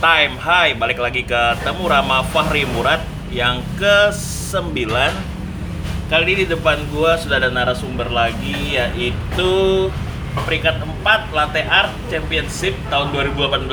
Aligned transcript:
Time. 0.00 0.40
Hai, 0.40 0.72
balik 0.80 0.96
lagi 0.96 1.28
ke 1.28 1.60
Temu 1.60 1.84
Rama 1.84 2.24
Fahri 2.24 2.64
Murad 2.64 3.04
yang 3.28 3.60
ke-9 3.76 4.88
Kali 6.08 6.22
ini 6.24 6.34
di 6.40 6.46
depan 6.48 6.80
gua 6.88 7.20
sudah 7.20 7.36
ada 7.36 7.52
narasumber 7.52 8.08
lagi 8.08 8.80
yaitu 8.80 9.52
peringkat 10.48 10.80
4 11.04 11.36
Latte 11.36 11.60
Art 11.68 11.92
Championship 12.08 12.72
tahun 12.88 13.12
2018 13.12 13.68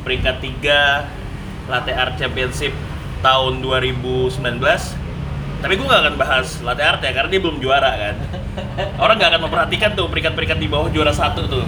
peringkat 0.00 0.36
3 0.64 1.68
Latte 1.68 1.92
Art 1.92 2.16
Championship 2.16 2.72
tahun 3.20 3.60
2019 3.60 4.32
tapi 5.60 5.72
gue 5.76 5.86
gak 5.88 6.02
akan 6.08 6.16
bahas 6.20 6.60
latte 6.64 6.84
art 6.84 7.00
ya 7.00 7.16
karena 7.16 7.32
dia 7.32 7.40
belum 7.40 7.58
juara 7.60 7.92
kan? 7.96 8.16
Orang 9.02 9.16
gak 9.16 9.28
akan 9.28 9.48
memperhatikan 9.48 9.92
tuh 9.92 10.08
peringkat-peringkat 10.08 10.56
di 10.56 10.68
bawah 10.72 10.88
juara 10.88 11.12
satu 11.12 11.44
tuh 11.44 11.64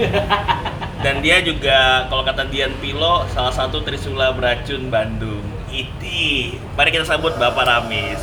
dan 0.99 1.23
dia 1.23 1.39
juga 1.43 2.07
kalau 2.11 2.27
kata 2.27 2.51
Dian 2.51 2.75
Pilo 2.83 3.23
salah 3.31 3.55
satu 3.55 3.83
Trisula 3.87 4.35
beracun 4.35 4.91
Bandung. 4.91 5.47
Iti. 5.71 6.59
Mari 6.75 6.91
kita 6.91 7.07
sambut 7.07 7.37
Bapak 7.39 7.65
Ramis. 7.69 8.19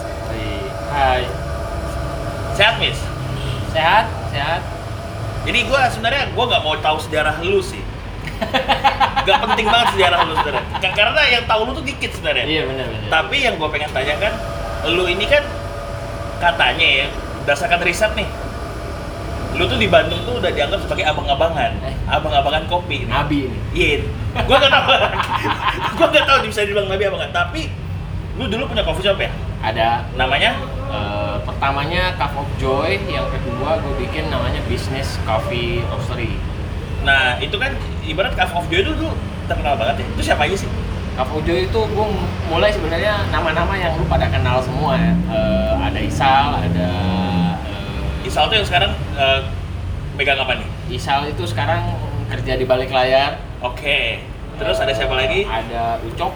Hai, 0.92 1.24
sehat 2.56 2.80
Mis? 2.80 3.00
Sehat, 3.72 4.08
sehat. 4.32 4.62
jadi 5.46 5.62
gue 5.68 5.82
sebenarnya 5.94 6.24
gue 6.32 6.44
nggak 6.48 6.64
mau 6.64 6.76
tahu 6.80 6.98
sejarah 7.04 7.38
lu 7.44 7.60
sih. 7.62 7.84
Gak 9.26 9.38
penting 9.46 9.68
banget 9.68 9.88
sejarah 9.96 10.20
lu 10.26 10.34
sebenarnya. 10.40 10.66
Ka- 10.82 10.96
karena 10.96 11.22
yang 11.30 11.44
tahu 11.46 11.62
lu 11.68 11.72
tuh 11.78 11.86
dikit 11.86 12.12
sebenarnya. 12.16 12.46
Iya 12.48 12.64
benar 12.66 12.86
benar. 12.90 13.10
Tapi 13.12 13.38
yang 13.44 13.56
gue 13.60 13.70
pengen 13.70 13.92
tanyakan, 13.94 14.34
lu 14.90 15.06
ini 15.06 15.26
kan 15.30 15.44
katanya 16.42 16.88
ya, 16.88 17.08
berdasarkan 17.44 17.80
riset 17.86 18.12
nih, 18.18 18.28
lu 19.56 19.64
tuh 19.72 19.80
di 19.80 19.88
Bandung 19.88 20.20
tuh 20.28 20.36
udah 20.38 20.52
dianggap 20.52 20.84
sebagai 20.84 21.08
abang-abangan, 21.08 21.72
abang-abangan 22.12 22.64
kopi. 22.68 23.08
Nabi 23.08 23.48
ini. 23.48 23.58
Iya, 23.72 23.96
gue 24.36 24.58
gak 24.60 24.72
tau, 24.72 24.84
gue 25.96 26.08
gak 26.12 26.26
tau 26.28 26.38
bisa 26.44 26.68
dibilang 26.68 26.92
nabi 26.92 27.08
apa 27.08 27.16
nggak. 27.24 27.32
Tapi 27.32 27.62
lu 28.36 28.52
dulu 28.52 28.68
punya 28.68 28.84
coffee 28.84 29.08
shop 29.08 29.16
ya, 29.16 29.32
Ada 29.64 30.04
namanya 30.20 30.60
eh, 30.92 31.36
pertamanya 31.48 32.14
Cup 32.20 32.36
of 32.36 32.50
Joy, 32.60 33.00
yang 33.08 33.26
kedua 33.32 33.80
gue 33.80 33.94
bikin 34.04 34.28
namanya 34.28 34.60
Business 34.68 35.16
Coffee 35.24 35.80
Roastery. 35.88 36.36
Nah 37.08 37.40
itu 37.40 37.56
kan 37.56 37.72
ibarat 38.04 38.36
Cup 38.36 38.52
of 38.60 38.68
Joy 38.68 38.84
itu 38.84 38.92
dulu 38.92 39.16
terkenal 39.48 39.80
banget 39.80 40.04
ya. 40.04 40.06
Itu 40.12 40.22
siapa 40.22 40.46
aja 40.52 40.56
sih? 40.60 40.70
Cup 41.16 41.32
of 41.32 41.48
Joy 41.48 41.72
itu 41.72 41.80
gue 41.80 42.06
mulai 42.52 42.76
sebenarnya 42.76 43.24
nama-nama 43.32 43.72
yang 43.80 43.96
lu 43.96 44.04
pada 44.12 44.28
kenal 44.28 44.60
semua 44.60 45.00
ya. 45.00 45.16
Eh, 45.32 45.74
ada 45.80 46.00
Isal, 46.04 46.48
ada 46.60 46.90
Isal 48.26 48.50
tuh 48.50 48.56
yang 48.56 48.66
sekarang 48.66 48.92
eh, 49.14 49.40
megang 50.16 50.38
apa 50.38 50.54
nih? 50.56 50.68
Isal 50.92 51.26
itu 51.26 51.46
sekarang 51.46 51.86
kerja 52.28 52.54
di 52.56 52.66
balik 52.66 52.90
layar. 52.90 53.38
Oke. 53.62 54.22
Terus 54.56 54.78
ada 54.78 54.92
siapa 54.92 55.14
lagi? 55.14 55.44
Ada 55.44 56.00
Ucok, 56.04 56.32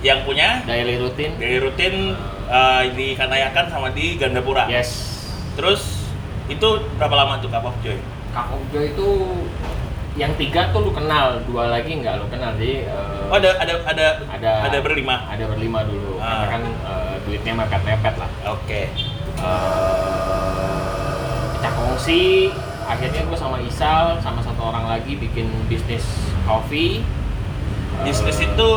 Yang 0.00 0.18
punya 0.24 0.48
Daily 0.64 0.96
Routine. 0.96 1.34
dari 1.36 1.56
rutin 1.58 1.94
eh, 2.48 2.82
di 2.90 3.12
Kanayakan 3.12 3.68
sama 3.68 3.88
di 3.90 4.16
Gandapura. 4.16 4.64
Yes. 4.66 5.20
Terus 5.54 6.08
itu 6.46 6.66
berapa 6.96 7.14
lama 7.14 7.38
tuh 7.38 7.46
Cup 7.46 7.62
of 7.64 7.76
Joy? 7.80 8.00
Cup 8.30 8.48
of 8.50 8.62
Joy 8.70 8.90
itu 8.90 9.08
yang 10.18 10.34
tiga 10.34 10.68
tuh 10.68 10.82
lu 10.82 10.90
kenal, 10.90 11.38
dua 11.44 11.70
lagi 11.70 11.94
nggak 11.94 12.16
lu 12.16 12.26
kenal. 12.26 12.56
Jadi 12.56 12.82
eh, 12.82 13.28
Oh 13.28 13.36
ada 13.36 13.54
ada 13.56 13.74
ada 13.84 14.06
ada 14.26 14.50
ada 14.66 14.78
berlima. 14.80 15.22
ada 15.26 15.44
berlima 15.46 15.84
dulu 15.84 16.16
karena 16.16 16.40
Ah. 16.40 16.48
kan 16.48 16.62
eh, 16.64 17.14
duitnya 17.22 17.52
mepet 17.54 17.82
mepet 17.84 18.14
lah 18.16 18.30
Oke. 18.48 18.88
Eh, 19.40 20.79
kongsi 22.00 22.48
akhirnya 22.88 23.28
gue 23.28 23.36
sama 23.36 23.60
Isal 23.60 24.16
sama 24.24 24.40
satu 24.40 24.72
orang 24.72 24.88
lagi 24.88 25.20
bikin 25.20 25.52
bisnis 25.68 26.00
kopi. 26.48 27.04
Bisnis 28.00 28.40
Eh, 28.40 28.48
itu 28.48 28.70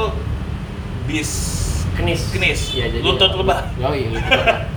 bis 1.08 1.32
kenis. 1.96 2.28
kenis. 2.36 2.76
ya 2.76 2.92
jadi 2.92 3.00
Lutut 3.00 3.32
lebah. 3.34 3.64
yoi 3.80 4.12
lutut 4.12 4.28
lebah 4.28 4.68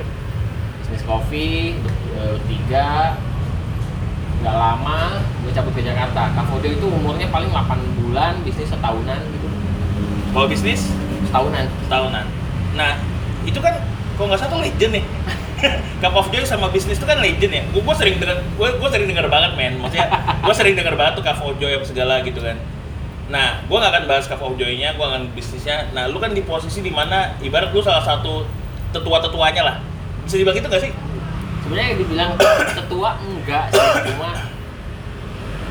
bisnis 0.78 1.02
kopi 1.02 1.74
ber- 1.82 2.38
tiga. 2.46 3.18
Nggak 4.38 4.54
lama 4.54 5.18
gue 5.42 5.50
cabut 5.50 5.74
ke 5.74 5.82
Jakarta. 5.82 6.30
Kavodo 6.30 6.70
itu 6.70 6.86
umurnya 6.86 7.26
paling 7.26 7.50
8 7.50 7.66
bulan 7.98 8.38
bisnis 8.46 8.70
setahunan 8.70 9.26
gitu. 9.26 9.48
Bawa 10.30 10.46
bisnis? 10.46 10.86
Setahunan. 11.26 11.66
Tahunan. 11.90 12.26
Nah 12.78 12.94
itu 13.42 13.58
kan 13.58 13.74
kok 14.14 14.22
nggak 14.22 14.38
satu 14.38 14.62
legend 14.62 15.02
nih. 15.02 15.04
Cup 16.02 16.14
of 16.16 16.28
Joy 16.28 16.44
sama 16.44 16.68
bisnis 16.68 17.00
itu 17.00 17.06
kan 17.08 17.18
legend 17.18 17.52
ya. 17.52 17.62
Gue 17.72 17.94
sering 17.96 18.20
dengar, 18.20 18.42
gue 18.44 18.68
gue 18.76 18.88
sering 18.92 19.08
dengar 19.08 19.26
banget 19.32 19.52
men. 19.56 19.80
Maksudnya 19.80 20.08
gue 20.44 20.54
sering 20.54 20.74
dengar 20.76 20.94
banget 20.94 21.12
tuh 21.18 21.24
Cup 21.24 21.40
of 21.40 21.56
Joy 21.56 21.72
apa 21.76 21.86
segala 21.88 22.20
gitu 22.20 22.40
kan. 22.44 22.56
Nah, 23.26 23.58
gue 23.66 23.74
gak 23.74 23.90
akan 23.90 24.04
bahas 24.06 24.30
Cup 24.30 24.38
of 24.38 24.54
Joy-nya, 24.54 24.94
gue 24.94 25.02
akan 25.02 25.34
bisnisnya. 25.34 25.90
Nah, 25.90 26.06
lu 26.06 26.22
kan 26.22 26.30
di 26.30 26.46
posisi 26.46 26.78
di 26.78 26.94
mana 26.94 27.34
ibarat 27.42 27.74
lu 27.74 27.82
salah 27.82 28.04
satu 28.04 28.46
tetua-tetuanya 28.94 29.62
lah. 29.66 29.76
Bisa 30.22 30.38
dibilang 30.38 30.54
gitu 30.54 30.70
gak 30.70 30.82
sih? 30.86 30.94
sebenarnya 31.66 31.98
dibilang 31.98 32.30
tetua 32.78 33.18
enggak 33.18 33.74
sih 33.74 34.14
cuma 34.14 34.30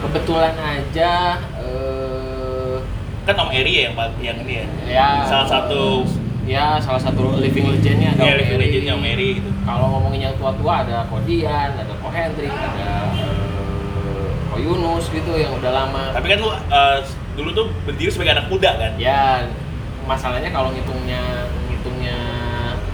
kebetulan 0.03 0.55
aja 0.59 1.39
eh, 1.63 2.77
Kan 3.25 3.41
Om 3.41 3.49
Eri 3.49 3.73
ya 3.73 3.81
yang 3.89 3.95
yang 4.21 4.37
ini 4.45 4.53
ya. 4.61 4.65
ya 4.85 5.07
Salah 5.25 5.47
satu 5.49 6.05
ya 6.45 6.77
salah 6.77 7.01
satu 7.01 7.41
living 7.41 7.73
legendnya 7.73 8.13
ada 8.13 8.21
Om 8.21 8.37
living 8.37 8.59
legendnya 8.61 8.93
Eri 9.01 9.29
gitu. 9.41 9.49
kalau 9.65 9.97
ngomongin 9.97 10.29
yang 10.29 10.35
tua-tua 10.37 10.85
ada 10.85 11.09
Kodian 11.09 11.69
ada 11.73 11.93
Ko 11.97 12.07
Hendrik 12.13 12.53
ada 12.53 12.89
eh, 13.17 14.29
Ko 14.53 14.55
Yunus 14.61 15.09
gitu 15.09 15.33
yang 15.35 15.57
udah 15.57 15.71
lama 15.73 16.13
Tapi 16.13 16.25
kan 16.29 16.37
lu 16.37 16.49
eh, 16.53 16.97
dulu 17.35 17.49
tuh 17.51 17.65
berdiri 17.83 18.07
sebagai 18.13 18.37
anak 18.37 18.47
muda 18.47 18.71
kan. 18.77 18.91
ya 18.95 19.49
masalahnya 20.05 20.53
kalau 20.53 20.69
ngitungnya 20.69 21.49
ngitungnya 21.67 22.17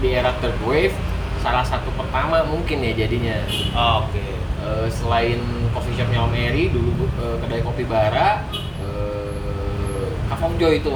di 0.00 0.08
era 0.16 0.32
third 0.40 0.56
wave 0.64 0.96
salah 1.38 1.62
satu 1.62 1.92
pertama 1.92 2.40
mungkin 2.42 2.80
ya 2.80 2.92
jadinya 2.96 3.36
Oh, 3.76 4.08
Oke. 4.08 4.24
Eh, 4.62 4.86
selain 4.88 5.38
coffee 5.74 5.92
shopnya 5.92 6.22
Om 6.24 6.32
Eri 6.32 6.72
dulu 6.72 7.04
eh, 7.18 7.36
kedai 7.36 7.60
kopi 7.60 7.84
bara 7.84 8.46
eh 8.80 10.08
Kafong 10.26 10.56
Joy 10.56 10.80
itu 10.80 10.88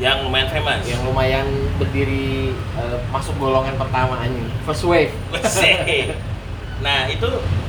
Yang 0.00 0.16
lumayan 0.24 0.48
famous. 0.48 0.80
yang 0.88 1.02
lumayan 1.04 1.46
berdiri 1.76 2.56
eh, 2.56 2.98
masuk 3.12 3.36
golongan 3.36 3.76
pertama 3.76 4.16
anjing. 4.16 4.48
First 4.64 4.88
wave. 4.88 5.12
Nah 6.80 7.04
itu 7.12 7.28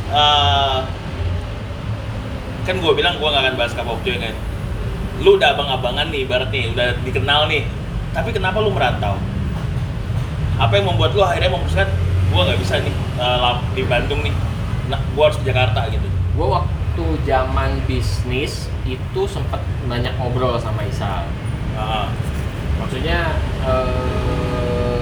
eh, 0.10 0.80
kan 2.62 2.76
gue 2.80 2.94
bilang 2.96 3.20
gue 3.20 3.28
gak 3.28 3.44
akan 3.44 3.56
bahas 3.60 3.76
Cup 3.76 3.92
of 3.92 4.00
Joy 4.08 4.16
kan. 4.16 4.32
Lu 5.20 5.36
udah 5.36 5.60
abang-abangan 5.60 6.08
nih 6.08 6.24
ibarat 6.24 6.50
nih 6.50 6.72
udah 6.72 6.96
dikenal 7.04 7.52
nih. 7.52 7.68
Tapi 8.16 8.32
kenapa 8.32 8.64
lu 8.64 8.72
merantau? 8.72 9.20
Apa 10.56 10.80
yang 10.80 10.88
membuat 10.88 11.12
lu 11.12 11.22
akhirnya 11.22 11.52
memutuskan 11.52 11.92
gue 12.32 12.42
nggak 12.42 12.60
bisa 12.64 12.80
nih 12.80 12.96
lam- 13.20 13.66
di 13.76 13.84
Bandung 13.84 14.24
nih. 14.24 14.32
Nah, 14.88 15.00
gue 15.04 15.24
harus 15.24 15.36
ke 15.36 15.52
Jakarta 15.52 15.84
gitu. 15.92 16.08
Gue 16.36 16.48
waktu 16.48 17.06
zaman 17.28 17.76
bisnis 17.88 18.72
itu 18.88 19.22
sempet 19.28 19.60
banyak 19.88 20.16
ngobrol 20.16 20.56
sama 20.56 20.88
Isal 20.88 21.28
Maksudnya 22.82 23.20
eh, 23.64 25.02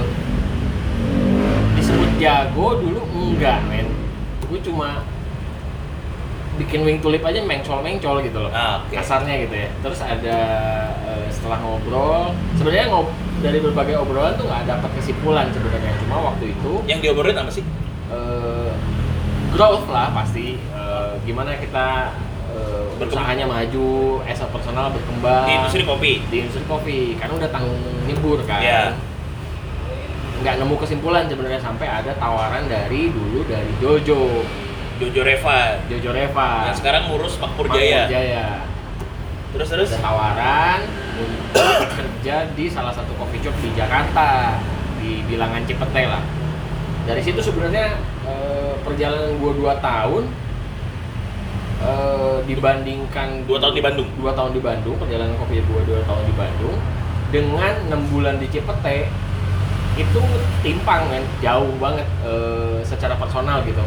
disebut 1.74 2.10
jago 2.22 2.78
dulu 2.78 3.00
enggak 3.10 3.66
men. 3.66 3.90
Gue 4.46 4.62
cuma 4.62 5.02
bikin 6.60 6.84
wing 6.84 7.02
tulip 7.02 7.24
aja 7.24 7.42
mencol-mencol 7.42 8.22
gitu 8.22 8.38
loh. 8.38 8.52
Ah, 8.54 8.84
oke. 8.84 8.94
kasarnya 8.94 9.48
gitu 9.48 9.54
ya. 9.58 9.68
Terus 9.82 10.00
ada 10.06 10.38
eh, 11.02 11.26
setelah 11.34 11.58
ngobrol 11.64 12.30
sebenarnya 12.54 12.94
ngob 12.94 13.08
dari 13.40 13.58
berbagai 13.58 13.96
obrolan 13.98 14.38
tuh 14.38 14.46
nggak 14.46 14.70
dapat 14.70 14.90
kesimpulan 14.94 15.50
sebenarnya. 15.50 15.90
Cuma 16.06 16.30
waktu 16.30 16.54
itu 16.54 16.72
yang 16.86 17.02
diobrolin 17.02 17.42
apa 17.42 17.50
sih? 17.50 17.66
Eh, 18.12 18.72
growth 19.50 19.90
lah 19.90 20.14
pasti. 20.14 20.62
Eh, 20.62 21.12
gimana 21.26 21.58
kita. 21.58 22.14
Usahanya 23.00 23.46
maju 23.48 24.20
as 24.24 24.40
a 24.40 24.46
personal 24.48 24.92
berkembang. 24.92 25.46
Di 25.46 25.52
industri 25.56 25.82
kopi? 25.84 26.12
Di 26.28 26.36
industri 26.46 26.64
kopi 26.66 26.98
karena 27.18 27.34
udah 27.40 27.50
tanggung 27.50 27.80
nyebur 28.06 28.38
kan. 28.44 28.62
Iya. 28.62 28.84
nggak 30.40 30.56
nemu 30.56 30.72
kesimpulan 30.80 31.28
sebenarnya 31.28 31.60
sampai 31.60 31.84
ada 31.84 32.16
tawaran 32.16 32.64
dari 32.64 33.12
dulu 33.12 33.44
dari 33.44 33.68
Jojo. 33.76 34.40
Jojo 34.96 35.20
Reva. 35.20 35.76
Jojo 35.84 36.10
Reva. 36.16 36.72
Yang 36.72 36.80
sekarang 36.80 37.12
ngurus 37.12 37.36
Makmur 37.36 37.68
Makmur 37.68 37.76
Jaya 37.76 38.08
Jaya 38.08 38.70
terus 39.50 39.68
terus? 39.70 39.88
Ada 39.90 40.02
tawaran 40.02 40.80
untuk 41.18 41.90
kerja 41.98 42.46
di 42.54 42.70
salah 42.70 42.94
satu 42.94 43.10
coffee 43.18 43.42
shop 43.42 43.54
di 43.58 43.70
Jakarta 43.74 44.58
di 45.02 45.26
bilangan 45.26 45.66
Cipete 45.66 46.06
lah. 46.06 46.22
Dari 47.08 47.22
situ 47.24 47.40
sebenarnya 47.42 47.98
eh, 48.28 48.74
perjalanan 48.86 49.34
gua 49.42 49.52
dua 49.56 49.74
tahun 49.82 50.30
eh, 51.80 52.36
dibandingkan 52.44 53.44
dua 53.44 53.58
tahun 53.58 53.74
di 53.74 53.82
Bandung? 53.82 54.08
Dua 54.16 54.32
tahun 54.32 54.50
di 54.52 54.60
Bandung 54.60 54.96
perjalanan 54.96 55.34
kopi 55.36 55.60
gua 55.64 55.80
dua 55.84 56.00
tahun 56.04 56.22
di 56.24 56.34
Bandung. 56.34 56.76
Dengan 57.30 57.72
enam 57.86 58.02
bulan 58.10 58.36
di 58.36 58.46
Cipete 58.46 59.06
itu 59.94 60.20
timpang 60.62 61.02
kan 61.06 61.22
jauh 61.40 61.72
banget 61.78 62.06
eh, 62.22 62.78
secara 62.82 63.14
personal 63.14 63.62
gitu. 63.64 63.82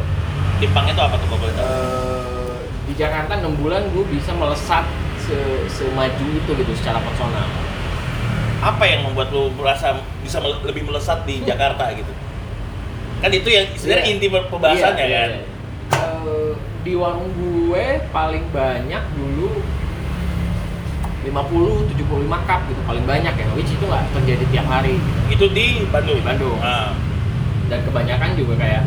Timpangnya 0.60 0.94
itu 0.94 1.04
apa 1.04 1.16
tuh 1.18 1.28
kalau 1.28 1.42
boleh 1.42 1.54
tahu? 1.54 1.66
Eh, 1.68 2.56
di 2.84 2.94
Jakarta 2.95 3.40
enam 3.40 3.56
bulan 3.56 3.84
gue 3.92 4.06
bisa 4.07 4.31
melesat 4.34 4.84
se 5.24 5.36
semaju 5.68 6.25
itu 6.30 6.51
gitu 6.51 6.72
secara 6.75 7.00
personal. 7.00 7.48
Apa 8.63 8.84
yang 8.88 9.04
membuat 9.04 9.31
lu 9.31 9.51
merasa 9.56 9.92
bisa 10.24 10.39
mele- 10.39 10.63
lebih 10.63 10.88
melesat 10.88 11.24
di 11.24 11.44
Jakarta 11.44 11.92
gitu? 11.92 12.12
Kan 13.19 13.31
itu 13.31 13.48
yang 13.48 13.68
sebenarnya 13.75 14.04
Iya. 14.04 14.13
inti 14.16 14.28
pembahasannya 14.28 15.04
Iya, 15.04 15.16
kan? 15.16 15.31
Iya. 15.31 15.44
Eh, 15.96 16.51
di 16.83 16.94
warung 16.94 17.31
gue 17.33 17.85
paling 18.12 18.44
banyak 18.51 19.03
dulu 19.15 19.50
50 21.24 21.95
75 21.95 22.03
cup 22.44 22.62
gitu 22.68 22.81
paling 22.83 23.06
banyak 23.07 23.31
ya 23.31 23.47
which 23.56 23.71
itu 23.71 23.85
nggak 23.88 24.03
terjadi 24.12 24.44
tiap 24.51 24.68
hari 24.68 25.00
itu 25.27 25.47
di 25.50 25.88
Bandung 25.88 26.19
Di 26.19 26.25
Bandung. 26.25 26.59
Ah. 26.59 26.91
dan 27.71 27.80
kebanyakan 27.81 28.35
juga 28.35 28.59
kayak 28.59 28.83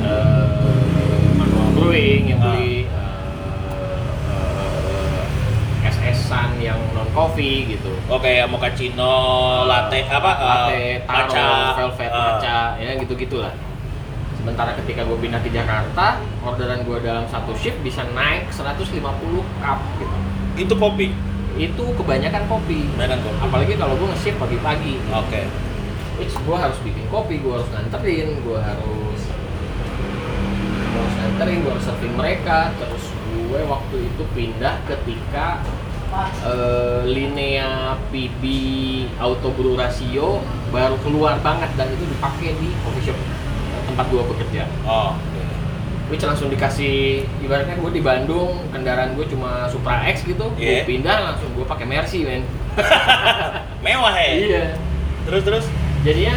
eh, 0.00 0.46
manual 1.36 1.68
brewing 1.76 2.32
yang 2.32 2.40
Ah. 2.40 2.56
beli 2.56 2.88
SS-an 5.84 6.56
yang 6.58 6.80
non 6.96 7.04
coffee 7.12 7.68
gitu 7.68 7.92
oh 8.08 8.16
kayak 8.16 8.48
mochaccino 8.48 9.12
latte 9.68 10.08
apa 10.08 10.30
latte, 10.34 11.04
taro, 11.04 11.12
matcha 11.28 11.46
velvet 11.76 12.08
Ah. 12.08 12.20
matcha, 12.32 12.58
ya 12.80 12.90
gitu-gitulah. 12.96 13.52
Sementara 14.46 14.78
ketika 14.78 15.02
gue 15.02 15.18
pindah 15.18 15.42
ke 15.42 15.50
Jakarta, 15.50 16.22
orderan 16.46 16.86
gue 16.86 17.02
dalam 17.02 17.26
satu 17.26 17.50
shift 17.58 17.82
bisa 17.82 18.06
naik 18.14 18.46
150 18.54 18.94
cup 19.58 19.78
gitu. 19.98 20.16
itu 20.54 20.74
kopi 20.78 21.10
Itu 21.58 21.90
kebanyakan 21.98 22.46
kopi. 22.46 22.86
mainan 22.94 23.18
kopi 23.26 23.42
Apalagi 23.42 23.74
kalau 23.74 23.98
gue 23.98 24.06
nge-shift 24.06 24.38
pagi-pagi. 24.38 25.02
oke 25.10 25.42
Which 26.22 26.30
gue 26.30 26.54
harus 26.54 26.78
bikin 26.86 27.10
kopi, 27.10 27.42
gue 27.42 27.58
harus 27.58 27.66
nganterin, 27.74 28.38
gue 28.46 28.54
harus 28.62 29.20
gua 30.94 31.00
harus 31.02 31.14
nganterin, 31.18 31.58
gue 31.66 31.72
harus 31.74 31.82
serving 31.90 32.14
mereka. 32.14 32.70
Terus 32.78 33.04
gue 33.26 33.60
waktu 33.66 33.96
itu 33.98 34.22
pindah 34.30 34.78
ketika 34.86 35.58
eh, 36.46 37.02
Linea 37.02 37.98
PB 38.14 38.42
Auto 39.18 39.50
Brew 39.58 39.74
Ratio 39.74 40.38
baru 40.70 40.94
keluar 41.02 41.34
banget 41.42 41.74
dan 41.74 41.90
itu 41.90 42.06
dipakai 42.14 42.54
di 42.62 42.70
coffee 42.86 43.10
shop 43.10 43.18
tempat 43.96 44.06
gue 44.06 44.22
bekerja. 44.28 44.68
oh. 44.84 45.16
Which 46.06 46.22
langsung 46.22 46.46
dikasih 46.46 47.24
ibaratnya 47.40 47.74
gue 47.74 47.90
di 47.90 47.98
Bandung 47.98 48.60
kendaraan 48.68 49.16
gue 49.16 49.26
cuma 49.26 49.66
Supra 49.66 50.04
X 50.06 50.22
gitu, 50.22 50.52
gue 50.52 50.62
Iya. 50.62 50.84
pindah 50.84 51.16
langsung 51.24 51.48
gue 51.50 51.64
pakai 51.64 51.82
Mercy 51.82 52.22
men. 52.22 52.44
mewah 53.80 54.12
ya 54.12 54.28
Iya. 54.30 54.64
terus 55.24 55.42
terus 55.42 55.64
jadinya 56.02 56.36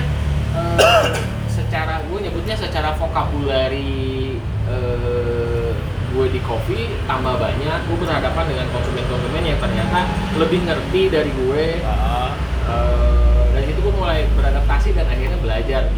eh, 0.55 1.05
secara 1.45 2.01
gue 2.01 2.17
nyebutnya 2.19 2.55
secara 2.55 2.95
vokabulari 2.95 4.39
eh, 4.65 5.69
gue 6.09 6.25
di 6.31 6.41
kopi 6.41 6.89
tambah 7.05 7.37
banyak 7.37 7.79
gue 7.85 7.97
berhadapan 7.99 8.45
dengan 8.47 8.67
konsumen-konsumen 8.71 9.43
yang 9.45 9.59
ternyata 9.59 9.99
lebih 10.33 10.63
ngerti 10.63 11.01
dari 11.11 11.29
gue 11.35 11.65
Ah. 11.83 12.33
Eh, 12.65 13.43
dari 13.51 13.65
situ 13.67 13.79
gue 13.79 13.93
mulai 13.93 14.25
beradaptasi 14.31 14.93
dan 14.93 15.05
akhirnya 15.05 15.37
belajar 15.37 15.93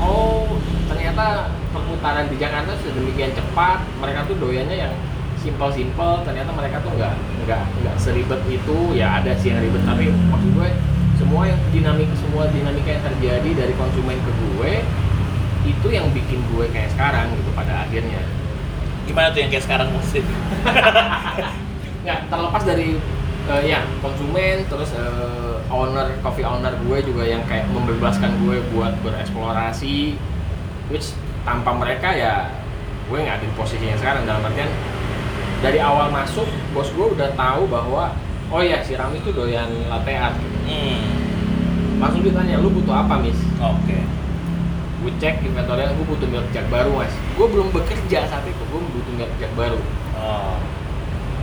oh 0.00 0.48
ternyata 0.90 1.52
perputaran 1.70 2.26
di 2.26 2.36
Jakarta 2.40 2.74
sedemikian 2.82 3.30
cepat 3.36 3.84
mereka 4.00 4.26
tuh 4.26 4.36
doyannya 4.40 4.76
yang 4.88 4.94
simpel-simpel 5.40 6.20
ternyata 6.24 6.52
mereka 6.52 6.84
tuh 6.84 6.92
nggak 6.96 7.14
nggak 7.48 7.62
nggak 7.84 7.96
seribet 7.96 8.40
itu. 8.48 8.78
Ya 8.92 9.20
ada 9.20 9.32
sih 9.40 9.52
yang 9.52 9.60
ribet 9.64 9.82
tapi 9.88 10.12
maksud 10.12 10.50
gue 10.52 10.68
semua 11.16 11.48
yang 11.48 11.60
dinamik 11.72 12.08
semua 12.16 12.48
dinamika 12.48 12.90
yang 12.96 13.04
terjadi 13.04 13.50
dari 13.64 13.72
konsumen 13.76 14.16
ke 14.20 14.32
gue 14.32 14.72
itu 15.68 15.88
yang 15.92 16.08
bikin 16.16 16.40
gue 16.56 16.64
kayak 16.72 16.92
sekarang 16.92 17.32
gitu 17.36 17.50
pada 17.56 17.84
akhirnya. 17.88 18.20
Gimana 19.08 19.32
tuh 19.32 19.40
yang 19.44 19.50
kayak 19.52 19.64
sekarang 19.64 19.88
maksud 19.92 20.24
nggak 22.04 22.20
terlepas 22.32 22.62
dari 22.64 22.96
eh, 23.50 23.62
ya 23.74 23.80
konsumen 23.98 24.62
terus 24.70 24.94
eh, 24.94 25.74
owner 25.74 26.06
coffee 26.22 26.46
owner 26.46 26.70
gue 26.86 26.98
juga 27.02 27.26
yang 27.26 27.42
kayak 27.50 27.66
membebaskan 27.74 28.30
gue 28.46 28.62
buat 28.70 28.94
bereksplorasi 29.02 30.14
which 30.90 31.14
tanpa 31.42 31.74
mereka 31.74 32.14
ya 32.14 32.60
gue 33.10 33.18
nggak 33.18 33.42
ada 33.42 33.46
di 33.46 33.54
posisi 33.58 33.84
yang 33.90 33.98
sekarang. 33.98 34.22
Dalam 34.22 34.46
artian 34.46 34.70
dari 35.60 35.82
awal 35.82 36.14
masuk 36.14 36.46
bos 36.70 36.88
gue 36.94 37.06
udah 37.18 37.34
tahu 37.34 37.66
bahwa 37.66 38.14
oh 38.54 38.62
ya 38.62 38.80
si 38.86 38.94
Rami 38.94 39.18
tuh 39.26 39.34
doyan 39.34 39.68
latte 39.90 40.14
art. 40.14 40.38
Hmm. 40.70 41.02
langsung 42.00 42.24
ditanya 42.24 42.56
lu 42.62 42.70
butuh 42.70 42.94
apa 43.02 43.18
mis 43.18 43.36
oke. 43.58 43.98
Gue 45.00 45.12
cek 45.18 45.42
inventory 45.42 45.84
gue 45.90 46.06
butuh 46.06 46.28
milk 46.30 46.46
jug 46.54 46.66
baru 46.70 46.90
mas. 46.94 47.12
Gue 47.34 47.46
belum 47.50 47.68
bekerja 47.74 48.30
saat 48.30 48.46
itu 48.46 48.62
gue 48.62 48.80
butuh 48.80 49.12
milk 49.18 49.32
jug 49.42 49.52
baru. 49.58 49.80
Oh. 50.20 50.56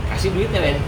kasih 0.08 0.32
duitnya 0.32 0.64
men 0.64 0.78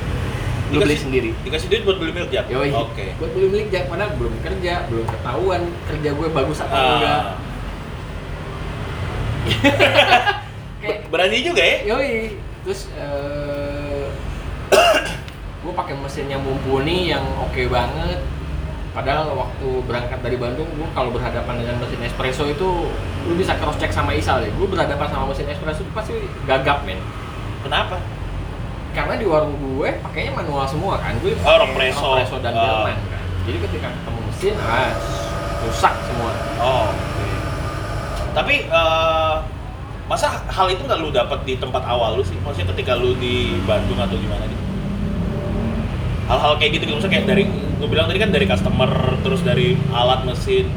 lu 0.70 0.78
beli 0.78 0.94
Dikasih- 0.94 1.02
sendiri 1.02 1.31
dikasih 1.43 1.67
duit 1.67 1.82
buat 1.82 1.99
beli 1.99 2.12
milk 2.12 2.31
Yoi. 2.31 2.70
oke 2.70 3.06
Buat 3.19 3.31
beli 3.34 3.46
milik 3.49 3.69
jak 3.69 3.84
padahal 3.87 4.11
belum 4.14 4.34
kerja, 4.40 4.75
belum 4.87 5.02
ketahuan 5.05 5.62
kerja 5.84 6.08
gue 6.14 6.28
bagus 6.31 6.58
atau 6.61 6.78
enggak. 6.96 7.11
Ah. 7.11 7.34
Kayak 10.81 10.99
berani 11.12 11.38
juga 11.40 11.61
ya 11.61 11.76
yoi. 11.87 12.38
Terus 12.62 12.87
eh 12.93 14.06
gue 15.62 15.72
pakai 15.75 15.94
mesin 15.96 16.26
yang 16.26 16.40
mumpuni 16.40 17.11
yang 17.11 17.25
oke 17.40 17.61
banget. 17.66 18.20
Padahal 18.90 19.31
waktu 19.32 19.69
berangkat 19.87 20.19
dari 20.19 20.34
Bandung, 20.34 20.66
gue 20.66 20.88
kalau 20.90 21.14
berhadapan 21.14 21.62
dengan 21.62 21.78
mesin 21.78 22.02
espresso 22.02 22.43
itu 22.44 22.90
lu 23.23 23.34
bisa 23.34 23.55
cross 23.55 23.78
check 23.78 23.90
sama 23.90 24.11
Isal 24.12 24.43
deh. 24.43 24.50
Gue 24.52 24.66
berhadapan 24.66 25.06
sama 25.06 25.31
mesin 25.31 25.46
espresso 25.46 25.82
itu 25.82 25.93
pasti 25.93 26.14
gagap 26.44 26.82
men. 26.82 26.99
kenapa 27.61 28.00
Karena 28.90 29.14
di 29.14 29.25
warung 29.25 29.54
gue 29.54 29.88
pakainya 30.00 30.32
manual 30.32 30.64
semua 30.64 30.96
kan. 30.96 31.14
Gue 31.19 31.32
Oh, 31.32 31.40
pakai 31.40 31.90
Ropresso. 31.92 32.37
dan 32.38 32.52
Oh. 32.52 32.62
Delman 32.82 32.98
kan. 33.06 33.22
Jadi 33.40 33.58
ketika 33.60 33.88
ketemu 33.90 34.20
mesin, 34.22 34.54
ah, 34.60 34.92
rusak 35.60 35.94
semua. 36.02 36.31
oh 36.58 36.88
oke 36.88 37.26
tapi 38.31 38.62
eh, 38.62 39.34
masa 40.06 40.26
hal 40.46 40.66
itu 40.69 40.81
nggak 40.81 40.98
lu 40.98 41.10
dapat 41.10 41.42
di 41.42 41.54
tempat 41.54 41.82
awal 41.82 42.14
lu 42.14 42.22
sih 42.22 42.38
maksudnya 42.38 42.70
ketika 42.72 42.94
lu 42.94 43.12
di 43.14 43.58
Bandung 43.60 43.98
atau 43.98 44.14
gimana 44.14 44.42
gitu 44.44 44.64
hal-hal 46.26 46.52
kayak 46.56 46.78
gitu 46.78 46.84
maksudnya 46.88 47.12
kayak 47.12 47.26
dari 47.26 47.44
gue 47.50 47.88
bilang 47.88 48.06
tadi 48.06 48.19
kan 48.19 48.31
dari 48.31 48.46
customer 48.46 48.90
terus 49.20 49.42
dari 49.42 49.75
alat 49.90 50.22
mesin 50.22 50.70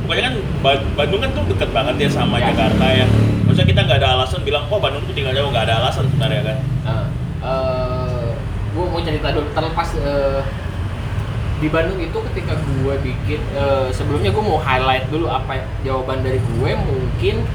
pokoknya 0.00 0.22
kan 0.24 0.34
Ba- 0.62 0.86
Bandung 0.96 1.20
kan 1.20 1.30
tuh 1.32 1.44
deket 1.48 1.70
banget 1.70 1.94
ya 1.98 2.08
sama 2.12 2.38
Ya. 2.38 2.48
Jakarta 2.48 2.86
ya 2.86 3.06
maksudnya 3.42 3.68
kita 3.68 3.80
nggak 3.82 3.98
ada 3.98 4.08
alasan 4.16 4.40
bilang 4.40 4.64
oh 4.66 4.78
Bandung 4.78 5.02
tuh 5.02 5.12
tinggal 5.12 5.34
jauh 5.34 5.50
nggak 5.50 5.66
ada 5.66 5.74
alasan 5.82 6.06
sebenarnya 6.06 6.42
kan 6.44 6.58
Nah, 7.42 8.30
gue 8.72 8.84
mau 8.86 9.00
cerita 9.02 9.28
dulu. 9.34 9.46
Terlepas 9.52 9.88
eh, 9.98 10.40
di 11.62 11.68
Bandung 11.70 11.98
itu 12.02 12.18
ketika 12.32 12.58
gue 12.58 12.94
bikin 13.02 13.40
eh, 13.54 13.86
sebelumnya 13.94 14.30
gue 14.34 14.42
mau 14.42 14.58
highlight 14.58 15.06
dulu 15.10 15.30
apa 15.30 15.62
jawaban 15.86 16.22
dari 16.22 16.38
gue 16.38 16.70
mungkin 16.74 17.46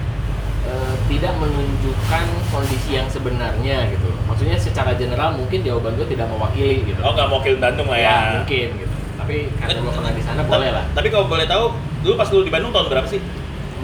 eh, 0.67 0.95
tidak 1.07 1.33
menunjukkan 1.39 2.23
kondisi 2.51 2.99
yang 2.99 3.07
sebenarnya 3.07 3.87
gitu. 3.91 4.09
Maksudnya 4.27 4.59
secara 4.59 4.91
general 4.95 5.35
mungkin 5.35 5.63
jawaban 5.63 5.95
gue 5.95 6.07
tidak 6.11 6.27
mewakili 6.27 6.83
gitu. 6.83 6.99
Oh 7.03 7.15
nggak 7.15 7.27
mewakili 7.31 7.57
Bandung 7.59 7.87
lah 7.87 7.99
ya, 7.99 8.07
ya. 8.07 8.15
mungkin 8.43 8.67
gitu. 8.83 8.95
Tapi 9.17 9.35
karena 9.59 9.79
gue 9.81 9.91
pernah 9.91 10.13
di 10.13 10.23
sana 10.23 10.41
boleh 10.43 10.69
lah. 10.71 10.85
Tapi 10.93 11.07
kalau 11.11 11.25
boleh 11.27 11.47
tahu 11.47 11.75
dulu 12.03 12.13
pas 12.15 12.27
lu 12.31 12.45
di 12.45 12.51
Bandung 12.53 12.71
tahun 12.71 12.87
berapa 12.91 13.07
sih 13.09 13.19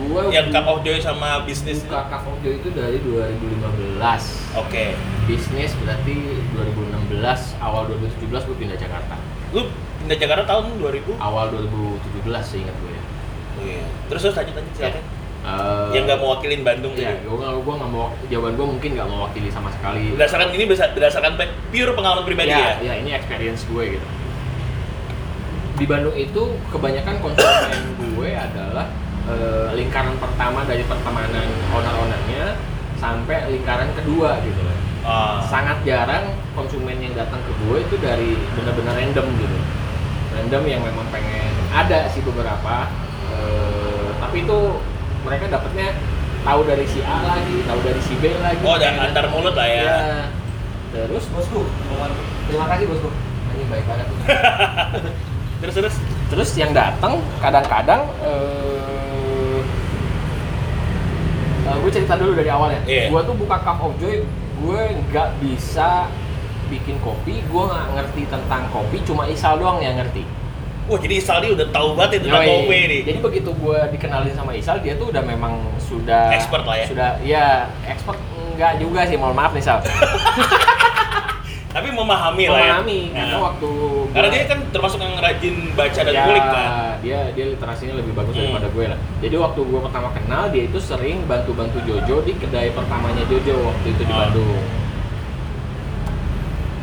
gue 0.03 0.21
yang 0.29 0.47
Cup 0.49 0.65
of 0.67 0.79
Joy 0.81 0.99
sama 0.99 1.41
bisnis 1.43 1.83
buka 1.83 2.07
Cup 2.07 2.23
of 2.27 2.37
Joy 2.41 2.59
itu 2.59 2.69
dari 2.71 2.97
2015 2.99 3.99
oke 4.59 4.85
bisnis 5.23 5.71
berarti 5.79 6.15
2016 6.51 7.63
awal 7.63 7.87
2017 7.87 8.47
gue 8.49 8.57
pindah 8.59 8.77
Jakarta 8.77 9.15
lu 9.53 9.69
pindah 10.03 10.17
Jakarta 10.19 10.43
tahun 10.43 10.65
2000 10.81 11.15
awal 11.15 11.45
2017 11.47 12.27
seingat 12.43 12.75
gue 12.75 12.91
ya. 12.91 13.03
Oh 13.53 13.63
iya. 13.63 13.85
Terus 14.11 14.21
terus 14.27 14.35
lanjut 14.35 14.55
lanjut 14.59 14.73
silakan. 14.75 15.03
Eh, 15.43 15.87
Yang 15.91 16.03
nggak 16.07 16.19
mewakilin 16.19 16.61
Bandung 16.63 16.93
Iya, 16.95 17.19
tadi. 17.19 17.27
gue 17.27 17.35
gue 17.39 17.73
nggak 17.79 17.91
mau 17.91 18.07
jawaban 18.27 18.53
gue 18.55 18.67
mungkin 18.67 18.89
nggak 18.95 19.07
mewakili 19.07 19.49
sama 19.51 19.69
sekali. 19.71 20.11
Berdasarkan 20.15 20.49
ini 20.55 20.63
berdasarkan 20.67 21.31
pure 21.71 21.91
pengalaman 21.93 22.23
pribadi 22.27 22.51
ya. 22.51 22.79
ya, 22.79 22.91
ya, 22.91 22.93
ini 22.99 23.11
experience 23.15 23.63
gue 23.63 23.83
gitu. 23.95 24.07
Di 25.79 25.85
Bandung 25.87 26.15
itu 26.15 26.43
kebanyakan 26.67 27.15
konsumen 27.19 27.79
gue 27.99 28.29
adalah 28.35 28.87
eh, 29.29 29.69
lingkaran 29.75 30.15
pertama 30.19 30.67
dari 30.67 30.83
pertemanan 30.83 31.47
owner-ownernya 31.71 32.55
sampai 32.99 33.51
lingkaran 33.51 33.91
kedua 33.95 34.39
gitu 34.43 34.61
loh. 34.63 34.77
Ah. 35.03 35.43
Sangat 35.51 35.83
jarang 35.83 36.31
konsumen 36.55 36.95
yang 37.03 37.11
datang 37.11 37.43
ke 37.43 37.51
gue 37.67 37.77
itu 37.83 37.95
dari 37.99 38.39
benar-benar 38.55 38.95
random 38.95 39.27
gitu. 39.35 39.57
Random 40.33 40.63
yang 40.65 40.81
memang 40.81 41.07
pengen 41.11 41.51
ada 41.75 42.07
sih 42.11 42.23
beberapa, 42.23 42.87
eh, 43.31 44.07
tapi 44.23 44.47
itu 44.47 44.59
mereka 45.27 45.45
dapatnya 45.51 45.91
tahu 46.43 46.61
dari 46.67 46.85
si 46.87 46.99
A 47.03 47.17
lagi, 47.23 47.55
tahu 47.67 47.79
dari 47.83 48.01
si 48.03 48.13
B 48.19 48.31
lagi. 48.39 48.63
Oh, 48.63 48.79
dan 48.79 48.99
antar 48.99 49.27
mulut 49.31 49.55
lah 49.55 49.67
ya. 49.67 49.83
Iya. 49.83 49.99
Terus 50.93 51.25
bosku, 51.33 51.65
terima 52.47 52.65
kasih 52.69 52.85
bosku. 52.85 53.09
Ini 53.53 53.63
baik 53.69 53.85
banget. 53.85 54.07
Terus 55.63 55.75
terus. 55.79 55.95
Terus 56.27 56.49
yang 56.59 56.75
datang 56.75 57.23
kadang-kadang 57.39 58.03
eh 58.25 58.92
eh, 61.63 61.77
gue 61.79 61.91
cerita 61.91 62.13
dulu 62.19 62.31
dari 62.35 62.49
awalnya. 62.51 62.81
Iya. 62.83 63.09
Gue 63.09 63.21
tuh 63.23 63.35
buka 63.35 63.57
Cup 63.63 63.79
of 63.79 63.93
Joy, 63.99 64.23
gue 64.63 64.81
nggak 65.11 65.29
bisa 65.39 66.11
bikin 66.67 66.97
kopi, 67.03 67.43
gue 67.43 67.63
nggak 67.63 67.87
ngerti 67.99 68.21
tentang 68.27 68.67
kopi, 68.71 68.97
cuma 69.03 69.27
Isal 69.29 69.59
doang 69.59 69.79
yang 69.79 69.99
ngerti. 69.99 70.23
Wah 70.83 70.99
jadi 70.99 71.15
Saldi 71.23 71.55
udah 71.55 71.67
tahu 71.71 71.95
banget 71.95 72.19
itu 72.19 72.27
tentang 72.27 72.43
Yoi. 72.43 72.51
kopi 72.59 72.77
nih. 72.91 73.01
Jadi 73.07 73.19
begitu 73.23 73.49
gue 73.55 73.79
dikenalin 73.95 74.35
sama 74.35 74.51
Isal, 74.51 74.83
dia 74.83 74.99
tuh 74.99 75.15
udah 75.15 75.23
memang 75.23 75.63
sudah 75.79 76.35
Expert 76.35 76.67
lah 76.67 76.75
ya? 76.75 76.85
Sudah, 76.91 77.09
ya 77.23 77.47
expert 77.87 78.19
enggak 78.51 78.83
juga 78.83 79.07
sih, 79.07 79.15
mohon 79.15 79.31
maaf 79.31 79.55
nih 79.55 79.63
Sal. 79.63 79.79
Tapi 81.73 81.89
memahami 81.89 82.45
lah 82.45 82.53
ya. 82.55 82.65
Memahami, 82.77 82.99
karena 83.09 83.33
Nah. 83.33 83.41
waktu 83.43 83.69
Karena 84.13 84.27
dia 84.29 84.43
kan 84.45 84.59
termasuk 84.69 84.99
yang 84.99 85.13
rajin 85.17 85.55
baca 85.73 85.99
dan 85.99 86.13
ya, 86.13 86.23
kulik 86.23 86.45
kan. 86.45 86.67
dia 87.01 87.19
dia 87.33 87.45
literasinya 87.49 87.97
lebih 87.97 88.13
bagus 88.13 88.31
Hmm. 88.31 88.45
daripada 88.47 88.67
gue 88.69 88.85
lah. 88.87 88.99
Jadi 89.19 89.35
waktu 89.35 89.59
gue 89.59 89.79
pertama 89.81 90.07
kenal 90.11 90.43
dia 90.47 90.63
itu 90.63 90.77
sering 90.77 91.25
bantu-bantu 91.25 91.81
Jojo 91.81 92.21
di 92.21 92.33
kedai 92.33 92.69
pertamanya 92.69 93.25
Jojo 93.25 93.53
waktu 93.65 93.87
itu 93.89 94.03
di 94.03 94.13
Ah. 94.13 94.19
Bandung. 94.23 94.61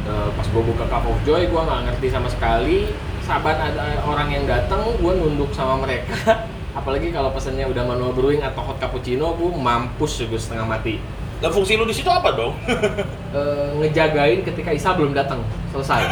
Eh, 0.03 0.29
pas 0.33 0.43
gue 0.45 0.63
buka 0.65 0.85
Cup 0.85 1.07
of 1.07 1.19
Joy, 1.23 1.47
gue 1.47 1.61
nggak 1.61 1.81
ngerti 1.87 2.07
sama 2.09 2.27
sekali. 2.27 2.91
Saban 3.23 3.55
ada 3.55 4.03
orang 4.03 4.27
yang 4.29 4.43
datang, 4.43 4.83
gue 4.93 5.13
nunduk 5.15 5.53
sama 5.53 5.79
mereka. 5.79 6.19
Apalagi 6.73 7.11
kalau 7.11 7.31
pesannya 7.31 7.63
udah 7.65 7.85
manual 7.85 8.11
brewing 8.11 8.43
atau 8.43 8.63
hot 8.65 8.79
cappuccino, 8.79 9.33
gue 9.33 9.51
mampus 9.53 10.19
gue 10.21 10.35
setengah 10.35 10.67
mati. 10.67 10.99
Lah 11.41 11.49
fungsi 11.49 11.73
lu 11.75 11.85
di 11.85 11.93
situ 11.93 12.07
apa 12.07 12.31
dong? 12.31 12.53
Eh, 13.31 13.71
ngejagain 13.79 14.43
ketika 14.43 14.75
Isa 14.75 14.91
belum 14.91 15.15
datang, 15.15 15.39
selesai. 15.71 16.03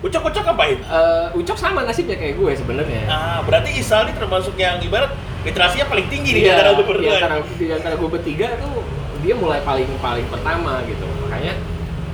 Ucok-ucok 0.00 0.42
ngapain? 0.42 0.78
Eh, 0.78 1.26
Ucok 1.34 1.58
sama 1.58 1.82
nasibnya 1.82 2.16
kayak 2.16 2.34
gue 2.34 2.52
sebenarnya. 2.54 3.04
Ah, 3.04 3.44
berarti 3.44 3.76
Isal 3.76 4.08
ini 4.08 4.16
termasuk 4.16 4.56
yang 4.56 4.80
ibarat 4.80 5.12
literasinya 5.44 5.86
paling 5.86 6.08
tinggi 6.08 6.32
nih 6.32 6.42
Iya, 6.42 6.52
antara 6.56 6.70
di 6.72 6.84
berdua. 6.84 7.14
antara, 7.14 7.34
di 7.44 7.66
antara 7.68 7.94
gue 7.94 8.08
bertiga 8.08 8.48
tuh 8.56 8.80
dia 9.20 9.34
mulai 9.34 9.60
paling 9.60 9.86
paling 9.98 10.24
pertama 10.26 10.80
gitu 10.84 11.04
makanya 11.20 11.52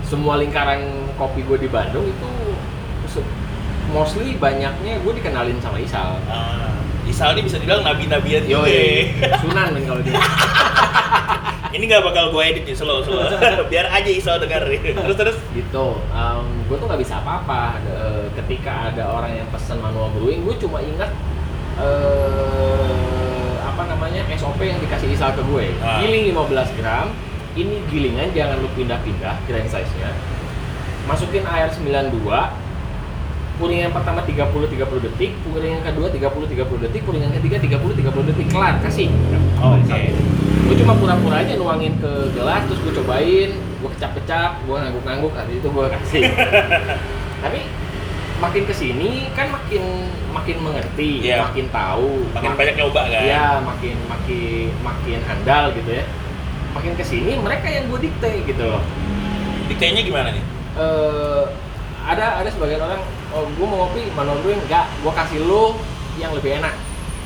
semua 0.03 0.35
lingkaran 0.35 0.83
kopi 1.15 1.41
gue 1.43 1.59
di 1.59 1.69
Bandung 1.69 2.05
itu 2.05 2.29
mostly 3.91 4.35
banyaknya 4.35 4.99
gue 4.99 5.13
dikenalin 5.15 5.57
sama 5.63 5.79
Isal 5.79 6.19
Ah, 6.27 6.74
Isal 7.05 7.37
ini 7.37 7.43
bisa 7.45 7.57
dibilang 7.57 7.83
nabi-nabian 7.83 8.43
juga. 8.43 8.65
Yoi, 8.65 9.13
Sunan 9.39 9.67
kan 9.71 9.83
kalau 9.85 10.01
dia 10.01 10.17
Ini 11.75 11.85
nggak 11.85 12.07
bakal 12.07 12.31
gue 12.31 12.43
edit 12.45 12.65
nih 12.65 12.73
slow 12.73 13.03
slow. 13.03 13.27
Biar 13.71 13.91
aja 13.91 14.07
Isal 14.07 14.39
dengar. 14.39 14.63
terus 15.05 15.17
terus. 15.17 15.37
gitu 15.53 15.99
gue 16.65 16.77
tuh 16.79 16.87
nggak 16.87 17.01
bisa 17.01 17.19
apa-apa 17.19 17.77
Eh, 17.85 18.25
ketika 18.35 18.89
ada 18.89 19.05
orang 19.11 19.37
yang 19.37 19.49
pesen 19.51 19.79
manual 19.79 20.09
brewing 20.13 20.43
gue 20.43 20.57
cuma 20.57 20.81
ingat 20.81 21.11
eh, 21.77 23.55
apa 23.61 23.83
namanya 23.85 24.23
SOP 24.35 24.63
yang 24.63 24.79
dikasih 24.79 25.13
Isal 25.13 25.35
ke 25.35 25.43
gue 25.45 25.67
Ah. 25.83 25.99
giling 26.01 26.31
15 26.31 26.79
gram 26.79 27.11
ini 27.55 27.83
gilingan 27.87 28.31
jangan 28.33 28.59
lu 28.59 28.69
pindah-pindah 28.73 29.35
grind 29.45 29.69
size 29.69 29.91
nya 29.99 30.11
masukin 31.05 31.45
air 31.45 31.69
92 31.69 32.17
puringan 33.55 33.91
pertama 33.91 34.21
30 34.21 34.51
30 34.51 35.07
detik 35.07 35.31
puringan 35.45 35.81
kedua 35.81 36.09
30 36.09 36.27
30 36.51 36.85
detik 36.85 37.03
puringan 37.03 37.31
ketiga 37.33 37.57
30 37.59 38.03
30 38.03 38.29
detik 38.29 38.47
kelar 38.49 38.75
kasih 38.81 39.09
Oke. 39.57 40.01
gue 40.65 40.77
cuma 40.77 40.95
pura-pura 40.95 41.39
aja 41.39 41.55
nuangin 41.55 41.95
ke 41.97 42.13
gelas 42.33 42.67
terus 42.67 42.81
gue 42.81 42.93
cobain 42.97 43.51
gue 43.55 43.91
kecap-kecap 43.93 44.59
gue 44.61 44.77
ngangguk-ngangguk 44.77 45.33
habis 45.33 45.55
itu 45.55 45.69
gue 45.69 45.87
kasih 45.89 46.23
tapi 47.45 47.61
makin 48.35 48.63
ke 48.65 48.75
sini 48.75 49.11
kan 49.33 49.47
makin 49.49 49.83
makin 50.29 50.57
mengerti 50.61 51.23
Iya. 51.23 51.47
makin 51.47 51.71
tahu 51.71 52.27
Makin 52.35 52.51
mak- 52.51 52.59
banyak 52.59 52.75
nyoba 52.75 53.03
kan. 53.07 53.23
Iya, 53.23 53.47
makin 53.63 53.97
makin 54.05 54.69
makin 54.83 55.19
handal 55.23 55.65
gitu 55.73 55.91
ya 55.93 56.05
makin 56.75 56.93
ke 56.93 57.05
sini 57.05 57.39
mereka 57.39 57.71
yang 57.71 57.87
gue 57.87 58.01
dikte 58.03 58.31
gitu 58.45 58.65
loh 58.67 58.83
Diktenya 59.65 60.03
gimana 60.03 60.29
nih? 60.29 60.43
Eh, 60.75 61.43
ada 62.05 62.43
ada 62.43 62.49
sebagian 62.51 62.83
orang 62.83 63.01
oh 63.35 63.45
gue 63.45 63.67
mau 63.67 63.79
ngopi 63.85 64.09
manual 64.11 64.39
brewing 64.41 64.63
enggak 64.63 64.87
gue 64.95 65.13
kasih 65.13 65.39
lo 65.43 65.75
yang 66.17 66.31
lebih 66.33 66.59
enak 66.59 66.75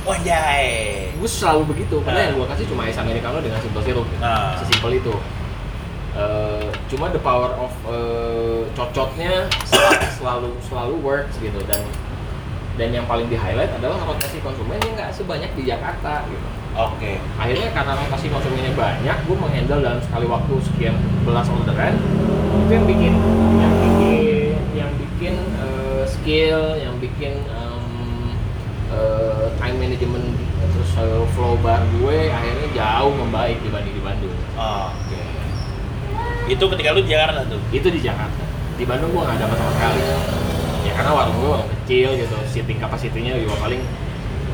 Wajay. 0.03 1.13
gue 1.15 1.29
selalu 1.29 1.69
begitu 1.69 2.01
karena 2.01 2.17
Nah. 2.19 2.25
yang 2.25 2.35
gue 2.35 2.49
kasih 2.49 2.65
cuma 2.67 2.83
es 2.83 2.97
americano 2.97 3.39
dengan 3.39 3.61
simple 3.61 3.83
sirup 3.83 4.07
Nah. 4.19 4.57
sesimpel 4.57 4.97
itu 4.97 5.15
Eh, 6.11 6.67
cuma 6.89 7.07
the 7.09 7.21
power 7.21 7.53
of 7.55 7.71
eh, 7.87 8.67
cocotnya 8.73 9.47
sel- 9.63 10.03
selalu 10.11 10.51
selalu 10.59 10.99
works 10.99 11.39
gitu 11.39 11.61
dan 11.63 11.79
dan 12.75 12.91
yang 12.91 13.07
paling 13.07 13.29
di 13.29 13.37
highlight 13.37 13.71
adalah 13.71 14.03
rotasi 14.03 14.41
konsumen 14.41 14.81
yang 14.81 14.97
nggak 14.97 15.13
sebanyak 15.13 15.47
di 15.53 15.63
Jakarta 15.65 16.27
gitu 16.27 16.43
Oke. 16.75 17.23
akhirnya 17.37 17.71
karena 17.71 17.93
rotasi 17.95 18.27
konsumennya 18.29 18.73
banyak 18.73 19.17
gue 19.21 19.37
menghandle 19.37 19.79
dalam 19.79 20.01
sekali 20.01 20.27
waktu 20.27 20.55
sekian 20.65 20.95
belas 21.23 21.47
orderan 21.47 21.95
itu 22.57 22.73
yang 22.73 22.87
bikin 22.89 23.15
yang 23.55 23.75
bikin 23.79 24.53
yang 24.75 24.91
bikin 24.97 25.35
eh, 25.61 25.68
skill 26.29 26.77
yang 26.77 26.93
bikin 27.01 27.41
em, 27.41 27.85
eh, 28.93 29.49
time 29.57 29.81
management 29.81 30.29
terus 30.77 30.93
flow 31.33 31.57
bar 31.65 31.81
gue 31.89 32.29
akhirnya 32.29 32.69
jauh 32.77 33.17
membaik 33.17 33.57
dibanding 33.65 33.97
di 33.97 34.03
Bandung 34.05 34.37
Oke. 34.61 35.25
Itu 36.53 36.65
ketika 36.69 36.93
lu 36.93 37.01
di 37.01 37.17
Jakarta 37.17 37.49
tuh. 37.49 37.57
itu 37.73 37.89
di 37.89 38.05
Jakarta 38.05 38.45
di 38.77 38.85
Bandung 38.85 39.17
gue 39.17 39.25
nggak 39.25 39.41
ada 39.41 39.57
sama 39.57 39.73
sekali 39.73 40.03
ya 40.85 40.93
karena 40.93 41.11
warung 41.17 41.37
gue 41.41 41.49
warung 41.49 41.71
kecil 41.81 42.13
gitu 42.13 42.37
seating 42.45 42.77
kapasitinya 42.77 43.33
juga 43.41 43.57
paling 43.65 43.81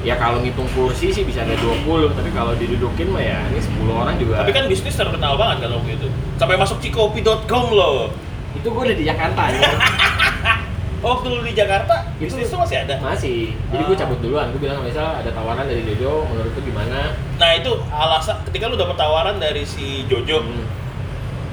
ya 0.06 0.14
kalau 0.14 0.38
ngitung 0.46 0.70
kursi 0.78 1.10
sih 1.10 1.26
bisa 1.26 1.42
ada 1.42 1.58
20 1.58 2.14
tapi 2.14 2.30
kalau 2.30 2.54
didudukin 2.54 3.10
mah 3.10 3.18
ya 3.18 3.42
ini 3.50 3.58
10 3.58 3.90
orang 3.90 4.14
juga 4.22 4.46
Tapi 4.46 4.54
kan 4.54 4.70
bisnis 4.70 4.94
terkenal 4.94 5.34
banget 5.34 5.66
kan 5.66 5.74
waktu 5.74 5.98
itu. 5.98 6.06
Sampai 6.38 6.54
masuk 6.54 6.78
cikopi.com 6.78 7.66
loh. 7.74 8.14
itu 8.54 8.70
gue 8.70 8.82
udah 8.86 8.94
di 8.94 9.02
Jakarta 9.02 9.50
ya 9.50 9.58
Oh, 11.04 11.14
waktu 11.14 11.28
lu 11.28 11.44
di 11.44 11.52
Jakarta, 11.52 12.08
Itu- 12.16 12.32
bisnis 12.32 12.48
tuh 12.48 12.56
masih 12.56 12.80
ada. 12.80 12.96
masih 12.98 13.52
jadi 13.68 13.82
gue 13.84 13.92
cabut 13.94 14.18
duluan 14.18 14.48
gue 14.48 14.58
bilang 14.58 14.80
misal 14.80 15.04
ada 15.14 15.28
tawaran 15.28 15.62
dari 15.62 15.84
Jojo 15.84 16.24
menurut 16.24 16.48
lu 16.50 16.62
gimana 16.64 17.12
Nah, 17.36 17.50
itu 17.52 17.68
alasan 17.86 18.40
ketika 18.44 18.66
lu 18.66 18.74
dapet 18.74 18.96
tawaran 18.96 19.36
dari 19.36 19.62
si 19.62 20.02
Jojo, 20.04 20.40
Hmm. 20.40 20.64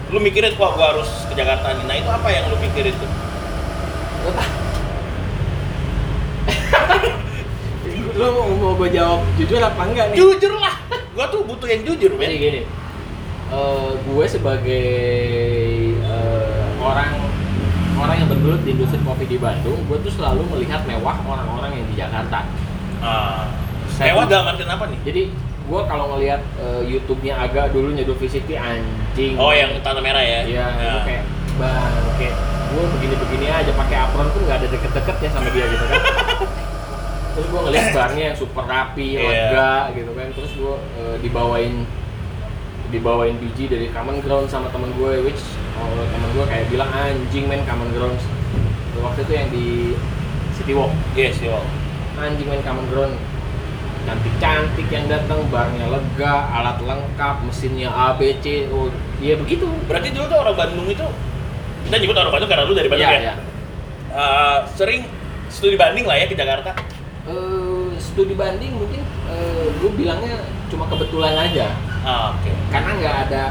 lu 0.07 0.19
mikirin 0.19 0.55
wah 0.55 0.71
gua 0.71 0.91
harus 0.91 1.07
ke 1.25 1.33
Jakarta 1.33 1.67
nih. 1.69 1.83
Nah, 1.83 1.95
itu 1.95 2.07
apa 2.07 2.27
yang 2.27 2.47
lu 2.47 2.57
pikirin 2.59 2.91
tuh? 2.93 3.11
Lu 8.11 8.27
mau, 8.29 8.43
mau 8.53 8.73
gue 8.75 8.91
jawab 8.91 9.23
jujur 9.33 9.57
apa 9.57 9.81
enggak 9.83 10.11
nih 10.11 10.17
Jujur 10.17 10.53
lah. 10.55 10.75
Gua 11.11 11.25
tuh 11.27 11.41
butuh 11.41 11.65
yang 11.65 11.81
jujur, 11.81 12.11
Jadi 12.11 12.19
men. 12.19 12.31
gini, 12.33 12.61
eh, 13.49 13.89
gue 13.97 14.25
sebagai 14.27 14.87
eh, 15.97 16.65
orang 16.77 17.17
orang 18.01 18.15
yang 18.17 18.29
bergelut 18.29 18.61
di 18.65 18.69
industri 18.73 18.99
kopi 19.05 19.25
di 19.25 19.37
Bandung, 19.37 19.77
gue 19.85 19.97
tuh 20.01 20.13
selalu 20.13 20.41
melihat 20.49 20.81
mewah 20.83 21.17
orang-orang 21.21 21.71
yang 21.77 21.85
di 21.87 21.95
Jakarta. 21.95 22.39
Ah. 23.01 23.45
Saya 23.91 24.13
Mewah 24.17 24.25
dalam 24.25 24.45
artian 24.49 24.71
apa 24.71 24.85
nih? 24.89 24.99
Jadi 25.05 25.21
gue 25.61 25.81
kalau 25.85 26.05
ngelihat 26.17 26.41
eh, 26.57 26.81
YouTube-nya 26.89 27.37
agak 27.37 27.69
dulu 27.71 27.93
nyeduh 27.93 28.17
Visity 28.17 28.57
anjing. 28.57 29.37
Oh, 29.37 29.53
yang 29.53 29.77
tanah 29.85 30.01
merah 30.01 30.23
ya? 30.23 30.41
Iya, 30.43 30.65
Ya. 30.73 30.93
kayak 31.05 31.23
bang, 31.61 31.93
kayak 32.17 32.35
gue 32.71 32.83
begini-begini 32.97 33.47
aja 33.51 33.71
pakai 33.75 33.97
apron 33.99 34.27
pun 34.31 34.41
nggak 34.47 34.57
ada 34.63 34.67
deket-deketnya 34.71 35.29
sama 35.29 35.47
dia 35.53 35.65
gitu 35.69 35.85
kan. 35.85 36.01
Terus 37.37 37.47
gue 37.47 37.61
ngeliat 37.63 37.87
barnya 37.95 38.23
yang 38.33 38.37
super 38.37 38.65
rapi, 38.65 39.07
Iya. 39.15 39.23
lega 39.23 39.73
gitu 39.93 40.11
kan. 40.17 40.27
Terus 40.33 40.51
gue 40.57 40.75
eh, 40.97 41.15
dibawain 41.21 41.73
dibawain 42.91 43.35
biji 43.39 43.71
dari 43.71 43.87
Common 43.87 44.19
Ground 44.19 44.51
sama 44.51 44.67
temen 44.67 44.91
gue, 44.95 45.23
which 45.23 45.39
oh, 45.83 46.05
temen 46.05 46.29
gue 46.31 46.45
kayak 46.45 46.65
bilang 46.67 46.89
anjing 46.89 47.45
men 47.45 47.65
Common 47.65 47.89
Ground. 47.91 48.19
Waktu 48.95 49.19
itu 49.23 49.33
yang 49.33 49.49
di 49.49 49.67
City 50.53 50.71
Walk, 50.71 50.93
Yes, 51.11 51.37
yo. 51.37 51.57
anjing 52.15 52.45
men 52.45 52.61
Common 52.61 52.85
Ground. 52.87 53.15
Cantik-cantik 54.01 54.89
yang 54.89 55.05
datang, 55.05 55.45
barnya 55.47 55.85
lega, 55.85 56.33
alat 56.51 56.81
lengkap, 56.81 57.35
mesinnya 57.43 57.85
ABC, 57.87 58.65
oh 58.67 58.89
iya 59.17 59.37
begitu. 59.37 59.69
Berarti 59.85 60.09
dulu 60.09 60.25
tuh 60.25 60.39
orang 60.39 60.57
Bandung 60.57 60.87
itu 60.87 61.05
kita 61.85 61.95
nyebut 61.97 62.15
orang 62.15 62.33
Bandung 62.33 62.49
karena 62.49 62.63
lu 62.65 62.73
dari 62.73 62.89
Bandung 62.89 63.05
Iya, 63.05 63.13
ya? 63.13 63.21
iya. 63.21 63.33
Eh, 64.11 64.57
sering 64.73 65.05
studi 65.47 65.77
banding 65.77 66.03
lah 66.03 66.17
ya 66.17 66.25
ke 66.25 66.33
Jakarta. 66.33 66.73
Eh, 67.23 67.89
studi 67.95 68.33
banding 68.33 68.73
mungkin 68.73 69.01
eh, 69.29 69.69
gue 69.71 69.91
bilangnya 69.93 70.35
cuma 70.67 70.89
kebetulan 70.89 71.37
aja 71.37 71.69
Ah, 72.01 72.33
oke. 72.33 72.49
karena 72.67 72.91
nggak 72.97 73.15
ada 73.29 73.43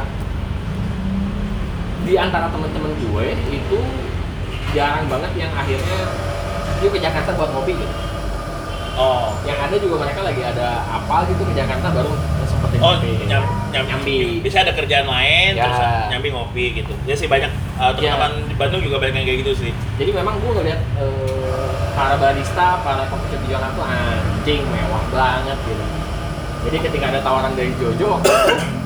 di 2.10 2.18
antara 2.18 2.50
teman-teman 2.50 2.90
gue 2.90 3.26
itu 3.48 3.78
jarang 4.74 5.06
banget 5.06 5.30
yang 5.38 5.52
akhirnya 5.54 6.00
dia 6.82 6.88
ke 6.90 6.98
Jakarta 6.98 7.30
buat 7.38 7.54
ngopi 7.54 7.78
gitu 7.78 7.94
Oh. 9.00 9.32
yang 9.48 9.56
ada 9.56 9.78
juga 9.80 10.02
mereka 10.02 10.20
lagi 10.20 10.42
ada 10.44 10.82
apa 10.84 11.24
gitu 11.24 11.40
ke 11.46 11.54
Jakarta 11.54 11.88
baru 11.88 12.10
sempetin 12.44 12.78
Oh, 12.82 12.98
ngopi 12.98 13.22
nyam, 13.24 13.46
nyam, 13.72 13.84
Nyambi. 13.86 14.42
Bisa 14.44 14.60
ada 14.60 14.74
kerjaan 14.76 15.06
lain, 15.08 15.56
Ya. 15.56 15.64
terus 15.64 15.78
nyambi 16.10 16.28
ngopi 16.28 16.64
gitu. 16.74 16.92
Ya 17.06 17.14
sih 17.16 17.24
banyak, 17.24 17.48
uh, 17.78 17.94
teman-teman 17.96 18.44
di 18.44 18.54
Bandung 18.58 18.82
juga 18.82 19.00
banyak 19.00 19.14
yang 19.16 19.24
kayak 19.24 19.38
gitu 19.40 19.52
sih. 19.56 19.72
jadi 19.96 20.10
memang 20.12 20.36
gue 20.42 20.52
ngeliat 20.52 20.80
eh, 21.00 21.70
para 21.96 22.18
barista 22.18 22.82
para 22.84 23.06
shop 23.08 23.22
di 23.30 23.48
Jakarta 23.48 23.72
tuh 23.72 23.86
anjing 23.86 24.62
mewah 24.68 25.04
banget 25.08 25.58
gitu 25.64 25.84
jadi 26.68 26.76
ketika 26.90 27.04
ada 27.08 27.20
tawaran 27.22 27.52
dari 27.56 27.72
Jojo 27.80 28.20
waktu 28.20 28.28
itu 28.28 28.79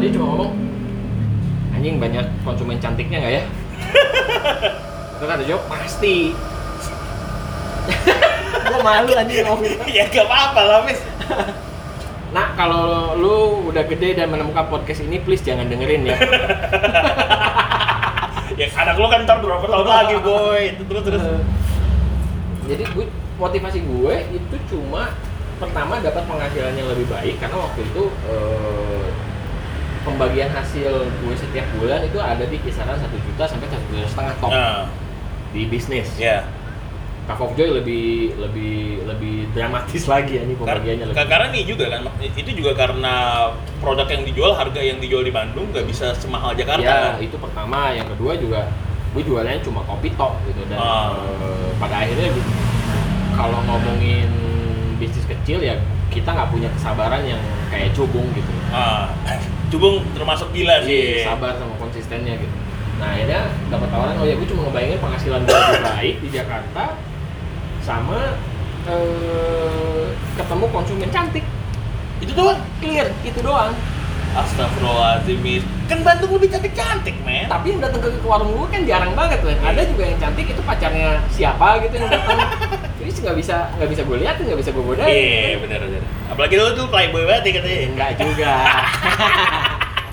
dia 0.00 0.10
cuma 0.16 0.26
ngomong 0.34 0.50
anjing 1.76 1.96
banyak 2.00 2.26
konsumen 2.42 2.80
cantiknya 2.80 3.20
nggak 3.20 3.34
ya 3.36 3.44
Terus 5.20 5.36
kata 5.36 5.44
Jo, 5.44 5.60
pasti. 5.68 6.32
gue 8.72 8.80
malu 8.80 9.12
anjing 9.12 9.44
ngomong. 9.44 9.68
ya 10.00 10.08
gak 10.08 10.24
apa-apa 10.24 10.60
lah, 10.64 10.78
Mis. 10.88 10.96
Nah, 12.32 12.56
kalau 12.56 13.12
lu 13.20 13.68
udah 13.68 13.84
gede 13.84 14.16
dan 14.16 14.32
menemukan 14.32 14.72
podcast 14.72 15.04
ini, 15.04 15.20
please 15.20 15.44
jangan 15.44 15.68
dengerin 15.68 16.08
ya. 16.08 16.16
ya 18.56 18.66
anak 18.80 18.96
lu 18.96 19.12
kan 19.12 19.28
ntar 19.28 19.44
berapa 19.44 19.60
tahun 19.60 19.84
lagi, 19.84 20.16
boy. 20.24 20.62
Terus 20.88 21.02
terus. 21.04 21.22
Jadi 22.64 22.82
gue 22.96 23.04
motivasi 23.36 23.84
gue 23.84 24.14
itu 24.40 24.56
cuma 24.72 25.12
pertama 25.60 26.00
dapat 26.00 26.24
penghasilan 26.24 26.72
yang 26.80 26.88
lebih 26.88 27.12
baik 27.12 27.36
karena 27.36 27.60
waktu 27.60 27.84
itu 27.84 28.08
eh, 28.24 29.04
pembagian 30.00 30.48
hasil 30.48 30.92
gue 31.04 31.34
setiap 31.34 31.66
bulan 31.74 32.00
itu 32.00 32.16
ada 32.16 32.42
di 32.42 32.56
kisaran 32.58 32.96
satu 32.96 33.16
juta 33.20 33.44
sampai 33.44 33.68
satu 33.68 33.84
juta 33.90 34.06
setengah 34.06 34.34
top 34.38 34.50
Nah, 34.50 34.88
di 35.50 35.62
bisnis. 35.66 36.08
ya. 36.16 36.46
Cup 37.26 37.38
of 37.38 37.54
Joy 37.54 37.70
lebih 37.70 38.34
lebih 38.34 38.76
lebih 39.06 39.34
dramatis 39.52 40.02
lagi 40.04 40.34
ya 40.34 40.42
ini 40.42 40.56
Kar- 40.56 40.80
pembagiannya 40.80 41.04
lebih. 41.06 41.26
karena 41.28 41.46
nih 41.48 41.62
juga 41.64 41.84
kan, 41.88 42.00
itu 42.18 42.50
juga 42.50 42.72
karena 42.74 43.14
produk 43.78 44.08
yang 44.08 44.22
dijual, 44.24 44.52
harga 44.52 44.80
yang 44.80 44.98
dijual 44.98 45.22
di 45.22 45.30
Bandung 45.30 45.70
nggak 45.70 45.86
bisa 45.86 46.10
semahal 46.16 46.52
Jakarta. 46.52 46.82
Ya, 46.82 47.14
kan? 47.14 47.22
itu 47.22 47.36
pertama. 47.36 47.92
Yang 47.92 48.16
kedua 48.16 48.32
juga 48.34 48.60
gue 49.10 49.22
jualannya 49.22 49.62
cuma 49.62 49.84
kopi 49.84 50.10
tok 50.14 50.42
gitu 50.44 50.62
dan 50.66 50.78
Ah. 50.78 51.14
eh, 51.38 51.70
pada 51.76 52.02
akhirnya 52.02 52.30
gitu, 52.30 52.50
kalau 53.32 53.58
ngomongin 53.62 54.26
bisnis 54.96 55.26
kecil 55.28 55.60
ya 55.60 55.78
kita 56.08 56.26
nggak 56.26 56.50
punya 56.50 56.66
kesabaran 56.72 57.22
yang 57.22 57.38
kayak 57.68 57.94
cubung 57.94 58.26
gitu. 58.34 58.50
Ah, 58.70 59.06
Cubung 59.70 60.02
termasuk 60.12 60.50
gila 60.50 60.82
sih. 60.82 61.22
Iya, 61.22 61.30
sabar 61.30 61.54
sama 61.54 61.78
konsistennya 61.78 62.34
gitu. 62.34 62.56
Nah 62.98 63.16
akhirnya 63.16 63.48
dapat 63.70 63.88
tawaran, 63.88 64.14
oh 64.18 64.26
ya 64.26 64.34
gue 64.36 64.48
cuma 64.50 64.68
ngebayangin 64.68 64.98
penghasilan 65.00 65.40
gue 65.46 65.54
lebih 65.54 65.84
baik 65.86 66.14
di 66.20 66.28
Jakarta 66.34 66.84
sama 67.80 68.36
eh, 68.90 70.06
ketemu 70.36 70.64
konsumen 70.74 71.10
cantik. 71.14 71.46
Itu 72.20 72.32
doang. 72.36 72.60
Clear, 72.82 73.08
itu 73.24 73.38
doang. 73.40 73.72
Astagfirullahaladzim, 74.30 75.42
kan 75.90 75.98
Bandung 76.06 76.38
lebih 76.38 76.54
cantik-cantik, 76.54 77.18
men. 77.26 77.50
Tapi 77.50 77.74
yang 77.74 77.82
datang 77.82 77.98
ke, 77.98 78.14
ke 78.14 78.26
warung 78.30 78.54
gue 78.54 78.66
kan 78.70 78.86
jarang 78.86 79.12
banget 79.18 79.42
kan. 79.42 79.58
Ada 79.58 79.90
juga 79.90 80.06
yang 80.06 80.18
cantik 80.22 80.46
itu 80.46 80.62
pacarnya 80.62 81.18
siapa 81.34 81.82
gitu 81.82 81.98
yang 81.98 82.06
datang. 82.06 82.38
Jadi 83.02 83.10
nggak 83.26 83.36
bisa 83.42 83.56
nggak 83.74 83.90
bisa 83.90 84.02
gue 84.06 84.16
lihat, 84.22 84.34
nggak 84.38 84.60
bisa 84.62 84.70
gue 84.70 84.84
godain. 84.86 85.10
Iya, 85.10 85.58
bener 85.58 85.78
bener. 85.82 86.02
Apalagi 86.30 86.54
lu 86.62 86.78
tuh 86.78 86.86
playboy 86.86 87.26
banget 87.26 87.42
ya 87.42 87.52
katanya. 87.58 87.78
Enggak 87.90 88.10
juga. 88.22 88.52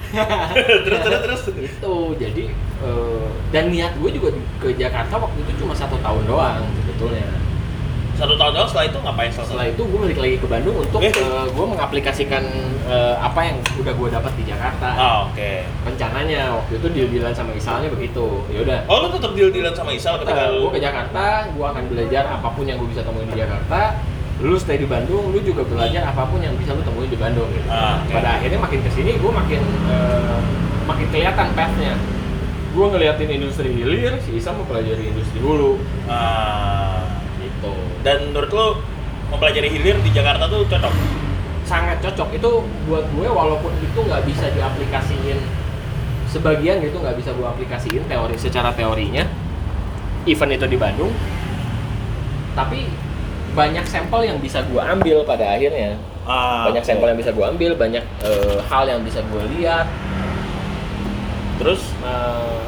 terus 0.88 1.01
terus 1.03 1.21
terus. 1.21 1.41
itu 1.67 1.95
jadi 2.15 2.43
eh, 2.81 3.27
dan 3.53 3.65
niat 3.69 3.93
gue 4.01 4.09
juga 4.17 4.33
ke 4.57 4.74
Jakarta 4.79 5.19
waktu 5.19 5.45
itu 5.45 5.51
cuma 5.62 5.77
satu 5.77 5.93
tahun 6.01 6.25
doang 6.25 6.65
sebetulnya. 6.81 7.27
Satu 8.17 8.33
tahun 8.33 8.51
doang 8.57 8.65
setelah 8.65 8.86
itu 8.89 8.97
ngapain 8.97 9.29
setelah 9.29 9.45
Setelah 9.47 9.65
itu 9.69 9.81
gue 9.86 10.00
balik 10.09 10.17
lagi 10.17 10.36
ke 10.41 10.47
Bandung 10.50 10.75
untuk 10.81 11.00
Eh. 11.05 11.13
eh, 11.13 11.45
gue 11.53 11.65
mengaplikasikan 11.69 12.43
eh, 12.89 13.15
apa 13.21 13.39
yang 13.45 13.57
udah 13.77 13.93
gue 13.93 14.07
dapat 14.09 14.31
di 14.33 14.43
Jakarta. 14.50 14.89
Oh, 14.97 15.17
oke. 15.29 15.51
Rencananya 15.86 16.57
waktu 16.57 16.81
itu 16.81 16.88
deal-dealan 16.89 17.33
sama 17.38 17.53
Isalnya 17.53 17.93
begitu. 17.93 18.41
Ya 18.50 18.65
udah. 18.65 18.79
Oh, 18.89 19.05
lu 19.05 19.13
tetap 19.13 19.38
deal-dealan 19.38 19.75
sama 19.77 19.93
Isal 19.93 20.17
ketika 20.17 20.50
lu 20.50 20.65
gue 20.65 20.71
ke 20.75 20.81
Jakarta, 20.81 21.45
gue 21.53 21.65
akan 21.67 21.83
belajar 21.93 22.24
apa 22.25 22.47
pun 22.50 22.65
yang 22.65 22.81
gue 22.81 22.89
bisa 22.89 23.05
temuin 23.05 23.29
di 23.29 23.38
Jakarta. 23.38 24.01
Lu 24.41 24.57
stay 24.57 24.77
di 24.81 24.86
Bandung, 24.89 25.29
lu 25.33 25.38
juga 25.41 25.62
belajar 25.65 26.09
apa 26.09 26.25
pun 26.29 26.41
yang 26.41 26.57
bisa 26.57 26.74
lu 26.74 26.81
temuin 26.81 27.09
di 27.13 27.19
Bandung. 27.21 27.50
Gitu. 27.53 27.69
Ah, 27.69 28.01
oke. 28.01 28.17
Pada 28.17 28.41
akhirnya 28.41 28.57
makin 28.57 28.79
ke 28.81 28.89
sini, 28.97 29.13
gue 29.13 29.31
makin 29.33 29.62
eh, 29.93 30.38
makin 30.89 31.05
kelihatan 31.13 31.47
path-nya. 31.53 31.93
Gue 32.74 32.86
ngeliatin 32.93 33.29
industri 33.29 33.69
hilir, 33.74 34.17
si 34.25 34.38
Isa 34.41 34.53
mempelajari 34.57 35.09
industri 35.13 35.38
hulu. 35.38 35.77
Ah. 36.09 37.17
Gitu. 37.57 37.74
dan 38.05 38.17
menurut 38.29 38.51
lu 38.53 38.67
mempelajari 39.33 39.70
hilir 39.74 39.98
di 40.05 40.13
Jakarta 40.13 40.46
tuh 40.46 40.63
cocok? 40.70 40.93
Sangat 41.67 42.00
cocok. 42.00 42.37
Itu 42.37 42.63
buat 42.87 43.05
gue 43.11 43.27
walaupun 43.27 43.74
itu 43.81 44.00
nggak 44.00 44.24
bisa 44.24 44.48
diaplikasiin 44.53 45.41
sebagian 46.27 46.83
gitu 46.83 47.00
nggak 47.00 47.17
bisa 47.17 47.31
gue 47.33 47.48
aplikasiin 47.48 48.03
teori 48.07 48.35
secara 48.39 48.72
teorinya. 48.72 49.25
Event 50.27 50.53
itu 50.53 50.65
di 50.70 50.77
Bandung. 50.79 51.11
Tapi 52.55 52.87
banyak 53.57 53.85
sampel 53.89 54.27
yang 54.27 54.37
bisa 54.37 54.61
gue 54.63 54.79
ambil 54.79 55.25
pada 55.25 55.57
akhirnya. 55.57 55.98
Ah, 56.27 56.67
banyak 56.67 56.83
sampel 56.83 57.09
yang 57.09 57.20
bisa 57.20 57.31
gue 57.31 57.46
ambil 57.48 57.72
banyak 57.74 58.03
eh, 58.22 58.59
hal 58.70 58.83
yang 58.85 59.01
bisa 59.01 59.24
gue 59.24 59.43
lihat. 59.57 59.87
Terus? 61.57 61.81
Eh, 62.05 62.59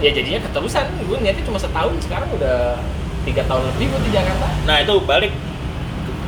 ya 0.00 0.10
jadinya 0.16 0.40
keterusan. 0.48 0.86
Gue 1.04 1.18
niatnya 1.20 1.44
cuma 1.44 1.58
setahun 1.58 1.98
sekarang 2.02 2.30
udah 2.34 2.78
tiga 3.22 3.42
tahun 3.44 3.62
lebih 3.74 3.86
gue 3.88 4.00
di 4.06 4.12
Jakarta 4.12 4.46
nah 4.64 4.76
itu 4.78 4.94
balik 5.02 5.32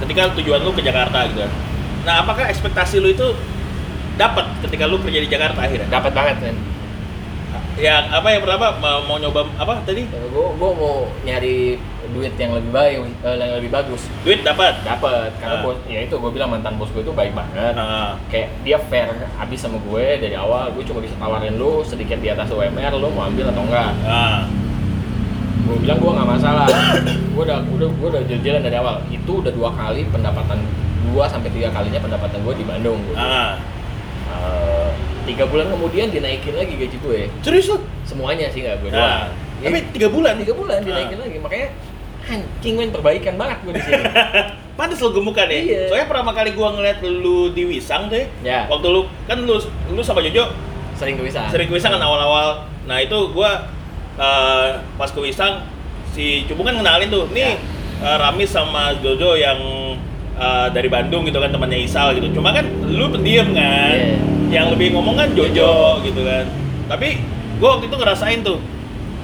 ketika 0.03 0.35
tujuan 0.35 0.61
lu 0.61 0.75
ke 0.75 0.83
Jakarta 0.83 1.31
gitu. 1.31 1.47
kan. 1.47 1.53
Nah, 2.03 2.27
apakah 2.27 2.51
ekspektasi 2.51 2.99
lu 2.99 3.15
itu 3.15 3.23
dapat 4.19 4.51
ketika 4.67 4.91
lu 4.91 4.99
kerja 4.99 5.23
di 5.23 5.31
Jakarta 5.31 5.63
akhirnya? 5.63 5.87
dapat 5.87 6.11
banget 6.11 6.37
kan 6.43 6.57
Yang 7.73 8.05
apa 8.11 8.29
yang 8.29 8.43
pertama 8.45 8.67
mau, 8.77 8.99
mau 9.07 9.17
nyoba 9.17 9.49
apa 9.57 9.81
tadi? 9.87 10.05
gue 10.05 10.29
gue 10.59 10.71
mau 10.75 11.07
nyari 11.23 11.79
duit 12.13 12.35
yang 12.37 12.53
lebih 12.53 12.69
baik 12.69 12.95
eh, 13.23 13.37
yang 13.39 13.57
lebih 13.57 13.71
bagus 13.71 14.05
Duit 14.21 14.43
dapat. 14.43 14.77
dapat 14.85 15.33
karena 15.39 15.63
bos 15.63 15.79
ya 15.87 16.03
itu 16.03 16.13
gue 16.13 16.31
bilang 16.35 16.51
mantan 16.53 16.77
bos 16.77 16.91
gue 16.91 17.01
itu 17.01 17.15
baik 17.15 17.33
banget 17.33 17.73
Nah, 17.73 18.19
kayak 18.29 18.53
dia 18.61 18.77
fair 18.91 19.09
abis 19.39 19.63
sama 19.63 19.79
gue 19.81 20.05
dari 20.19 20.35
awal 20.37 20.69
gue 20.75 20.85
cuma 20.85 20.99
bisa 21.01 21.15
tawarin 21.17 21.57
lu 21.57 21.81
sedikit 21.81 22.19
di 22.19 22.29
atas 22.29 22.51
UMR 22.51 22.93
lu 22.99 23.09
mau 23.15 23.25
ambil 23.25 23.49
atau 23.49 23.63
enggak 23.65 23.95
nah, 24.05 24.45
gue 25.63 25.77
bilang 25.79 25.99
gue 25.99 26.11
nggak 26.13 26.29
masalah 26.29 26.67
gue 27.33 27.43
udah 27.43 27.59
udah 27.65 27.89
gue 27.89 28.09
udah 28.11 28.23
jalan 28.39 28.61
dari 28.61 28.77
awal 28.77 28.99
itu 29.09 29.33
udah 29.33 29.51
dua 29.51 29.71
kali 29.71 30.03
pendapatan 30.07 30.59
dua 31.05 31.25
sampai 31.27 31.51
tiga 31.51 31.69
kalinya 31.69 31.99
pendapatan 31.99 32.39
gue 32.41 32.55
di 32.55 32.65
Bandung 32.65 32.99
gua 33.05 33.15
bilang. 33.15 33.31
nah. 33.31 33.53
Eh, 34.25 34.89
tiga 35.25 35.45
bulan 35.45 35.69
kemudian 35.69 36.09
dinaikin 36.09 36.53
lagi 36.53 36.75
gaji 36.75 36.97
gue 36.97 37.21
Serius 37.41 37.69
lu? 37.69 37.79
semuanya 38.03 38.49
sih 38.49 38.61
nggak 38.61 38.81
gue 38.81 38.91
Nah, 38.91 38.99
doang 39.29 39.31
Ya, 39.63 39.71
tapi 39.71 39.79
tiga 39.93 40.09
bulan. 40.09 40.35
tiga 40.37 40.53
bulan 40.53 40.83
dinaikin 40.83 41.19
lagi 41.19 41.39
makanya 41.39 41.69
anjing 42.25 42.75
men 42.75 42.91
perbaikan 42.91 43.35
banget 43.37 43.59
gue 43.63 43.73
di 43.73 43.83
sini 43.83 44.03
Pantes 44.73 44.99
lu 44.99 45.13
gemukan 45.13 45.45
ya. 45.45 45.59
Iya. 45.59 45.83
Soalnya 45.87 46.09
pertama 46.09 46.33
kali 46.33 46.57
gua 46.57 46.73
ngeliat 46.73 47.05
lu 47.05 47.53
di 47.53 47.69
Wisang 47.69 48.09
deh. 48.09 48.25
ya 48.41 48.65
Waktu 48.67 48.89
lu 48.89 49.05
kan 49.29 49.37
lu 49.39 49.61
lu 49.87 50.01
sama 50.01 50.25
Jojo 50.25 50.49
sering 50.97 51.15
ke 51.15 51.23
wisata 51.23 51.53
sering 51.53 51.69
ke 51.69 51.77
Wisang 51.77 51.93
kan 51.93 52.01
awal-awal. 52.01 52.65
Nah, 52.83 52.97
itu 52.97 53.15
gua 53.31 53.69
eh, 54.19 54.67
pas 54.99 55.09
ke 55.09 55.21
Wisang 55.21 55.65
si 56.13 56.45
Cubung 56.45 56.69
kan 56.69 56.77
kenalin 56.77 57.09
tuh, 57.09 57.25
nih 57.33 57.57
eh, 58.03 58.17
Ramis 58.21 58.53
sama 58.53 58.97
Jojo 59.01 59.37
yang 59.39 59.59
eh, 60.37 60.67
dari 60.73 60.89
Bandung 60.93 61.25
gitu 61.25 61.41
kan 61.41 61.53
temannya 61.53 61.81
Isal 61.81 62.17
gitu. 62.19 62.41
Cuma 62.41 62.53
kan 62.53 62.69
lu 62.89 63.09
pendiam 63.09 63.49
kan. 63.53 63.97
Iya. 63.97 64.19
Yang 64.53 64.67
lebih 64.77 64.87
ngomong 64.93 65.17
kan 65.17 65.29
Jojo 65.33 66.05
gitu 66.05 66.21
kan. 66.25 66.45
Tapi 66.93 67.25
gua 67.57 67.79
waktu 67.79 67.89
itu 67.89 67.97
ngerasain 67.97 68.41
tuh. 68.45 68.61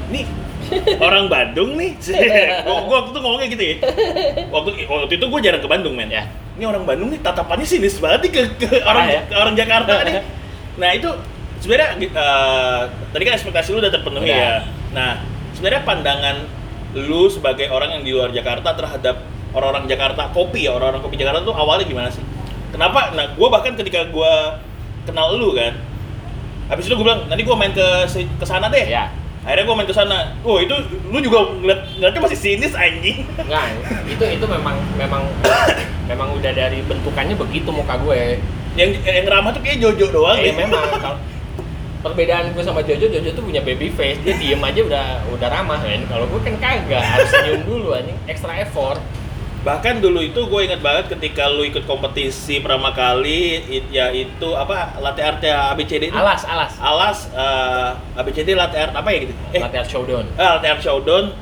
Nih 0.08 0.24
orang 1.06 1.28
Bandung 1.28 1.76
nih. 1.76 1.92
gua, 2.66 2.76
gua 2.88 2.96
waktu 3.04 3.10
itu 3.12 3.20
ngomongnya 3.20 3.48
gitu 3.52 3.64
ya. 3.64 3.74
Waktu 4.48 4.70
waktu 4.88 5.14
itu 5.20 5.24
gua 5.28 5.40
jarang 5.44 5.60
ke 5.60 5.68
Bandung, 5.68 5.94
men. 5.96 6.08
Ya. 6.08 6.24
Ini 6.56 6.64
orang 6.66 6.88
Bandung 6.88 7.12
nih 7.12 7.20
tatapannya 7.20 7.62
sinis 7.68 8.00
banget 8.02 8.26
nih 8.26 8.30
ke, 8.34 8.42
ke 8.66 8.68
orang 8.82 9.06
ya? 9.06 9.20
ke 9.28 9.34
orang 9.36 9.54
Jakarta 9.54 9.94
nih. 10.04 10.16
Nah, 10.78 10.94
itu 10.94 11.10
sebenarnya 11.58 11.98
eh, 11.98 12.80
tadi 13.10 13.22
kan 13.26 13.34
ekspektasi 13.34 13.74
lu 13.74 13.82
udah 13.82 13.90
terpenuhi 13.90 14.30
Udah. 14.30 14.38
ya. 14.38 14.77
Nah, 14.90 15.20
sebenarnya 15.52 15.82
pandangan 15.82 16.36
lu 16.94 17.28
sebagai 17.28 17.68
orang 17.68 17.92
yang 17.92 18.02
di 18.02 18.12
luar 18.12 18.30
Jakarta 18.30 18.72
terhadap 18.72 19.20
orang-orang 19.50 19.84
Jakarta 19.86 20.28
kopi 20.30 20.64
ya, 20.64 20.72
orang-orang 20.72 21.00
kopi 21.00 21.16
Jakarta 21.16 21.42
tuh 21.42 21.52
awalnya 21.52 21.84
gimana 21.84 22.08
sih? 22.08 22.24
Kenapa? 22.68 23.12
Nah, 23.12 23.32
gua 23.32 23.48
bahkan 23.50 23.72
ketika 23.74 24.04
gua 24.06 24.60
kenal 25.04 25.32
lu 25.32 25.52
kan, 25.52 25.72
habis 26.68 26.84
itu 26.84 26.94
gua 26.94 27.04
bilang, 27.06 27.20
nanti 27.26 27.42
gua 27.42 27.56
main 27.56 27.72
ke 27.72 27.86
ke 28.10 28.44
sana 28.44 28.68
deh. 28.68 28.84
ya 28.84 29.08
Akhirnya 29.40 29.64
gua 29.64 29.76
main 29.76 29.88
ke 29.88 29.94
sana. 29.94 30.36
Oh, 30.42 30.58
itu 30.58 30.74
lu 31.06 31.18
juga 31.18 31.48
ngeliat 31.50 31.80
ngeliatnya 31.96 32.20
masih 32.20 32.36
sinis 32.38 32.72
anjing. 32.72 33.24
Nggak, 33.38 33.64
itu 34.06 34.24
itu 34.30 34.44
memang 34.44 34.76
memang 34.94 35.22
memang 36.10 36.28
udah 36.34 36.52
dari 36.52 36.80
bentukannya 36.82 37.32
begitu 37.34 37.68
muka 37.68 37.96
gue. 37.98 38.40
yang 38.76 38.94
yang 39.00 39.26
ramah 39.26 39.50
tuh 39.50 39.58
kayak 39.58 39.80
Jojo 39.80 40.06
doang 40.08 40.38
Eh, 40.38 40.48
deh. 40.48 40.54
memang 40.54 40.78
kalau 40.94 41.18
perbedaan 41.98 42.52
gue 42.52 42.62
sama 42.62 42.80
Jojo, 42.80 43.06
Jojo 43.06 43.30
tuh 43.32 43.42
punya 43.42 43.58
baby 43.58 43.90
face, 43.90 44.18
dia 44.22 44.34
diem 44.34 44.58
aja 44.58 44.80
udah 44.80 45.06
udah 45.28 45.48
ramah 45.48 45.78
kan. 45.78 46.00
Kalau 46.06 46.24
gue 46.26 46.40
kan 46.40 46.54
kagak, 46.56 47.02
harus 47.02 47.28
senyum 47.28 47.62
dulu 47.62 47.92
anjing, 47.92 48.14
extra 48.24 48.54
effort. 48.56 49.02
Bahkan 49.58 49.98
dulu 49.98 50.22
itu 50.22 50.38
gue 50.38 50.60
ingat 50.64 50.78
banget 50.78 51.10
ketika 51.12 51.50
lu 51.50 51.66
ikut 51.66 51.82
kompetisi 51.82 52.62
pertama 52.62 52.94
kali 52.94 53.58
it- 53.68 53.90
yaitu 53.90 54.48
apa 54.54 54.94
latte 55.02 55.18
art 55.20 55.42
ya 55.42 55.74
ABCD 55.74 56.08
itu. 56.08 56.16
Alas, 56.16 56.46
alas. 56.46 56.72
Alas 56.78 57.18
eh, 57.34 57.90
ABCD 58.16 58.54
latte 58.54 58.78
art 58.78 58.94
apa 58.94 59.08
ya 59.10 59.18
gitu? 59.26 59.34
Eh, 59.50 59.58
Latihan 59.58 59.84
showdown. 59.84 60.24
ah, 60.38 60.56
latte 60.56 60.66
art 60.70 60.80
showdown. 60.80 61.34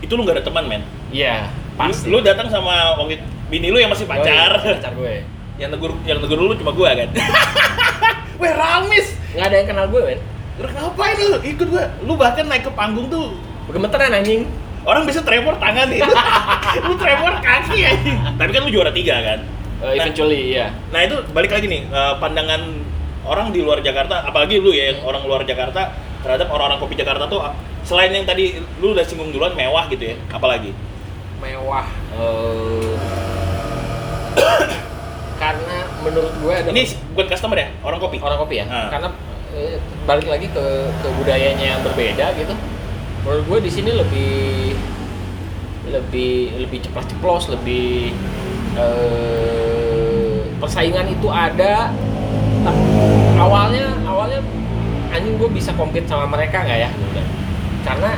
Itu 0.00 0.14
lu 0.14 0.22
gak 0.22 0.40
ada 0.40 0.44
teman, 0.46 0.64
men. 0.64 0.82
Iya, 1.10 1.50
pasti. 1.74 2.06
Lu, 2.08 2.22
lu 2.22 2.24
datang 2.24 2.46
sama 2.48 2.94
waktu 2.96 3.18
bini 3.50 3.68
lu 3.68 3.76
yang 3.76 3.90
masih 3.90 4.06
pacar. 4.06 4.54
Oh, 4.56 4.64
iya, 4.64 4.78
pacar 4.78 4.94
gue. 4.94 5.14
yang 5.60 5.68
negur 5.74 5.92
yang 6.08 6.16
negur 6.22 6.38
lu 6.40 6.54
cuma 6.56 6.72
gue 6.72 6.86
kan. 6.88 7.08
Weh, 8.40 8.52
Ramis. 8.56 9.06
Nggak 9.36 9.46
ada 9.46 9.56
yang 9.60 9.68
kenal 9.68 9.86
gue, 9.92 10.00
men. 10.00 10.20
Udah 10.60 10.70
ngapain 10.76 11.16
lu 11.16 11.38
ikut 11.40 11.66
gua? 11.72 11.84
Lu 12.04 12.16
bahkan 12.16 12.44
naik 12.44 12.68
ke 12.68 12.72
panggung 12.72 13.08
tuh 13.08 13.32
Gemeteran 13.70 14.12
anjing. 14.12 14.44
orang 14.80 15.04
bisa 15.04 15.20
tremor 15.20 15.60
tangan 15.60 15.92
nih. 15.92 16.00
lu 16.88 16.96
tremor 16.96 17.36
kaki 17.44 17.84
anjing. 17.84 18.16
Tapi 18.36 18.50
kan 18.50 18.60
lu 18.64 18.70
juara 18.72 18.90
tiga 18.90 19.20
kan. 19.20 19.38
Eh, 19.80 19.96
eventually 19.96 20.52
iya. 20.52 20.72
Nah 20.92 21.00
itu 21.04 21.16
balik 21.32 21.52
lagi 21.52 21.68
nih 21.68 21.84
eh, 21.88 22.14
pandangan 22.20 22.60
orang 23.24 23.52
di 23.52 23.60
luar 23.60 23.84
Jakarta, 23.84 24.24
apalagi 24.24 24.56
lu 24.60 24.72
ya 24.72 24.92
yang 24.92 25.04
orang 25.04 25.24
luar 25.24 25.44
Jakarta 25.44 25.92
terhadap 26.24 26.48
orang-orang 26.52 26.80
kopi 26.80 26.96
Jakarta 26.96 27.28
tuh 27.28 27.40
selain 27.84 28.12
yang 28.12 28.24
tadi 28.24 28.56
lu 28.80 28.92
udah 28.92 29.04
singgung 29.04 29.32
duluan 29.32 29.52
mewah 29.56 29.88
gitu 29.88 30.12
ya, 30.12 30.16
apalagi? 30.32 30.72
Mewah. 31.40 31.88
eh, 32.16 32.96
karena 35.40 35.76
menurut 36.00 36.32
gue 36.36 36.52
ada 36.52 36.68
Ini 36.70 36.82
bukan 37.12 37.26
customer 37.28 37.56
ya, 37.56 37.68
orang 37.80 37.98
kopi. 37.98 38.16
orang 38.18 38.38
kopi 38.38 38.54
ya. 38.60 38.66
Ah. 38.66 38.88
Karena 38.88 39.08
eh, 39.52 39.76
balik 40.04 40.26
lagi 40.26 40.46
ke 40.48 40.64
ke 40.90 41.08
budayanya 41.16 41.76
yang 41.76 41.80
berbeda 41.82 42.32
gitu. 42.34 42.54
Menurut 43.20 43.44
gue 43.46 43.58
di 43.66 43.70
sini 43.70 43.90
lebih 43.92 44.74
lebih 45.90 46.34
lebih 46.60 46.78
cepat 46.82 47.04
ceplos, 47.08 47.50
lebih 47.50 48.14
eh, 48.76 50.38
persaingan 50.58 51.06
itu 51.08 51.28
ada. 51.28 51.90
Ta- 52.60 52.80
awalnya 53.40 53.96
awalnya 54.04 54.40
anjing 55.10 55.40
gue 55.40 55.48
bisa 55.48 55.72
compete 55.74 56.06
sama 56.06 56.28
mereka 56.28 56.62
nggak 56.62 56.78
ya? 56.78 56.90
Karena 57.82 58.12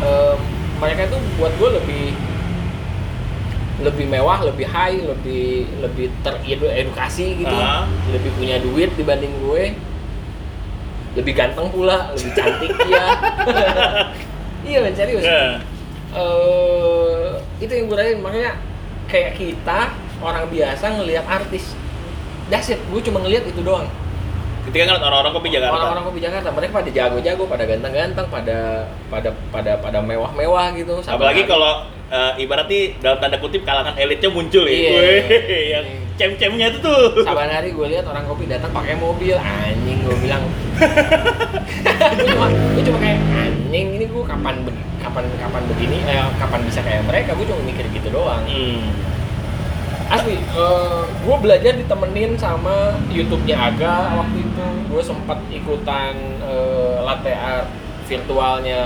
eh, 0.00 0.34
mereka 0.80 1.06
itu 1.06 1.18
buat 1.38 1.52
gue 1.56 1.70
lebih 1.78 2.04
lebih 3.82 4.06
mewah, 4.06 4.46
lebih 4.46 4.66
high, 4.66 5.02
lebih 5.02 5.66
lebih 5.82 6.06
teredukasi 6.22 7.42
gitu, 7.42 7.54
Ah. 7.54 7.84
lebih 8.10 8.30
punya 8.38 8.62
duit 8.62 8.94
dibanding 8.94 9.34
gue, 9.42 9.74
lebih 11.18 11.32
ganteng 11.34 11.68
pula, 11.68 12.14
lebih 12.14 12.30
cantik 12.32 12.72
dia. 12.86 13.06
iya 14.68 14.78
men 14.80 14.94
serius. 14.94 15.26
Ya. 15.26 15.58
Eh, 16.12 17.28
itu 17.58 17.72
yang 17.72 17.86
gue 17.88 17.96
rasain 17.96 18.20
makanya 18.20 18.60
kayak 19.08 19.36
kita 19.36 19.92
orang 20.22 20.46
biasa 20.48 20.84
ngelihat 21.02 21.24
artis, 21.26 21.74
that's 22.48 22.70
it. 22.70 22.80
Gue 22.88 23.02
cuma 23.02 23.20
ngelihat 23.20 23.44
itu 23.48 23.60
doang. 23.60 23.90
Ketika 24.62 24.86
ngeliat 24.86 25.02
orang-orang 25.02 25.32
kopi 25.34 25.48
Jakarta. 25.50 25.74
Orang-orang 25.74 26.04
kopi 26.06 26.20
Jakarta, 26.22 26.48
mereka 26.54 26.72
pada 26.78 26.90
jago-jago, 26.94 27.42
pada 27.50 27.64
ganteng-ganteng, 27.66 28.26
pada 28.30 28.58
pada 29.10 29.28
pada 29.50 29.72
pada 29.82 29.98
mewah-mewah 29.98 30.70
gitu. 30.78 31.02
Apalagi 31.02 31.50
kalau 31.50 31.82
eh, 32.12 32.32
ibaratnya 32.44 32.80
dalam 33.00 33.18
tanda 33.18 33.36
kutip 33.40 33.64
kalangan 33.64 33.96
elitnya 33.96 34.28
muncul 34.28 34.68
ya. 34.68 34.76
Iya. 34.76 34.90
Weh, 34.92 35.20
yang 35.74 35.86
cem-cemnya 36.20 36.66
itu 36.68 36.78
tuh. 36.84 37.24
Saban 37.24 37.48
hari 37.48 37.72
gue 37.72 37.86
lihat 37.88 38.04
orang 38.04 38.28
kopi 38.28 38.44
datang 38.44 38.70
pakai 38.70 39.00
mobil, 39.00 39.34
anjing 39.40 40.04
gue 40.04 40.16
bilang. 40.20 40.44
gue 42.20 42.26
cuma 42.28 42.46
gue 42.52 42.82
cuma 42.84 42.98
kayak 43.00 43.20
anjing 43.32 43.86
ini 43.96 44.04
gue 44.04 44.24
kapan 44.28 44.60
be- 44.68 44.84
kapan 45.02 45.24
kapan 45.34 45.62
begini 45.66 45.98
eh 46.06 46.22
kapan 46.38 46.60
bisa 46.62 46.80
kayak 46.84 47.02
mereka 47.08 47.34
gue 47.34 47.46
cuma 47.48 47.62
mikir 47.64 47.88
gitu 47.90 48.08
doang. 48.12 48.44
Hmm. 48.44 48.92
Asli, 50.12 50.36
gue 51.24 51.36
belajar 51.40 51.72
ditemenin 51.72 52.36
sama 52.36 53.00
YouTube-nya 53.08 53.56
Aga 53.56 54.20
waktu 54.20 54.44
itu. 54.44 54.66
Gue 54.92 55.00
sempat 55.00 55.40
ikutan 55.48 56.12
eh, 56.44 57.00
latte 57.00 57.32
art 57.32 57.81
virtualnya 58.12 58.80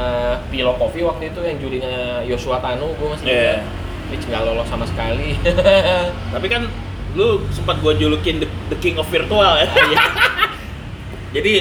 Pilo 0.46 0.78
Coffee 0.78 1.02
waktu 1.02 1.34
itu 1.34 1.40
yang 1.42 1.58
jurinya 1.58 1.94
Joshua 2.22 2.62
Tanu. 2.62 2.94
Gue 2.94 3.08
masih 3.10 3.24
Iya. 3.26 3.34
ingat. 3.58 3.84
Which 4.06 4.22
nggak 4.22 4.42
lolos 4.46 4.68
sama 4.70 4.86
sekali. 4.86 5.34
Tapi 6.34 6.46
kan 6.46 6.70
lu 7.18 7.42
sempat 7.50 7.80
gua 7.80 7.90
julukin 7.90 8.38
the, 8.38 8.46
the 8.70 8.78
king 8.78 8.94
of 8.94 9.08
virtual 9.10 9.42
ya. 9.42 9.66
Iya. 9.90 9.98
Jadi 11.34 11.52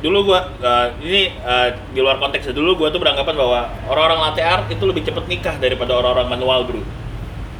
dulu 0.00 0.32
gua 0.32 0.50
eh, 0.56 0.86
ini 1.04 1.22
eh, 1.30 1.68
di 1.92 2.00
luar 2.00 2.16
konteks 2.16 2.50
dulu 2.50 2.74
gua 2.74 2.88
tuh 2.88 2.98
beranggapan 2.98 3.34
bahwa 3.36 3.60
orang-orang 3.86 4.18
latte 4.24 4.42
art 4.42 4.66
itu 4.66 4.82
lebih 4.82 5.04
cepet 5.04 5.24
nikah 5.28 5.54
daripada 5.60 5.92
orang-orang 5.94 6.32
manual 6.32 6.64
bro. 6.64 6.80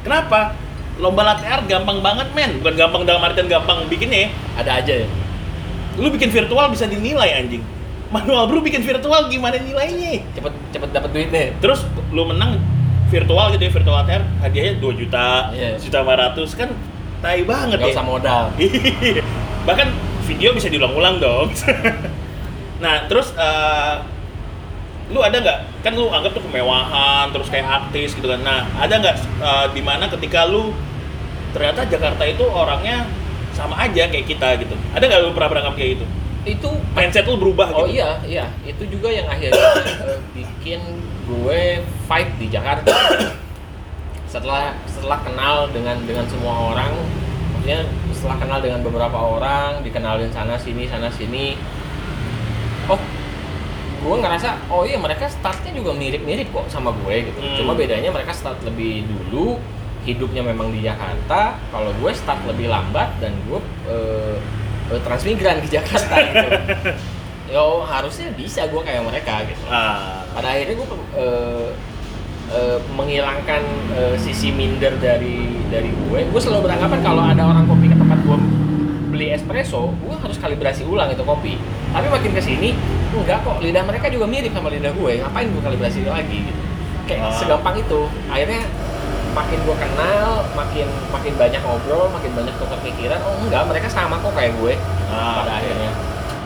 Kenapa? 0.01 0.57
Lomba 0.97 1.23
latte 1.23 1.45
art 1.45 1.65
gampang 1.65 2.01
banget 2.01 2.27
men, 2.33 2.57
bukan 2.59 2.73
gampang 2.75 3.01
dalam 3.05 3.21
artian 3.21 3.45
gampang 3.45 3.85
bikinnya. 3.85 4.27
ya. 4.27 4.29
Ada 4.59 4.71
aja 4.81 4.93
ya. 5.05 5.07
Lu 6.01 6.09
bikin 6.09 6.33
virtual 6.33 6.73
bisa 6.73 6.89
dinilai 6.89 7.37
anjing. 7.37 7.61
Manual 8.13 8.45
bro 8.45 8.61
bikin 8.61 8.85
virtual 8.85 9.25
gimana 9.25 9.57
nilainya? 9.57 10.21
Cepet 10.37 10.53
cepet 10.69 10.89
dapat 10.93 11.09
duitnya. 11.09 11.49
Terus 11.57 11.81
lu 12.13 12.29
menang 12.29 12.61
virtual 13.09 13.49
gitu 13.57 13.63
ya 13.65 13.71
virtual 13.73 13.97
art 13.97 14.25
hadiahnya 14.41 14.73
2 14.77 15.01
juta, 15.01 15.49
Iya. 15.49 15.81
juta 15.81 16.05
500 16.05 16.53
kan 16.53 16.69
tai 17.25 17.41
banget 17.41 17.81
Gak 17.81 17.89
ya. 17.89 17.95
usah 17.97 18.05
modal. 18.05 18.43
Bahkan 19.67 19.87
video 20.29 20.53
bisa 20.53 20.69
diulang-ulang 20.69 21.17
dong. 21.17 21.49
nah, 22.83 23.09
terus 23.09 23.33
eh, 23.33 23.93
lu 25.09 25.19
ada 25.25 25.37
nggak? 25.41 25.57
Kan 25.81 25.93
lu 25.97 26.09
anggap 26.13 26.37
tuh 26.37 26.43
kemewahan, 26.45 27.33
terus 27.33 27.49
kayak 27.49 27.65
artis 27.65 28.13
gitu 28.13 28.29
kan. 28.29 28.41
Nah, 28.45 28.69
ada 28.77 28.93
nggak 28.93 29.15
eh, 29.41 29.65
di 29.73 29.81
mana 29.81 30.05
ketika 30.05 30.45
lu 30.45 30.69
ternyata 31.53 31.85
Jakarta 31.89 32.23
itu 32.29 32.45
orangnya 32.45 33.09
sama 33.57 33.77
aja 33.77 34.05
kayak 34.09 34.25
kita 34.25 34.57
gitu. 34.61 34.73
Ada 34.93 35.01
nggak 35.05 35.19
lu 35.25 35.29
pernah 35.33 35.49
berangkat 35.49 35.73
kayak 35.81 35.89
gitu? 35.97 36.05
Itu 36.43 36.69
Mindset 36.91 37.23
lu 37.23 37.39
berubah 37.39 37.71
Oh 37.71 37.87
gitu. 37.87 37.99
iya, 37.99 38.19
iya. 38.27 38.45
Itu 38.67 38.83
juga 38.87 39.07
yang 39.07 39.27
akhirnya 39.31 39.63
eh, 40.11 40.19
bikin 40.35 40.79
gue 41.23 41.79
fight 42.07 42.29
di 42.35 42.51
Jakarta. 42.51 42.91
Setelah 44.33 44.73
setelah 44.89 45.21
kenal 45.21 45.69
dengan 45.69 45.93
dengan 46.09 46.25
semua 46.25 46.73
orang, 46.73 46.89
maksudnya 47.53 47.85
setelah 48.11 48.37
kenal 48.41 48.59
dengan 48.65 48.81
beberapa 48.81 49.13
orang, 49.13 49.85
dikenalin 49.85 50.33
sana 50.33 50.57
sini 50.57 50.89
sana 50.89 51.07
sini. 51.13 51.53
Oh, 52.89 52.97
gue 54.03 54.15
ngerasa 54.19 54.57
oh 54.73 54.83
iya 54.83 54.97
mereka 54.97 55.29
startnya 55.29 55.71
juga 55.71 55.93
mirip-mirip 55.93 56.49
kok 56.49 56.65
sama 56.67 56.91
gue 57.05 57.29
gitu. 57.29 57.39
Hmm. 57.39 57.55
Cuma 57.61 57.71
bedanya 57.77 58.09
mereka 58.09 58.33
start 58.33 58.57
lebih 58.65 59.05
dulu, 59.05 59.61
hidupnya 60.03 60.41
memang 60.43 60.73
di 60.73 60.81
Jakarta. 60.81 61.55
Kalau 61.69 61.93
gue 62.01 62.11
start 62.11 62.41
lebih 62.49 62.73
lambat 62.73 63.13
dan 63.21 63.37
gue 63.45 63.61
eh, 63.87 64.35
transmigran 65.01 65.57
ke 65.59 65.67
Jakarta 65.69 66.15
gitu. 66.19 66.47
Yo 67.53 67.83
harusnya 67.83 68.33
bisa 68.33 68.65
gue 68.65 68.81
kayak 68.81 69.03
mereka 69.03 69.45
gitu. 69.45 69.61
Ah, 69.67 70.25
Pada 70.31 70.51
akhirnya 70.51 70.75
gue 70.75 70.87
eh, 71.13 71.67
eh, 72.49 72.77
menghilangkan 72.89 73.61
eh, 73.93 74.15
sisi 74.17 74.49
minder 74.49 74.95
dari 74.97 75.61
dari 75.69 75.89
gue. 75.89 76.19
Gue 76.27 76.41
selalu 76.41 76.65
beranggapan 76.65 76.99
kalau 77.01 77.21
ada 77.21 77.43
orang 77.43 77.65
kopi 77.65 77.87
ke 77.87 77.95
tempat 77.95 78.19
gue 78.21 78.37
beli 79.13 79.29
espresso, 79.29 79.93
gue 79.93 80.15
harus 80.17 80.41
kalibrasi 80.41 80.81
ulang 80.83 81.05
itu 81.07 81.21
kopi. 81.21 81.53
Tapi 81.93 82.09
makin 82.09 82.33
ke 82.33 82.41
sini, 82.41 82.73
enggak 83.13 83.45
kok. 83.45 83.61
Lidah 83.61 83.85
mereka 83.85 84.09
juga 84.09 84.25
mirip 84.25 84.49
sama 84.49 84.73
lidah 84.73 84.89
gue. 84.89 85.21
Ngapain 85.21 85.45
gue 85.45 85.61
kalibrasi 85.61 86.01
lagi? 86.03 86.49
Gitu. 86.49 86.61
Kayak 87.05 87.21
Ah. 87.21 87.37
segampang 87.37 87.77
itu. 87.77 88.09
Akhirnya 88.25 88.65
makin 89.33 89.59
gue 89.61 89.75
kenal, 89.75 90.45
makin 90.53 90.87
makin 91.09 91.33
banyak 91.35 91.61
ngobrol, 91.61 92.05
makin 92.09 92.31
banyak 92.33 92.53
tukar 92.57 92.77
pikiran. 92.79 93.19
Oh 93.25 93.35
enggak, 93.41 93.65
mereka 93.65 93.87
sama 93.89 94.17
kok 94.17 94.33
kayak 94.33 94.53
gue. 94.55 94.73
Ah, 95.09 95.41
pada 95.41 95.51
oke. 95.51 95.59
akhirnya, 95.59 95.91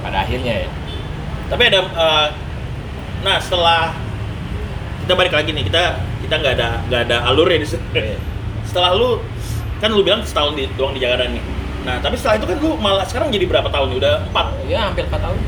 pada 0.02 0.18
akhirnya 0.24 0.54
ya. 0.64 0.70
tapi 1.48 1.64
ada 1.64 1.80
eh, 1.80 2.28
nah 3.24 3.40
setelah 3.40 3.96
kita 5.00 5.14
balik 5.16 5.32
lagi 5.32 5.56
nih 5.56 5.64
kita 5.64 5.96
kita 6.20 6.34
nggak 6.36 6.54
ada 6.60 6.68
nggak 6.88 7.02
ada 7.08 7.18
alurnya 7.24 7.64
di 7.64 7.68
sini. 7.68 7.84
Iya. 7.96 8.20
setelah 8.68 8.92
lu 8.92 9.24
kan 9.80 9.88
lu 9.90 10.04
bilang 10.04 10.28
setahun 10.28 10.60
di, 10.60 10.68
doang 10.76 10.92
di 10.92 11.00
Jakarta 11.00 11.24
nih 11.24 11.40
nah 11.88 12.04
tapi 12.04 12.20
setelah 12.20 12.36
itu 12.36 12.46
kan 12.52 12.58
lu 12.60 12.76
malah 12.76 13.08
sekarang 13.08 13.32
jadi 13.32 13.48
berapa 13.48 13.72
tahun 13.72 13.96
nih? 13.96 13.98
udah 14.04 14.14
empat 14.28 14.46
Ya 14.68 14.92
hampir 14.92 15.08
4 15.08 15.24
tahun. 15.24 15.40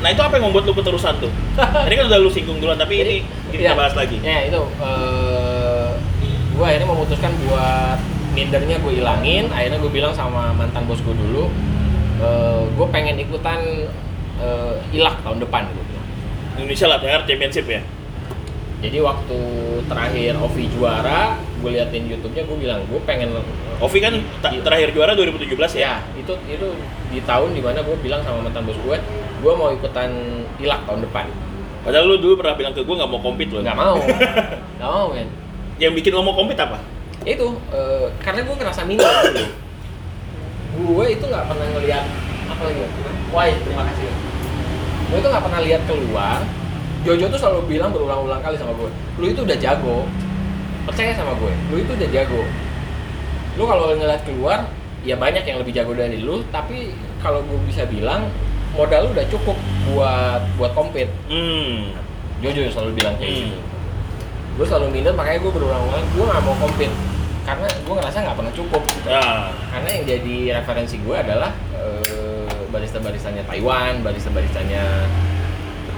nah 0.00 0.08
itu 0.08 0.22
apa 0.24 0.32
yang 0.40 0.44
membuat 0.48 0.64
lu 0.64 0.72
keterusan 0.72 1.14
tuh 1.20 1.28
tadi 1.84 1.94
kan 2.00 2.04
udah 2.08 2.18
lu 2.24 2.30
singgung 2.32 2.56
duluan 2.56 2.80
tapi 2.80 2.94
ini 2.96 3.16
Jadi, 3.52 3.60
kita 3.60 3.72
iya. 3.72 3.76
bahas 3.76 3.92
lagi 3.92 4.16
Ya 4.24 4.38
itu, 4.48 4.60
eh 4.80 5.21
gue 6.62 6.70
akhirnya 6.70 6.86
memutuskan 6.86 7.34
buat 7.42 7.98
mindernya 8.32 8.78
gue 8.78 9.02
ilangin. 9.02 9.50
Akhirnya 9.50 9.82
gue 9.82 9.90
bilang 9.90 10.14
sama 10.14 10.54
mantan 10.54 10.86
bos 10.86 11.02
gue 11.02 11.10
dulu, 11.10 11.50
gue 12.78 12.86
pengen 12.94 13.18
ikutan 13.18 13.58
eh, 14.38 14.74
ilak 14.94 15.18
tahun 15.26 15.42
depan 15.42 15.66
gue 15.66 15.82
bilang. 15.82 16.06
Indonesia 16.54 16.86
Latte 16.86 17.10
Art 17.10 17.24
Championship 17.24 17.64
ya 17.66 17.80
Jadi 18.78 18.98
waktu 18.98 19.38
terakhir 19.86 20.36
Ovi 20.36 20.66
juara, 20.68 21.38
gue 21.58 21.70
liatin 21.70 22.06
YouTube-nya, 22.06 22.42
gue 22.44 22.58
bilang 22.60 22.82
gue 22.86 23.00
pengen. 23.02 23.30
Ovi 23.78 23.98
kan 23.98 24.14
Iya. 24.14 24.62
terakhir 24.62 24.94
juara 24.94 25.14
2017 25.14 25.48
ya 25.74 25.82
Ya, 25.82 25.94
itu 26.14 26.34
itu 26.46 26.66
di 27.10 27.18
tahun 27.22 27.54
di 27.54 27.62
mana 27.62 27.82
gue 27.82 27.94
bilang 27.98 28.22
sama 28.22 28.38
mantan 28.42 28.62
bos 28.62 28.78
gue, 28.78 28.96
gue 29.42 29.52
mau 29.54 29.70
ikutan 29.70 30.10
ilak 30.58 30.86
tahun 30.86 31.02
depan. 31.02 31.26
padahal 31.82 32.06
lu 32.06 32.16
dulu 32.22 32.38
pernah 32.38 32.54
bilang 32.54 32.70
ke 32.70 32.86
gue 32.86 32.94
nggak 32.94 33.10
mau 33.10 33.18
compete 33.18 33.50
loh 33.50 33.62
Nggak 33.66 33.74
mau, 33.74 33.98
nggak 34.78 34.90
mau 34.90 35.06
men. 35.10 35.28
Yang 35.78 35.92
bikin 35.94 36.12
lo 36.12 36.20
mau 36.20 36.34
compete 36.34 36.60
apa? 36.60 36.78
Itu 37.22 37.54
eh, 37.70 38.06
karena 38.20 38.42
gue 38.42 38.54
ngerasa 38.58 38.82
minder 38.84 39.08
dulu 39.30 39.44
gue 40.72 41.04
itu 41.12 41.24
nggak 41.28 41.44
pernah 41.52 41.66
ngelihat 41.76 42.04
apa 42.48 42.62
lagi 42.64 42.80
wah 43.28 43.44
terima 43.44 43.84
kasih. 43.92 44.08
Gue 45.12 45.18
itu 45.20 45.28
nggak 45.28 45.44
pernah 45.44 45.60
lihat 45.60 45.82
keluar. 45.84 46.40
Jojo 47.02 47.26
tuh 47.28 47.38
selalu 47.38 47.60
bilang 47.76 47.90
berulang-ulang 47.90 48.40
kali 48.40 48.56
sama 48.56 48.72
gue 48.78 48.88
lu 49.20 49.26
itu 49.30 49.40
udah 49.44 49.58
jago. 49.60 50.08
Percaya 50.88 51.12
sama 51.14 51.36
gue 51.36 51.52
lu 51.70 51.76
itu 51.80 51.92
udah 51.92 52.08
jago. 52.08 52.42
Lu 53.60 53.68
kalau 53.68 53.92
ngeliat 53.92 54.22
keluar 54.24 54.64
ya 55.04 55.18
banyak 55.18 55.44
yang 55.44 55.58
lebih 55.60 55.74
jago 55.76 55.92
dari 55.92 56.18
lu 56.22 56.40
tapi 56.48 56.94
kalau 57.20 57.44
gue 57.44 57.58
bisa 57.68 57.84
bilang 57.84 58.30
modal 58.72 59.06
lu 59.06 59.08
udah 59.12 59.26
cukup 59.28 59.56
buat 59.92 60.40
buat 60.56 60.72
compete. 60.72 61.12
Hmm. 61.28 61.92
Jojo 62.42 62.66
selalu 62.72 62.90
bilang 62.98 63.14
kayak 63.20 63.30
Hmm. 63.30 63.46
gitu 63.52 63.71
gue 64.52 64.66
selalu 64.66 64.86
minder 64.90 65.12
makanya 65.12 65.40
gue 65.40 65.52
berulang-ulang 65.52 66.04
gue 66.06 66.24
nggak 66.24 66.42
mau 66.42 66.56
compete 66.56 66.94
karena 67.42 67.66
gue 67.66 67.94
ngerasa 67.94 68.16
nggak 68.20 68.36
pernah 68.36 68.52
cukup 68.52 68.82
Ah. 69.04 69.50
karena 69.68 69.88
yang 69.90 70.04
jadi 70.06 70.36
referensi 70.56 70.96
gue 70.96 71.16
adalah 71.16 71.50
eh, 71.74 72.46
barista-baristanya 72.68 73.42
Taiwan 73.44 74.00
barista-baristanya 74.00 74.84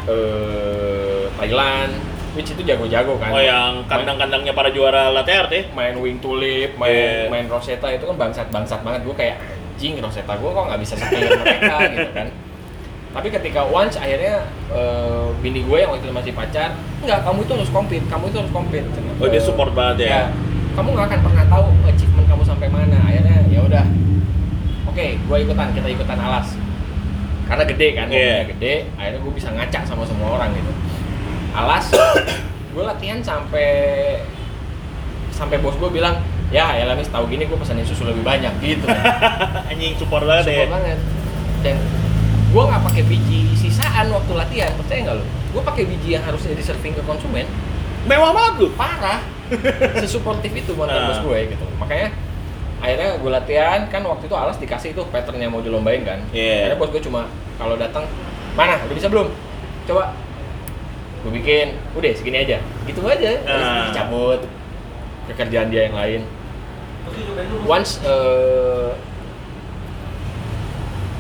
eh, 0.07 1.23
Thailand 1.35 1.93
which 2.35 2.51
itu 2.51 2.63
jago-jago 2.63 3.15
kan 3.17 3.31
Oh 3.31 3.39
yang 3.39 3.87
kandang-kandangnya 3.87 4.51
para 4.53 4.67
juara 4.69 5.07
latte 5.09 5.31
art 5.31 5.51
ya? 5.51 5.63
main 5.71 5.95
wing 5.95 6.19
tulip, 6.19 6.75
main 6.75 6.91
Yeah. 6.91 7.31
main 7.31 7.47
Rosetta 7.47 7.87
itu 7.89 8.03
kan 8.05 8.19
bangsat-bangsat 8.19 8.83
banget. 8.83 9.07
Gue 9.07 9.15
kayak 9.15 9.39
anjing 9.75 10.03
Rosetta 10.03 10.35
gue 10.35 10.47
kok 10.49 10.65
nggak 10.67 10.81
bisa 10.83 10.95
sekian 10.97 11.31
mereka 11.31 11.75
gitu 11.95 12.11
kan. 12.11 12.27
Tapi 13.15 13.31
ketika 13.31 13.63
once 13.63 13.95
akhirnya 13.95 14.43
eh, 14.75 15.27
bini 15.39 15.63
gue 15.63 15.79
yang 15.79 15.95
waktu 15.95 16.11
itu 16.11 16.15
masih 16.15 16.33
pacar, 16.35 16.75
enggak 16.99 17.23
kamu 17.23 17.47
itu 17.47 17.53
harus 17.55 17.71
compete, 17.71 18.05
kamu 18.11 18.25
itu 18.27 18.37
harus 18.43 18.53
compete. 18.53 18.89
Oh 19.23 19.31
dia 19.31 19.39
support 19.39 19.71
banget 19.71 20.11
ya? 20.11 20.11
ya. 20.11 20.23
Kamu 20.75 20.99
nggak 20.99 21.07
akan 21.07 21.21
pernah 21.23 21.45
tahu 21.47 21.65
achievement 21.87 22.27
kamu 22.27 22.43
sampai 22.43 22.67
mana. 22.67 22.99
Akhirnya 23.07 23.39
ya 23.47 23.61
udah. 23.63 23.85
Oke, 24.91 25.15
gue 25.23 25.37
ikutan, 25.47 25.71
kita 25.71 25.89
ikutan 25.95 26.19
alas. 26.19 26.59
Karena 27.47 27.63
gede 27.63 27.89
kan, 27.95 28.07
Iya. 28.11 28.19
mobilnya 28.19 28.47
gede. 28.59 28.75
Akhirnya 28.99 29.21
gue 29.23 29.33
bisa 29.39 29.49
ngacak 29.55 29.83
sama 29.87 30.03
semua 30.03 30.29
orang 30.35 30.51
gitu. 30.59 30.73
Alas, 31.55 31.87
gue 32.75 32.83
latihan 32.83 33.23
sampai 33.23 33.71
sampai 35.31 35.63
bos 35.63 35.79
gue 35.79 35.91
bilang, 35.91 36.19
ya 36.51 36.75
ya 36.75 36.87
Lamis 36.91 37.11
tahu 37.11 37.31
gini 37.31 37.47
gue 37.47 37.59
pesanin 37.59 37.87
susu 37.87 38.07
lebih 38.07 38.27
banyak 38.27 38.51
gitu. 38.59 38.87
Anjing 39.71 39.95
support 39.95 40.27
banget 40.27 40.51
ya? 40.51 40.55
Support 40.67 40.75
banget. 40.83 40.99
Dan 41.63 41.77
gue 42.55 42.63
nggak 42.63 42.83
pakai 42.85 43.03
biji 43.03 43.41
sisaan 43.53 44.07
waktu 44.09 44.33
latihan, 44.33 44.71
percaya 44.75 45.01
nggak 45.03 45.17
lo? 45.19 45.25
Gue 45.51 45.63
pakai 45.65 45.85
biji 45.85 46.15
yang 46.15 46.23
harusnya 46.23 46.55
di 46.55 46.63
serving 46.63 46.95
ke 46.95 47.03
konsumen, 47.03 47.47
Mewah 48.05 48.31
banget 48.31 48.55
lu! 48.61 48.69
parah. 48.75 49.19
Sesuportif 49.99 50.53
itu 50.53 50.71
mantan 50.73 50.95
Nah. 50.95 51.09
bos 51.11 51.21
gue 51.21 51.39
gitu. 51.51 51.65
Makanya 51.77 52.15
akhirnya 52.79 53.11
gue 53.17 53.31
latihan 53.33 53.81
kan 53.89 54.03
waktu 54.05 54.25
itu 54.25 54.37
alas 54.37 54.57
dikasih 54.57 54.93
itu 54.93 55.03
pattern 55.09 55.37
yang 55.37 55.51
mau 55.51 55.61
dilombain 55.61 56.01
kan. 56.01 56.21
Iya. 56.31 56.69
Akhirnya 56.71 56.79
bos 56.79 56.91
gue 56.91 57.03
cuma 57.03 57.27
kalau 57.57 57.75
datang 57.75 58.05
mana 58.55 58.79
udah 58.79 58.95
bisa 58.95 59.09
belum? 59.09 59.29
Coba 59.85 60.15
gue 61.25 61.33
bikin, 61.35 61.75
udah 61.93 62.13
segini 62.13 62.39
aja, 62.41 62.61
gitu 62.85 63.01
aja. 63.03 63.41
Terus 63.41 63.67
Nah. 63.67 63.89
dicabut 63.89 64.41
ke 65.25 65.33
kerjaan 65.35 65.69
dia 65.69 65.89
yang 65.89 65.97
lain. 65.97 66.21
Once 67.65 68.01
eh 68.01 68.93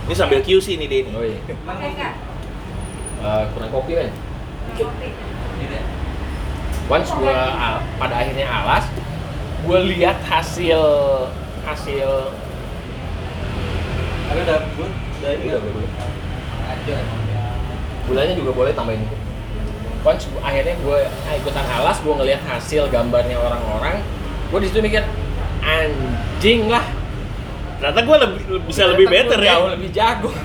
Ini 0.04 0.14
sambil 0.14 0.40
QC 0.40 0.76
nih 0.76 0.86
Denny. 0.86 1.10
oh 1.10 1.24
iya. 1.24 1.38
Pakai 1.64 1.88
nggak? 1.92 2.14
Eh, 3.24 3.42
kurang 3.50 3.70
kopi 3.72 3.92
kan? 3.94 4.10
Dikit. 4.68 4.84
Kopi. 4.84 5.08
Once 6.84 7.08
gue 7.10 7.32
pada 7.96 8.14
akhirnya 8.14 8.44
alas, 8.44 8.84
gue 9.64 9.78
lihat 9.90 10.20
hasil 10.22 10.80
hasil 11.64 12.08
Ada 14.24 14.40
udah 14.42 14.58
good, 14.76 14.92
udah 14.92 15.30
ini 15.32 15.44
Udah, 15.48 15.60
udah. 15.62 15.88
Ada. 16.66 16.96
gulanya 18.04 18.34
juga 18.36 18.50
boleh 18.52 18.72
tambahin. 18.72 19.00
Once 20.04 20.28
gua- 20.28 20.44
akhirnya 20.44 20.76
gue 20.76 20.98
ikutan 21.34 21.64
alas, 21.64 21.96
gue 22.04 22.12
ngelihat 22.12 22.44
hasil 22.44 22.92
gambarnya 22.92 23.40
orang-orang, 23.40 24.04
gue 24.52 24.58
di 24.60 24.68
situ 24.68 24.84
mikir 24.84 25.00
anjing 25.64 26.68
lah. 26.68 26.84
Ternyata 27.74 28.00
gue 28.00 28.16
lebih, 28.18 28.38
bisa 28.64 28.82
lebih 28.86 29.06
Ternyata 29.06 29.24
better 29.26 29.38
gua 29.38 29.44
ya. 29.44 29.54
Jauh 29.54 29.70
lebih 29.72 29.90
jago. 29.90 30.30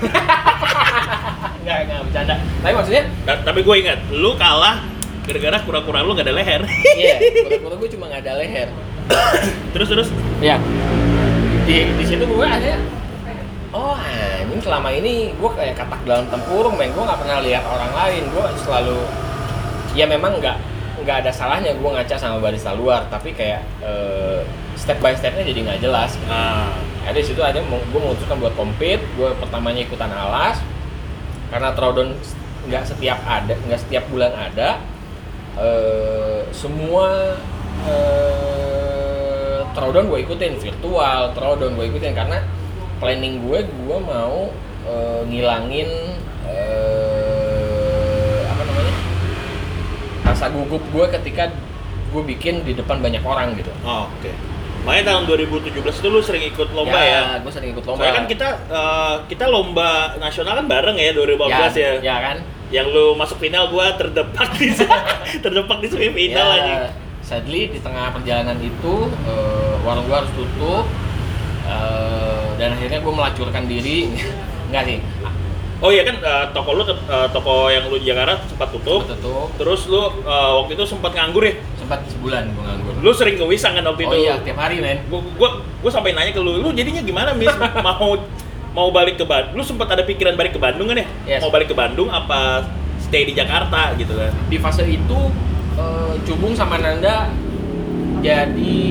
Nggak, 1.60 1.78
nggak 1.86 2.00
bercanda. 2.02 2.34
Tapi 2.64 2.72
maksudnya, 2.72 3.02
Ta- 3.22 3.42
Tapi 3.42 3.60
gue 3.60 3.76
ingat, 3.78 3.98
lu 4.10 4.32
kalah 4.34 4.80
gara-gara 5.20 5.58
kura-kura 5.62 6.00
lu 6.00 6.16
gak 6.16 6.24
ada 6.24 6.34
leher. 6.34 6.64
iya, 6.96 7.20
kura-kura 7.44 7.74
gue 7.76 7.88
cuma 7.92 8.04
nggak 8.08 8.22
ada 8.24 8.32
leher. 8.40 8.68
terus 9.76 9.88
terus. 9.88 10.08
Iya. 10.40 10.56
Di 11.64 11.76
di 11.94 12.04
situ 12.04 12.24
gue 12.24 12.42
akhirnya 12.42 12.80
Oh 13.70 13.94
anjing 13.94 14.58
selama 14.60 14.90
ini 14.90 15.30
gue 15.30 15.50
kayak 15.54 15.78
katak 15.78 16.02
dalam 16.02 16.26
tempurung 16.26 16.74
men 16.74 16.90
gue 16.90 17.00
nggak 17.00 17.16
pernah 17.16 17.38
lihat 17.38 17.62
orang 17.62 17.92
lain 17.94 18.22
gue 18.26 18.44
selalu 18.58 18.98
ya 19.92 20.04
memang 20.04 20.36
nggak 20.36 20.58
nggak 21.00 21.16
ada 21.22 21.30
salahnya 21.30 21.72
gue 21.72 21.88
ngaca 21.88 22.18
sama 22.18 22.42
barista 22.42 22.74
luar 22.74 23.06
tapi 23.06 23.30
kayak 23.30 23.62
eh, 23.80 24.42
step 24.74 24.98
by 24.98 25.14
stepnya 25.14 25.46
jadi 25.46 25.60
nggak 25.62 25.80
jelas 25.80 26.18
Ah. 26.26 26.74
Ada 27.00 27.16
di 27.16 27.26
situ 27.26 27.40
ada 27.40 27.58
gue 27.64 28.00
memutuskan 28.00 28.36
buat 28.38 28.54
compete 28.54 29.02
gue 29.16 29.30
pertamanya 29.40 29.80
ikutan 29.84 30.12
alas 30.12 30.60
karena 31.50 31.72
Trodon 31.74 32.14
nggak 32.68 32.84
setiap 32.86 33.18
ada 33.24 33.56
nggak 33.66 33.80
setiap 33.80 34.04
bulan 34.12 34.32
ada 34.36 34.78
eh, 35.56 36.44
semua 36.52 37.34
eh, 37.88 39.58
Trodon 39.72 40.12
gue 40.12 40.18
ikutin 40.22 40.60
virtual 40.60 41.32
Trodon 41.32 41.72
gue 41.74 41.86
ikutin 41.88 42.12
karena 42.12 42.44
planning 43.00 43.40
gue 43.48 43.64
gue 43.64 43.98
mau 43.98 44.52
eh, 44.84 45.22
ngilangin 45.24 45.88
eh, 46.46 48.40
apa 48.44 48.62
namanya 48.62 48.94
rasa 50.28 50.52
gugup 50.52 50.84
gue 50.92 51.04
ketika 51.16 51.48
gue 52.10 52.22
bikin 52.26 52.66
di 52.66 52.74
depan 52.76 52.98
banyak 53.00 53.22
orang 53.22 53.54
gitu 53.56 53.70
Oh, 53.86 54.10
Oke. 54.18 54.34
Makanya 54.80 55.04
tahun 55.06 55.22
2017 55.28 55.76
itu 55.76 56.08
lu 56.08 56.20
sering 56.20 56.44
ikut 56.46 56.68
lomba 56.70 56.96
ya? 56.96 57.20
gue 57.36 57.52
sering 57.52 57.70
ikut 57.70 57.84
lomba 57.84 58.00
Soalnya 58.00 58.16
kan 58.16 58.26
kita 58.26 58.48
eh, 58.66 59.14
kita 59.26 59.44
lomba 59.46 59.90
nasional 60.16 60.56
kan 60.56 60.66
bareng 60.66 60.96
ya 60.96 61.12
2015 61.12 61.76
ya. 61.76 61.90
ya 62.00 62.16
kan 62.18 62.36
Yang 62.70 62.86
lu 62.88 63.06
masuk 63.12 63.36
final 63.38 63.68
gua 63.68 63.92
terdepak 63.92 64.54
di 64.54 64.70
terdepak 65.44 65.78
di 65.80 65.88
semifinal 65.88 66.48
ya, 66.48 66.56
aja. 66.56 66.74
sadly 67.20 67.68
di 67.68 67.78
tengah 67.78 68.08
perjalanan 68.10 68.56
itu 68.56 68.94
eh, 69.26 69.74
warung 69.82 70.06
gua 70.06 70.22
harus 70.22 70.32
tutup 70.32 70.86
eh, 71.64 72.44
dan 72.56 72.72
akhirnya 72.72 73.00
gue 73.00 73.12
melacurkan 73.12 73.64
diri 73.66 74.08
enggak 74.68 74.84
sih 74.86 74.98
Oh 75.80 75.88
iya 75.88 76.04
kan 76.04 76.12
eh, 76.14 76.44
toko 76.52 76.76
lu 76.76 76.84
eh, 76.84 77.28
toko 77.32 77.68
yang 77.68 77.88
lu 77.88 77.96
di 77.96 78.04
Jakarta 78.06 78.36
sempat 78.44 78.68
tutup. 78.68 79.00
gue 79.00 79.16
tutup 79.16 79.48
Terus 79.56 79.88
lu 79.88 79.96
eh, 80.22 80.50
waktu 80.60 80.76
itu 80.76 80.84
sempat 80.84 81.12
nganggur 81.12 81.40
ya? 81.40 81.56
Sempat 81.90 82.06
sebulan 82.06 82.54
gue 82.54 82.62
nganggur 82.62 82.92
Lu 83.02 83.10
sering 83.10 83.34
ke 83.34 83.42
Wisang 83.42 83.74
kan 83.74 83.82
waktu 83.82 84.06
oh 84.06 84.14
itu? 84.14 84.16
iya 84.22 84.38
tiap 84.46 84.62
hari 84.62 84.78
men 84.78 85.02
Gua, 85.10 85.18
gua, 85.34 85.58
gua 85.82 85.90
sampai 85.90 86.14
nanya 86.14 86.30
ke 86.30 86.38
lu, 86.38 86.62
lu 86.62 86.70
jadinya 86.70 87.02
gimana 87.02 87.34
Miss? 87.34 87.50
mau 87.82 88.14
mau 88.70 88.88
balik 88.94 89.18
ke 89.18 89.26
Bandung? 89.26 89.58
Lu 89.58 89.66
sempat 89.66 89.90
ada 89.90 90.06
pikiran 90.06 90.38
balik 90.38 90.54
ke 90.54 90.60
Bandung 90.62 90.86
kan 90.86 91.02
ya? 91.02 91.06
Yes. 91.26 91.42
Mau 91.42 91.50
balik 91.50 91.66
ke 91.66 91.74
Bandung 91.74 92.06
apa 92.06 92.62
stay 93.02 93.26
di 93.26 93.34
Jakarta 93.34 93.98
gitu 93.98 94.14
kan? 94.14 94.30
di 94.46 94.54
fase 94.62 94.86
itu 94.86 95.18
eh, 95.74 96.12
Cubung 96.22 96.54
sama 96.54 96.78
Nanda 96.78 97.26
jadi 98.22 98.86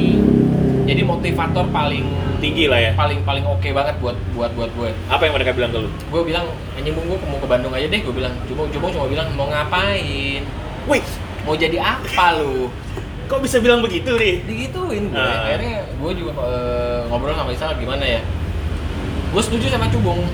jadi 0.84 1.02
motivator 1.08 1.72
paling 1.72 2.04
Tinggi 2.40 2.68
lah 2.72 2.80
ya. 2.80 2.92
paling 3.00 3.24
paling 3.24 3.44
oke 3.48 3.68
banget 3.72 3.96
buat 4.00 4.16
buat 4.36 4.52
buat 4.56 4.72
gue 4.76 4.90
Apa 5.12 5.28
yang 5.28 5.36
mereka 5.40 5.52
bilang 5.56 5.72
ke 5.72 5.80
lu? 5.80 5.88
gue 5.88 6.22
bilang 6.24 6.52
anjing 6.76 6.96
gue 6.96 7.04
mau 7.04 7.40
ke 7.40 7.48
Bandung 7.48 7.72
aja 7.72 7.88
deh 7.88 8.00
gue 8.04 8.12
bilang 8.16 8.32
Cubung 8.48 8.68
Cubung 8.72 8.92
cuma 8.92 9.08
bilang 9.08 9.28
mau 9.40 9.48
ngapain 9.48 10.44
Wih, 10.90 11.04
mau 11.42 11.54
jadi 11.54 11.78
apa 11.78 12.38
lu 12.38 12.68
kok 13.26 13.40
bisa 13.40 13.58
bilang 13.58 13.80
begitu 13.80 14.10
nih? 14.12 14.42
digituin 14.44 15.08
gue 15.08 15.16
Ah. 15.16 15.46
akhirnya 15.46 15.86
gue 15.88 16.12
juga 16.14 16.32
eh, 16.36 17.00
ngobrol 17.06 17.34
sama 17.34 17.50
Isal 17.50 17.74
gimana 17.76 18.02
ya 18.02 18.22
gue 19.30 19.42
setuju 19.42 19.70
sama 19.70 19.86
Cubung 19.88 20.26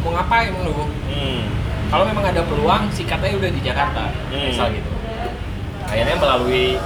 mau 0.00 0.10
ngapain 0.12 0.50
lu 0.56 0.74
Hmm. 1.06 1.42
kalau 1.88 2.04
memang 2.04 2.24
ada 2.24 2.42
peluang 2.42 2.90
sikatnya 2.90 3.34
udah 3.34 3.50
di 3.50 3.60
Jakarta 3.60 4.10
Hmm. 4.28 4.46
misal 4.46 4.70
gitu 4.70 4.90
akhirnya 5.84 6.16
melalui 6.16 6.78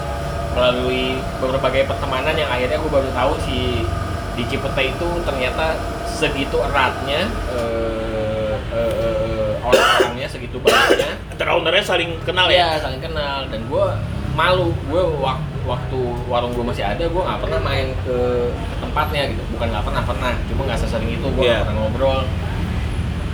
melalui 0.53 1.05
berbagai 1.41 1.85
pertemanan 1.85 2.33
yang 2.33 2.47
akhirnya 2.47 2.79
gue 2.79 2.89
baru 2.89 3.11
tahu 3.11 3.33
si 3.43 3.83
di 4.35 4.43
Cipete 4.45 4.83
itu 4.89 5.09
ternyata 5.23 5.77
segitu 6.07 6.57
eratnya 6.59 7.27
eh, 7.51 7.84
orang-orangnya 10.25 10.29
segitu 10.31 10.57
banyaknya. 10.61 11.11
Antara 11.33 11.51
ownernya 11.57 11.85
saling 11.85 12.11
kenal 12.25 12.47
ya? 12.49 12.57
Iya 12.57 12.71
saling 12.81 13.01
kenal. 13.01 13.39
Dan 13.49 13.61
gue 13.69 13.87
malu. 14.35 14.69
Gue 14.89 15.03
wak- 15.21 15.45
waktu 15.65 15.97
warung 16.29 16.53
gue 16.53 16.61
masih 16.63 16.85
ada 16.85 17.01
gue 17.01 17.23
nggak 17.25 17.41
pernah 17.41 17.61
main 17.61 17.89
ke, 18.05 18.17
ke 18.53 18.77
tempatnya 18.81 19.23
gitu. 19.33 19.43
Bukan 19.53 19.67
nggak 19.71 19.85
pernah 19.85 20.03
pernah. 20.05 20.33
Cuma 20.49 20.61
nggak 20.65 20.81
sesering 20.81 21.11
itu 21.11 21.27
gue 21.27 21.45
nggak 21.45 21.65
pernah 21.65 21.77
ngobrol. 21.79 22.21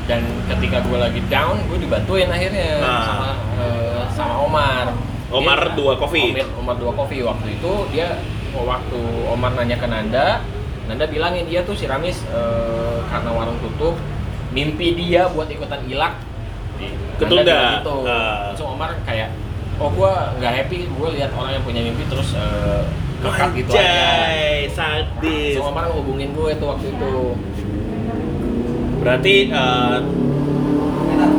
Dan 0.07 0.21
ketika 0.51 0.83
gue 0.83 0.99
lagi 0.99 1.21
down 1.31 1.63
gue 1.71 1.79
dibantuin 1.79 2.27
akhirnya 2.27 2.83
Nah. 2.83 3.03
sama 3.07 3.29
eh, 3.59 4.03
sama 4.11 4.35
Omar. 4.43 4.87
Omar 5.31 5.59
Dia- 5.63 5.75
dua 5.79 5.93
coffee. 5.95 6.35
Omar, 6.35 6.47
Omar 6.59 6.77
dua 6.77 6.93
coffee 6.93 7.23
waktu 7.23 7.55
itu 7.55 7.73
dia 7.95 8.19
waktu 8.51 8.99
Omar 9.31 9.55
nanya 9.55 9.79
ke 9.79 9.87
Nanda 9.87 10.43
Nanda 10.91 11.07
bilangin 11.07 11.47
dia 11.47 11.63
tuh 11.63 11.79
si 11.79 11.87
Ramis 11.87 12.27
eh, 12.27 12.99
karena 13.07 13.31
warung 13.31 13.55
tutup 13.63 13.95
mimpi 14.51 14.99
dia 14.99 15.31
buat 15.31 15.47
ikutan 15.47 15.87
ilak 15.87 16.19
Ketunda. 17.21 17.59
Gitu. 17.77 17.97
Ah. 18.03 18.51
Terus 18.51 18.63
Omar 18.65 18.91
kayak 19.05 19.29
oh 19.77 19.89
gua 19.91 20.33
nggak 20.37 20.53
happy 20.55 20.79
gue 20.87 21.09
lihat 21.15 21.31
orang 21.33 21.53
yang 21.55 21.65
punya 21.65 21.81
mimpi 21.83 22.05
terus 22.05 22.33
eh, 22.33 22.83
kekat 23.21 23.49
gitu 23.55 23.71
aja 23.73 23.89
sadis. 24.67 25.53
Terus 25.55 25.63
Omar 25.63 25.85
ngehubungin 25.87 26.33
gue 26.33 26.51
tuh 26.57 26.67
waktu 26.69 26.87
itu 26.91 27.15
Berarti 28.99 29.35
eh, 29.49 29.97
Kaitan. 31.09 31.33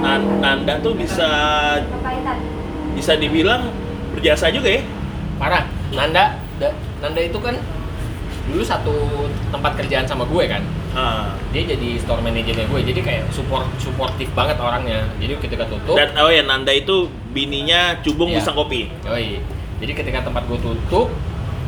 Nan- 0.00 0.32
Nanda 0.38 0.74
tuh 0.78 0.92
bisa 0.92 1.28
bisa 2.94 3.12
dibilang 3.14 3.68
berjasa 4.12 4.48
juga 4.48 4.70
ya. 4.70 4.82
parah 5.34 5.66
Nanda 5.90 6.38
da- 6.56 6.76
Nanda 7.00 7.20
itu 7.20 7.36
kan 7.36 7.58
dulu 8.44 8.62
satu 8.62 8.94
tempat 9.50 9.72
kerjaan 9.74 10.04
sama 10.04 10.22
gue 10.24 10.44
kan 10.46 10.62
Ah. 10.94 11.34
dia 11.50 11.66
jadi 11.66 11.98
store 11.98 12.18
manajernya 12.20 12.64
gue 12.64 12.80
jadi 12.84 13.00
kayak 13.00 13.22
support 13.28 13.66
suportif 13.76 14.30
banget 14.30 14.54
orangnya 14.56 15.02
jadi 15.16 15.34
ketika 15.38 15.66
tutup 15.66 15.94
Dan 15.94 16.14
oh 16.14 16.28
ya 16.28 16.42
Nanda 16.42 16.70
itu 16.70 17.06
bininya 17.30 17.98
cubung 18.00 18.30
Iya. 18.30 18.38
bisa 18.38 18.50
kopi. 18.50 18.86
Yoi. 19.02 19.42
jadi 19.78 19.92
ketika 19.92 20.22
tempat 20.22 20.46
gue 20.46 20.54
tutup 20.56 21.10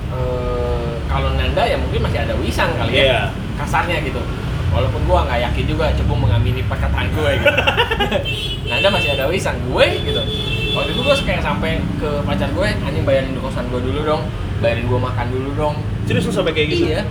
eh, 0.08 0.90
kalau 1.06 1.30
Nanda 1.32 1.62
ya 1.62 1.74
mungkin 1.74 2.00
masih 2.00 2.22
ada 2.22 2.34
wisang 2.36 2.70
kali 2.72 2.92
ya 2.92 3.02
Iya. 3.02 3.20
kasarnya 3.56 3.98
gitu 4.00 4.22
walaupun 4.68 5.00
gue 5.00 5.16
nggak 5.16 5.40
yakin 5.42 5.64
juga 5.66 5.84
cebong 5.90 6.20
mengamini 6.20 6.60
perkataan 6.62 7.06
gue 7.08 7.30
gitu. 7.36 7.56
Nanda 8.70 8.88
masih 8.88 9.10
ada 9.12 9.24
wisang 9.26 9.56
gue 9.64 9.86
gitu 10.02 10.22
waktu 10.70 10.90
itu 10.92 11.00
gue 11.00 11.14
kayak 11.24 11.40
sampai 11.40 11.80
ke 11.96 12.10
pacar 12.22 12.48
gue 12.48 12.68
anjing 12.68 13.02
bayarin 13.02 13.32
di 13.32 13.40
kosan 13.40 13.64
gue 13.66 13.80
dulu 13.80 14.00
dong 14.04 14.22
bayarin 14.58 14.84
gue 14.84 14.98
makan 15.00 15.26
dulu 15.30 15.50
dong 15.56 15.74
Serius 16.06 16.22
lu 16.24 16.32
sampai 16.32 16.52
kayak 16.52 16.68
gitu? 16.70 16.84
iya 16.86 17.02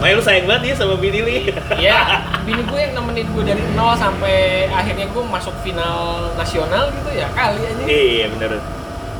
Makanya 0.00 0.16
lu 0.16 0.24
sayang 0.24 0.46
banget 0.48 0.62
ya 0.72 0.74
sama 0.80 0.96
bini 0.96 1.20
li. 1.20 1.36
Iya, 1.76 2.24
bini 2.42 2.64
gue 2.64 2.78
yang 2.80 2.92
nemenin 2.96 3.28
gue 3.36 3.44
dari 3.44 3.62
nol 3.76 3.92
sampai 3.94 4.64
akhirnya 4.72 5.06
gue 5.12 5.22
masuk 5.22 5.52
final 5.60 6.32
nasional 6.34 6.88
gitu 6.88 7.10
ya 7.12 7.28
kali 7.36 7.60
aja. 7.60 7.84
iya 7.84 8.26
bener. 8.32 8.64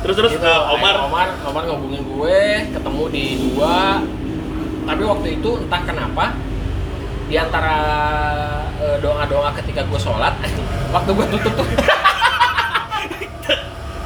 Terus 0.01 0.15
terus 0.17 0.31
Gitu, 0.33 0.41
uh, 0.41 0.73
Omar 0.73 0.97
Omar 1.05 1.27
Omar 1.45 1.63
ngobungin 1.69 2.01
gue 2.01 2.37
ketemu 2.73 3.03
di 3.13 3.25
dua 3.37 4.01
tapi 4.81 5.03
waktu 5.05 5.27
itu 5.37 5.49
entah 5.61 5.81
kenapa 5.85 6.33
di 7.29 7.37
antara 7.37 7.77
eh, 8.81 8.97
doa-doa 8.99 9.53
ketika 9.61 9.85
gue 9.85 9.99
sholat 10.01 10.33
waktu 10.97 11.09
gue 11.13 11.25
tutup 11.37 11.53
tuh 11.61 11.67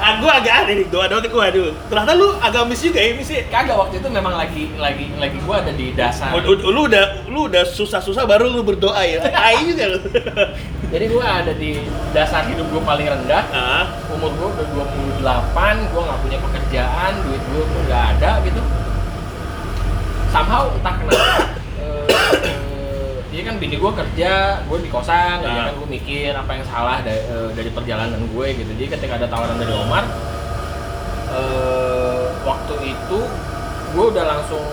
ah, 0.05 0.13
gue 0.21 0.31
agak 0.31 0.53
aneh 0.61 0.73
nih 0.83 0.87
doa 0.93 1.09
doa 1.09 1.25
gue 1.25 1.43
aduh. 1.49 1.73
Ternyata 1.89 2.13
lu 2.13 2.27
agak 2.37 2.69
miss 2.69 2.81
juga 2.85 3.01
ya 3.01 3.11
miss 3.17 3.29
ya? 3.33 3.41
Kagak 3.49 3.73
waktu 3.73 3.97
itu 3.97 4.07
memang 4.13 4.37
lagi 4.37 4.69
lagi 4.77 5.09
lagi 5.17 5.37
gue 5.41 5.55
ada 5.55 5.71
di 5.73 5.87
dasar. 5.97 6.29
Lu, 6.37 6.53
lu 6.61 6.81
udah 6.85 7.25
lu 7.25 7.49
udah 7.49 7.65
susah 7.65 7.97
susah 7.97 8.29
baru 8.29 8.45
lu 8.53 8.61
berdoa 8.61 9.01
ya? 9.01 9.25
Tai 9.25 9.57
juga 9.65 9.97
lu. 9.97 9.99
Jadi 10.93 11.05
gue 11.09 11.25
ada 11.25 11.53
di 11.57 11.81
dasar 12.13 12.45
hidup 12.45 12.69
gue 12.69 12.81
paling 12.85 13.07
rendah. 13.09 13.43
Ah. 13.49 13.85
Umur 14.13 14.29
gue 14.37 14.47
udah 14.61 14.67
28, 15.19 15.91
gue 15.91 16.01
nggak 16.05 16.19
punya 16.21 16.37
pekerjaan, 16.39 17.11
duit 17.25 17.41
gue 17.41 17.63
pun 17.65 17.81
nggak 17.89 18.03
ada 18.15 18.31
gitu. 18.45 18.61
Somehow 20.29 20.69
entah 20.69 20.93
kenapa, 20.99 21.25
eh, 21.81 22.64
eh, 23.35 23.43
dia 23.43 23.51
kan 23.51 23.59
bini 23.59 23.75
gue 23.75 23.91
kerja, 23.91 24.63
gue 24.63 24.77
di 24.79 24.87
kosan, 24.87 25.43
ya 25.43 25.51
Ah. 25.51 25.67
kan 25.67 25.75
gue 25.75 25.89
mikir 25.91 26.31
apa 26.31 26.55
yang 26.55 26.63
salah 26.63 27.03
dari, 27.03 27.19
eh, 27.19 27.49
dari 27.51 27.67
perjalanan 27.67 28.23
gue 28.31 28.47
gitu. 28.55 28.71
Jadi 28.79 28.87
ketika 28.95 29.19
ada 29.19 29.27
tawaran 29.27 29.59
dari 29.59 29.75
Omar, 29.75 30.07
eh, 31.35 32.25
waktu 32.47 32.75
itu 32.95 33.19
gue 33.91 34.05
udah 34.07 34.23
langsung 34.23 34.63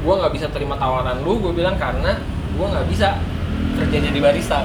gue 0.00 0.14
nggak 0.16 0.32
bisa 0.32 0.46
terima 0.48 0.80
tawaran 0.80 1.20
lu, 1.20 1.36
gue 1.44 1.52
bilang 1.52 1.76
karena 1.76 2.16
gue 2.56 2.66
nggak 2.66 2.88
bisa 2.88 3.20
kerja 3.76 3.98
jadi 4.00 4.18
barista. 4.18 4.64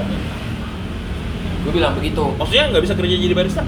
Gue 1.62 1.72
bilang 1.76 1.92
begitu 1.92 2.24
maksudnya 2.40 2.72
nggak 2.72 2.82
bisa 2.88 2.94
kerja 2.96 3.16
jadi 3.20 3.34
barista 3.36 3.62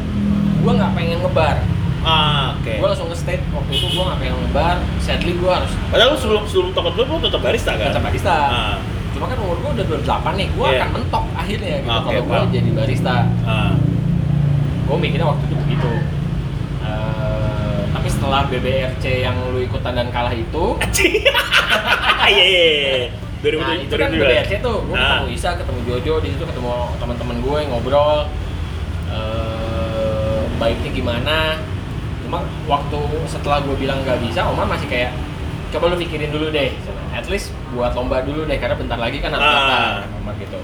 gue 0.65 0.73
nggak 0.73 0.93
pengen 0.97 1.21
ngebar 1.21 1.61
ah 2.05 2.53
oke. 2.55 2.73
Gue 2.75 2.87
langsung 2.87 3.09
nge-state 3.09 3.43
waktu 3.49 3.71
itu 3.73 3.87
gue 3.88 4.05
nggak 4.05 4.19
pengen 4.19 4.37
ngebar 4.38 4.77
sadly 4.99 5.33
gue 5.35 5.51
harus 5.51 5.73
padahal 5.88 6.09
lu 6.11 6.17
sebelum 6.17 6.43
sebelum 6.45 6.71
toko 6.71 6.88
dulu 6.93 7.05
lu 7.11 7.23
tetap 7.23 7.40
barista 7.40 7.73
kan? 7.75 7.88
Tetap 7.90 8.03
barista. 8.03 8.35
Ah. 8.37 8.77
Cuma 9.11 9.25
kan 9.27 9.38
umur 9.38 9.57
gue 9.57 9.71
udah 9.75 9.85
28 10.03 10.35
nih 10.35 10.49
gue 10.51 10.67
Iya. 10.67 10.77
akan 10.77 10.90
mentok 10.93 11.25
akhirnya 11.35 11.75
gitu 11.81 11.97
Oke, 11.97 12.14
kalau 12.21 12.45
gue 12.45 12.53
jadi 12.53 12.71
barista. 12.71 13.17
Ah. 13.43 13.73
Gue 14.85 14.97
mikirnya 14.99 15.27
waktu 15.27 15.45
itu 15.45 15.57
begitu. 15.57 15.90
Eh, 16.83 17.81
tapi 17.88 18.09
setelah 18.11 18.45
BBRC 18.45 19.05
yang 19.23 19.37
lu 19.49 19.59
ikutan 19.59 19.95
dan 19.95 20.09
kalah 20.11 20.31
itu 20.31 20.64
iya 22.29 22.45
iya 22.45 22.64
iya. 22.67 22.95
nah 23.55 23.73
itu 23.73 23.95
kan 23.95 24.09
2017. 24.09 24.19
BBRC 24.19 24.53
tuh 24.61 24.77
gue 24.83 24.93
Ah. 24.95 25.21
ketemu 25.21 25.29
Isa 25.31 25.51
ketemu 25.55 25.79
Jojo 25.85 26.14
di 26.19 26.29
situ 26.29 26.45
ketemu 26.45 26.69
teman-teman 26.99 27.37
gue 27.40 27.59
ngobrol. 27.67 28.29
Eh, 29.07 30.40
baiknya 30.55 30.90
gimana 30.90 31.37
cuma 32.25 32.39
waktu 32.65 32.99
setelah 33.29 33.61
gue 33.61 33.77
bilang 33.77 34.01
nggak 34.03 34.19
bisa 34.25 34.49
Omar 34.49 34.65
masih 34.65 34.89
kayak 34.89 35.13
coba 35.71 35.93
lu 35.93 35.97
pikirin 35.99 36.31
dulu 36.31 36.49
deh. 36.49 36.71
At 37.15 37.27
least 37.31 37.51
buat 37.71 37.95
lomba 37.95 38.23
dulu 38.23 38.47
deh 38.47 38.59
karena 38.59 38.75
bentar 38.75 38.99
lagi 38.99 39.19
kan 39.23 39.35
harus 39.35 39.45
Ah. 39.45 40.03
Omar 40.19 40.35
gitu. 40.41 40.59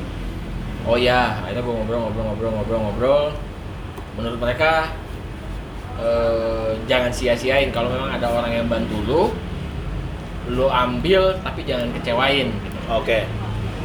Oh 0.89 0.97
ya 0.97 1.39
akhirnya 1.45 1.61
gue 1.61 1.75
ngobrol 1.77 1.99
ngobrol 2.09 2.25
ngobrol 2.33 2.51
ngobrol 2.57 2.81
ngobrol. 2.81 3.25
Menurut 4.19 4.39
mereka 4.39 4.91
eh, 6.01 6.71
jangan 6.87 7.13
sia-siain. 7.13 7.71
Kalau 7.71 7.91
memang 7.93 8.11
ada 8.11 8.27
orang 8.31 8.53
yang 8.55 8.67
bantu 8.67 8.97
lu 9.07 9.23
lu 10.51 10.67
ambil 10.67 11.37
tapi 11.47 11.63
jangan 11.63 11.93
kecewain 11.95 12.51
gitu. 12.51 12.79
oke. 12.91 13.19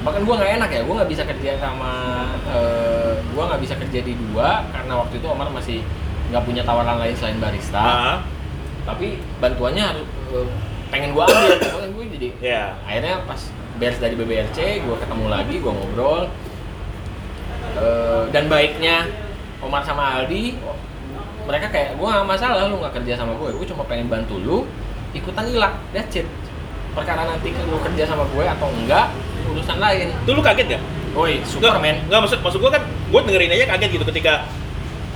Bahkan 0.02 0.22
gue 0.22 0.36
nggak 0.38 0.52
enak 0.62 0.70
ya 0.72 0.82
gue 0.82 0.96
nggak 0.96 1.12
bisa 1.12 1.24
kerja 1.26 1.52
sama 1.60 1.94
eh, 2.50 3.14
gue 3.22 3.44
nggak 3.44 3.62
bisa 3.62 3.76
kerja 3.76 4.00
di 4.02 4.14
dua 4.30 4.64
karena 4.70 4.94
waktu 5.02 5.18
itu 5.20 5.28
Omar 5.28 5.50
masih 5.52 5.82
nggak 6.36 6.44
punya 6.44 6.68
tawaran 6.68 7.00
lain 7.00 7.16
selain 7.16 7.40
barista. 7.40 7.80
Ah. 7.80 8.18
Tapi 8.84 9.24
bantuannya 9.40 9.84
harus 9.88 10.04
eh, 10.36 10.48
pengen 10.92 11.16
gue 11.16 11.24
ambil. 11.24 11.56
Kan 11.80 11.92
gue 11.96 12.06
jadi 12.20 12.28
ya 12.44 12.64
akhirnya 12.84 13.24
pas 13.24 13.40
beres 13.80 14.04
dari 14.04 14.20
BBRC 14.20 14.84
gue 14.84 14.96
ketemu 15.00 15.26
lagi 15.32 15.56
gue 15.64 15.72
ngobrol. 15.72 16.28
Eh, 17.80 18.24
dan 18.36 18.52
baiknya 18.52 19.08
Omar 19.64 19.88
sama 19.88 20.20
Aldi 20.20 20.60
mereka 21.48 21.72
kayak 21.72 21.96
gue 21.96 22.08
gak 22.10 22.28
masalah 22.28 22.68
lu 22.68 22.84
nggak 22.84 23.00
kerja 23.00 23.22
sama 23.22 23.38
gue 23.38 23.54
gue 23.54 23.68
cuma 23.70 23.86
pengen 23.86 24.10
bantu 24.10 24.36
lu 24.44 24.68
ikutan 25.16 25.48
hilang 25.48 25.80
that's 25.96 26.20
it. 26.20 26.28
Perkara 26.92 27.24
nanti 27.24 27.56
lu 27.56 27.80
kerja 27.80 28.04
sama 28.04 28.28
gue 28.28 28.44
atau 28.44 28.68
enggak 28.76 29.08
urusan 29.56 29.80
lain. 29.80 30.12
Itu 30.28 30.36
lu 30.36 30.44
kaget 30.44 30.76
gak? 30.76 30.84
woi 31.16 31.40
Superman. 31.48 31.96
Nggak, 32.12 32.20
maksud 32.28 32.40
maksud 32.44 32.60
gue 32.60 32.72
kan 32.76 32.84
gue 32.84 33.20
dengerin 33.24 33.56
aja 33.56 33.66
kaget 33.72 33.90
gitu 33.96 34.06
ketika 34.12 34.44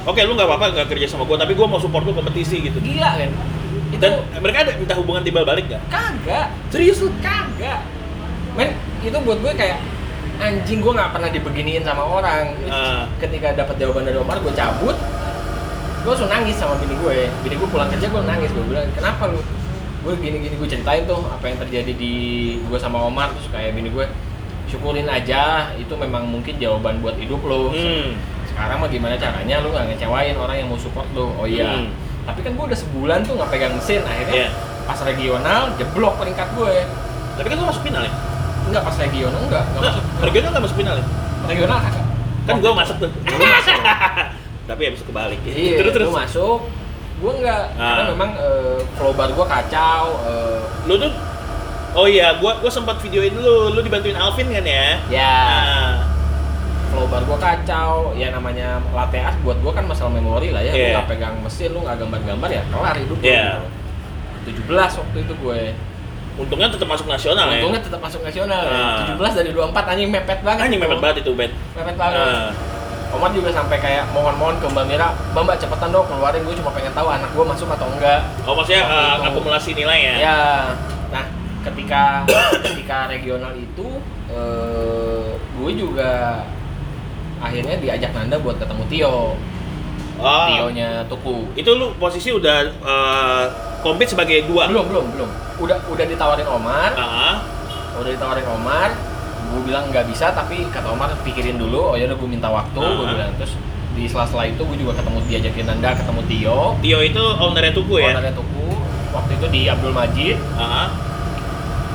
Oke 0.09 0.25
lu 0.25 0.33
nggak 0.33 0.49
apa-apa 0.49 0.65
nggak 0.73 0.87
kerja 0.89 1.05
sama 1.05 1.23
gue 1.29 1.37
tapi 1.37 1.53
gue 1.53 1.67
mau 1.69 1.77
support 1.77 2.01
lu 2.01 2.17
kompetisi 2.17 2.65
gitu. 2.65 2.81
Gila 2.81 3.09
kan? 3.13 3.29
Itu 3.93 4.01
dan 4.01 4.13
mereka 4.41 4.57
ada 4.65 4.71
minta 4.73 4.93
hubungan 4.97 5.21
timbal 5.21 5.45
balik 5.45 5.69
nggak? 5.69 5.81
kagak. 5.93 6.49
Serius 6.73 7.05
lu? 7.05 7.13
kagak. 7.21 7.85
Men 8.57 8.73
itu 9.05 9.17
buat 9.21 9.37
gue 9.37 9.53
kayak 9.53 9.77
anjing 10.41 10.81
gue 10.81 10.93
nggak 10.97 11.11
pernah 11.13 11.29
dibeginiin 11.29 11.83
sama 11.85 12.01
orang. 12.01 12.57
Ah. 12.65 13.05
ketika 13.21 13.53
dapat 13.53 13.77
jawaban 13.77 14.09
dari 14.09 14.17
Omar 14.17 14.41
gue 14.41 14.53
cabut. 14.57 14.97
Gue 15.99 16.09
langsung 16.15 16.31
nangis 16.31 16.57
sama 16.57 16.73
bini 16.81 16.95
gue 16.97 17.29
bini 17.45 17.55
gue 17.59 17.69
pulang 17.69 17.91
kerja 17.93 18.09
gue 18.09 18.21
nangis 18.25 18.49
gue 18.49 18.65
bilang 18.65 18.89
kenapa 18.97 19.29
lu? 19.29 19.37
Gue 20.01 20.17
gini 20.17 20.41
gini 20.41 20.55
gue 20.57 20.69
ceritain 20.69 21.05
tuh 21.05 21.21
apa 21.29 21.45
yang 21.45 21.61
terjadi 21.61 21.91
di 21.93 22.13
gue 22.65 22.79
sama 22.81 22.97
Omar. 23.05 23.29
Terus 23.37 23.53
kayak 23.53 23.77
bini 23.77 23.93
gue 23.93 24.09
syukurin 24.69 25.05
aja 25.05 25.73
itu 25.77 25.93
memang 25.97 26.29
mungkin 26.29 26.57
jawaban 26.57 27.01
buat 27.01 27.17
hidup 27.17 27.41
lo 27.45 27.73
Hmm. 27.73 28.17
Sekarang 28.59 28.77
mah 28.77 28.89
gimana 28.89 29.15
caranya 29.15 29.55
lu 29.57 29.71
nggak 29.71 29.85
ngecewain 29.87 30.35
orang 30.35 30.55
yang 30.57 30.67
mau 30.67 30.75
support 30.75 31.07
lo 31.09 31.31
oh 31.33 31.47
iya 31.47 31.79
Hmm. 31.79 31.95
tapi 32.25 32.43
kan 32.43 32.51
gue 32.51 32.65
udah 32.65 32.75
sebulan 32.77 33.23
tuh 33.23 33.33
nggak 33.33 33.49
pegang 33.49 33.71
mesin 33.71 34.03
akhirnya 34.03 34.35
Iya. 34.35 34.49
pas 34.83 34.99
regional 34.99 35.61
jeblok 35.73 36.13
peringkat 36.17 36.47
gue 36.53 36.73
Tapi 37.33 37.47
kan 37.47 37.55
lu 37.55 37.65
masuk 37.65 37.81
final 37.81 38.03
ya? 38.03 38.11
Enggak 38.61 38.83
pas 38.83 38.95
regional 38.99 39.39
enggak, 39.39 39.63
enggak 39.63 39.79
Nggak, 39.79 39.93
masuk. 39.95 40.03
regional 40.21 40.49
nggak 40.51 40.63
masuk 40.65 40.77
final 40.77 40.95
ya? 40.99 41.05
Regional 41.47 41.77
kagak. 41.79 42.05
Kan 42.43 42.55
gue 42.59 42.71
masuk 42.75 42.95
tuh. 42.99 43.11
Lu 43.15 43.45
masuk. 43.47 43.79
Tapi 44.69 44.81
habis 44.83 45.01
kebalik. 45.01 45.39
Iya, 45.41 45.71
terus 45.79 45.91
terus. 45.95 46.05
lu 46.05 46.13
masuk. 46.13 46.59
Gue 47.17 47.31
enggak, 47.33 47.63
karena 47.73 48.01
Ah. 48.01 48.07
memang 48.11 48.29
eh, 48.35 48.77
flow 48.93 49.15
bar 49.15 49.31
gue 49.31 49.45
kacau. 49.47 50.03
eh, 50.25 50.59
Lu 50.83 50.95
tuh 50.97 51.11
Oh 51.89 52.05
iya, 52.05 52.37
gua 52.37 52.53
gua 52.55 52.69
sempat 52.69 52.99
videoin 52.99 53.33
lu, 53.33 53.73
lu 53.73 53.81
dibantuin 53.81 54.13
Alvin 54.13 54.45
kan 54.47 54.61
ya? 54.61 54.99
ya, 55.09 55.33
Nah, 55.41 55.89
flow 56.89 57.05
bar 57.07 57.23
gue 57.23 57.37
kacau. 57.37 57.93
Ya 58.13 58.33
namanya 58.33 58.81
latte 58.91 59.17
art 59.21 59.37
buat 59.41 59.57
gue 59.61 59.71
kan 59.71 59.85
masalah 59.85 60.11
memori 60.11 60.49
lah 60.49 60.61
ya. 60.61 60.71
Lu 60.73 60.77
Iya. 60.77 60.93
nggak 60.99 61.07
pegang 61.07 61.35
mesin, 61.39 61.69
lu 61.71 61.79
nggak 61.85 61.97
gambar-gambar 62.01 62.49
ya 62.49 62.63
kelar 62.67 62.95
hidup 62.97 63.17
lu. 63.17 63.25
Iya. 63.25 63.47
gitu. 64.45 64.65
17 64.65 64.93
waktu 64.97 65.17
itu 65.21 65.33
gue. 65.35 65.61
untungnya 66.39 66.71
tetap 66.71 66.87
masuk 66.87 67.03
nasional 67.11 67.51
ya. 67.51 67.59
Untungnya 67.59 67.83
tetap 67.83 67.99
masuk 67.99 68.23
nasional. 68.23 68.63
Ah. 68.63 69.11
17 69.11 69.43
dari 69.43 69.51
24 69.51 69.91
anjing 69.91 70.07
mepet 70.07 70.39
banget. 70.39 70.63
Anjing 70.71 70.79
mepet 70.79 70.99
banget 71.03 71.17
itu, 71.19 71.31
Bet. 71.35 71.51
Mepet 71.75 71.95
banget. 71.99 72.15
Nah, 72.15 72.49
Omar 73.09 73.33
juga 73.33 73.49
sampai 73.49 73.75
kayak 73.81 74.07
mohon-mohon 74.13 74.55
ke 74.61 74.69
Mbak 74.69 74.85
Mira, 74.85 75.11
Mbak 75.33 75.41
Mbak 75.43 75.57
cepetan 75.59 75.89
dong 75.89 76.05
keluarin 76.05 76.45
gue 76.45 76.55
cuma 76.61 76.71
pengen 76.71 76.93
tahu 76.93 77.09
anak 77.09 77.27
gue 77.33 77.41
masuk 77.43 77.67
atau 77.73 77.89
enggak. 77.89 78.21
oh 78.47 78.53
maksudnya 78.53 78.85
itu. 78.85 79.27
akumulasi 79.33 79.69
nilai 79.73 79.99
ya? 79.99 80.15
Ya, 80.15 80.39
nah 81.09 81.25
ketika 81.65 82.23
ketika 82.61 82.97
regional 83.09 83.51
itu 83.57 83.87
eh, 84.29 85.27
gue 85.35 85.71
juga 85.73 86.45
akhirnya 87.39 87.75
diajak 87.75 88.11
Nanda 88.11 88.35
buat 88.37 88.55
ketemu 88.55 88.83
Tio, 88.87 89.17
Oh, 90.19 90.45
Tionya 90.45 91.07
Tuku. 91.07 91.47
itu 91.55 91.71
lu 91.71 91.95
posisi 91.95 92.27
udah 92.29 92.67
compete 93.79 94.11
sebagai 94.11 94.43
dua? 94.43 94.67
Belum 94.67 94.83
belum 94.85 95.05
belum, 95.13 95.29
udah 95.57 95.77
udah 95.87 96.05
ditawarin 96.05 96.43
Omar, 96.45 96.91
Ah, 96.93 97.39
udah 97.95 98.11
ditawarin 98.11 98.43
Omar, 98.49 98.91
gue 99.49 99.61
bilang 99.63 99.87
nggak 99.87 100.05
bisa 100.05 100.29
tapi 100.29 100.67
kata 100.67 100.91
Omar 100.91 101.15
pikirin 101.23 101.55
dulu. 101.55 101.81
Oh 101.85 101.95
ya 101.95 102.03
udah 102.05 102.17
gue 102.17 102.29
minta 102.29 102.47
waktu 102.47 102.75
gue 102.75 102.91
Ah. 103.01 103.09
bilang. 103.09 103.31
Terus 103.35 103.55
di 103.89 104.05
sela-sela 104.05 104.43
itu 104.45 104.59
gue 104.59 104.77
juga 104.77 104.93
ketemu 104.95 105.17
diajakin 105.25 105.65
Nanda 105.65 105.89
ketemu 105.95 106.21
Tio. 106.27 106.59
Tio 106.77 106.99
itu 107.01 107.23
ownernya 107.39 107.71
Tuku 107.71 107.93
ya? 107.97 108.11
ownernya 108.11 108.35
Tuku. 108.35 108.67
Waktu 109.09 109.31
itu 109.33 109.45
di 109.47 109.61
Abdul 109.65 109.91
Majid. 109.91 110.35
Ah, 110.53 110.91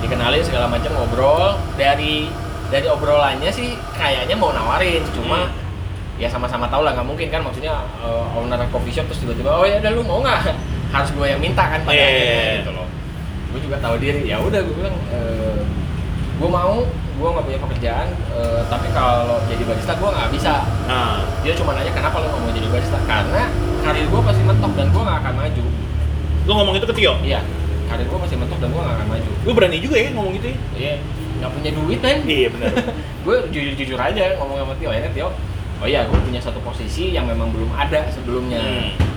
dikenalin 0.00 0.40
segala 0.40 0.66
macam 0.66 0.90
ngobrol. 0.94 1.60
Dari 1.74 2.26
dari 2.66 2.86
obrolannya 2.86 3.48
sih 3.48 3.68
kayaknya 3.92 4.34
mau 4.34 4.50
nawarin 4.50 5.02
cuma 5.10 5.46
Hmm. 5.46 5.52
ya 6.14 6.28
sama-sama 6.28 6.70
tahu 6.70 6.82
lah 6.82 6.94
nggak 6.94 7.04
mungkin 7.04 7.26
kan 7.26 7.42
maksudnya 7.42 7.74
uh, 7.98 8.22
owner 8.32 8.60
coffee 8.70 8.90
shop 8.90 9.06
terus 9.06 9.20
tiba-tiba 9.20 9.50
oh 9.50 9.64
ya 9.64 9.78
udah 9.78 9.90
lu 9.90 10.02
mau 10.02 10.18
nggak? 10.20 10.54
Harus 10.94 11.10
gue 11.10 11.26
yang 11.26 11.38
minta 11.38 11.66
kan 11.66 11.82
pada 11.82 11.90
Iya. 11.90 12.06
akhirnya 12.06 12.54
gitu 12.62 12.72
loh. 12.72 12.86
Gue 13.50 13.60
juga 13.60 13.76
tahu 13.78 13.94
diri 13.98 14.22
ya 14.24 14.38
udah 14.38 14.60
gue 14.62 14.74
bilang 14.74 14.94
eh, 15.10 15.58
gue 16.34 16.48
mau 16.48 16.86
gue 17.14 17.28
nggak 17.30 17.44
punya 17.44 17.58
pekerjaan 17.62 18.08
eh, 18.30 18.62
tapi 18.66 18.86
kalau 18.90 19.42
jadi 19.46 19.62
barista 19.64 19.92
gue 19.92 20.06
nggak 20.08 20.30
bisa. 20.30 20.54
Nah, 20.86 21.18
dia 21.42 21.54
cuma 21.54 21.74
nanya 21.74 21.90
kenapa 21.90 22.16
lo 22.16 22.26
nggak 22.28 22.40
mau 22.40 22.52
jadi 22.52 22.68
barista? 22.68 22.98
Karena 23.04 23.42
karir 23.82 24.06
gue 24.06 24.20
pasti 24.22 24.42
mentok 24.42 24.72
dan 24.72 24.86
gue 24.88 25.02
nggak 25.02 25.18
akan 25.20 25.34
maju. 25.34 25.64
Lu 26.44 26.52
ngomong 26.52 26.74
itu 26.76 26.86
ke 26.86 26.94
Tio? 26.94 27.12
iya. 27.20 27.42
Karir 27.84 28.06
gue 28.06 28.18
masih 28.18 28.36
mentok 28.36 28.58
dan 28.58 28.70
gue 28.70 28.80
nggak 28.80 28.96
akan 28.96 29.08
maju. 29.10 29.30
Lu 29.42 29.50
berani 29.50 29.78
juga 29.78 29.96
ya 29.98 30.08
ngomong 30.10 30.32
gitu 30.38 30.46
ya? 30.46 30.58
iya 30.74 30.94
nggak 31.40 31.50
punya 31.50 31.70
duit 31.74 31.98
kan 32.00 32.16
Iya 32.24 32.48
benar. 32.52 32.72
gue 33.24 33.36
jujur 33.50 33.72
jujur 33.74 33.98
aja 33.98 34.36
ngomong 34.38 34.58
sama 34.60 34.74
Tio 34.76 34.88
akhirnya 34.92 35.12
Tio 35.12 35.28
oh 35.82 35.86
iya 35.88 36.06
gue 36.06 36.18
punya 36.22 36.40
satu 36.40 36.60
posisi 36.62 37.12
yang 37.12 37.26
memang 37.26 37.50
belum 37.50 37.70
ada 37.74 38.06
sebelumnya. 38.12 38.62
Hmm. 38.62 39.12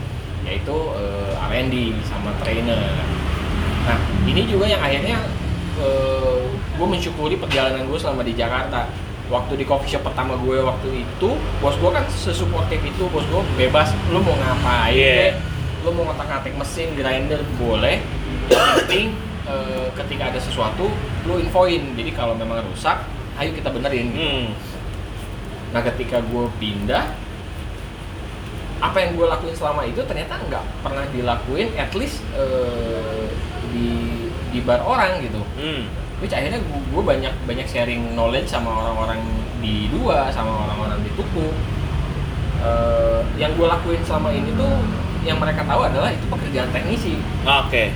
yaitu 0.47 0.71
eh, 0.95 1.35
R&D 1.43 1.91
sama 2.07 2.31
trainer. 2.39 2.79
Nah 3.83 3.99
ini 4.23 4.47
juga 4.47 4.63
yang 4.71 4.79
akhirnya 4.79 5.19
eh, 5.75 6.39
gue 6.47 6.87
mensyukuri 6.87 7.35
perjalanan 7.35 7.83
gue 7.83 7.99
selama 7.99 8.23
di 8.23 8.31
Jakarta. 8.31 8.87
Waktu 9.27 9.59
di 9.59 9.67
coffee 9.67 9.91
shop 9.91 10.07
pertama 10.07 10.39
gue 10.39 10.63
waktu 10.63 11.03
itu 11.03 11.29
bos 11.59 11.75
gue 11.75 11.91
kan 11.91 12.07
sesuportif 12.07 12.79
itu 12.79 13.11
bos 13.11 13.27
gue 13.27 13.43
bebas 13.59 13.91
lu 14.07 14.23
mau 14.23 14.39
ngapain? 14.39 15.35
Lu 15.83 15.91
mau 15.91 16.07
ngotak-ngatik 16.07 16.55
mesin 16.55 16.95
grinder 16.95 17.43
boleh 17.59 17.99
yang 18.47 18.63
penting 18.79 19.07
eh, 19.47 19.87
ketika 19.95 20.29
ada 20.35 20.39
sesuatu 20.39 20.91
lu 21.25 21.39
infoin 21.39 21.95
jadi 21.95 22.11
kalau 22.13 22.35
memang 22.35 22.61
rusak 22.67 23.03
ayo 23.37 23.53
kita 23.53 23.69
benerin 23.69 24.07
gitu. 24.11 24.21
Hmm. 24.23 24.49
Nah 25.71 25.81
ketika 25.83 26.23
gue 26.25 26.45
pindah, 26.57 27.11
apa 28.81 28.97
yang 28.97 29.13
gue 29.17 29.25
lakuin 29.29 29.55
selama 29.57 29.85
itu 29.85 30.01
ternyata 30.05 30.41
nggak 30.47 30.63
pernah 30.81 31.05
dilakuin 31.13 31.69
at 31.77 31.91
least 31.93 32.25
eh, 32.33 33.29
di 33.73 33.89
di 34.49 34.59
bar 34.65 34.81
orang 34.81 35.21
gitu. 35.21 35.41
Hmm. 35.59 35.85
Which 36.17 36.33
akhirnya 36.33 36.57
gue 36.65 37.03
banyak 37.03 37.33
banyak 37.45 37.67
sharing 37.69 38.17
knowledge 38.17 38.49
sama 38.49 38.73
orang-orang 38.73 39.21
di 39.61 39.85
dua, 39.93 40.33
sama 40.33 40.65
orang-orang 40.65 41.05
di 41.05 41.11
tuku. 41.13 41.53
Eh, 42.57 43.21
yang 43.37 43.53
gue 43.53 43.67
lakuin 43.69 44.01
selama 44.01 44.33
ini 44.33 44.49
tuh 44.57 44.81
yang 45.21 45.37
mereka 45.37 45.61
tahu 45.61 45.85
adalah 45.85 46.09
itu 46.09 46.25
pekerjaan 46.25 46.73
teknisi. 46.73 47.21
Oke. 47.45 47.93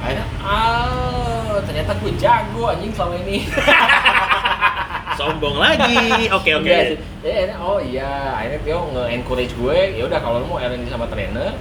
Akhirnya, 0.00 0.26
ah 0.40 1.60
ternyata 1.64 1.92
gue 2.00 2.12
jago 2.16 2.72
anjing 2.72 2.92
selama 2.92 3.14
ini. 3.24 3.44
Sombong 5.20 5.60
lagi. 5.60 6.28
Oke 6.32 6.56
oke. 6.56 6.64
Iya 6.64 6.96
sih. 6.96 6.98
Ya, 7.20 7.32
akhirnya, 7.36 7.56
oh 7.60 7.78
iya, 7.84 8.12
akhirnya 8.32 8.60
Tio 8.64 8.80
nge-encourage 8.96 9.52
gue, 9.52 9.78
ya 10.00 10.02
udah 10.08 10.18
kalau 10.24 10.40
lu 10.40 10.46
mau 10.48 10.56
R&D 10.56 10.88
sama 10.88 11.04
trainer, 11.12 11.52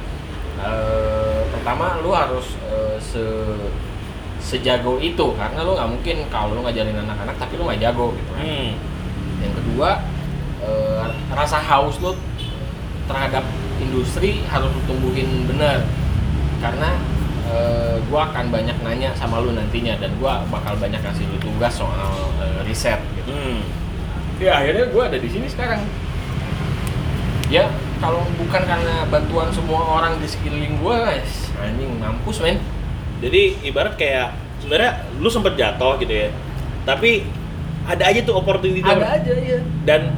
eh, 0.64 1.40
pertama 1.52 2.00
lu 2.00 2.16
harus 2.16 2.56
eh, 2.72 2.96
se 3.04 3.24
sejago 4.40 4.96
itu 5.04 5.36
karena 5.36 5.68
lu 5.68 5.76
nggak 5.76 5.90
mungkin 5.92 6.18
kalau 6.32 6.56
lu 6.56 6.64
ngajarin 6.64 6.96
anak-anak 6.96 7.36
tapi 7.36 7.60
lu 7.60 7.68
nggak 7.68 7.84
jago 7.84 8.16
gitu 8.16 8.32
kan. 8.40 8.48
Hmm. 8.48 8.72
Yang 9.44 9.54
kedua, 9.60 9.90
eh, 10.64 11.06
rasa 11.36 11.60
haus 11.60 12.00
lu 12.00 12.16
terhadap 13.12 13.44
industri 13.84 14.40
harus 14.48 14.72
lu 14.72 14.82
tumbuhin 14.88 15.44
bener 15.44 15.84
karena 16.64 16.96
eh, 17.50 17.96
gua 18.08 18.30
akan 18.30 18.50
banyak 18.50 18.78
nanya 18.80 19.10
sama 19.14 19.42
lu 19.42 19.52
nantinya 19.52 19.98
dan 19.98 20.14
gua 20.18 20.46
bakal 20.48 20.78
banyak 20.78 21.02
kasih 21.02 21.26
lu 21.26 21.38
tugas 21.38 21.74
soal 21.74 22.14
eh, 22.40 22.62
riset 22.64 23.02
gitu 23.16 23.30
Hmm. 23.30 23.62
ya 24.40 24.56
akhirnya 24.56 24.88
gue 24.88 25.04
ada 25.04 25.18
di 25.20 25.28
sini 25.28 25.46
sekarang 25.46 25.84
ya 27.50 27.68
kalau 28.00 28.24
bukan 28.38 28.62
karena 28.64 29.04
bantuan 29.06 29.52
semua 29.52 30.00
orang 30.00 30.16
di 30.18 30.26
sekeliling 30.26 30.80
gue 30.80 30.98
anjing 31.60 31.92
mampus 32.00 32.40
men 32.40 32.58
Jadi 33.20 33.60
ibarat 33.68 34.00
kayak 34.00 34.32
sebenarnya 34.64 35.04
lu 35.20 35.28
sempet 35.28 35.60
jatuh 35.60 36.00
gitu 36.00 36.08
ya. 36.08 36.32
Tapi 36.88 37.28
ada 37.84 38.00
aja 38.08 38.24
tuh 38.24 38.40
opportunity 38.40 38.80
ada 38.80 39.20
aja 39.20 39.34
ya 39.36 39.60
Dan 39.84 40.16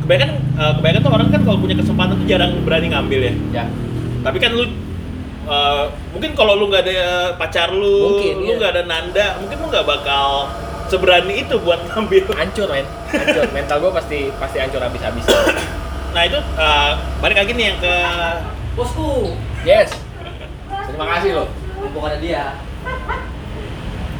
kebanyakan 0.00 0.30
eh, 0.56 0.72
kebanyakan 0.80 1.02
tuh 1.04 1.12
orang 1.12 1.28
kan 1.28 1.40
kalau 1.44 1.58
punya 1.60 1.76
kesempatan 1.76 2.16
tuh 2.16 2.24
jarang 2.24 2.56
berani 2.64 2.88
ngambil 2.88 3.20
ya. 3.20 3.34
ya 3.52 3.64
Tapi 4.24 4.40
kan 4.40 4.56
lu 4.56 4.64
eh, 5.48 5.84
mungkin 6.10 6.30
kalau 6.32 6.52
lu 6.54 6.68
nggak 6.68 6.84
ada 6.84 7.00
pacar 7.34 7.68
lu, 7.70 8.14
Mungkin, 8.14 8.34
lu 8.38 8.46
iya. 8.46 8.56
nggak 8.56 8.70
ada 8.70 8.82
nanda, 8.84 9.26
mungkin 9.38 9.56
lu 9.58 9.66
nggak 9.66 9.84
bakal 9.84 10.52
seberani 10.86 11.42
itu 11.42 11.56
buat 11.58 11.80
ngambil. 11.88 12.28
hancur 12.32 12.68
men 12.68 12.84
hancur 13.08 13.44
mental 13.50 13.76
gue 13.78 13.92
pasti 13.92 14.18
pasti 14.36 14.56
hancur 14.56 14.80
habis-habis 14.80 15.24
Nah 16.16 16.22
itu 16.24 16.38
eh, 16.38 16.90
balik 17.18 17.36
lagi 17.36 17.52
nih 17.52 17.64
yang 17.66 17.78
ke 17.78 17.94
Bosku, 18.72 19.34
yes 19.62 19.90
terima 20.88 21.04
kasih 21.10 21.30
loh 21.34 21.48
mumpung 21.76 22.04
ada 22.04 22.16
dia. 22.16 22.56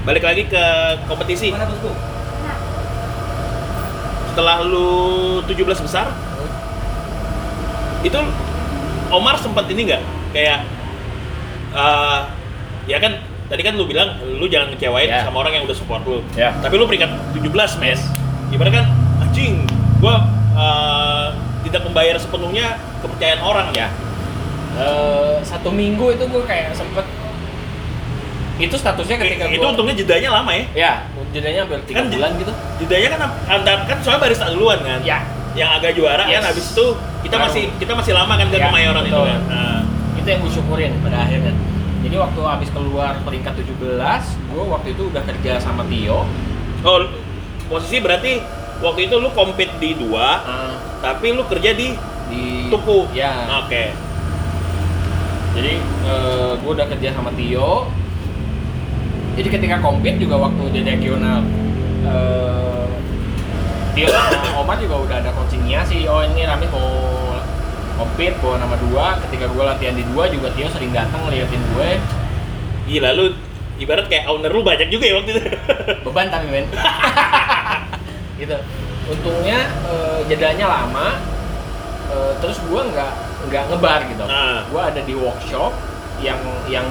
balik 0.02 0.22
lagi 0.22 0.44
ke 0.44 0.64
kompetisi. 1.04 1.50
Mana 1.50 1.66
bosku? 1.66 1.90
Setelah 4.30 4.62
lu 4.62 4.88
17 5.42 5.58
besar, 5.82 6.06
itu 8.00 8.18
Omar 9.08 9.34
sempat 9.36 9.66
ini 9.66 9.88
nggak 9.88 10.02
kayak 10.30 10.62
eh, 11.70 12.18
ya 12.86 12.98
kan 12.98 13.12
tadi 13.46 13.62
kan 13.62 13.74
lu 13.74 13.84
bilang 13.84 14.08
lu 14.22 14.44
jangan 14.44 14.68
ngecewain 14.70 15.08
Ya. 15.08 15.22
sama 15.22 15.40
orang 15.40 15.52
yang 15.52 15.64
udah 15.64 15.72
support 15.72 16.02
lu. 16.02 16.20
Ya. 16.34 16.52
Tapi 16.54 16.74
lu 16.74 16.84
peringkat 16.84 17.08
17, 17.32 17.48
men. 17.76 17.88
Yes. 17.90 18.02
Gimana 18.48 18.70
kan 18.70 18.84
anjing, 19.20 19.64
gua 19.98 20.24
eh, 20.52 21.26
tidak 21.60 21.82
membayar 21.82 22.16
sepenuhnya 22.16 22.66
kepercayaan 22.98 23.40
orang 23.40 23.68
ya 23.72 23.88
Eh, 24.70 25.36
satu 25.42 25.68
minggu 25.68 26.06
itu 26.08 26.22
gue 26.24 26.42
kayak 26.44 26.70
sempet 26.70 27.02
itu 28.58 28.74
statusnya 28.74 29.16
ketika 29.16 29.46
itu 29.46 29.58
gue 29.58 29.66
untungnya 29.68 29.90
jedanya 29.92 30.30
lama 30.32 30.50
ya. 30.50 30.64
ya 30.72 30.92
jedanya 31.28 31.62
hampir 31.62 31.78
tiga 31.84 31.98
Kan- 32.00 32.10
bulan 32.10 32.30
gitu 32.36 32.52
Jedanya 32.78 33.08
kan 33.12 33.20
antar 33.48 33.86
kan 33.86 33.98
soalnya 34.00 34.20
barista 34.20 34.46
duluan 34.48 34.78
kan. 34.80 34.98
ya 35.02 35.18
Yang 35.54 35.70
agak 35.74 35.92
juara 35.94 36.22
Yes. 36.24 36.32
kan 36.32 36.42
habis 36.46 36.64
itu 36.68 36.86
kita 37.20 37.34
Baru. 37.34 37.44
masih 37.50 37.64
kita 37.74 37.92
masih 37.92 38.12
lama 38.14 38.32
kan 38.32 38.46
ke 38.46 38.56
Ya, 38.56 38.66
Kemayoran 38.66 39.02
itu 39.02 39.18
kan. 39.18 39.40
Nah, 39.44 39.78
itu 40.28 40.36
yang 40.36 40.44
gue 40.44 40.52
syukurin 40.60 40.92
pada 41.00 41.24
akhirnya. 41.24 41.56
Jadi 42.04 42.16
waktu 42.20 42.40
habis 42.44 42.68
keluar 42.68 43.16
peringkat 43.24 43.64
17 43.64 43.80
gue 44.52 44.62
waktu 44.68 44.88
itu 44.92 45.08
udah 45.08 45.24
kerja 45.24 45.56
sama 45.56 45.88
Tio. 45.88 46.28
Oh 46.84 47.00
posisi 47.72 47.96
berarti 48.04 48.44
waktu 48.84 49.08
itu 49.08 49.16
lu 49.16 49.32
compete 49.32 49.72
di 49.80 49.96
dua, 49.96 50.44
eh, 50.44 50.72
tapi 51.00 51.32
lu 51.32 51.48
kerja 51.48 51.72
di 51.72 51.96
di 52.28 52.68
Tuku. 52.68 53.08
ya. 53.16 53.64
Oke. 53.64 53.96
jadi 55.56 55.80
gue 56.60 56.70
udah 56.76 56.86
kerja 56.92 57.08
sama 57.16 57.32
Tio. 57.32 57.88
Jadi 59.40 59.48
ketika 59.48 59.80
compete 59.80 60.20
juga 60.20 60.36
waktu 60.44 60.76
di 60.76 60.80
regional 60.84 61.40
eh, 62.04 62.86
Tio 63.96 64.12
sama 64.12 64.60
Omar 64.60 64.76
juga 64.76 65.08
udah 65.08 65.16
ada 65.24 65.32
coachingnya 65.32 65.88
sih. 65.88 66.04
Oh 66.04 66.20
ini 66.20 66.44
Rami 66.44 66.68
mau 66.68 67.16
compete 67.98 68.38
bawa 68.38 68.56
nama 68.62 68.76
dua. 68.78 69.18
Ketika 69.26 69.50
gue 69.50 69.62
latihan 69.66 69.94
di 69.98 70.06
dua 70.14 70.30
juga 70.30 70.54
Tio 70.54 70.70
sering 70.70 70.94
datang 70.94 71.26
ngeliatin 71.26 71.60
gue. 71.74 71.90
Gila 72.88 73.10
lu 73.18 73.34
ibarat 73.78 74.06
kayak 74.10 74.26
owner 74.30 74.50
lu 74.50 74.62
banyak 74.62 74.88
juga 74.88 75.04
ya 75.10 75.14
waktu 75.18 75.30
itu. 75.34 75.42
beban 76.06 76.26
tapi 76.30 76.46
men 76.50 76.66
gitu. 78.40 78.56
Untungnya 79.08 79.58
eh, 79.90 80.20
jedanya 80.30 80.66
lama 80.70 81.18
eh, 82.12 82.32
terus 82.38 82.62
gua 82.70 82.86
nggak 82.86 83.12
nggak 83.50 83.62
ngebar 83.72 84.00
gitu. 84.06 84.24
Nah. 84.26 84.62
gua 84.70 84.90
ada 84.94 85.00
di 85.02 85.14
workshop 85.18 85.74
yang 86.22 86.38
yang 86.70 86.86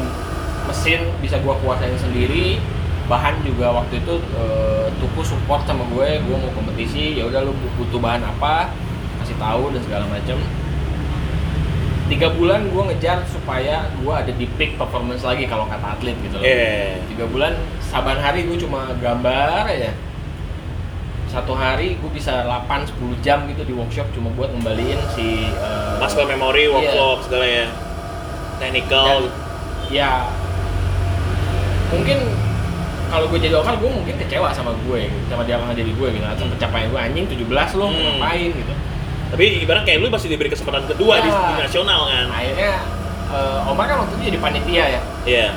mesin 0.67 1.07
bisa 1.23 1.39
gua 1.39 1.55
kuasain 1.63 1.95
sendiri. 1.95 2.59
Bahan 3.07 3.39
juga 3.47 3.71
waktu 3.71 4.03
itu 4.03 4.19
eh, 4.35 4.87
tuku 4.99 5.21
support 5.23 5.63
sama 5.63 5.87
gue. 5.95 6.19
Gue 6.27 6.35
mau 6.35 6.51
kompetisi 6.51 7.15
ya 7.15 7.23
udah 7.23 7.47
lu 7.47 7.55
butuh 7.79 8.03
bahan 8.03 8.19
apa 8.19 8.67
kasih 9.23 9.37
tahu 9.39 9.71
dan 9.71 9.81
segala 9.83 10.05
macem 10.11 10.37
tiga 12.07 12.27
bulan 12.29 12.65
gue 12.65 12.83
ngejar 12.85 13.19
supaya 13.27 13.75
gue 13.93 14.13
ada 14.13 14.31
di 14.31 14.47
peak 14.53 14.75
performance 14.75 15.21
lagi 15.21 15.43
kalau 15.43 15.65
kata 15.65 15.87
atlet 15.93 16.15
gitu 16.21 16.35
loh 16.35 16.43
Iya. 16.43 17.03
tiga 17.05 17.25
bulan 17.25 17.53
saban 17.81 18.15
hari 18.15 18.43
gue 18.43 18.57
cuma 18.57 18.87
gambar 18.95 19.67
aja 19.67 19.91
satu 21.27 21.51
hari 21.51 21.95
gue 21.95 22.07
bisa 22.09 22.47
8-10 22.47 22.87
jam 23.19 23.43
gitu 23.45 23.61
di 23.61 23.73
workshop 23.73 24.07
cuma 24.11 24.31
buat 24.31 24.47
ngembaliin 24.49 24.95
si 25.11 25.43
eh, 25.45 25.99
Muscle 25.99 26.23
memory, 26.25 26.63
iya. 26.63 26.71
workflow 26.71 27.11
segala 27.19 27.45
ya. 27.45 27.65
Dan- 27.67 28.73
Technical. 28.73 29.27
ya 29.87 30.25
mungkin 31.87 32.17
kalau 33.07 33.27
gue 33.27 33.39
jadi 33.39 33.55
Omar 33.55 33.75
gue 33.77 33.87
mungkin 33.87 34.15
kecewa 34.17 34.51
sama 34.51 34.75
gue 34.81 35.07
gitu, 35.07 35.23
sama 35.27 35.43
dia 35.43 35.55
sama 35.55 35.71
jadi 35.71 35.87
gue 35.89 36.07
gitu 36.09 36.25
atau 36.25 36.43
pencapaian 36.49 36.87
gue 36.87 36.99
anjing 37.01 37.25
17 37.29 37.47
lo 37.75 37.87
Hmm. 37.87 38.19
ngapain 38.19 38.51
gitu 38.51 38.73
Tapi 39.27 39.45
ibarat 39.61 39.83
kayak 39.83 39.99
lu 39.99 40.07
masih 40.07 40.27
diberi 40.27 40.47
kesempatan 40.47 40.87
kedua 40.87 41.19
di, 41.19 41.27
Ya. 41.27 41.35
di 41.35 41.53
nasional 41.67 42.07
kan. 42.07 42.25
akhirnya 42.31 42.73
eh, 43.27 43.59
Omar 43.67 43.85
kan 43.85 43.97
waktu 44.03 44.13
itu 44.15 44.23
jadi 44.31 44.39
panitia 44.39 44.83
ya 44.87 45.01
Iya. 45.27 45.47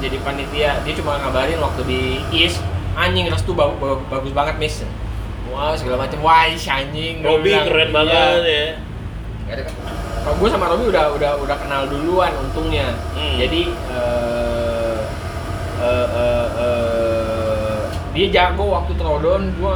jadi 0.00 0.16
panitia 0.18 0.70
dia 0.80 0.94
cuma 0.96 1.20
ngabarin 1.20 1.60
waktu 1.60 1.82
di 1.84 2.00
East 2.32 2.58
anjing 2.92 3.28
restu 3.28 3.52
ba- 3.52 3.70
ba- 3.76 4.00
bagus 4.10 4.32
banget 4.32 4.56
miss 4.58 4.82
wah 5.46 5.76
segala 5.76 6.08
macam 6.08 6.18
wah 6.24 6.48
anjing 6.48 7.20
Robi 7.20 7.52
keren 7.52 7.88
iya. 7.88 7.94
banget 7.94 8.42
ya. 8.42 8.64
Kan? 9.52 9.68
Kalau 10.22 10.36
gue 10.38 10.48
sama 10.48 10.70
Robi 10.70 10.88
udah 10.88 11.12
udah 11.12 11.32
udah 11.36 11.56
kenal 11.58 11.82
duluan 11.90 12.32
untungnya. 12.38 12.94
Hmm. 13.12 13.36
Jadi 13.36 13.68
eh 13.68 14.98
eh, 15.82 16.08
eh, 16.14 16.46
eh, 16.62 17.80
dia 18.14 18.26
jago 18.30 18.70
waktu 18.70 18.92
trodon 18.94 19.50
gue 19.52 19.74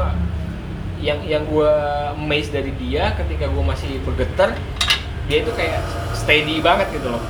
yang 1.01 1.20
yang 1.28 1.42
gue 1.44 1.72
amazed 2.16 2.53
dari 2.53 2.72
dia 2.80 3.12
ketika 3.14 3.49
gue 3.49 3.64
masih 3.64 4.01
bergetar 4.03 4.57
dia 5.26 5.42
itu 5.42 5.53
kayak 5.53 5.82
steady 6.16 6.62
banget 6.64 6.88
gitu 6.97 7.12
loh 7.12 7.22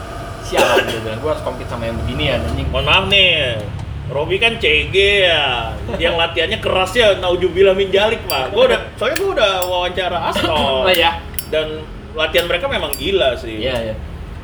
sialan 0.47 0.87
gitu 0.87 1.03
gue 1.03 1.31
harus 1.31 1.43
compete 1.43 1.67
sama 1.67 1.91
yang 1.91 1.99
beginian 2.07 2.39
anjing 2.47 2.69
Mohon 2.71 2.87
maaf 2.87 3.05
nih. 3.11 3.59
Robi 4.07 4.39
kan 4.39 4.55
CG 4.63 4.95
ya, 5.27 5.75
yang 5.99 6.15
latihannya 6.15 6.63
keras 6.63 6.95
ya, 6.95 7.19
naujubillah 7.19 7.75
min 7.75 7.91
jalik 7.91 8.23
pak. 8.31 8.55
Gua 8.55 8.71
udah, 8.71 8.81
soalnya 8.95 9.19
gua 9.19 9.31
udah 9.35 9.53
wawancara 9.67 10.19
Astro 10.31 10.87
ya 10.95 11.19
dan 11.51 11.83
latihan 12.15 12.47
mereka 12.47 12.71
memang 12.71 12.95
gila 12.95 13.35
sih. 13.35 13.59
iya 13.61 13.93
ya 13.93 13.95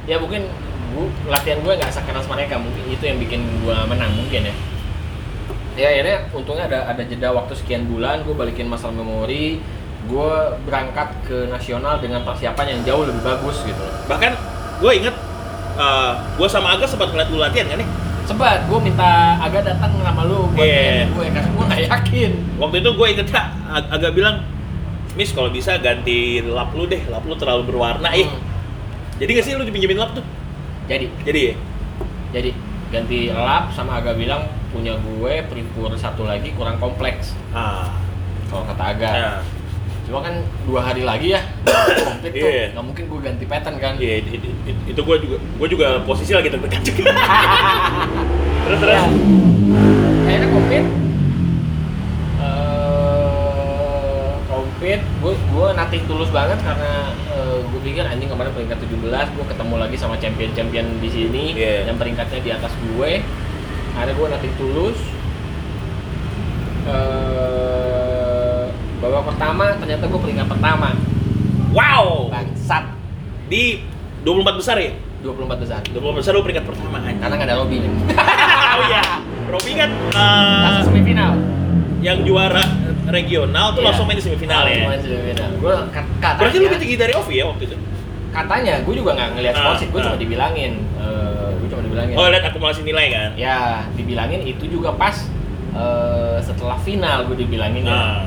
ya 0.07 0.16
mungkin 0.18 0.51
gua, 0.93 1.07
latihan 1.31 1.62
gue 1.62 1.73
nggak 1.79 1.95
sekeras 1.95 2.27
mereka 2.27 2.59
mungkin 2.59 2.85
itu 2.91 3.05
yang 3.07 3.18
bikin 3.23 3.41
gue 3.62 3.77
menang 3.87 4.12
mungkin 4.18 4.51
ya 4.51 4.55
ya 5.73 5.89
akhirnya 5.89 6.16
untungnya 6.33 6.64
ada 6.68 6.79
ada 6.93 7.03
jeda 7.03 7.33
waktu 7.33 7.57
sekian 7.57 7.89
bulan 7.89 8.20
gue 8.23 8.35
balikin 8.37 8.68
masalah 8.68 8.93
memori 8.93 9.61
gue 10.03 10.33
berangkat 10.66 11.09
ke 11.25 11.47
nasional 11.49 11.97
dengan 11.97 12.27
persiapan 12.27 12.77
yang 12.77 12.81
jauh 12.83 13.05
lebih 13.07 13.23
bagus 13.23 13.62
gitu 13.62 13.85
Bahkan 14.11 14.33
gue 14.83 14.93
inget, 14.99 15.14
uh, 15.79 16.18
gue 16.35 16.49
sama 16.51 16.75
Aga 16.75 16.91
sempat 16.91 17.14
ngeliat 17.14 17.31
lu 17.31 17.39
latihan 17.39 17.70
kan 17.70 17.79
nih. 17.79 17.89
sempat 18.23 18.66
gue 18.66 18.79
minta 18.79 19.39
agak 19.39 19.62
datang 19.62 19.95
sama 19.99 20.23
lu 20.27 20.51
buat 20.55 20.62
yeah. 20.62 21.07
gue 21.07 21.27
karena 21.31 21.49
gue 21.51 21.64
nggak 21.70 21.83
yakin 21.87 22.31
Waktu 22.59 22.77
itu 22.83 22.91
gue 22.95 23.07
inget 23.14 23.29
ya, 23.31 23.43
Ag- 23.66 23.91
Aga 23.95 24.09
bilang, 24.11 24.37
Miss 25.14 25.31
kalau 25.31 25.51
bisa 25.51 25.79
ganti 25.79 26.39
lap 26.43 26.70
lu 26.75 26.87
deh, 26.87 27.03
lap 27.11 27.23
lu 27.23 27.35
terlalu 27.35 27.66
berwarna 27.66 28.11
ih. 28.14 28.27
Hmm. 28.27 28.41
Jadi 29.18 29.31
gak 29.39 29.45
sih 29.47 29.53
lu 29.55 29.62
dipinjemin 29.62 29.99
lap 29.99 30.14
tuh? 30.14 30.25
jadi 30.83 31.07
Jadi 31.23 31.41
ya? 31.47 31.55
jadi 32.33 32.51
ganti 32.91 33.18
lap 33.31 33.70
sama 33.70 34.03
agak 34.03 34.18
bilang 34.18 34.45
punya 34.73 34.97
gue 34.97 35.35
prepur 35.47 35.93
satu 35.95 36.25
lagi 36.25 36.51
kurang 36.53 36.77
kompleks 36.77 37.37
Ah, 37.51 37.93
kalau 38.49 38.64
kata 38.64 38.85
agak 38.91 39.12
ya. 39.12 39.33
Cuma 40.03 40.18
kan 40.18 40.35
dua 40.64 40.83
hari 40.83 41.05
lagi 41.05 41.31
ya, 41.31 41.41
komplit 42.03 42.33
tuh, 42.33 42.43
Iya. 42.43 42.64
nggak 42.73 42.85
mungkin 42.85 43.05
gue 43.07 43.20
ganti 43.23 43.45
pattern 43.47 43.77
kan. 43.79 43.95
Iya, 43.97 44.14
it- 44.18 44.33
it- 44.35 44.59
it- 44.66 44.85
itu 44.89 45.01
gue 45.01 45.16
juga, 45.20 45.37
gue 45.39 45.68
juga 45.70 45.87
posisi 46.03 46.33
lagi 46.33 46.51
tertekan 46.51 46.83
juga. 46.83 47.07
terus 48.66 48.79
terus. 48.79 48.93
Ya. 48.93 49.05
Akhirnya 50.23 50.49
komplit, 50.51 50.85
eh 52.43 54.33
komplit, 54.45 55.01
gue 55.01 55.33
gue 55.35 55.66
nating 55.73 56.03
tulus 56.07 56.31
banget 56.31 56.59
karena 56.61 56.93
gue 57.62 57.81
pikir 57.83 58.05
anjing 58.05 58.29
kemarin 58.29 58.53
peringkat 58.53 58.79
17, 58.81 59.01
gue 59.33 59.45
ketemu 59.47 59.75
lagi 59.77 59.97
sama 59.97 60.14
champion-champion 60.16 60.87
di 60.99 61.09
sini 61.09 61.45
Iya. 61.55 61.89
yang 61.89 61.97
peringkatnya 61.97 62.41
di 62.41 62.51
atas 62.51 62.73
gue. 62.77 63.23
Akhirnya 63.93 64.14
gue 64.14 64.26
nating 64.30 64.55
tulus. 64.57 64.99
Eh 66.84 68.62
babak 68.99 69.34
pertama 69.34 69.64
ternyata 69.76 70.05
gue 70.07 70.20
peringkat 70.20 70.47
pertama. 70.49 70.88
Wow, 71.72 72.28
Bangsat. 72.28 72.84
di 73.49 73.80
24 74.22 74.61
besar 74.61 74.76
ya? 74.76 74.93
24 75.22 75.57
besar. 75.59 75.80
24 75.84 76.18
besar 76.18 76.30
lu 76.32 76.43
peringkat 76.43 76.64
pertama 76.64 76.99
anjing. 76.99 77.18
Karena 77.18 77.34
nggak 77.34 77.49
ada 77.49 77.57
Robby 77.59 77.76
nih. 77.78 77.90
oh 78.76 78.84
iya, 78.86 79.03
Robi 79.49 79.72
kan 79.72 79.90
uh, 80.12 80.62
Langsung 80.62 80.86
semifinal. 80.90 81.32
yang 82.03 82.18
juara 82.22 82.62
regional 83.09 83.72
tuh 83.72 83.80
Iya. 83.80 83.86
langsung 83.88 84.07
main 84.07 84.18
di 84.18 84.24
semifinal 84.24 84.62
ya. 84.64 84.74
Langsung 84.74 84.90
main 84.90 85.01
semifinal. 85.01 85.49
Gue 85.57 85.74
katanya, 86.18 86.38
Berarti 86.38 86.57
lu 86.59 86.64
lebih 86.66 86.80
tinggi 86.80 86.97
dari 86.99 87.12
Ovi 87.14 87.34
ya 87.34 87.45
waktu 87.47 87.62
itu? 87.66 87.76
Katanya, 88.33 88.80
gue 88.80 88.95
juga 88.97 89.12
nggak 89.12 89.28
ngelihat 89.37 89.55
Ah, 89.55 89.61
scoresheet, 89.62 89.91
gue 89.93 90.01
ah. 90.01 90.05
cuma 90.09 90.16
dibilangin, 90.16 90.72
eh 90.97 91.49
gue 91.61 91.68
cuma 91.68 91.83
dibilangin. 91.85 92.14
Oh, 92.16 92.26
lihat 92.26 92.45
akumulasi 92.49 92.80
nilai 92.83 93.07
kan? 93.09 93.30
Ya, 93.37 93.85
dibilangin 93.93 94.41
itu 94.43 94.64
juga 94.66 94.91
pas 94.93 95.14
eh, 95.72 96.39
setelah 96.41 96.76
final 96.80 97.28
gue 97.28 97.37
dibilangin 97.39 97.85
ya. 97.85 97.93
Nah, 97.93 98.22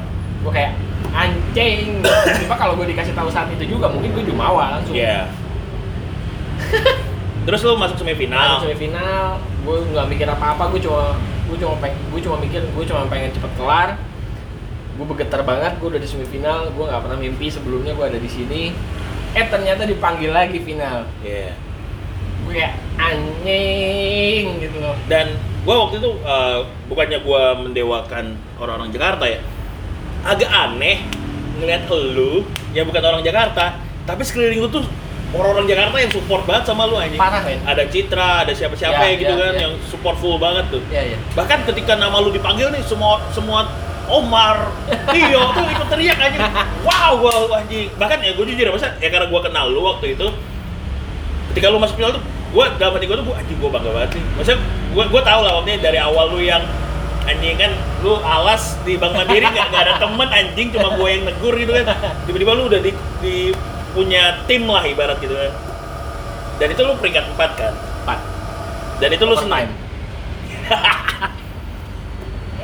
Gue 0.45 0.53
kayak 0.53 0.77
anjing. 1.09 2.05
Tiba 2.39 2.53
kalau 2.53 2.77
gue 2.77 2.85
dikasih 2.85 3.17
tahu 3.17 3.33
saat 3.33 3.49
itu 3.49 3.65
juga 3.65 3.89
mungkin 3.89 4.13
gue 4.13 4.23
jumawa 4.23 4.77
langsung. 4.77 4.93
iya. 4.93 5.25
Terus 7.45 7.61
lu 7.61 7.77
masuk 7.77 7.97
semifinal. 8.01 8.57
Masuk 8.57 8.69
semifinal, 8.69 9.37
gue 9.37 9.77
nggak 9.93 10.05
mikir 10.09 10.25
apa-apa, 10.25 10.69
gue 10.73 10.81
cuma 10.81 11.13
gue 11.45 11.57
cuma 11.61 11.77
pengen, 11.77 11.97
gue 12.09 12.21
cuma 12.21 12.37
mikir, 12.41 12.61
gue 12.61 12.83
cuma 12.85 13.05
pengen 13.05 13.29
cepet 13.33 13.51
kelar. 13.53 13.89
Gue 14.95 15.05
bergetar 15.05 15.41
banget, 15.45 15.77
gue 15.77 15.87
udah 15.91 16.01
di 16.01 16.09
semifinal, 16.09 16.73
gue 16.73 16.83
nggak 16.85 17.01
pernah 17.05 17.17
mimpi 17.17 17.49
sebelumnya 17.49 17.93
gue 17.93 18.05
ada 18.05 18.17
di 18.17 18.29
sini. 18.29 18.73
Eh 19.35 19.45
ternyata 19.51 19.83
dipanggil 19.83 20.31
lagi 20.31 20.63
final. 20.63 21.03
Iya. 21.19 21.51
Gue 22.47 22.63
anjing 22.95 24.43
gitu 24.63 24.77
loh. 24.79 24.95
Dan 25.11 25.35
gua 25.67 25.85
waktu 25.85 25.99
itu 25.99 26.11
uh, 26.23 26.63
bukannya 26.87 27.19
gua 27.19 27.57
mendewakan 27.59 28.39
orang-orang 28.61 28.95
Jakarta 28.95 29.27
ya. 29.27 29.43
Agak 30.23 30.49
aneh 30.49 31.03
ngeliat 31.59 31.87
lu 31.91 32.47
ya 32.71 32.87
bukan 32.87 33.03
orang 33.03 33.23
Jakarta, 33.23 33.79
tapi 34.07 34.21
sekeliling 34.23 34.59
lu 34.63 34.69
tuh 34.71 34.85
orang-orang 35.35 35.67
Jakarta 35.67 35.95
yang 35.99 36.11
support 36.13 36.43
banget 36.47 36.63
sama 36.71 36.87
lu 36.87 36.95
anjing. 36.95 37.19
Parah 37.19 37.43
men. 37.43 37.59
Ada 37.67 37.83
Citra, 37.91 38.47
ada 38.47 38.53
siapa-siapa 38.55 39.03
Ya, 39.03 39.11
ya, 39.11 39.19
gitu 39.19 39.33
ya, 39.35 39.41
kan 39.41 39.53
ya. 39.55 39.61
yang 39.67 39.73
support 39.89 40.15
full 40.21 40.39
banget 40.39 40.65
tuh. 40.71 40.81
Iya 40.87 41.15
iya. 41.15 41.17
Bahkan 41.35 41.67
ketika 41.73 41.99
nama 41.99 42.23
lu 42.23 42.31
dipanggil 42.31 42.71
nih 42.71 42.81
semua 42.87 43.19
semua 43.35 43.67
Omar, 44.09 44.69
Tio 45.09 45.43
tuh 45.53 45.65
ikut 45.65 45.87
teriak 45.89 46.17
anjing. 46.21 46.41
Wow, 46.85 47.11
gua 47.21 47.61
anjing. 47.61 47.89
Bahkan 47.97 48.17
ya 48.21 48.31
gue 48.37 48.45
jujur 48.45 48.65
ya, 48.69 48.71
masa 48.71 48.93
ya 49.01 49.09
karena 49.09 49.27
gua 49.29 49.41
kenal 49.41 49.69
lu 49.69 49.81
waktu 49.85 50.13
itu. 50.13 50.27
Ketika 51.51 51.71
lu 51.71 51.79
masuk 51.81 51.97
final 51.97 52.15
tuh, 52.19 52.23
gua 52.53 52.69
dalam 52.77 52.93
hati 52.99 53.05
gua 53.09 53.17
tuh 53.17 53.25
gua 53.25 53.35
anjing 53.41 53.57
gua 53.57 53.69
bangga 53.73 53.91
banget 53.91 54.09
nih. 54.19 54.23
Maksudnya 54.37 54.59
gua 54.93 55.03
gua 55.09 55.21
tahu 55.25 55.39
lah 55.41 55.51
waktunya 55.57 55.79
dari 55.81 55.99
awal 55.99 56.25
lu 56.33 56.39
yang 56.41 56.63
anjing 57.25 57.57
kan 57.57 57.73
lu 58.05 58.21
alas 58.21 58.77
di 58.85 59.01
Bank 59.01 59.17
Mandiri 59.17 59.49
nggak 59.49 59.73
ada 59.73 59.97
temen 59.97 60.29
anjing 60.29 60.67
cuma 60.69 60.93
gua 60.93 61.07
yang 61.09 61.23
negur 61.25 61.53
gitu 61.57 61.71
kan. 61.73 61.85
Tiba-tiba 62.29 62.51
lu 62.53 62.69
udah 62.69 62.79
di, 62.83 62.91
di 63.23 63.35
punya 63.95 64.43
tim 64.45 64.67
lah 64.69 64.83
ibarat 64.85 65.17
gitu 65.23 65.33
kan. 65.33 65.51
Dan 66.55 66.67
itu 66.71 66.81
lu 66.87 66.93
peringkat 66.99 67.25
4 67.35 67.59
kan. 67.59 67.73
Empat. 67.75 68.19
Dan 69.03 69.09
itu 69.11 69.23
lu 69.27 69.35
senang. 69.35 69.67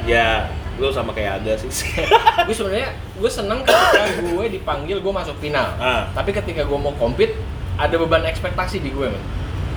Ya, 0.02 0.50
lu 0.82 0.90
sama 0.90 1.14
kayak 1.14 1.40
Aga 1.40 1.54
sih. 1.62 1.70
gue 2.50 2.56
sebenarnya 2.56 2.90
gue 2.98 3.30
seneng 3.30 3.62
ketika 3.62 4.02
gue 4.20 4.46
dipanggil 4.50 4.98
gue 4.98 5.14
masuk 5.14 5.38
final. 5.38 5.78
Ah. 5.78 6.10
Tapi 6.12 6.34
ketika 6.34 6.66
gue 6.66 6.76
mau 6.76 6.92
compete 6.98 7.38
ada 7.78 7.94
beban 7.96 8.26
ekspektasi 8.26 8.82
di 8.82 8.90
gue 8.90 9.08
men. 9.08 9.22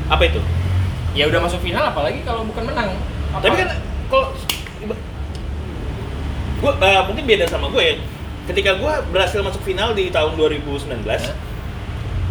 Apa 0.08 0.24
itu? 0.24 0.40
Ya 1.12 1.28
udah 1.28 1.44
masuk 1.44 1.60
final 1.60 1.84
apalagi 1.84 2.24
kalau 2.24 2.42
bukan 2.42 2.64
menang. 2.64 2.96
Apa- 3.30 3.44
Tapi 3.44 3.56
kan 3.60 3.68
kalau 4.08 4.26
gue 6.58 6.72
mungkin 7.04 7.24
beda 7.28 7.44
sama 7.44 7.68
gue 7.68 7.84
ya. 7.84 7.94
Ketika 8.44 8.76
gue 8.76 8.92
berhasil 9.08 9.40
masuk 9.40 9.60
final 9.60 9.92
di 9.92 10.08
tahun 10.08 10.36
2019, 10.36 11.04
Hah? 11.04 11.36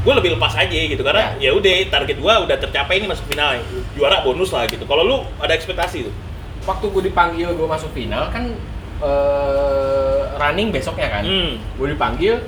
gue 0.03 0.13
lebih 0.13 0.35
lepas 0.35 0.53
aja 0.53 0.67
gitu 0.67 0.99
karena 0.99 1.31
ya 1.39 1.55
udah 1.55 1.73
target 1.87 2.19
gue 2.19 2.33
udah 2.43 2.57
tercapai 2.59 2.99
ini 2.99 3.07
masuk 3.07 3.23
final 3.29 3.55
juara 3.93 4.21
bonus 4.21 4.49
lah 4.49 4.65
gitu. 4.65 4.83
Kalau 4.83 5.01
lu 5.01 5.17
ada 5.37 5.53
ekspektasi 5.53 6.05
tuh? 6.09 6.13
Waktu 6.63 6.85
gue 6.87 7.03
dipanggil 7.05 7.49
gue 7.49 7.67
masuk 7.67 7.91
final 7.91 8.27
kan 8.29 8.47
eh, 8.99 10.19
running 10.35 10.69
besoknya 10.69 11.07
kan. 11.09 11.23
Hmm. 11.23 11.59
Gue 11.73 11.87
dipanggil 11.91 12.39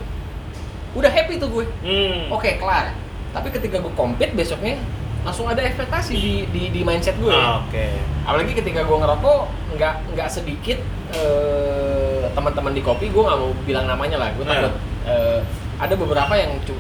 udah 0.93 1.09
happy 1.09 1.36
tuh 1.36 1.49
gue. 1.51 1.66
Hmm. 1.82 2.32
Oke 2.32 2.55
kelar. 2.55 2.95
Tapi 3.32 3.51
ketika 3.51 3.78
gue 3.78 3.93
compete 3.93 4.32
besoknya 4.32 4.80
langsung 5.22 5.45
ada 5.45 5.59
ekspektasi 5.59 6.13
di 6.13 6.34
di, 6.47 6.63
di 6.70 6.82
mindset 6.82 7.18
gue. 7.18 7.34
Ah, 7.34 7.59
Oke. 7.59 7.97
apalagi 8.24 8.53
ketika 8.53 8.82
gue 8.82 8.93
ngerokok 8.95 9.39
nggak 9.74 9.93
nggak 10.13 10.30
sedikit 10.30 10.78
eh, 11.11 12.30
teman-teman 12.32 12.72
di 12.72 12.82
kopi 12.82 13.09
gue 13.09 13.20
nggak 13.20 13.34
mau 13.36 13.51
bilang 13.66 13.86
namanya 13.86 14.18
lah 14.18 14.30
gue 14.32 14.43
Nah. 14.43 14.53
takut 14.55 14.74
eh, 15.03 15.39
ada 15.76 15.93
beberapa 15.93 16.34
yang 16.34 16.53
cu- 16.61 16.78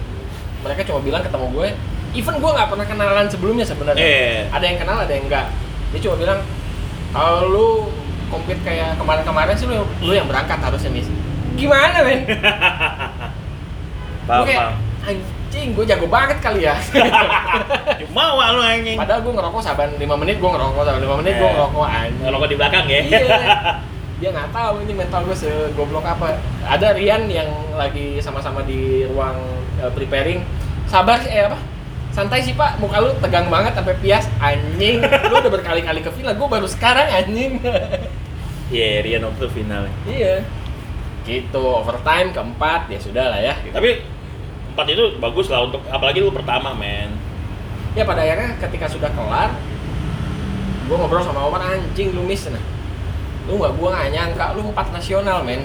mereka 0.61 0.81
cuma 0.83 1.01
bilang 1.01 1.21
ketemu 1.21 1.45
gue 1.51 1.67
even 2.13 2.37
gue 2.37 2.51
nggak 2.51 2.69
pernah 2.69 2.85
kenalan 2.85 3.27
sebelumnya 3.27 3.65
sebenarnya 3.65 3.99
Eh. 3.99 4.45
ada 4.47 4.61
yang 4.63 4.77
kenal 4.77 4.97
ada 4.99 5.09
yang 5.09 5.25
enggak 5.25 5.45
dia 5.89 5.99
cuma 6.01 6.15
bilang 6.15 6.39
kalau 7.15 7.41
lu 7.45 7.67
compete 8.27 8.59
kayak 8.61 8.93
kemarin-kemarin 8.95 9.55
sih 9.55 9.65
lu, 9.65 9.81
lu 9.99 10.11
yang 10.11 10.27
berangkat 10.27 10.59
harusnya 10.59 10.91
mis 10.91 11.07
gimana 11.55 12.03
men 12.03 12.27
Paham, 14.25 14.41
gue 14.41 14.47
kayak 14.47 14.59
paham. 14.59 14.75
anjing 15.05 15.67
gue 15.71 15.85
jago 15.85 16.07
banget 16.07 16.37
kali 16.39 16.61
ya 16.61 16.75
Cuma 18.01 18.33
wah 18.33 18.49
lu 18.51 18.59
anjing. 18.59 18.97
padahal 18.97 19.21
gue 19.21 19.31
ngerokok 19.31 19.61
saban 19.61 19.89
5 19.93 20.01
menit 20.17 20.35
gue 20.35 20.49
ngerokok 20.49 20.83
saban 20.83 20.99
5 20.99 21.19
menit 21.21 21.33
gue 21.35 21.45
Eh. 21.45 21.53
ngerokok 21.53 21.85
anjing 21.85 22.21
Ngerokok 22.21 22.47
di 22.47 22.55
belakang 22.55 22.85
ya. 22.85 22.99
iya 22.99 23.39
dia 24.15 24.29
nggak 24.31 24.49
tahu 24.49 24.75
ini 24.81 24.93
mental 24.95 25.21
gue 25.23 25.35
segoblok 25.35 26.03
apa 26.03 26.39
ada 26.63 26.87
Rian 26.91 27.27
yang 27.27 27.47
lagi 27.73 28.17
sama-sama 28.17 28.59
di 28.61 29.03
ruang 29.05 29.35
eh, 29.77 29.91
preparing 29.91 30.39
sabar 30.85 31.19
sih, 31.19 31.29
eh 31.29 31.45
apa 31.45 31.59
santai 32.15 32.39
sih 32.39 32.55
pak. 32.55 32.79
Muka 32.79 33.03
lu 33.03 33.11
tegang 33.19 33.51
banget 33.51 33.75
sampai 33.75 33.99
pias. 33.99 34.25
Anjing. 34.39 35.03
Lu 35.03 35.35
udah 35.35 35.51
berkali-kali 35.51 35.99
ke 35.99 36.09
villa. 36.15 36.31
Gue 36.31 36.47
baru 36.47 36.65
sekarang 36.65 37.11
anjing. 37.11 37.59
Iya, 38.71 39.05
Rian 39.05 39.21
waktu 39.27 39.45
final. 39.51 39.85
iya. 40.07 40.41
Gitu. 41.27 41.59
Overtime 41.61 42.31
keempat. 42.31 42.87
Ya 42.87 42.97
sudah 43.03 43.25
lah 43.29 43.39
ya 43.43 43.53
gitu. 43.61 43.75
Tapi 43.75 44.01
empat 44.73 44.87
itu 44.89 45.03
bagus 45.19 45.51
lah 45.51 45.67
untuk 45.67 45.83
apalagi 45.91 46.23
lu 46.23 46.31
pertama, 46.31 46.71
men. 46.73 47.13
ya 47.95 48.03
pada 48.03 48.27
akhirnya 48.27 48.59
ketika 48.59 48.91
sudah 48.91 49.07
kelar 49.15 49.55
gue 50.83 50.95
ngobrol 50.99 51.23
sama 51.23 51.47
Omar 51.47 51.63
anjing 51.63 52.11
lu 52.11 52.27
miss 52.27 52.49
nah. 52.51 52.59
Lu 53.47 53.55
nggak 53.61 53.77
gua 53.77 53.93
nggak 53.93 54.09
nyangka. 54.15 54.45
Lu 54.57 54.65
empat 54.73 54.89
nasional 54.91 55.45
men. 55.45 55.63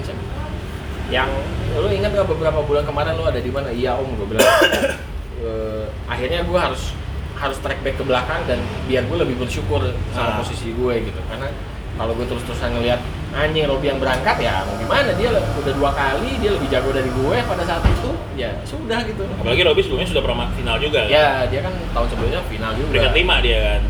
Yang 1.09 1.29
lu 1.73 1.87
ingat 1.89 2.11
nggak 2.13 2.27
beberapa 2.29 2.61
bulan 2.61 2.85
kemarin 2.85 3.17
lu 3.17 3.25
ada 3.25 3.41
di 3.41 3.51
mana? 3.51 3.73
Iya 3.73 3.97
om 3.97 4.13
gue 4.13 4.27
bilang 4.29 4.45
Eh, 5.41 5.85
akhirnya 6.05 6.45
gue 6.45 6.53
harus 6.55 6.93
harus 7.33 7.57
track 7.57 7.81
back 7.81 7.97
ke 7.97 8.05
belakang 8.05 8.45
dan 8.45 8.61
biar 8.85 9.01
gue 9.03 9.17
lebih 9.17 9.35
bersyukur 9.35 9.81
sama 10.11 10.29
Ah. 10.31 10.37
posisi 10.37 10.69
gue 10.69 10.93
gitu 11.01 11.17
karena 11.25 11.49
kalau 11.91 12.13
gue 12.13 12.23
terus-terusan 12.23 12.69
ngelihat 12.71 13.01
anjing 13.31 13.65
Robi 13.65 13.89
yang 13.89 13.97
berangkat 13.97 14.37
ya 14.37 14.61
mau 14.61 14.77
gimana 14.77 15.09
dia 15.11 15.33
udah 15.33 15.73
dua 15.73 15.91
kali 15.91 16.37
dia 16.37 16.53
lebih 16.53 16.69
jago 16.69 16.93
dari 16.93 17.09
gue 17.09 17.37
pada 17.41 17.63
saat 17.65 17.81
itu 17.81 18.13
ya 18.37 18.53
sudah 18.61 19.01
gitu 19.01 19.25
Apalagi 19.35 19.65
Robby 19.65 19.81
sebelumnya 19.81 20.07
sudah 20.07 20.21
pernah 20.21 20.47
final 20.53 20.77
juga. 20.77 20.99
kan? 21.01 21.09
ya 21.09 21.27
dia 21.49 21.59
kan 21.65 21.73
tahun 21.89 22.07
sebelumnya 22.07 22.41
final 22.45 22.71
juga 22.77 22.89
Peringkat 22.93 23.15
lima 23.17 23.35
dia 23.41 23.57
kan. 23.59 23.81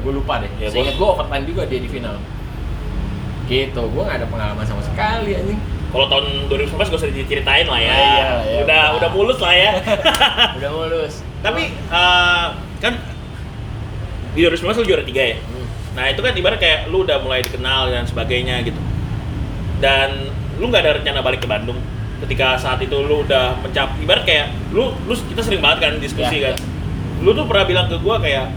gue 0.00 0.12
lupa 0.12 0.34
deh. 0.40 0.48
Ya, 0.56 0.68
Seingat 0.68 0.96
gue 0.96 1.04
overtime 1.06 1.44
juga 1.44 1.62
dia 1.64 1.76
di 1.76 1.88
final. 1.88 2.16
Gitu, 3.44 3.82
gue 3.82 4.02
gak 4.02 4.16
ada 4.16 4.28
pengalaman 4.28 4.62
sama 4.62 4.80
sekali 4.80 5.34
anjing. 5.34 5.60
Kalau 5.90 6.06
tahun 6.06 6.26
2019 6.46 6.78
gak 6.86 7.00
usah 7.02 7.10
diceritain 7.10 7.66
lah 7.66 7.80
ya. 7.82 7.90
Oh, 7.90 7.98
iya, 7.98 8.26
iya. 8.46 8.58
udah 8.62 8.82
udah 8.94 9.08
mulus 9.10 9.38
lah 9.42 9.54
ya. 9.54 9.70
Udah 10.62 10.70
mulus. 10.70 11.14
Tapi 11.42 11.62
eh, 11.74 12.46
kan 12.78 12.92
di 14.38 14.40
2019 14.46 14.82
lu 14.82 14.86
juara 14.86 15.02
tiga 15.02 15.22
ya. 15.34 15.36
Hmm. 15.42 15.66
Nah 15.98 16.04
itu 16.06 16.20
kan 16.22 16.32
ibarat 16.38 16.58
kayak 16.62 16.86
lu 16.94 17.02
udah 17.02 17.18
mulai 17.18 17.42
dikenal 17.42 17.90
dan 17.90 18.06
sebagainya 18.06 18.62
gitu. 18.62 18.78
Dan 19.82 20.30
lu 20.62 20.70
nggak 20.70 20.82
ada 20.86 20.92
rencana 21.02 21.20
balik 21.26 21.42
ke 21.42 21.48
Bandung 21.50 21.80
ketika 22.20 22.60
saat 22.60 22.78
itu 22.84 22.92
lu 23.00 23.24
udah 23.24 23.56
mencap 23.64 23.96
ibarat 23.98 24.28
kayak 24.28 24.52
lu 24.76 24.92
lu 25.08 25.14
kita 25.16 25.40
sering 25.40 25.64
banget 25.64 25.88
kan 25.88 25.92
diskusi 25.98 26.38
Ya, 26.38 26.52
kan. 26.52 26.62
Lu 27.24 27.32
tuh 27.32 27.48
pernah 27.48 27.64
bilang 27.66 27.86
ke 27.88 27.96
gua 27.98 28.20
kayak 28.20 28.52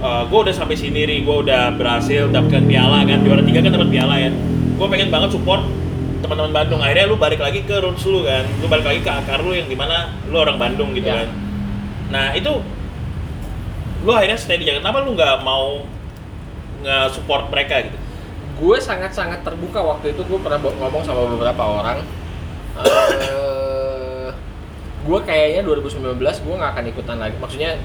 "Eh, 0.00 0.22
gua 0.30 0.38
udah 0.46 0.54
sampai 0.54 0.78
sini 0.78 1.04
nih, 1.04 1.18
gua 1.26 1.42
udah 1.44 1.74
berhasil 1.76 2.30
dapatkan 2.30 2.64
piala 2.64 3.04
kan, 3.04 3.18
juara 3.26 3.42
tiga 3.44 3.60
kan 3.60 3.74
dapat 3.74 3.90
piala 3.90 4.14
kan. 4.16 4.32
Gua 4.78 4.86
pengen 4.88 5.10
banget 5.12 5.34
support 5.36 5.60
teman-teman 6.20 6.52
Bandung. 6.52 6.80
Akhirnya 6.80 7.08
lu 7.08 7.16
balik 7.16 7.40
lagi 7.40 7.64
ke 7.64 7.76
roots 7.80 8.04
lu 8.04 8.22
kan, 8.22 8.44
lu 8.60 8.66
balik 8.66 8.86
lagi 8.86 9.00
ke 9.00 9.10
akar 9.10 9.40
lu 9.40 9.52
yang 9.52 9.66
di 9.66 9.74
mana 9.74 10.12
lu 10.28 10.36
orang 10.36 10.56
Bandung 10.56 10.92
gitu 10.92 11.08
Ya. 11.08 11.24
kan. 11.24 11.28
Nah 12.10 12.26
itu 12.32 12.52
lu 14.00 14.10
akhirnya 14.12 14.36
stay 14.36 14.56
di 14.56 14.64
Jakarta, 14.64 14.88
kenapa 14.88 14.98
lu 15.04 15.12
nggak 15.12 15.36
mau 15.40 15.84
nge-support 16.80 17.48
mereka 17.48 17.84
gitu? 17.84 17.98
Gue 18.56 18.76
sangat-sangat 18.76 19.40
terbuka 19.40 19.80
waktu 19.80 20.12
itu 20.12 20.20
gue 20.20 20.38
pernah 20.38 20.60
ngomong 20.60 21.00
sama 21.00 21.24
beberapa 21.26 21.60
orang. 21.64 22.04
Eh, 22.80 24.28
gue 25.00 25.18
kayaknya 25.24 25.60
2019 25.64 26.16
gue 26.20 26.54
nggak 26.56 26.72
akan 26.76 26.84
ikutan 26.88 27.16
lagi. 27.16 27.36
Maksudnya 27.40 27.76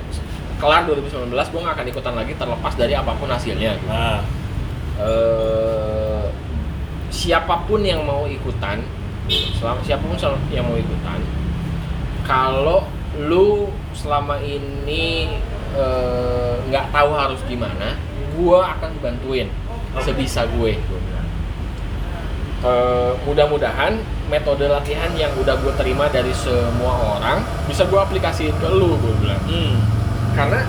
kelar 0.59 0.83
2019 0.87 1.31
gue 1.31 1.61
nggak 1.63 1.75
akan 1.75 1.87
ikutan 1.87 2.13
lagi 2.15 2.33
terlepas 2.35 2.73
dari 2.75 2.93
apa 2.95 3.11
pun 3.15 3.27
hasilnya. 3.27 3.75
Nah, 3.87 4.19
eh 4.99 6.24
siapa 7.25 7.65
pun 7.65 7.81
yang 7.81 8.05
mau 8.05 8.29
ikutan, 8.29 8.85
selama 9.57 9.81
siapa 9.81 10.05
pun 10.05 10.13
yang 10.53 10.69
mau 10.69 10.77
ikutan, 10.77 11.19
kalau 12.21 12.85
lu 13.17 13.73
selama 13.97 14.37
ini 14.45 15.33
eh, 15.73 16.53
nggak 16.69 16.93
tahu 16.93 17.09
harus 17.17 17.41
gimana, 17.49 17.97
gua 18.37 18.77
akan 18.77 18.93
bantuin 19.01 19.49
sebisa 20.05 20.45
gue. 20.53 20.77
Eh, 22.65 23.11
mudah-mudahan 23.29 23.97
metode 24.25 24.65
latihan 24.65 25.13
yang 25.13 25.29
udah 25.37 25.53
gue 25.61 25.73
terima 25.77 26.09
dari 26.09 26.33
semua 26.33 27.17
orang 27.17 27.45
bisa 27.69 27.85
gue 27.85 27.99
aplikasiin 27.99 28.53
ke 28.57 28.69
lu, 28.69 28.97
gue 28.97 29.13
bilang. 29.21 29.41
Hmm, 29.45 29.77
karena 30.33 30.65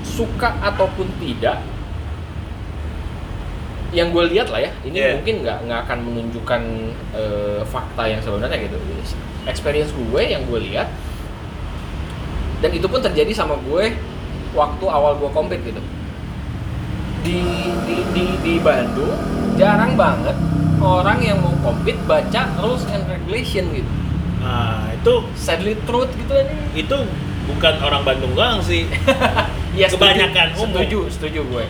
suka 0.00 0.56
ataupun 0.64 1.08
tidak 1.20 1.60
yang 3.92 4.08
gue 4.08 4.24
lihat 4.32 4.48
lah 4.48 4.60
ya 4.64 4.72
ini 4.88 4.96
Yeah. 4.96 5.14
mungkin 5.20 5.44
nggak 5.44 5.58
nggak 5.68 5.80
akan 5.88 5.98
menunjukkan 6.08 6.62
eh, 7.12 7.60
fakta 7.68 8.02
yang 8.08 8.20
sebenarnya 8.24 8.58
gitu 8.64 8.76
experience 9.44 9.92
gue 9.92 10.22
yang 10.24 10.42
gue 10.48 10.58
lihat 10.72 10.88
dan 12.64 12.70
itu 12.72 12.86
pun 12.88 13.04
terjadi 13.04 13.32
sama 13.36 13.58
gue 13.68 13.92
waktu 14.56 14.84
awal 14.88 15.16
gue 15.20 15.30
kompet 15.30 15.60
gitu 15.60 15.82
di 17.22 17.40
di 17.86 17.96
di, 18.16 18.24
di 18.42 18.54
Bandung 18.58 19.14
jarang 19.60 19.94
banget 19.94 20.34
orang 20.82 21.22
yang 21.22 21.38
mau 21.38 21.54
kompet 21.62 21.94
baca 22.08 22.48
rules 22.58 22.82
and 22.90 23.04
regulation 23.06 23.70
gitu 23.70 23.92
nah 24.42 24.90
itu 24.90 25.22
sadly 25.38 25.78
truth 25.86 26.10
gitu 26.18 26.32
aja 26.34 26.50
itu 26.74 26.98
bukan 27.46 27.74
orang 27.82 28.02
Bandung 28.06 28.32
doang 28.38 28.62
sih. 28.62 28.86
Setuju. 29.72 29.98
Kebanyakan 29.98 30.48
umum. 30.52 30.68
setuju, 30.68 30.98
setuju 31.08 31.40
gue, 31.48 31.64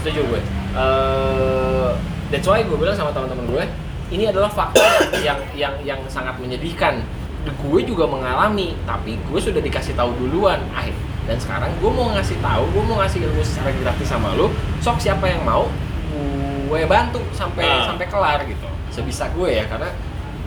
setuju 0.00 0.20
gue. 0.24 0.40
Eh, 0.72 1.90
that's 2.28 2.48
why 2.48 2.60
gue 2.60 2.76
bilang 2.76 2.96
sama 2.96 3.12
teman-teman 3.12 3.44
gue, 3.48 3.64
ini 4.10 4.24
adalah 4.26 4.48
fakta 4.48 4.80
yang 5.26 5.38
yang 5.52 5.74
yang 5.84 6.00
sangat 6.08 6.36
menyedihkan. 6.40 7.04
Gue 7.58 7.82
juga 7.82 8.06
mengalami, 8.06 8.78
tapi 8.86 9.18
gue 9.18 9.40
sudah 9.42 9.58
dikasih 9.58 9.92
tahu 9.92 10.14
duluan. 10.16 10.62
Akhir 10.72 10.94
dan 11.22 11.38
sekarang 11.38 11.70
gue 11.78 11.90
mau 11.90 12.10
ngasih 12.14 12.38
tahu, 12.38 12.62
gue 12.70 12.82
mau 12.82 12.96
ngasih 12.98 13.22
ilmu 13.26 13.42
secara 13.42 13.70
gratis 13.74 14.08
sama 14.08 14.34
lu. 14.34 14.50
Sok 14.78 14.98
siapa 14.98 15.26
yang 15.26 15.42
mau, 15.42 15.66
gue 16.66 16.80
bantu 16.86 17.20
sampai 17.30 17.62
Ah. 17.62 17.86
sampai 17.86 18.06
kelar 18.08 18.40
gitu. 18.46 18.66
Sebisa 18.90 19.28
gue 19.34 19.48
ya, 19.58 19.64
karena 19.66 19.90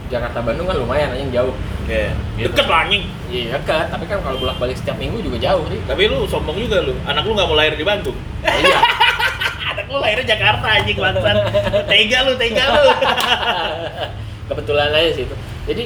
Jakarta 0.05 0.37
Bandung 0.39 0.69
kan 0.69 0.77
lumayan 0.77 1.09
anjing 1.17 1.33
jauh. 1.33 1.49
Oke. 1.81 2.13
Gitu. 2.37 2.45
Deket 2.53 2.65
lah 2.69 2.85
anjing. 2.85 3.03
Iya 3.25 3.57
dekat, 3.57 3.89
tapi 3.89 4.05
kan 4.05 4.21
kalau 4.21 4.37
bolak-balik 4.37 4.77
setiap 4.77 4.95
minggu 5.01 5.17
juga 5.19 5.37
jauh 5.41 5.65
nih. 5.65 5.81
Tapi 5.89 6.01
lu 6.07 6.29
sombong 6.29 6.55
juga 6.61 6.85
lu. 6.85 6.93
Anak 7.03 7.25
lu 7.25 7.33
nggak 7.33 7.47
mau 7.49 7.57
lahir 7.57 7.73
di 7.73 7.81
Bandung. 7.83 8.15
iya. 8.45 8.79
Lu 9.95 10.03
lahirnya 10.03 10.35
Jakarta 10.35 10.67
anjing 10.67 10.99
bangsat. 10.99 11.37
Tega 11.87 12.19
lu, 12.27 12.33
tega 12.35 12.63
lu. 12.75 12.83
kebetulan 14.49 14.93
aja 14.93 15.09
sih 15.13 15.23
itu 15.25 15.35
jadi 15.65 15.83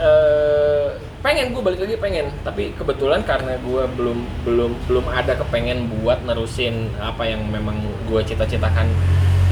eh, 0.00 0.86
pengen 1.20 1.52
gue 1.52 1.62
balik 1.62 1.80
lagi 1.84 1.96
pengen 2.00 2.26
tapi 2.46 2.72
kebetulan 2.78 3.20
karena 3.26 3.58
gue 3.60 3.82
belum 3.98 4.18
belum 4.46 4.70
belum 4.88 5.04
ada 5.12 5.36
kepengen 5.36 5.90
buat 6.00 6.24
nerusin 6.24 6.88
apa 7.02 7.26
yang 7.28 7.44
memang 7.52 7.76
gue 8.08 8.20
cita-citakan 8.24 8.88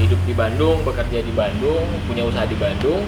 hidup 0.01 0.17
di 0.25 0.33
Bandung 0.33 0.81
bekerja 0.81 1.21
di 1.21 1.33
Bandung 1.33 1.85
punya 2.09 2.25
usaha 2.25 2.45
di 2.49 2.57
Bandung 2.57 3.05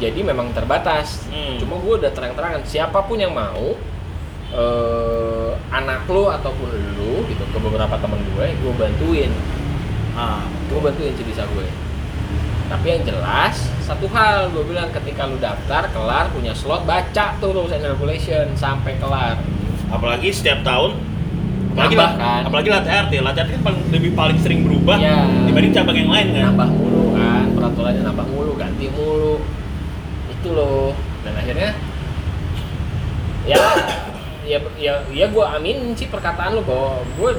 jadi 0.00 0.20
memang 0.24 0.56
terbatas 0.56 1.28
Hmm. 1.28 1.60
cuma 1.60 1.76
gue 1.76 2.00
udah 2.00 2.12
terang-terangan 2.14 2.64
siapa 2.64 3.04
pun 3.04 3.20
yang 3.20 3.36
mau 3.36 3.76
eh, 4.50 5.50
anak 5.70 6.08
lo 6.08 6.32
ataupun 6.32 6.68
lu 6.96 7.22
gitu 7.28 7.44
ke 7.52 7.58
beberapa 7.60 8.00
temen 8.00 8.18
gue 8.32 8.46
gue 8.48 8.72
bantuin 8.80 9.30
Ah, 10.20 10.44
gue 10.68 10.76
bantuin 10.76 11.16
sebisa 11.16 11.48
gue 11.48 11.64
tapi 12.68 12.86
yang 12.86 13.02
jelas 13.02 13.56
satu 13.82 14.04
hal 14.06 14.52
gue 14.52 14.62
bilang 14.62 14.92
ketika 14.92 15.26
lu 15.26 15.40
daftar 15.40 15.88
kelar 15.90 16.28
punya 16.30 16.52
slot 16.52 16.84
baca 16.84 17.34
tuh 17.40 17.50
rules 17.50 17.72
and 17.72 17.82
regulation 17.82 18.52
sampai 18.54 18.94
kelar 19.00 19.40
apalagi 19.88 20.28
setiap 20.30 20.60
tahun 20.62 20.94
apalagi 21.72 21.94
Nambah, 21.96 22.04
lah, 22.04 22.12
kan? 22.14 22.40
apalagi 22.46 22.68
latte 22.70 22.90
RT, 22.92 23.12
latte 23.24 23.40
RT 23.42 23.50
kan 23.58 23.62
paling 23.64 23.82
lebih 23.90 24.10
paling 24.14 24.38
sering 24.38 24.60
berubah 24.62 25.00
Iya. 25.00 25.18
dibanding 25.48 25.72
cabang 25.72 25.96
yang 25.98 26.10
lain 26.12 26.26
kan. 26.30 26.42
nambah 26.52 26.68
mulu 26.70 27.04
kan 27.16 27.44
peraturannya 27.56 28.02
nambah 28.06 28.26
mulu 28.28 28.52
ganti 28.54 28.86
mulu 28.92 29.34
itu 30.30 30.48
loh 30.52 30.92
dan 31.24 31.32
akhirnya 31.34 31.70
ya 33.48 33.58
ya 34.44 34.58
ya 34.78 34.94
ya 35.10 35.26
gue 35.26 35.44
amin 35.58 35.96
sih 35.96 36.06
perkataan 36.06 36.54
lu 36.54 36.62
bahwa 36.62 37.02
gue 37.18 37.30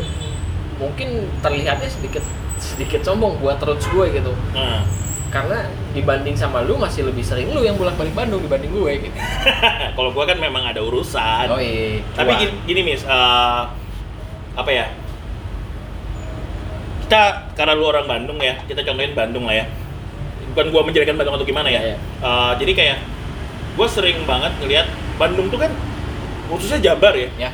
mungkin 0.76 1.30
terlihatnya 1.40 1.88
sedikit 1.88 2.26
sedikit 2.62 3.02
sombong 3.02 3.42
buat 3.42 3.58
roots 3.58 3.90
gue 3.90 4.06
gitu 4.14 4.32
Nah, 4.54 4.86
karena 5.32 5.64
dibanding 5.96 6.36
sama 6.36 6.62
lu 6.62 6.76
masih 6.76 7.08
lebih 7.08 7.24
sering 7.24 7.50
lu 7.50 7.64
yang 7.64 7.74
bolak 7.74 7.98
balik 7.98 8.14
Bandung 8.14 8.44
dibanding 8.44 8.70
gue 8.70 9.10
gitu 9.10 9.18
kalau 9.98 10.14
gua 10.14 10.30
kan 10.30 10.38
memang 10.38 10.62
ada 10.62 10.84
urusan. 10.84 11.48
oh 11.50 11.58
iya 11.58 12.04
Tapi 12.14 12.32
gini, 12.38 12.54
gini 12.68 12.82
Miss, 12.86 13.02
eh, 13.02 13.62
apa 14.52 14.70
ya? 14.70 14.92
Kita 17.08 17.52
karena 17.56 17.74
lu 17.76 17.88
orang 17.88 18.08
Bandung 18.08 18.40
ya, 18.40 18.56
kita 18.68 18.84
contohin 18.84 19.12
Bandung 19.12 19.44
lah 19.48 19.56
ya. 19.56 19.66
Bukan 20.52 20.72
gua 20.72 20.82
menjadikan 20.84 21.16
Bandung 21.16 21.36
atau 21.36 21.48
gimana 21.48 21.68
ya. 21.68 21.80
Iya, 21.80 21.96
iya. 21.96 21.98
Eh, 22.24 22.52
jadi 22.60 22.72
kayak 22.76 22.98
gua 23.76 23.88
sering 23.88 24.24
banget 24.28 24.52
ngelihat 24.60 24.88
Bandung 25.16 25.48
tuh 25.48 25.60
kan 25.60 25.72
khususnya 26.52 26.92
Jabar 26.92 27.16
ya. 27.16 27.32
Ya, 27.40 27.50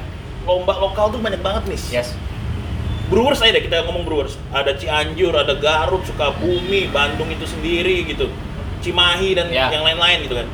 Lomba 0.45 0.73
lokal 0.77 1.13
tuh 1.13 1.21
banyak 1.21 1.41
banget 1.41 1.63
nih. 1.69 2.01
yes. 2.01 2.17
Brewers 3.07 3.39
aja 3.39 3.55
deh 3.55 3.63
kita 3.63 3.87
ngomong 3.87 4.03
Brewers. 4.03 4.35
Ada 4.51 4.75
Cianjur, 4.75 5.31
ada 5.31 5.55
Garut, 5.55 6.03
Sukabumi, 6.03 6.91
Bandung 6.91 7.31
itu 7.31 7.47
sendiri 7.47 8.03
gitu. 8.03 8.27
Cimahi 8.83 9.31
dan 9.33 9.47
Ya. 9.47 9.71
yang 9.71 9.83
lain-lain 9.83 10.27
gitu 10.27 10.35
kan. 10.35 10.47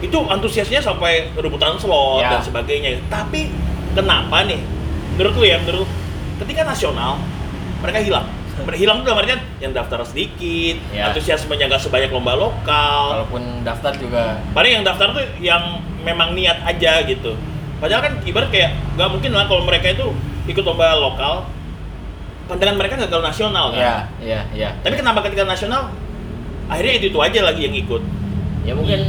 Itu 0.00 0.18
antusiasnya 0.24 0.80
sampai 0.80 1.28
rebutan 1.34 1.76
slot 1.76 2.22
Ya. 2.22 2.38
dan 2.38 2.40
sebagainya. 2.40 3.02
Tapi 3.10 3.50
kenapa 3.92 4.46
nih? 4.46 4.62
Menurut 5.18 5.34
lu 5.36 5.44
ya, 5.44 5.58
menurut 5.58 5.84
lu, 5.84 5.86
ketika 6.40 6.64
nasional 6.64 7.18
mereka 7.82 7.98
hilang. 8.00 8.26
Mereka 8.60 8.76
hilang 8.76 9.00
tuh 9.00 9.08
dalam 9.08 9.24
artian 9.24 9.40
yang 9.56 9.72
daftar 9.72 10.04
sedikit, 10.04 10.76
Ya. 10.92 11.08
antusiasmenya 11.08 11.64
nggak 11.66 11.80
sebanyak 11.80 12.12
lomba 12.12 12.36
lokal. 12.36 13.24
Walaupun 13.24 13.64
daftar 13.64 13.92
juga 13.96 14.36
Paling 14.52 14.80
yang 14.80 14.84
daftar 14.84 15.16
tuh 15.16 15.24
yang 15.40 15.80
memang 16.00 16.36
niat 16.36 16.60
aja 16.62 17.00
gitu. 17.02 17.34
Padahal 17.80 18.04
kan 18.04 18.14
ibarat 18.22 18.52
kayak 18.52 18.76
nggak 18.94 19.08
mungkin 19.08 19.32
lah 19.32 19.48
kalau 19.48 19.64
mereka 19.64 19.96
itu 19.96 20.12
ikut 20.44 20.64
lomba 20.64 20.94
lokal, 20.94 21.44
pandangan 22.46 22.76
mereka 22.76 22.94
gagal 22.98 23.20
nasional 23.20 23.70
kan. 23.70 23.80
ya, 23.80 23.94
ya, 24.20 24.40
ya. 24.52 24.68
Tapi 24.80 24.94
kenapa 24.96 25.20
ketika 25.24 25.44
nasional 25.44 25.92
akhirnya 26.66 26.94
itu 26.96 27.06
itu 27.10 27.18
aja 27.18 27.40
lagi 27.44 27.66
yang 27.66 27.76
ikut? 27.76 28.02
Ya 28.62 28.72
mungkin 28.72 29.00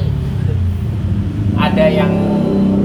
ada 1.56 1.86
yang 1.86 2.12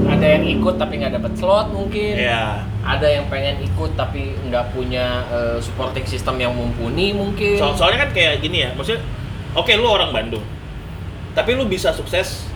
ada 0.07 0.23
yang 0.23 0.45
ikut 0.47 0.75
tapi 0.77 1.01
nggak 1.01 1.13
dapat 1.19 1.31
slot 1.35 1.67
mungkin. 1.71 2.13
Ya. 2.15 2.63
Ada 2.87 3.19
yang 3.19 3.25
pengen 3.27 3.59
ikut 3.61 3.99
tapi 3.99 4.31
nggak 4.47 4.71
punya 4.71 5.27
eh, 5.27 5.57
supporting 5.59 6.07
system 6.07 6.39
yang 6.39 6.55
mumpuni 6.55 7.11
mungkin. 7.11 7.59
So- 7.59 7.75
soalnya 7.75 8.07
kan 8.07 8.11
kayak 8.15 8.39
gini 8.39 8.63
ya, 8.63 8.71
maksudnya 8.71 9.03
oke 9.53 9.67
lu 9.75 9.87
orang 9.87 10.15
Bandung, 10.15 10.45
tapi 11.35 11.57
lu 11.57 11.67
bisa 11.67 11.91
sukses 11.91 12.47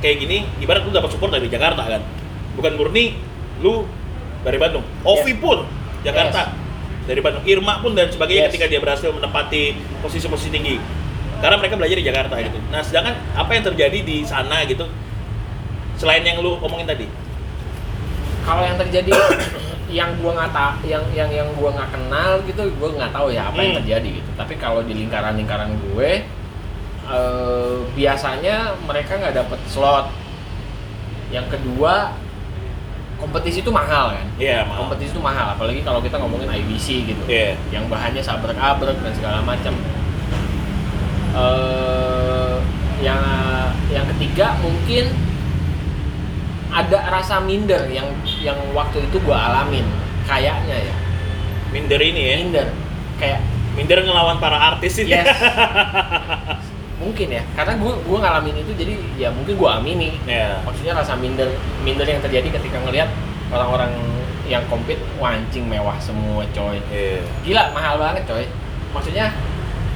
kayak 0.00 0.16
gini, 0.18 0.36
ibarat 0.58 0.82
lu 0.82 0.90
dapat 0.90 1.12
support 1.12 1.30
dari 1.30 1.46
Jakarta 1.46 1.86
kan, 1.86 2.02
bukan 2.56 2.72
murni 2.74 3.14
lu 3.60 3.84
dari 4.40 4.56
Bandung. 4.56 4.84
Ovi 5.02 5.32
pun 5.36 5.64
Jakarta 6.00 6.52
dari 7.04 7.20
Bandung, 7.20 7.42
Irma 7.44 7.80
pun 7.80 7.92
dan 7.92 8.06
sebagainya 8.06 8.46
Yes. 8.46 8.50
ketika 8.52 8.66
dia 8.66 8.78
berhasil 8.78 9.10
menempati 9.10 9.74
posisi-posisi 10.00 10.48
tinggi, 10.48 10.76
karena 11.38 11.58
mereka 11.58 11.74
belajar 11.74 11.96
di 11.96 12.06
Jakarta 12.06 12.34
gitu. 12.38 12.58
Nah 12.70 12.80
sedangkan 12.80 13.14
apa 13.34 13.50
yang 13.50 13.64
terjadi 13.66 13.98
di 14.00 14.16
sana 14.22 14.62
gitu, 14.64 14.86
selain 15.96 16.22
yang 16.22 16.38
lu 16.38 16.56
omongin 16.58 16.86
tadi, 16.86 17.06
Kalau 18.40 18.64
yang 18.64 18.78
terjadi 18.78 19.12
yang 20.00 20.16
gua 20.22 20.32
nggak 20.38 20.52
tahu, 20.54 20.72
yang 20.86 21.04
yang 21.12 21.28
yang 21.28 21.48
gua 21.58 21.74
nggak 21.74 21.90
kenal 21.92 22.30
gitu, 22.46 22.62
gua 22.78 22.88
nggak 22.94 23.12
tahu 23.12 23.28
ya 23.28 23.42
apa 23.50 23.58
yang 23.58 23.74
Hmm. 23.74 23.80
terjadi 23.84 24.08
gitu. 24.22 24.30
Tapi 24.38 24.54
kalau 24.56 24.80
di 24.80 24.94
lingkaran-lingkaran 24.96 25.70
gue, 25.76 26.10
eh, 27.04 27.76
biasanya 27.92 28.78
mereka 28.86 29.18
nggak 29.18 29.34
dapet 29.34 29.60
slot. 29.66 30.08
Yang 31.28 31.58
kedua, 31.58 32.14
kompetisi 33.20 33.60
itu 33.60 33.70
mahal 33.70 34.16
kan. 34.16 34.26
Iya, 34.40 34.64
mahal. 34.64 34.88
Kompetisi 34.88 35.12
itu 35.12 35.22
mahal, 35.22 35.52
apalagi 35.52 35.80
kalau 35.84 36.00
kita 36.00 36.16
ngomongin 36.16 36.48
IBC 36.48 37.04
gitu. 37.04 37.22
Iya. 37.28 37.54
Yang 37.68 37.84
bahannya 37.92 38.22
sabrek-abrek 38.24 38.96
dan 39.04 39.12
segala 39.12 39.38
macam. 39.44 39.76
Eh, 41.30 42.56
yang 43.00 43.22
yang 43.88 44.04
ketiga 44.16 44.58
mungkin 44.60 45.08
ada 46.70 46.98
rasa 47.10 47.42
minder 47.42 47.86
yang 47.90 48.06
yang 48.42 48.58
waktu 48.76 49.02
itu 49.08 49.18
gua 49.24 49.50
alamin 49.50 49.82
kayaknya 50.28 50.76
ya 50.78 50.94
minder 51.74 51.98
ini 51.98 52.20
ya, 52.22 52.34
minder 52.44 52.66
kayak 53.18 53.40
minder 53.74 53.98
ngelawan 54.04 54.38
para 54.38 54.58
artis 54.74 55.00
itu. 55.02 55.10
yes 55.10 55.26
mungkin 57.00 57.28
ya 57.30 57.42
karena 57.54 57.74
gua 57.74 57.96
gua 58.04 58.18
ngalamin 58.20 58.60
itu 58.60 58.72
jadi 58.76 58.94
ya 59.16 59.28
mungkin 59.32 59.56
gua 59.56 59.80
amini 59.80 60.20
Ya. 60.22 60.60
maksudnya 60.60 60.92
rasa 60.92 61.16
minder 61.16 61.48
minder 61.80 62.04
yang 62.04 62.20
terjadi 62.20 62.52
ketika 62.52 62.76
ngelihat 62.78 63.08
orang-orang 63.48 63.88
yang 64.44 64.60
compete 64.66 65.00
wancing 65.16 65.64
mewah 65.64 65.96
semua 65.96 66.44
coy 66.50 66.76
Iya. 66.86 67.24
gila 67.40 67.72
mahal 67.72 67.96
banget 67.96 68.22
coy 68.24 68.44
maksudnya 68.92 69.32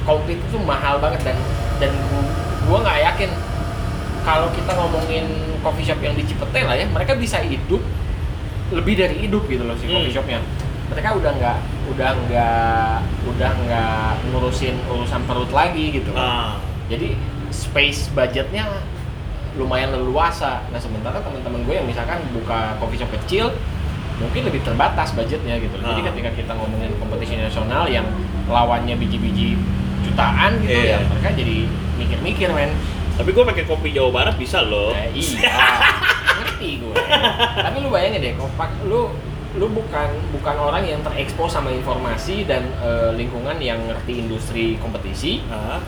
komplit 0.01 0.37
itu 0.39 0.57
mahal 0.57 0.97
banget 0.97 1.21
dan 1.23 1.37
dan 1.77 1.91
gu- 2.09 2.33
gua 2.65 2.81
nggak 2.81 2.99
yakin 3.05 3.29
kalau 4.21 4.49
kita 4.49 4.71
ngomongin 4.71 5.25
coffee 5.61 5.85
shop 5.85 5.99
yang 5.99 6.13
di 6.13 6.23
Cipete 6.23 6.61
lah 6.61 6.73
ya 6.73 6.85
mereka 6.87 7.13
bisa 7.13 7.37
hidup 7.39 7.85
lebih 8.73 8.97
dari 8.97 9.21
hidup 9.21 9.45
gitu 9.45 9.61
loh 9.61 9.77
si 9.77 9.85
Hmm. 9.85 10.01
coffee 10.01 10.09
shopnya 10.11 10.41
mereka 10.85 11.13
udah 11.13 11.31
nggak 11.31 11.57
udah 11.87 12.09
nggak 12.19 12.93
udah 13.27 13.51
nggak 13.59 14.09
ngurusin 14.27 14.73
urusan 14.85 15.21
perut 15.25 15.49
lagi 15.49 15.89
gitu 15.91 16.09
loh. 16.09 16.17
Ah. 16.19 16.53
Jadi 16.85 17.17
space 17.49 18.11
budgetnya 18.11 18.65
lumayan 19.55 19.89
leluasa 19.89 20.63
nah 20.67 20.77
sementara 20.77 21.19
teman-teman 21.19 21.63
gue 21.63 21.75
yang 21.75 21.87
misalkan 21.87 22.19
buka 22.31 22.75
coffee 22.77 22.99
shop 22.99 23.11
kecil 23.21 23.55
mungkin 24.15 24.41
lebih 24.43 24.63
terbatas 24.63 25.11
budgetnya 25.11 25.59
gitu 25.59 25.75
loh. 25.75 25.91
jadi 25.91 26.01
Ah. 26.01 26.07
ketika 26.09 26.29
kita 26.33 26.51
ngomongin 26.53 26.91
kompetisi 26.95 27.35
nasional 27.35 27.83
yang 27.85 28.07
lawannya 28.45 28.95
biji-biji 28.95 29.59
jutaan 30.01 30.59
gitu 30.59 30.71
Iya. 30.73 30.95
ya 30.95 30.99
mereka 31.03 31.29
jadi 31.33 31.57
mikir-mikir 31.95 32.49
men 32.51 32.71
Tapi 33.15 33.31
gue 33.31 33.43
pakai 33.45 33.63
kopi 33.63 33.89
Jawa 33.89 34.11
Barat 34.11 34.35
bisa 34.35 34.59
loh. 34.59 34.91
Eh, 34.91 35.07
iya 35.15 35.55
ngerti 36.37 36.83
gue 36.83 36.95
tapi 37.55 37.77
lu 37.79 37.87
bayangin 37.87 38.19
deh 38.19 38.33
kopak 38.35 38.67
lu 38.83 39.07
lu 39.55 39.71
bukan 39.71 40.11
bukan 40.35 40.55
orang 40.59 40.83
yang 40.83 40.99
terekspos 40.99 41.47
sama 41.49 41.71
informasi 41.71 42.43
dan 42.43 42.67
eh, 42.77 43.15
lingkungan 43.15 43.55
yang 43.57 43.79
ngerti 43.81 44.19
industri 44.19 44.75
kompetisi 44.77 45.39
Ah. 45.47 45.79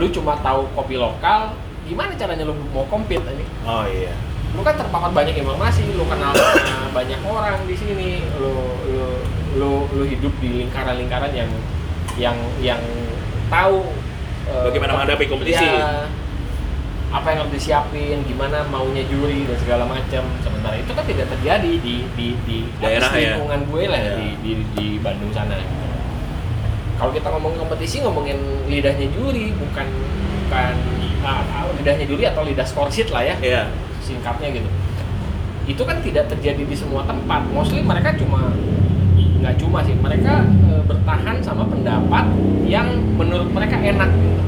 Lu 0.00 0.08
cuma 0.08 0.32
tahu 0.40 0.64
kopi 0.72 0.96
lokal 0.96 1.52
gimana 1.84 2.12
caranya 2.14 2.42
lu 2.42 2.56
mau 2.66 2.84
compete 2.86 3.28
ini 3.28 3.44
Oh 3.62 3.84
iya. 3.84 4.16
lu 4.50 4.60
kan 4.60 4.74
terpapar 4.74 5.12
banyak 5.12 5.36
informasi 5.36 5.92
lu 5.92 6.02
kenal 6.04 6.32
banyak 6.90 7.20
orang 7.22 7.60
di 7.64 7.76
sini 7.76 8.08
lu 8.34 8.54
lu 8.88 9.06
lu, 9.52 9.70
lu 9.92 10.02
hidup 10.04 10.32
di 10.38 10.58
lingkaran-lingkaran 10.58 11.30
yang 11.30 11.50
yang 12.16 12.36
yang 12.58 12.80
tahu 13.46 13.82
eh, 14.46 14.62
Bagaimana 14.64 14.94
menghadapi 14.96 15.26
kompetisi. 15.26 15.58
ya, 15.60 16.06
apa 17.10 17.26
yang 17.28 17.42
harus 17.42 17.52
disiapin 17.52 18.22
gimana 18.22 18.62
maunya 18.64 19.02
juri 19.04 19.42
dan 19.42 19.58
segala 19.58 19.82
macam 19.82 20.22
sementara 20.40 20.78
itu 20.78 20.90
kan 20.90 21.02
tidak 21.04 21.26
terjadi 21.28 21.72
di 21.76 22.06
di 22.14 22.26
di 22.40 22.58
Daerah 22.78 23.10
ya. 23.12 23.34
lingkungan 23.34 23.60
gue 23.66 23.82
lah 23.84 24.00
Ya. 24.00 24.12
di, 24.16 24.28
di 24.40 24.52
di 24.70 24.86
Bandung 24.98 25.30
sana 25.30 25.58
kalau 27.00 27.16
kita 27.16 27.32
ngomongin 27.32 27.58
kompetisi 27.64 28.04
ngomongin 28.04 28.36
lidahnya 28.68 29.08
juri 29.16 29.56
bukan 29.56 29.88
bukan 30.46 30.74
ah, 31.24 31.40
ah, 31.48 31.64
lidahnya 31.80 32.04
juri 32.04 32.28
atau 32.28 32.44
lidah 32.44 32.66
score 32.68 32.92
sheet 32.92 33.08
lah 33.08 33.24
ya 33.24 33.34
Iya. 33.40 33.62
singkatnya 34.04 34.60
gitu 34.60 34.68
itu 35.64 35.82
kan 35.86 36.04
tidak 36.04 36.28
terjadi 36.28 36.62
di 36.68 36.76
semua 36.76 37.08
tempat 37.08 37.40
mostly 37.56 37.80
mereka 37.80 38.12
cuma 38.20 38.52
nggak 39.40 39.56
cuma 39.56 39.80
sih 39.80 39.96
mereka 39.96 40.44
e, 40.44 40.84
bertahan 40.84 41.40
sama 41.40 41.64
pendapat 41.64 42.28
yang 42.68 43.00
menurut 43.16 43.48
mereka 43.48 43.80
enak 43.80 44.12
gitu 44.12 44.40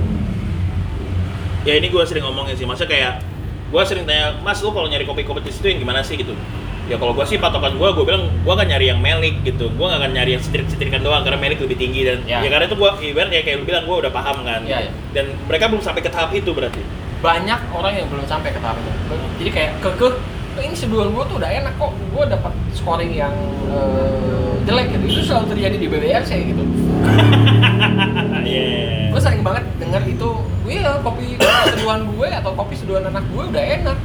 Ya 1.63 1.79
ini 1.79 1.95
gue 1.95 2.03
sering 2.03 2.27
ngomongin 2.27 2.59
sih. 2.59 2.67
Masa 2.67 2.91
kayak 2.91 3.23
gue 3.71 3.83
sering 3.87 4.03
tanya, 4.03 4.35
Mas 4.43 4.59
lu 4.67 4.75
kalau 4.75 4.91
nyari 4.91 5.07
kopi 5.07 5.23
kompetisi 5.23 5.63
itu 5.63 5.71
yang 5.71 5.79
gimana 5.87 6.03
sih 6.03 6.19
gitu? 6.19 6.35
Ya 6.83 6.97
kalau 6.97 7.13
gue 7.13 7.23
sih 7.23 7.37
patokan 7.37 7.75
gue, 7.75 7.89
gue 7.89 8.05
bilang 8.05 8.27
gue 8.29 8.53
akan 8.53 8.67
nyari 8.67 8.87
yang 8.87 8.99
melik 8.99 9.39
gitu. 9.43 9.71
Gue 9.71 9.87
gak 9.87 9.99
akan 9.99 10.13
nyari 10.13 10.35
yang 10.35 10.43
setirik-setirikan 10.43 11.01
doang 11.01 11.23
karena 11.23 11.39
melik 11.39 11.59
lebih 11.59 11.77
tinggi 11.77 12.03
dan 12.03 12.19
ya, 12.23 12.39
Ya. 12.39 12.49
karena 12.49 12.67
itu 12.67 12.75
gue 12.75 12.91
ibarat 13.07 13.31
ya 13.31 13.41
kayak 13.41 13.57
lu 13.57 13.65
bilang 13.65 13.85
gue 13.85 13.97
udah 13.99 14.11
paham 14.11 14.43
kan. 14.43 14.61
Ya, 14.63 14.79
ya. 14.81 14.91
Dan 15.13 15.31
mereka 15.45 15.67
belum 15.67 15.81
sampai 15.81 16.01
ke 16.01 16.09
tahap 16.09 16.31
itu 16.33 16.51
berarti. 16.51 16.83
banyak 17.23 17.61
orang 17.71 17.95
yang 17.95 18.07
belum 18.09 18.27
sampai 18.27 18.51
ke 18.51 18.59
tahap 18.59 18.75
itu 18.77 18.91
jadi 19.39 19.51
kayak 19.55 19.71
kekeh 19.79 20.11
"Eh, 20.53 20.67
ini 20.67 20.75
seduhan 20.75 21.07
gue 21.09 21.23
tuh 21.23 21.39
udah 21.39 21.47
enak 21.47 21.79
kok 21.79 21.95
gue 21.95 22.25
dapat 22.27 22.51
scoring 22.75 23.15
yang 23.15 23.31
eh, 23.69 24.59
jelek 24.67 24.91
gitu 24.91 25.05
itu 25.09 25.23
selalu 25.23 25.47
terjadi 25.49 25.77
di 25.79 25.87
BBRC 25.87 26.31
gitu 26.51 26.67
Iya. 28.43 29.15
gue 29.15 29.21
sering 29.21 29.43
banget 29.43 29.65
denger 29.79 30.03
itu 30.05 30.29
iya 30.65 30.99
kopi 30.99 31.37
kopi 31.37 31.63
seduhan 31.71 32.01
gue 32.05 32.29
atau 32.29 32.51
kopi 32.55 32.75
seduhan 32.75 33.07
anak 33.07 33.23
gue 33.29 33.45
udah 33.45 33.65
enak 33.71 33.99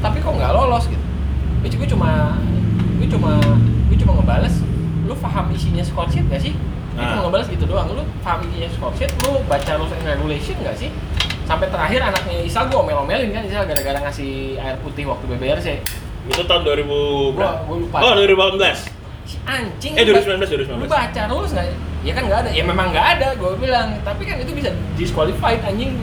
tapi 0.00 0.18
kok 0.18 0.32
nggak 0.32 0.50
lolos 0.50 0.84
gitu 0.86 1.03
gue 1.64 1.72
gue 1.74 1.88
cuma 1.88 2.36
gue 2.94 3.08
cuma 3.08 3.40
gue 3.88 3.96
cuma 3.96 4.12
ngebales 4.14 4.54
lu 5.02 5.14
paham 5.16 5.48
isinya 5.50 5.80
score 5.80 6.06
sheet 6.06 6.28
gak 6.28 6.42
sih 6.42 6.52
gue 6.92 7.00
Ah. 7.00 7.10
cuma 7.10 7.26
ngebales 7.26 7.48
gitu 7.48 7.64
doang 7.64 7.88
lu 7.88 8.04
paham 8.20 8.44
isinya 8.44 8.68
score 8.70 8.92
sheet 8.94 9.10
lu 9.18 9.40
baca 9.44 9.72
rules 9.74 9.92
and 9.92 10.04
regulation 10.06 10.56
gak 10.60 10.76
sih 10.76 10.92
sampai 11.44 11.68
terakhir 11.68 12.00
anaknya 12.02 12.40
Isa 12.42 12.64
gue 12.64 12.72
omel-omelin 12.74 13.28
kan 13.30 13.42
Isa 13.42 13.62
gara-gara 13.62 13.98
ngasih 13.98 14.32
air 14.56 14.76
putih 14.78 15.04
waktu 15.04 15.24
BBRC 15.26 15.68
Itu 16.24 16.40
tahun 16.42 16.64
2000 16.64 17.36
Gua- 17.36 17.60
gua 17.62 17.76
lupa. 17.78 17.98
Oh 18.00 18.12
2018. 18.14 18.88
si 19.24 19.36
anjing 19.42 19.92
Eh, 19.92 20.04
lu 20.04 20.16
2019, 20.16 20.40
ba- 20.40 20.48
2019. 20.70 20.80
lu 20.80 20.86
baca 20.86 21.22
rules 21.26 21.50
nggak 21.50 21.66
ya 22.00 22.12
kan 22.12 22.22
nggak 22.22 22.38
ada 22.44 22.50
ya 22.50 22.60
memang 22.62 22.86
nggak 22.92 23.06
ada 23.14 23.28
gue 23.34 23.50
bilang 23.56 23.88
tapi 24.00 24.22
kan 24.22 24.36
itu 24.36 24.52
bisa 24.52 24.68
disqualified 24.94 25.60
anjing. 25.62 25.96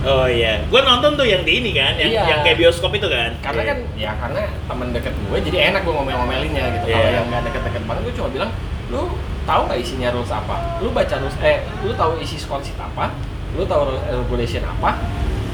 Oh 0.00 0.24
iya, 0.24 0.64
gue 0.64 0.80
nonton 0.80 1.12
tuh 1.12 1.28
yang 1.28 1.44
di 1.44 1.60
ini 1.60 1.76
kan, 1.76 1.92
yang, 2.00 2.08
Iya. 2.08 2.22
yang 2.24 2.40
kayak 2.40 2.56
bioskop 2.56 2.88
itu 2.96 3.04
kan. 3.04 3.36
karena 3.44 3.62
kan 3.68 3.78
ya 4.00 4.16
karena 4.16 4.48
temen 4.64 4.96
deket 4.96 5.12
gue 5.12 5.38
jadi 5.44 5.58
enak 5.70 5.84
gue 5.84 5.92
ngomel-ngomelinnya 5.92 6.64
gitu. 6.80 6.86
Kalau 6.88 7.04
Iya. 7.04 7.20
yang 7.20 7.26
nggak 7.28 7.42
deket-deket 7.52 7.82
banget 7.84 8.02
gue 8.08 8.14
cuma 8.16 8.28
bilang 8.32 8.50
lu 8.88 9.02
tahu 9.44 9.60
nggak 9.68 9.80
isinya 9.84 10.08
rules 10.16 10.32
apa? 10.32 10.56
Lu 10.80 10.88
baca 10.96 11.14
rules 11.20 11.36
eh 11.44 11.60
lu 11.84 11.92
tahu 11.92 12.16
isi 12.16 12.40
score 12.40 12.64
sheet 12.64 12.80
apa? 12.80 13.12
Lu 13.52 13.68
tahu 13.68 13.92
regulation 14.08 14.64
apa? 14.64 14.96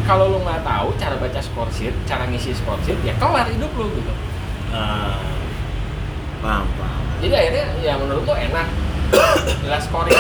Kalau 0.07 0.31
lu 0.31 0.39
nggak 0.39 0.63
tahu 0.63 0.95
cara 0.95 1.19
baca 1.19 1.41
score 1.43 1.73
sheet 1.75 1.95
cara 2.07 2.31
ngisi 2.31 2.55
score 2.55 2.79
sheet 2.87 3.03
ya 3.03 3.19
kelar 3.19 3.51
hidup 3.51 3.75
lu 3.75 3.91
gitu. 3.99 4.13
Ah, 4.71 5.19
paham 6.39 6.71
paham. 6.79 7.03
Jadi 7.19 7.35
akhirnya 7.35 7.65
ya 7.83 7.99
menurut 7.99 8.23
lu 8.23 8.31
enak. 8.31 8.67
Jelas 9.67 9.83
scoring. 9.91 10.15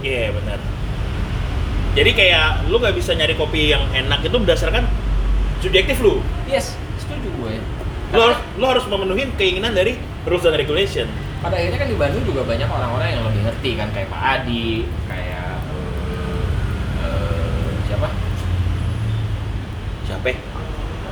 Iya 0.00 0.32
benar 0.32 0.56
jadi 1.94 2.10
kayak 2.10 2.46
lu 2.66 2.82
nggak 2.82 2.94
bisa 2.98 3.14
nyari 3.14 3.38
kopi 3.38 3.70
yang 3.70 3.86
enak 3.94 4.26
itu 4.26 4.34
berdasarkan 4.34 4.84
subjektif 5.62 6.02
lu. 6.02 6.18
Yes 6.50 6.74
setuju 6.98 7.28
gue. 7.38 7.54
Lu 8.14 8.20
harus 8.20 8.38
lu 8.58 8.64
harus 8.66 8.84
memenuhi 8.90 9.30
keinginan 9.38 9.72
dari 9.74 9.98
rules 10.26 10.42
dan 10.42 10.58
regulation. 10.58 11.06
Pada 11.38 11.54
akhirnya 11.60 11.78
kan 11.78 11.88
di 11.92 11.96
Bandung 11.98 12.24
juga 12.26 12.42
banyak 12.42 12.66
orang-orang 12.66 13.08
yang 13.14 13.22
lebih 13.28 13.40
ngerti 13.46 13.70
kan 13.78 13.88
kayak 13.94 14.08
Pak 14.10 14.22
Adi 14.22 14.88
kayak 15.06 15.54
eh, 17.04 17.68
siapa? 17.86 18.08
Siapa? 20.08 20.26
Ya? 20.32 20.36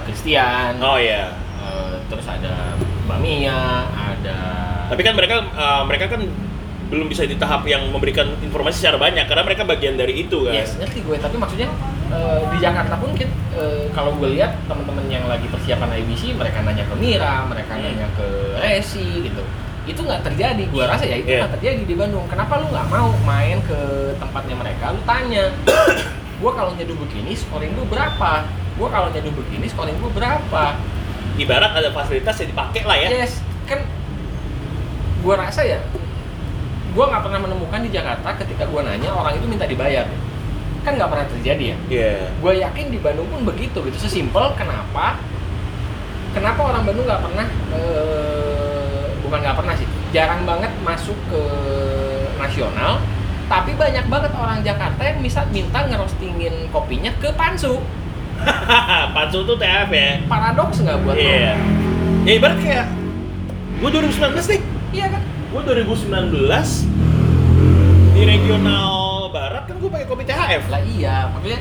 Christian. 0.02 0.72
Oh 0.82 0.98
ya 0.98 1.30
eh, 1.62 1.94
terus 2.10 2.26
ada 2.26 2.74
Mbak 3.06 3.18
Mia 3.22 3.86
ada 3.92 4.40
tapi 4.90 5.00
kan 5.06 5.14
mereka 5.16 5.36
eh, 5.46 5.82
mereka 5.88 6.04
kan 6.12 6.22
belum 6.92 7.08
bisa 7.08 7.24
di 7.24 7.40
tahap 7.40 7.64
yang 7.64 7.88
memberikan 7.88 8.36
informasi 8.44 8.84
secara 8.84 9.00
banyak 9.00 9.24
karena 9.24 9.42
mereka 9.42 9.64
bagian 9.64 9.96
dari 9.96 10.28
itu 10.28 10.44
kan? 10.44 10.52
Yes 10.52 10.76
ngerti 10.76 11.00
gue. 11.00 11.16
Tapi 11.16 11.40
maksudnya 11.40 11.72
eh, 12.12 12.40
di 12.52 12.58
Jakarta 12.60 13.00
pun 13.00 13.16
kit, 13.16 13.32
eh, 13.56 13.88
kalau 13.96 14.12
gue 14.20 14.36
lihat 14.36 14.52
teman-teman 14.68 15.08
yang 15.08 15.24
lagi 15.24 15.48
persiapan 15.48 15.88
IBC 16.04 16.36
mereka 16.36 16.60
nanya 16.60 16.84
ke 16.84 16.94
Mira 17.00 17.48
mereka 17.48 17.72
Hmm. 17.72 17.82
nanya 17.88 18.08
ke 18.12 18.26
Resi 18.60 19.24
gitu. 19.24 19.40
Itu 19.88 20.04
nggak 20.04 20.20
terjadi. 20.20 20.62
Gue 20.68 20.84
rasa 20.84 21.08
ya 21.08 21.16
itu 21.16 21.32
nggak 21.32 21.56
terjadi 21.56 21.82
di 21.88 21.94
Bandung. 21.96 22.28
Kenapa 22.28 22.60
lu 22.60 22.68
nggak 22.68 22.86
mau 22.86 23.08
main 23.24 23.56
ke 23.64 23.78
tempatnya 24.20 24.54
mereka? 24.60 24.92
Lu 24.92 25.00
tanya. 25.08 25.48
Gue 26.42 26.50
kalau 26.52 26.74
nyeduh 26.74 26.98
begini 26.98 27.32
scoring 27.32 27.70
gue 27.72 27.86
berapa? 27.86 28.42
Gue 28.74 28.88
kalau 28.90 29.08
nyeduh 29.08 29.30
begini 29.30 29.64
scoring 29.64 29.94
gue 29.96 30.10
berapa? 30.10 30.74
Ibarat 31.38 31.72
ada 31.72 31.88
fasilitas 31.88 32.34
yang 32.36 32.50
dipakai 32.52 32.82
lah 32.84 32.98
ya. 32.98 33.08
Yes 33.24 33.40
kan 33.62 33.78
gue 35.22 35.34
rasa 35.38 35.62
ya 35.62 35.78
gue 36.92 37.04
nggak 37.04 37.22
pernah 37.22 37.40
menemukan 37.40 37.80
di 37.80 37.90
Jakarta 37.90 38.28
ketika 38.36 38.64
gue 38.64 38.80
nanya 38.82 39.08
orang 39.10 39.34
itu 39.34 39.46
minta 39.48 39.64
dibayar 39.64 40.04
kan 40.82 40.92
nggak 40.94 41.08
pernah 41.08 41.26
terjadi 41.30 41.64
ya 41.64 41.76
Iya. 41.88 42.14
gue 42.36 42.52
yakin 42.60 42.86
di 42.90 42.98
Bandung 42.98 43.28
pun 43.28 43.40
begitu 43.44 43.80
gitu 43.80 43.96
sesimpel 43.96 44.52
kenapa 44.52 45.16
kenapa 46.32 46.60
orang 46.60 46.82
Bandung 46.84 47.06
nggak 47.06 47.22
pernah 47.22 47.46
eh, 47.72 49.04
bukan 49.22 49.38
nggak 49.40 49.56
pernah 49.56 49.74
sih 49.74 49.86
jarang 50.10 50.44
banget 50.44 50.68
masuk 50.82 51.16
ke 51.30 51.42
nasional 52.36 53.00
tapi 53.46 53.72
banyak 53.72 54.04
banget 54.08 54.32
orang 54.34 54.60
Jakarta 54.60 55.02
yang 55.02 55.20
bisa 55.20 55.44
minta 55.48 55.84
ngerostingin 55.84 56.68
kopinya 56.68 57.12
ke 57.16 57.32
Pansu 57.32 57.80
Pansu 59.14 59.38
tuh 59.44 59.56
TF 59.56 59.88
ya 59.88 60.10
paradoks 60.26 60.82
nggak 60.82 60.98
buat 61.00 61.14
lo? 61.14 61.20
Iya. 61.20 61.54
Ya 62.22 62.32
ibarat 62.34 62.58
kayak 62.58 62.86
gue 63.78 63.88
2019 63.88 64.34
nih. 64.50 64.60
iya 64.92 65.06
kan 65.08 65.22
Gue 65.52 65.60
2019 65.62 66.32
di 68.12 68.22
regional 68.24 68.88
barat 69.28 69.64
kan 69.64 69.76
gue 69.76 69.90
pakai 69.90 70.06
kopi 70.06 70.24
THF. 70.24 70.62
lah 70.66 70.80
iya 70.82 71.28
maksudnya 71.28 71.60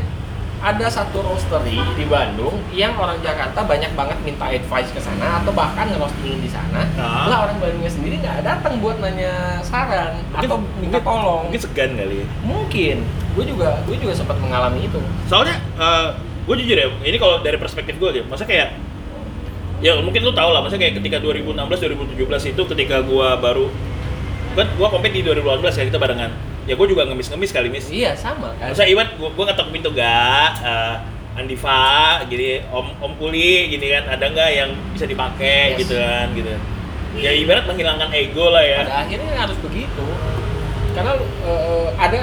ada 0.61 0.85
satu 0.87 1.19
roastery 1.19 1.73
di 1.95 2.05
Bandung 2.05 2.53
yang 2.69 2.93
orang 2.93 3.17
Jakarta 3.19 3.59
banyak 3.61 3.91
banget 3.91 4.17
minta 4.21 4.45
advice 4.47 4.91
ke 4.91 5.01
sana 5.01 5.41
atau 5.41 5.51
bahkan 5.51 5.89
ngerostingin 5.89 6.37
di 6.37 6.47
sana 6.47 6.85
Ah. 6.93 7.25
lah 7.25 7.37
orang 7.43 7.57
Bandungnya 7.57 7.89
sendiri 7.89 8.15
nggak 8.17 8.43
datang 8.43 8.77
buat 8.77 8.99
nanya 8.99 9.59
saran 9.61 10.21
atau 10.31 10.61
minta 10.77 10.99
tolong 11.01 11.49
Mungkin 11.49 11.61
segan 11.61 11.91
kali 11.93 12.21
ya. 12.21 12.25
mungkin 12.41 12.95
gue 13.33 13.45
juga 13.45 13.79
gue 13.83 13.95
juga 13.97 14.13
sempat 14.13 14.37
mengalami 14.37 14.85
itu 14.85 14.99
Soalnya 15.25 15.55
gue 16.41 16.55
jujur 16.57 16.73
ya, 16.75 16.87
ini 17.01 17.17
kalau 17.17 17.39
dari 17.39 17.55
perspektif 17.55 17.95
gue 17.95 18.09
gitu, 18.13 18.25
masa 18.25 18.43
kayak 18.43 18.75
ya 19.81 19.97
mungkin 19.97 20.21
lu 20.21 20.31
tau 20.31 20.53
lah, 20.53 20.61
masa 20.61 20.77
kayak 20.77 21.01
ketika 21.01 21.17
2016 21.17 21.57
2017 21.57 22.53
itu 22.53 22.61
ketika 22.73 23.01
gue 23.01 23.27
baru 23.41 23.65
kan 24.53 24.67
gue 24.67 24.87
kompet 24.87 25.11
di 25.11 25.21
2018 25.25 25.79
ya 25.79 25.83
kita 25.89 25.99
barengan. 25.99 26.31
Ya 26.69 26.77
gue 26.77 26.87
juga 26.87 27.09
ngemis-ngemis 27.09 27.49
kali 27.49 27.73
mis. 27.73 27.89
iya 27.89 28.13
sama 28.13 28.53
kan 28.61 28.69
Masa 28.69 28.85
Iwan, 28.85 29.09
gua, 29.17 29.33
gua 29.33 29.49
ngetok 29.49 29.73
pintu 29.73 29.89
gak? 29.97 30.51
Eh, 30.61 30.95
Andiva, 31.31 32.21
gini, 32.29 32.61
Om 32.69 33.01
Om 33.01 33.13
Kuli, 33.17 33.71
gini 33.71 33.87
kan, 33.89 34.03
ada 34.05 34.29
nggak 34.29 34.49
yang 34.51 34.69
bisa 34.93 35.07
dipakai 35.07 35.73
Yes. 35.73 35.79
gitu 35.81 35.95
kan, 35.97 36.27
gitu. 36.37 36.53
Ya 37.17 37.31
ibarat 37.33 37.65
menghilangkan 37.65 38.11
ego 38.13 38.51
lah 38.51 38.61
ya. 38.61 38.83
pada 38.85 39.07
akhirnya 39.07 39.33
harus 39.35 39.57
begitu 39.59 40.05
karena 40.91 41.15
eh, 41.47 41.87
ada 41.95 42.19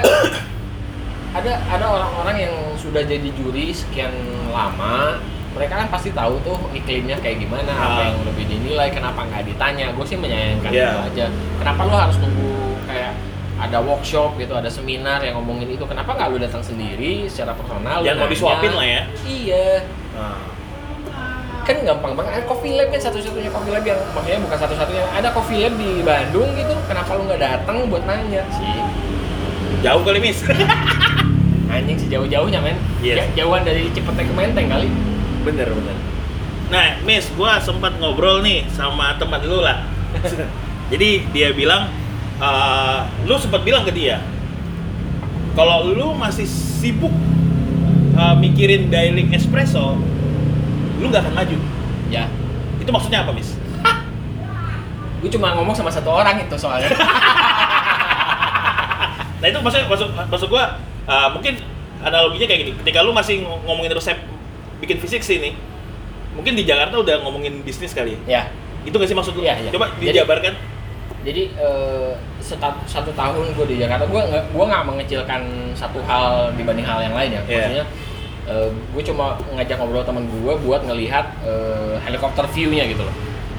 ada 1.41 1.51
ada 1.69 1.85
orang-orang 1.89 2.37
yang 2.49 2.55
sudah 2.77 3.01
jadi 3.05 3.29
juri 3.33 3.73
sekian 3.73 4.13
lama 4.49 5.17
mereka 5.49 5.73
kan 5.75 5.87
pasti 5.89 6.09
tahu 6.11 6.37
tuh 6.39 6.55
iklimnya 6.71 7.17
kayak 7.17 7.39
gimana 7.39 7.67
apa 7.67 7.99
Ah. 7.99 8.05
yang 8.07 8.21
lebih 8.23 8.45
dinilai 8.45 8.89
kenapa 8.89 9.23
nggak 9.23 9.43
ditanya. 9.45 9.89
Gue 9.91 10.05
sih 10.05 10.15
menyayangkan 10.15 10.69
Iya. 10.69 10.87
itu 10.87 10.99
aja. 11.11 11.25
Kenapa 11.57 11.79
lu 11.83 11.93
harus 11.93 12.17
nunggu 12.17 12.53
kayak 12.85 13.11
ada 13.59 13.77
workshop 13.77 14.37
gitu 14.37 14.53
ada 14.53 14.67
seminar 14.67 15.19
yang 15.19 15.35
ngomongin 15.35 15.67
itu? 15.69 15.83
Kenapa 15.83 16.13
nggak 16.13 16.27
lu 16.29 16.37
datang 16.37 16.61
sendiri 16.61 17.25
secara 17.25 17.51
personal? 17.51 17.99
Jangan 17.99 18.19
mau 18.19 18.29
disuapin 18.29 18.71
lah 18.71 18.85
ya. 18.87 19.01
iya. 19.25 19.67
Nah, 20.11 20.37
kan 21.61 21.75
gampang 21.83 22.13
banget. 22.13 22.31
Ada 22.31 22.45
coffee 22.45 22.73
lab 22.73 22.87
kan 22.87 23.01
satu-satunya 23.03 23.49
coffee 23.49 23.69
lab 23.69 23.83
yang 23.83 23.99
maksudnya 24.11 24.39
bukan 24.39 24.57
satu-satunya. 24.59 25.03
Ada 25.11 25.29
coffee 25.31 25.59
lab 25.59 25.73
di 25.75 25.91
Bandung 26.01 26.49
gitu. 26.53 26.73
Kenapa 26.85 27.13
lu 27.13 27.25
nggak 27.25 27.41
datang 27.41 27.75
buat 27.85 28.03
nanya? 28.05 28.41
Sih. 28.49 28.79
Jauh 29.79 30.01
kali 30.01 30.19
mis. 30.19 30.39
anjing 31.69 31.97
sejauh-jauhnya 31.99 32.59
men. 32.59 32.77
Yes. 32.99 33.17
Ja- 33.19 33.43
jauhan 33.43 33.61
dari 33.61 33.85
Cipete 33.89 34.23
ke 34.23 34.33
Menteng 34.33 34.65
kali 34.67 34.89
bener 35.43 35.67
bener. 35.69 35.95
Nah, 36.69 37.01
Miss, 37.01 37.25
gua 37.33 37.57
sempat 37.57 37.97
ngobrol 37.97 38.45
nih 38.45 38.69
sama 38.69 39.17
teman 39.17 39.41
lu 39.41 39.59
lah. 39.59 39.81
Jadi 40.93 41.25
dia 41.33 41.49
bilang, 41.53 41.89
eh, 42.37 42.99
lu 43.25 43.35
sempat 43.37 43.61
bilang 43.61 43.81
ke 43.85 43.93
dia, 43.93 44.21
kalau 45.53 45.89
lu 45.89 46.13
masih 46.13 46.45
sibuk 46.45 47.13
eh, 48.13 48.35
mikirin 48.37 48.89
dialing 48.89 49.33
espresso, 49.33 49.97
lu 51.01 51.05
nggak 51.09 51.25
akan 51.25 51.33
maju. 51.35 51.57
ya 52.09 52.25
Itu 52.77 52.89
maksudnya 52.89 53.25
apa, 53.25 53.33
Miss? 53.33 53.57
gue 55.19 55.27
cuma 55.27 55.51
ngomong 55.51 55.75
sama 55.75 55.91
satu 55.91 56.15
orang 56.15 56.39
itu 56.39 56.55
soalnya 56.55 56.95
Nah 59.39 59.47
itu 59.47 59.59
maksud 59.59 59.83
maksud 59.87 60.07
maksud 60.15 60.47
gua 60.47 60.79
uh, 61.03 61.27
mungkin 61.31 61.59
analoginya 61.99 62.47
kayak 62.47 62.59
gini. 62.63 62.71
Ketika 62.79 63.03
lu 63.03 63.11
masih 63.11 63.43
ng- 63.43 63.63
ngomongin 63.67 63.91
resep 63.91 64.15
bikin 64.79 64.97
fisik 64.97 65.19
sih 65.19 65.39
nih, 65.39 65.53
mungkin 66.31 66.53
di 66.53 66.63
Jakarta 66.63 66.95
udah 66.95 67.21
ngomongin 67.21 67.61
bisnis 67.61 67.91
kali. 67.91 68.15
ya. 68.23 68.41
ya 68.41 68.43
Itu 68.81 68.95
gak 68.95 69.05
sih 69.05 69.15
maksud 69.15 69.35
lu? 69.35 69.43
Iya, 69.43 69.59
iya. 69.59 69.69
Coba 69.69 69.91
Jadi- 69.95 70.15
dijabarkan. 70.15 70.53
jadi 71.19 71.51
eh, 71.51 72.11
seta- 72.39 72.79
satu 72.87 73.11
tahun 73.11 73.51
gue 73.51 73.65
di 73.67 73.75
Jakarta 73.75 74.07
gue 74.07 74.21
nggak 74.23 74.55
gue 74.55 74.65
nggak 74.65 74.83
mengecilkan 74.87 75.41
satu 75.75 75.99
hal 76.07 76.55
dibanding 76.55 76.87
hal 76.87 77.03
yang 77.03 77.11
lain 77.11 77.35
ya 77.35 77.41
Iya. 77.43 77.43
maksudnya 77.43 77.85
gue 78.95 79.03
cuma 79.03 79.25
ngajak 79.51 79.77
ngobrol 79.77 80.01
teman 80.01 80.23
gue 80.25 80.53
buat 80.63 80.79
ngelihat 80.81 81.43
eh, 81.43 81.99
helikopter 82.01 82.47
view-nya 82.49 82.87
gitu 82.87 83.03
loh 83.03 83.11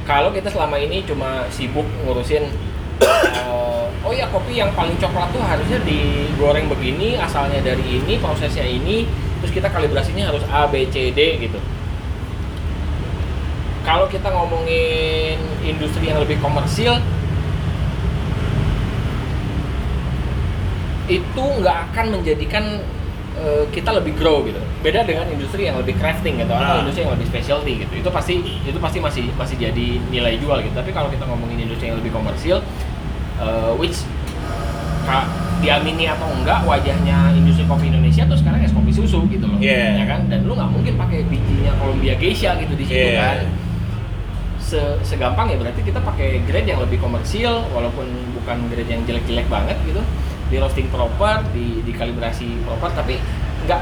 kalau 0.02 0.32
kita 0.32 0.48
selama 0.48 0.80
ini 0.80 1.04
cuma 1.04 1.44
sibuk 1.52 1.84
ngurusin 2.00 2.48
eh, 3.04 3.84
oh 4.00 4.10
ya 4.10 4.24
kopi 4.32 4.56
yang 4.56 4.72
paling 4.72 4.96
coklat 4.96 5.28
tuh 5.28 5.44
harusnya 5.44 5.84
digoreng 5.84 6.64
begini 6.66 7.20
asalnya 7.20 7.60
dari 7.60 8.00
ini 8.00 8.16
prosesnya 8.16 8.64
ini 8.64 9.04
terus 9.40 9.52
kita 9.56 9.68
kalibrasinya 9.72 10.28
harus 10.28 10.44
A 10.52 10.68
B 10.68 10.84
C 10.92 11.10
D 11.10 11.40
gitu. 11.40 11.58
Kalau 13.80 14.06
kita 14.12 14.28
ngomongin 14.28 15.40
industri 15.64 16.12
yang 16.12 16.20
lebih 16.20 16.36
komersil 16.44 17.00
itu 21.10 21.42
nggak 21.42 21.76
akan 21.90 22.06
menjadikan 22.20 22.64
eh, 23.40 23.64
kita 23.72 23.90
lebih 23.96 24.14
grow 24.20 24.44
gitu. 24.44 24.60
Beda 24.84 25.02
dengan 25.02 25.26
industri 25.32 25.66
yang 25.66 25.80
lebih 25.80 25.96
crafting 25.96 26.38
gitu 26.38 26.52
atau 26.52 26.76
Ah. 26.76 26.84
industri 26.84 27.02
yang 27.08 27.16
lebih 27.16 27.26
specialty 27.26 27.72
gitu. 27.82 27.92
Itu 28.04 28.10
pasti 28.12 28.38
itu 28.44 28.78
pasti 28.78 28.98
masih 29.00 29.24
masih 29.34 29.56
jadi 29.56 29.88
nilai 30.12 30.36
jual 30.38 30.60
gitu. 30.60 30.76
Tapi 30.76 30.92
kalau 30.92 31.08
kita 31.08 31.24
ngomongin 31.24 31.64
industri 31.64 31.88
yang 31.88 31.98
lebih 31.98 32.12
komersil 32.12 32.60
eh, 33.40 33.72
which 33.80 34.04
ka, 35.08 35.24
diamini 35.60 36.08
atau 36.08 36.26
enggak 36.32 36.64
wajahnya 36.64 37.32
industri 37.32 37.64
kopi 37.64 37.88
Indonesia 37.88 38.24
tuh 38.24 38.36
sekarang 38.36 38.60
es 38.60 38.72
kopi 38.72 38.90
susu 38.90 39.24
gitu 39.28 39.44
loh. 39.44 39.58
Iya. 39.60 40.00
ya 40.00 40.04
kan? 40.08 40.20
Dan 40.26 40.44
lu 40.44 40.56
nggak 40.56 40.70
mungkin 40.72 40.94
pakai 40.96 41.24
bijinya 41.28 41.72
Columbia 41.76 42.14
Geisha 42.16 42.56
gitu 42.56 42.72
di 42.74 42.84
situ 42.84 42.96
Iya. 43.12 43.20
kan? 43.20 43.38
Se- 44.60 44.98
segampang 45.02 45.50
ya 45.50 45.56
berarti 45.58 45.82
kita 45.82 45.98
pakai 45.98 46.44
grade 46.44 46.68
yang 46.68 46.80
lebih 46.80 46.96
komersil 46.96 47.64
walaupun 47.70 48.06
bukan 48.34 48.70
grade 48.70 48.88
yang 48.88 49.02
jelek-jelek 49.04 49.46
banget 49.46 49.76
gitu. 49.84 50.00
Di 50.50 50.56
roasting 50.58 50.88
proper 50.88 51.46
di 51.50 51.84
dikalibrasi 51.84 52.64
proper 52.64 52.90
tapi 52.92 53.18
nggak 53.66 53.80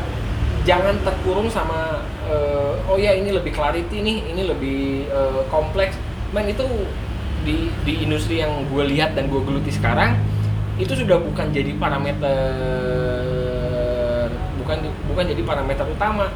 jangan 0.64 1.00
terkurung 1.00 1.48
sama 1.48 2.02
eh, 2.26 2.72
oh 2.84 2.96
ya 2.96 3.14
ini 3.14 3.32
lebih 3.32 3.52
clarity 3.52 4.00
nih 4.00 4.16
ini 4.28 4.42
lebih 4.44 4.80
eh, 5.06 5.42
kompleks. 5.48 5.94
Men 6.28 6.44
itu 6.44 6.66
di 7.40 7.72
di 7.82 8.04
industri 8.04 8.42
yang 8.42 8.66
gue 8.66 8.84
lihat 8.84 9.14
dan 9.14 9.30
gue 9.30 9.40
geluti 9.40 9.70
sekarang 9.70 10.18
itu 10.78 10.92
sudah 10.94 11.18
bukan 11.18 11.50
jadi 11.50 11.74
parameter 12.88 14.30
bukan 14.58 14.78
bukan 15.10 15.24
jadi 15.26 15.42
parameter 15.42 15.84
utama. 15.86 16.26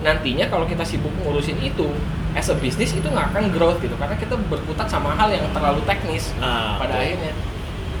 Nantinya 0.00 0.48
kalau 0.48 0.64
kita 0.64 0.80
sibuk 0.80 1.12
ngurusin 1.20 1.60
itu 1.60 1.84
as 2.32 2.48
a 2.48 2.56
business 2.56 2.96
itu 2.96 3.04
nggak 3.04 3.36
akan 3.36 3.52
growth 3.52 3.76
gitu 3.84 3.92
karena 4.00 4.16
kita 4.16 4.32
berkutat 4.48 4.88
sama 4.88 5.12
hal 5.12 5.28
yang 5.28 5.44
terlalu 5.52 5.82
teknis 5.84 6.32
Ah, 6.40 6.80
pada 6.80 6.96
oke. 6.96 7.04
akhirnya. 7.04 7.32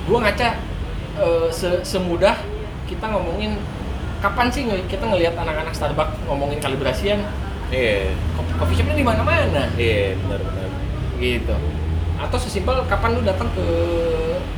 Gua 0.08 0.18
ngaca 0.24 0.48
eh, 1.20 1.48
se- 1.52 1.82
semudah 1.84 2.40
kita 2.88 3.04
ngomongin 3.04 3.60
kapan 4.20 4.48
sih 4.48 4.64
kita 4.88 5.04
ngelihat 5.04 5.36
anak-anak 5.36 5.76
Starbucks 5.76 6.16
ngomongin 6.24 6.56
kalibrasian? 6.58 7.20
Iya, 7.70 8.16
Co- 8.34 8.56
coffee 8.58 8.80
shopnya 8.80 8.96
di 8.96 9.04
mana-mana. 9.06 9.68
Iya 9.76 10.16
benar-benar. 10.18 10.68
gitu. 11.20 11.52
Atau 12.16 12.38
sesimpel 12.40 12.80
kapan 12.88 13.12
lu 13.12 13.22
datang 13.22 13.46
ke 13.52 13.64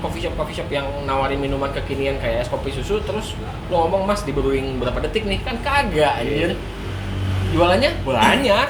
coffee 0.03 0.21
shop 0.21 0.35
coffee 0.35 0.53
shop 0.53 0.69
yang 0.69 0.85
nawarin 1.03 1.39
minuman 1.39 1.71
kekinian 1.71 2.19
kayak 2.19 2.43
es 2.43 2.49
kopi 2.49 2.69
susu 2.69 2.99
terus 3.01 3.39
lu 3.67 3.79
ngomong 3.79 4.03
mas 4.03 4.21
di 4.21 4.31
brewing 4.31 4.77
berapa 4.77 4.99
detik 5.01 5.23
nih 5.23 5.39
kan 5.41 5.57
kagak 5.59 6.19
anjir 6.19 6.59
jualannya 7.51 7.91
banyak 8.03 8.69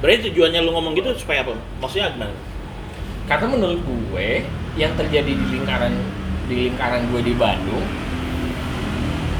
Berarti 0.00 0.32
tujuannya 0.32 0.64
lu 0.64 0.72
ngomong 0.72 0.96
gitu 0.96 1.12
supaya 1.14 1.44
apa? 1.44 1.52
Maksudnya 1.76 2.08
gimana? 2.10 2.32
karena 3.26 3.46
menurut 3.46 3.78
gue 3.78 4.42
yang 4.74 4.90
terjadi 4.96 5.28
di 5.28 5.44
lingkaran 5.50 5.94
di 6.46 6.66
lingkaran 6.66 7.06
gue 7.06 7.20
di 7.20 7.34
Bandung 7.36 7.84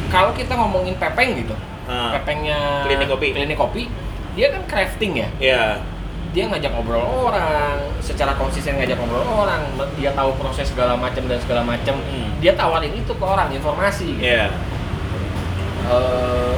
kalau 0.08 0.30
kita 0.30 0.54
ngomongin 0.54 0.94
pepeng 0.94 1.34
gitu 1.36 1.54
Ah, 1.88 2.14
pepengnya 2.14 2.86
Klinik 2.86 3.08
kopi. 3.08 3.34
klinik 3.34 3.58
kopi 3.58 3.82
dia 4.32 4.46
kan 4.48 4.62
crafting 4.64 5.12
ya 5.16 5.28
Iya. 5.42 5.62
Dia 6.30 6.46
ngajak 6.46 6.70
ngobrol 6.70 7.02
orang 7.26 7.78
secara 7.98 8.32
konsisten 8.34 8.74
ngajak 8.74 8.94
ngobrol 8.94 9.22
orang 9.26 9.66
dia 9.94 10.10
tahu 10.12 10.30
proses 10.34 10.66
segala 10.66 10.94
macam 10.94 11.22
dan 11.24 11.38
segala 11.38 11.62
macam 11.62 11.98
Hmm. 12.00 12.30
dia 12.38 12.54
tawarin 12.54 12.92
itu 12.92 13.10
ke 13.10 13.24
orang 13.24 13.50
informasi 13.50 14.14
gitu. 14.14 14.22
Iya. 14.24 14.46
Eh, 15.82 16.54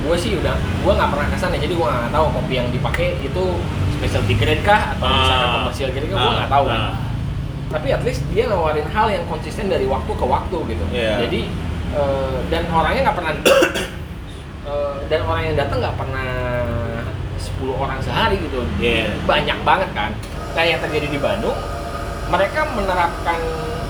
gue 0.00 0.16
sih 0.16 0.32
udah 0.34 0.54
gue 0.54 0.92
nggak 0.92 1.10
pernah 1.10 1.26
ke 1.26 1.36
sana 1.36 1.54
jadi 1.54 1.70
gue 1.70 1.82
nggak 1.82 2.08
tahu 2.10 2.26
kopi 2.32 2.52
yang 2.54 2.68
dipakai 2.70 3.18
itu 3.20 3.44
specialty 3.92 4.34
grade 4.34 4.62
kah 4.62 4.94
atau 4.94 5.04
misalkan 5.04 5.44
Ah. 5.44 5.54
komersial 5.58 5.90
grade 5.90 6.08
kah 6.08 6.16
gue 6.16 6.32
nggak 6.32 6.48
tahu 6.48 6.64
kan 6.64 6.80
ah. 6.80 6.92
tapi 7.68 7.88
at 7.90 8.02
least 8.02 8.22
dia 8.30 8.46
nawarin 8.46 8.86
hal 8.86 9.06
yang 9.06 9.24
konsisten 9.26 9.66
dari 9.66 9.84
waktu 9.84 10.08
ke 10.08 10.24
waktu 10.24 10.56
gitu 10.68 10.84
Iya. 10.88 11.26
jadi 11.26 11.40
eh, 11.92 12.36
dan 12.48 12.62
orangnya 12.70 13.00
nggak 13.04 13.16
pernah 13.18 13.32
eh, 14.70 14.94
dan 15.06 15.20
orang 15.22 15.42
yang 15.44 15.56
datang 15.58 15.78
nggak 15.80 15.96
pernah 15.98 16.28
10 16.86 16.89
orang 17.70 18.00
sehari 18.00 18.36
gitu 18.38 18.64
Iya. 18.76 19.12
banyak 19.22 19.58
banget 19.60 19.90
kan 19.92 20.10
kayak 20.50 20.68
yang 20.68 20.80
terjadi 20.80 21.06
di 21.08 21.18
Bandung 21.18 21.56
mereka 22.26 22.64
menerapkan 22.70 23.38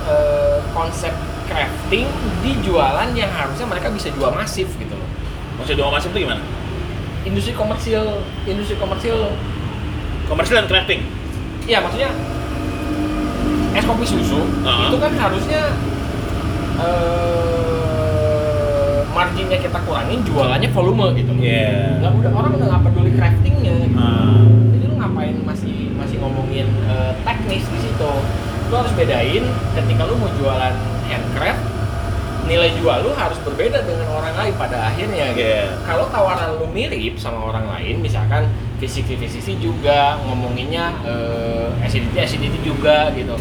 eh, 0.04 0.58
konsep 0.70 1.12
crafting 1.44 2.06
di 2.40 2.52
jualan 2.60 3.08
yang 3.12 3.28
harusnya 3.28 3.66
mereka 3.66 3.88
bisa 3.88 4.10
jual 4.10 4.30
masif 4.30 4.66
gitu 4.74 4.92
loh 4.92 5.08
Maksud 5.56 5.76
dua 5.76 5.90
masuk 5.90 6.10
itu 6.10 6.24
gimana? 6.24 6.40
industri 7.20 7.52
komersil 7.52 8.04
industri 8.42 8.74
komersil 8.74 9.28
Komersial 10.24 10.62
dan 10.62 10.66
crafting. 10.66 11.02
ya 11.64 11.78
maksudnya 11.78 12.10
es 13.70 13.84
kopi 13.84 14.04
susu 14.04 14.40
Ah. 14.62 14.88
itu 14.88 14.96
kan 14.96 15.12
harusnya 15.12 15.62
eh, 16.78 17.49
marginnya 19.40 19.64
kita 19.64 19.78
kurangin 19.88 20.20
jualannya 20.28 20.68
volume 20.68 21.06
gitu 21.16 21.32
Iya. 21.40 21.96
nggak 22.04 22.12
udah 22.12 22.32
orang 22.36 22.50
udah 22.60 22.66
nggak 22.68 22.82
peduli 22.92 23.10
craftingnya 23.16 23.74
gitu. 23.88 23.96
Ah. 23.96 24.44
jadi 24.76 24.84
lu 24.84 24.94
ngapain 25.00 25.36
masih 25.48 25.76
masih 25.96 26.16
ngomongin 26.20 26.68
eh, 26.84 27.12
teknis 27.24 27.64
di 27.64 27.78
situ 27.80 28.12
lu 28.68 28.74
harus 28.76 28.92
bedain 28.92 29.44
ketika 29.72 30.02
lu 30.04 30.14
mau 30.20 30.28
jualan 30.36 30.74
handcraft 31.08 31.62
nilai 32.44 32.68
jual 32.76 32.98
lu 33.00 33.16
harus 33.16 33.38
berbeda 33.40 33.80
dengan 33.88 34.10
orang 34.12 34.34
lain 34.36 34.52
pada 34.58 34.90
akhirnya 34.92 35.32
gitu. 35.32 35.70
Kalau 35.86 36.04
tawaran 36.12 36.58
lu 36.60 36.66
mirip 36.68 37.14
sama 37.16 37.40
orang 37.48 37.64
lain 37.78 38.02
misalkan 38.04 38.44
fisik 38.76 39.08
fisik 39.08 39.56
juga 39.56 40.20
ngomonginnya 40.28 40.92
eh, 41.08 41.68
acidity 41.80 42.20
acidity 42.20 42.60
juga 42.60 43.08
gitu 43.16 43.40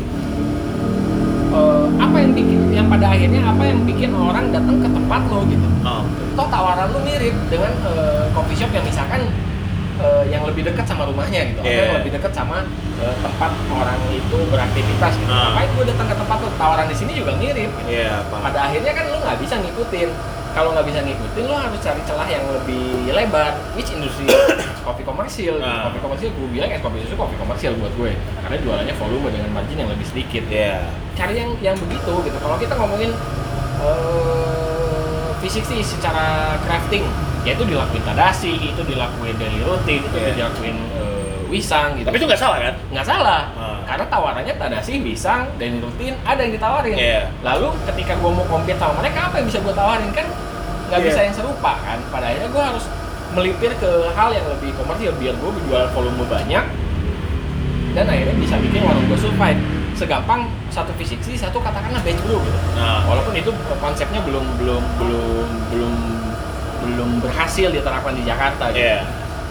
Eh, 1.60 1.86
apa 1.99 2.16
yang 2.18 2.32
bikin 2.32 2.60
yang 2.72 2.88
pada 2.88 3.05
akhirnya 3.12 3.41
apa 3.43 3.64
yang 3.66 3.80
bikin 3.84 4.10
orang 4.12 4.45
datang 4.49 4.78
ke 4.80 4.88
tempat 4.88 5.22
lo 5.28 5.43
gitu 5.45 5.68
Oh. 5.80 6.03
toh 6.36 6.47
tawaran 6.47 6.88
lu 6.89 6.99
mirip 7.01 7.36
dengan 7.47 7.72
eh, 7.84 8.24
coffee 8.32 8.55
shop 8.55 8.72
yang 8.72 8.84
misalkan 8.84 9.28
eh, 9.99 10.24
yang 10.28 10.43
lebih 10.43 10.64
dekat 10.64 10.84
sama 10.84 11.03
rumahnya 11.03 11.51
gitu, 11.51 11.60
atau 11.60 11.68
Iya. 11.68 11.84
yang 11.84 11.95
lebih 11.99 12.12
dekat 12.16 12.32
sama 12.32 12.64
eh, 12.97 13.16
tempat 13.20 13.51
orang 13.70 13.99
itu 14.10 14.38
beraktivitas 14.47 15.14
gitu. 15.16 15.28
Ah. 15.28 15.51
Ngapain 15.51 15.70
gue 15.74 15.86
datang 15.88 16.07
ke 16.07 16.16
tempat 16.16 16.38
lu? 16.39 16.49
Tawaran 16.55 16.88
di 16.88 16.95
sini 16.95 17.12
juga 17.14 17.32
mirip. 17.36 17.72
gitu. 17.74 17.89
Iya, 17.89 18.24
paham. 18.28 18.43
Pada 18.47 18.60
akhirnya 18.66 18.91
kan 18.93 19.05
lu 19.07 19.18
nggak 19.20 19.38
bisa 19.39 19.55
ngikutin. 19.57 20.10
Kalau 20.50 20.74
nggak 20.74 20.86
bisa 20.86 21.00
ngikutin, 21.00 21.43
lu 21.45 21.54
harus 21.54 21.80
cari 21.80 22.02
celah 22.04 22.26
yang 22.26 22.43
lebih 22.50 22.84
lebar. 23.10 23.54
Which 23.74 23.89
industri 23.89 24.26
kopi 24.88 25.02
komersil? 25.02 25.56
gitu. 25.56 25.64
Ah. 25.64 25.88
Kopi 25.88 26.00
komersil 26.00 26.30
gue 26.30 26.47
bilang 26.50 26.68
es 26.68 26.80
kopi 26.80 26.97
susu 27.02 27.16
kopi 27.16 27.36
komersil 27.36 27.74
buat 27.76 27.93
gue, 27.93 28.12
karena 28.39 28.58
jualannya 28.58 28.95
volume 28.95 29.30
dengan 29.30 29.50
margin 29.52 29.78
yang 29.78 29.89
lebih 29.89 30.06
sedikit 30.06 30.43
Iya. 30.45 30.84
cari 31.14 31.36
yang 31.36 31.52
yang 31.60 31.76
begitu 31.76 32.14
gitu 32.24 32.38
kalau 32.39 32.56
kita 32.56 32.74
ngomongin 32.74 33.12
eh, 33.80 35.28
fisik 35.39 35.64
sih 35.64 35.82
secara 35.82 36.56
crafting 36.60 37.04
ya 37.41 37.54
itu 37.54 37.64
dilakuin 37.66 38.04
tadashi 38.04 38.56
itu 38.56 38.82
dilakuin 38.82 39.36
daily 39.36 39.60
routine 39.62 40.02
itu 40.02 40.18
Iya. 40.18 40.32
dilakuin 40.36 40.78
eh, 40.95 41.38
wisang 41.47 41.95
gitu 41.95 42.08
Tapi 42.08 42.18
itu 42.18 42.28
nggak 42.28 42.39
salah 42.39 42.58
kan? 42.62 42.74
nggak 42.89 43.06
salah 43.06 43.41
Ah. 43.54 43.69
Karena 43.90 44.06
tawarannya 44.06 44.54
tadashi 44.54 45.02
wisang 45.02 45.50
daily 45.58 45.82
routine 45.82 46.14
ada 46.22 46.40
yang 46.40 46.54
ditawarin 46.54 46.94
Iya. 46.94 47.22
lalu 47.42 47.74
ketika 47.86 48.14
gue 48.16 48.30
mau 48.30 48.46
compete 48.46 48.78
sama 48.78 48.94
mereka 49.02 49.28
apa 49.28 49.36
yang 49.38 49.48
bisa 49.48 49.60
gue 49.60 49.74
tawarin 49.74 50.10
kan 50.14 50.28
nggak 50.88 51.00
Iya. 51.02 51.08
bisa 51.10 51.20
yang 51.22 51.34
serupa 51.34 51.74
kan 51.80 51.98
pada 52.08 52.30
akhirnya 52.30 52.50
gue 52.50 52.64
harus 52.64 52.86
melipir 53.30 53.72
ke 53.74 53.92
hal 54.12 54.30
yang 54.30 54.46
lebih 54.48 54.74
komersil 54.74 55.14
biar 55.16 55.34
gue 55.34 55.50
berjual 55.52 55.86
volume 55.92 56.26
banyak 56.26 56.66
dan 57.92 58.06
akhirnya 58.06 58.36
bisa 58.38 58.56
bikin 58.58 58.82
warung 58.82 59.06
gue 59.06 59.18
survive 59.18 59.60
segampang 59.94 60.46
satu 60.70 60.94
fisik 60.96 61.20
sih 61.20 61.36
satu 61.36 61.58
katakanlah 61.60 62.00
batch 62.00 62.22
brew 62.24 62.40
gitu 62.40 62.60
Nah, 62.74 63.04
walaupun 63.04 63.34
itu 63.34 63.50
konsepnya 63.76 64.22
belum 64.22 64.46
belum 64.56 64.84
belum 64.96 65.48
belum 65.70 65.94
belum 66.80 67.10
berhasil 67.20 67.68
diterapkan 67.68 68.16
di 68.16 68.24
Jakarta 68.24 68.72
gitu. 68.72 68.80
iya. 68.82 69.04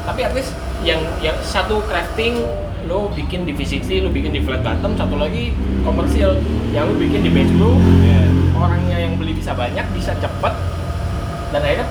tapi 0.02 0.24
at 0.24 0.32
least 0.32 0.54
yang 0.80 1.02
yang 1.18 1.36
satu 1.38 1.82
crafting 1.84 2.40
lo 2.88 3.12
bikin 3.12 3.44
di 3.44 3.52
V60, 3.52 4.00
lo 4.00 4.08
bikin 4.08 4.32
di 4.32 4.40
flat 4.40 4.60
bottom, 4.60 4.96
satu 4.96 5.14
lagi 5.14 5.52
komersil 5.82 6.40
yang 6.70 6.88
lo 6.88 6.96
bikin 6.96 7.20
di 7.20 7.30
batch 7.30 7.52
brew 7.52 7.76
Iya. 8.00 8.20
orangnya 8.54 8.96
yang 8.98 9.12
beli 9.14 9.32
bisa 9.32 9.52
banyak, 9.52 9.84
bisa 9.92 10.12
cepet 10.14 10.54
dan 11.48 11.60
akhirnya 11.60 11.88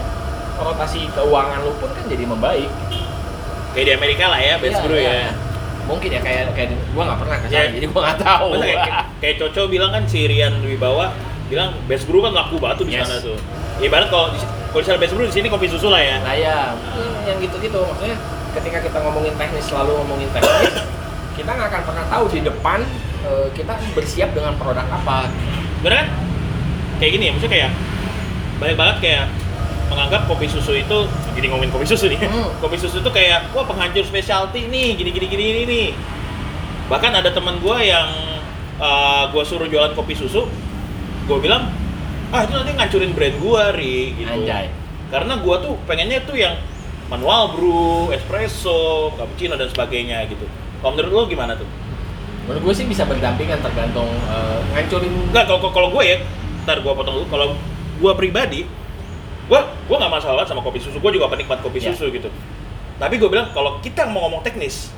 rotasi 0.58 1.06
keuangan 1.08 1.60
lo 1.62 1.72
pun 1.78 1.90
kan 1.92 2.04
jadi 2.04 2.24
membaik 2.24 2.70
Kayak 3.70 3.86
di 3.86 3.94
Amerika 3.94 4.26
lah 4.28 4.40
ya, 4.40 4.58
Iya, 4.58 4.78
brew 4.82 4.98
iya. 4.98 5.14
ya. 5.24 5.30
mungkin 5.86 6.10
ya 6.10 6.20
kayak 6.20 6.52
kayak 6.52 6.70
gua 6.92 7.04
nggak 7.06 7.20
pernah 7.22 7.38
ke 7.38 7.46
sana 7.46 7.56
Iya. 7.56 7.70
jadi 7.72 7.86
gua 7.88 8.02
nggak 8.04 8.20
tahu 8.20 8.48
kayak, 8.58 8.84
kayak 9.18 9.36
Coco 9.40 9.62
bilang 9.70 9.92
kan 9.92 10.04
si 10.04 10.20
Rian 10.26 10.54
Wibawa 10.60 11.14
bilang 11.48 11.72
best 11.86 12.04
brew 12.04 12.20
kan 12.20 12.34
laku 12.34 12.58
batu 12.58 12.84
di 12.84 12.92
Yes. 12.92 13.06
sana 13.06 13.22
tuh. 13.22 13.38
Ibarat 13.78 14.10
kalau 14.10 14.34
di- 14.34 14.42
kalau 14.68 14.82
misalnya 14.82 15.00
best 15.00 15.14
brew 15.14 15.24
di 15.24 15.32
sini 15.32 15.48
kopi 15.48 15.70
susu 15.70 15.88
lah 15.88 16.02
ya. 16.02 16.18
Nah 16.20 16.34
ya, 16.34 16.58
yang 17.24 17.38
gitu-gitu 17.38 17.78
maksudnya 17.80 18.18
ketika 18.58 18.78
kita 18.82 18.98
ngomongin 19.06 19.34
teknis 19.38 19.66
selalu 19.70 20.02
ngomongin 20.02 20.30
teknis, 20.34 20.74
kita 21.38 21.50
nggak 21.54 21.70
akan 21.70 21.82
pernah 21.86 22.06
tahu 22.10 22.26
di 22.34 22.40
depan 22.42 22.80
eh, 23.22 23.48
kita 23.54 23.74
bersiap 23.94 24.30
dengan 24.34 24.58
produk 24.58 24.86
apa. 24.90 25.30
Bener 25.86 25.94
kan? 26.04 26.08
Kayak 26.98 27.12
gini 27.14 27.24
ya, 27.30 27.32
maksudnya 27.38 27.54
kayak 27.54 27.72
banyak 28.58 28.78
banget 28.78 28.98
kayak 29.06 29.26
menganggap 29.88 30.22
kopi 30.28 30.50
susu 30.50 30.74
itu 30.76 30.98
jadi 31.38 31.46
ngomongin 31.54 31.72
kopi 31.72 31.86
susu 31.86 32.10
nih. 32.10 32.20
Hmm. 32.26 32.50
Kopi 32.64 32.76
susu 32.82 33.00
itu 33.00 33.12
kayak 33.14 33.54
wah 33.54 33.64
penghancur 33.64 34.04
specialty 34.04 34.66
nih, 34.68 34.98
gini 34.98 35.10
gini 35.14 35.28
gini 35.30 35.44
gini 35.46 35.62
nih. 35.70 35.88
Bahkan 36.90 37.12
ada 37.14 37.30
teman 37.30 37.62
gua 37.62 37.78
yang 37.80 38.10
uh, 38.82 39.30
gua 39.30 39.44
suruh 39.46 39.70
jualan 39.70 39.94
kopi 39.94 40.18
susu, 40.18 40.50
gua 41.30 41.38
bilang, 41.38 41.70
"Ah, 42.34 42.44
itu 42.44 42.58
nanti 42.58 42.74
ngancurin 42.74 43.14
brand 43.14 43.36
gua, 43.38 43.70
Ri." 43.78 44.18
gitu. 44.18 44.34
Anjay. 44.34 44.74
Karena 45.14 45.40
gua 45.40 45.62
tuh 45.62 45.78
pengennya 45.86 46.26
tuh 46.26 46.36
yang 46.36 46.58
manual 47.08 47.56
brew, 47.56 48.12
espresso, 48.12 49.12
cappuccino 49.16 49.56
dan 49.56 49.68
sebagainya 49.68 50.28
gitu. 50.28 50.44
Kalau 50.80 50.92
menurut 50.94 51.12
lo 51.12 51.22
gimana 51.26 51.56
tuh? 51.56 51.68
Menurut 52.46 52.72
gue 52.72 52.74
sih 52.76 52.86
bisa 52.86 53.04
berdampingan 53.04 53.60
tergantung 53.60 54.08
eh, 54.08 54.60
ngancurin 54.72 55.12
Enggak, 55.32 55.48
kalau 55.48 55.72
kalau 55.72 55.90
gue 55.92 56.04
ya, 56.04 56.18
ntar 56.64 56.80
gue 56.80 56.92
potong 56.92 57.24
dulu. 57.24 57.28
Kalau 57.28 57.48
gue 57.98 58.12
pribadi, 58.16 58.64
gue 59.48 59.60
gue 59.60 59.96
nggak 59.96 60.14
masalah 60.14 60.44
sama 60.44 60.60
kopi 60.60 60.80
susu. 60.80 61.00
Gue 61.00 61.12
juga 61.12 61.28
penikmat 61.28 61.60
kopi 61.60 61.80
Ya. 61.80 61.92
susu 61.92 62.12
gitu. 62.12 62.28
Tapi 62.98 63.16
gue 63.16 63.30
bilang 63.30 63.52
kalau 63.52 63.78
kita 63.80 64.08
mau 64.08 64.26
ngomong 64.26 64.42
teknis, 64.42 64.90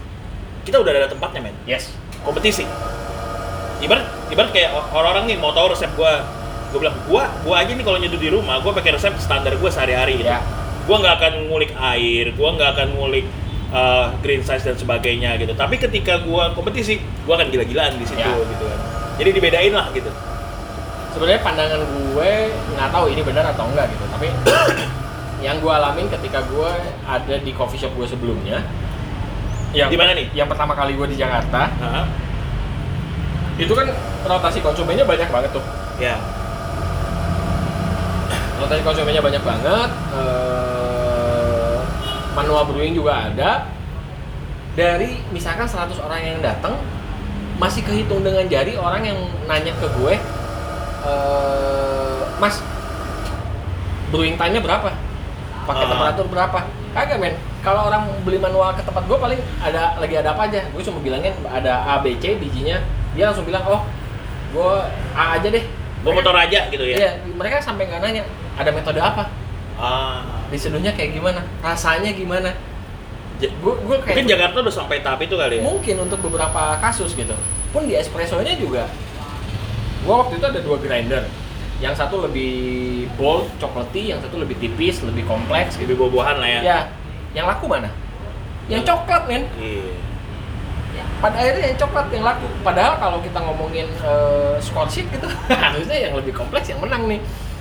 kita 0.66 0.78
udah 0.78 0.92
ada 0.96 1.10
tempatnya 1.10 1.42
men. 1.44 1.56
yes. 1.66 1.94
Kompetisi. 2.20 2.64
Ibarat 3.80 4.04
ibarat 4.28 4.52
kayak 4.52 4.76
orang-orang 4.92 5.24
nih 5.26 5.38
mau 5.40 5.56
tahu 5.56 5.72
resep 5.72 5.88
gue, 5.90 6.14
gue 6.70 6.80
bilang 6.80 6.96
gue 7.08 7.24
gue 7.48 7.56
aja 7.56 7.72
nih 7.72 7.86
kalau 7.86 7.98
nyeduh 7.98 8.20
di 8.20 8.30
rumah, 8.30 8.60
gue 8.60 8.72
pakai 8.72 8.92
resep 8.94 9.16
standar 9.18 9.56
gue 9.56 9.70
sehari-hari. 9.72 10.20
Gitu. 10.20 10.28
Ya. 10.28 10.44
Gue 10.90 10.98
nggak 10.98 11.16
akan 11.22 11.34
ngulik 11.54 11.72
air, 11.78 12.34
gue 12.34 12.50
nggak 12.50 12.70
akan 12.74 12.88
ngulik 12.98 13.26
uh, 13.70 14.10
green 14.26 14.42
size 14.42 14.66
dan 14.66 14.74
sebagainya 14.74 15.38
gitu. 15.38 15.54
Tapi 15.54 15.78
ketika 15.78 16.18
gue 16.18 16.44
kompetisi, 16.58 16.98
gue 16.98 17.34
akan 17.34 17.54
gila-gilaan 17.54 17.94
di 17.94 18.10
situ 18.10 18.18
Ya. 18.18 18.34
gitu 18.34 18.66
kan. 18.66 18.80
Jadi 19.22 19.30
dibedain 19.30 19.70
lah 19.70 19.94
gitu. 19.94 20.10
Sebenarnya 21.14 21.46
pandangan 21.46 21.82
gue 21.86 22.32
nggak 22.74 22.90
tahu 22.90 23.06
ini 23.14 23.22
benar 23.22 23.46
atau 23.54 23.70
enggak 23.70 23.86
gitu, 23.94 24.06
tapi 24.10 24.28
yang 25.46 25.62
gue 25.62 25.70
alamin 25.72 26.10
ketika 26.10 26.42
gue 26.50 26.72
ada 27.06 27.36
di 27.38 27.52
coffee 27.54 27.78
shop 27.78 27.94
gue 27.94 28.10
sebelumnya. 28.10 28.66
Yang 29.70 29.94
Di 29.94 29.98
mana 30.02 30.12
nih? 30.18 30.28
Yang 30.34 30.50
pertama 30.50 30.74
kali 30.74 30.98
gue 30.98 31.08
di 31.14 31.18
Jakarta, 31.22 31.70
Hah? 31.70 32.06
itu 33.60 33.70
kan 33.70 33.86
rotasi 34.26 34.66
konsumennya 34.66 35.06
banyak 35.06 35.30
banget 35.30 35.54
tuh. 35.54 35.62
Ya. 36.02 36.18
Rotasi 38.60 38.82
konsumennya 38.84 39.24
banyak 39.24 39.44
banget. 39.44 39.90
eh, 40.14 41.78
manual 42.36 42.68
brewing 42.68 42.94
juga 42.94 43.32
ada. 43.32 43.52
Dari 44.76 45.20
misalkan 45.32 45.68
100 45.68 46.00
orang 46.00 46.22
yang 46.22 46.40
datang, 46.40 46.76
masih 47.60 47.84
kehitung 47.84 48.24
dengan 48.24 48.48
jari 48.48 48.80
orang 48.80 49.04
yang 49.04 49.20
nanya 49.44 49.76
ke 49.76 49.88
gue, 50.00 50.14
eh, 51.04 52.20
Mas, 52.40 52.64
brewing 54.10 54.40
time-nya 54.40 54.64
berapa? 54.64 54.90
Pakai 55.68 55.84
Ah. 55.86 55.90
temperatur 55.92 56.28
berapa? 56.32 56.60
Kagak 56.90 57.20
men. 57.20 57.36
Kalau 57.60 57.92
orang 57.92 58.08
beli 58.24 58.40
manual 58.40 58.72
ke 58.72 58.82
tempat 58.82 59.04
gue 59.04 59.18
paling 59.20 59.40
ada 59.60 60.00
lagi 60.00 60.16
ada 60.16 60.32
apa 60.32 60.48
aja. 60.48 60.64
Gue 60.72 60.80
cuma 60.80 61.04
bilangin 61.04 61.36
ada 61.46 61.84
A, 61.86 62.00
B, 62.00 62.16
C 62.18 62.40
bijinya. 62.40 62.80
Dia 63.14 63.30
langsung 63.30 63.44
bilang, 63.44 63.62
oh, 63.68 63.84
gue 64.50 64.74
A 65.14 65.36
aja 65.36 65.48
deh. 65.52 65.62
Gue 66.00 66.12
motor 66.12 66.32
aja 66.32 66.60
gitu 66.68 66.84
ya. 66.84 66.96
Iya, 66.98 67.12
mereka 67.30 67.60
sampai 67.60 67.84
nggak 67.86 68.00
nanya 68.00 68.24
ada 68.56 68.72
metode 68.72 69.00
apa, 69.00 69.28
Ah. 69.76 70.24
diseduhnya 70.48 70.92
kayak 70.92 71.12
gimana, 71.14 71.44
rasanya 71.60 72.12
gimana. 72.12 72.52
Ja- 73.38 73.52
Gue 73.58 73.76
gue 73.80 73.98
kayak 74.00 74.16
Mungkin 74.20 74.28
Jakarta 74.30 74.58
udah 74.60 74.74
sampai 74.74 75.00
tahap 75.00 75.20
itu 75.22 75.36
kali 75.36 75.60
ya. 75.60 75.64
mungkin 75.64 75.96
untuk 76.02 76.20
beberapa 76.22 76.76
kasus 76.78 77.16
gitu. 77.16 77.36
Pun 77.70 77.86
di 77.86 77.96
espressonya 77.96 78.56
juga, 78.56 78.88
gue 80.02 80.12
waktu 80.14 80.36
itu 80.36 80.46
ada 80.46 80.60
dua 80.60 80.78
grinder. 80.78 81.24
Yang 81.80 81.96
satu 81.96 82.20
lebih 82.20 82.52
bold, 83.16 83.48
chocolatey, 83.56 84.12
yang 84.12 84.20
satu 84.20 84.36
lebih 84.36 84.60
tipis, 84.60 85.00
lebih 85.00 85.24
kompleks 85.24 85.80
gitu. 85.80 85.96
Lebih 85.96 86.04
buah-buahan 86.04 86.36
lah 86.36 86.50
ya. 86.50 86.60
Ya, 86.60 86.80
yang 87.34 87.48
laku 87.48 87.72
mana? 87.72 87.88
Yang 88.68 88.84
coklat 88.84 89.24
men. 89.26 89.48
Iya. 89.56 89.96
Pada 91.18 91.36
akhirnya 91.36 91.64
yang 91.66 91.78
coklat 91.78 92.08
yang 92.10 92.24
laku. 92.24 92.46
Padahal 92.60 92.94
kalau 92.96 93.18
kita 93.20 93.40
ngomongin 93.40 93.88
eh, 93.90 94.56
score 94.60 94.88
sheet 94.88 95.08
gitu, 95.10 95.28
harusnya 95.64 95.98
yang 96.00 96.14
lebih 96.14 96.32
kompleks 96.32 96.68
yang 96.68 96.80
menang 96.80 97.06
nih. 97.06 97.20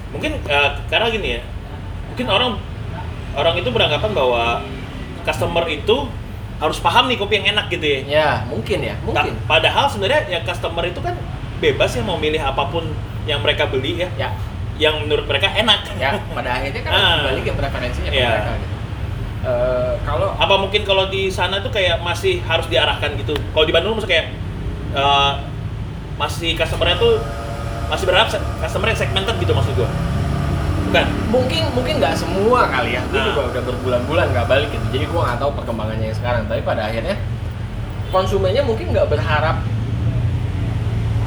Mungkin 0.08 0.38
eh, 0.42 0.70
karena 0.86 1.06
gini 1.08 1.28
ya. 1.34 1.40
Mungkin 2.08 2.26
orang 2.26 2.52
orang 3.34 3.54
itu 3.56 3.68
beranggapan 3.68 4.10
bahwa 4.10 4.62
customer 5.22 5.64
itu 5.66 6.08
harus 6.58 6.78
paham 6.78 7.06
nih 7.06 7.14
kopi 7.14 7.38
yang 7.38 7.54
enak 7.54 7.66
gitu 7.68 7.86
ya. 7.86 8.00
Ya, 8.04 8.28
mungkin 8.44 8.78
ya, 8.80 8.94
mungkin. 9.00 9.34
Ta- 9.36 9.46
Padahal 9.48 9.86
sebenarnya 9.86 10.26
ya 10.28 10.40
customer 10.42 10.82
itu 10.84 10.98
kan 10.98 11.14
bebas 11.58 11.90
ya 11.92 12.02
mau 12.02 12.16
milih 12.16 12.38
apa 12.38 12.66
pun 12.66 12.82
yang 13.24 13.38
mereka 13.38 13.66
beli 13.66 13.98
ya, 13.98 14.08
Ya, 14.16 14.34
yang 14.76 15.02
menurut 15.02 15.22
mereka 15.24 15.50
enak. 15.50 15.86
ya 15.94 16.18
pada 16.28 16.50
akhirnya 16.56 16.82
kan 16.82 16.90
Ah. 16.90 17.18
balik 17.26 17.44
ke 17.44 17.52
preferensinya 17.52 18.10
Iya. 18.10 18.30
mereka 18.32 18.52
gitu. 18.56 18.74
Eh, 19.38 19.92
kalau 20.02 20.34
Apa 20.34 20.58
mungkin 20.58 20.82
kalau 20.82 21.06
di 21.06 21.30
sana 21.30 21.62
tuh 21.62 21.70
kayak 21.70 22.02
masih 22.02 22.42
harus 22.42 22.66
diarahkan 22.66 23.14
gitu? 23.14 23.38
Kalau 23.54 23.64
di 23.64 23.70
Bandung 23.70 23.94
maksudnya 23.94 24.14
kayak 24.18 24.26
eh, 24.98 25.32
masih 26.18 26.58
customernya 26.58 26.98
tuh 26.98 27.22
masih 27.88 28.04
berharap 28.04 28.28
customer 28.34 28.86
yang 28.90 28.98
segmented 28.98 29.36
gitu 29.38 29.52
maksud 29.54 29.72
gua. 29.78 29.88
Bukan. 30.88 31.04
mungkin 31.28 31.62
mungkin 31.76 31.94
nggak 32.00 32.16
semua 32.16 32.64
kali 32.72 32.96
ya, 32.96 33.04
gue 33.12 33.20
Nah. 33.20 33.36
juga 33.36 33.42
udah 33.52 33.62
berbulan-bulan 33.68 34.26
nggak 34.32 34.46
balik 34.48 34.72
gitu, 34.72 34.86
jadi 34.88 35.04
gue 35.04 35.20
nggak 35.20 35.36
tahu 35.36 35.52
perkembangannya 35.52 36.08
yang 36.08 36.16
sekarang. 36.16 36.48
Tapi 36.48 36.64
pada 36.64 36.88
akhirnya 36.88 37.16
konsumennya 38.08 38.64
mungkin 38.64 38.96
nggak 38.96 39.04
berharap 39.12 39.60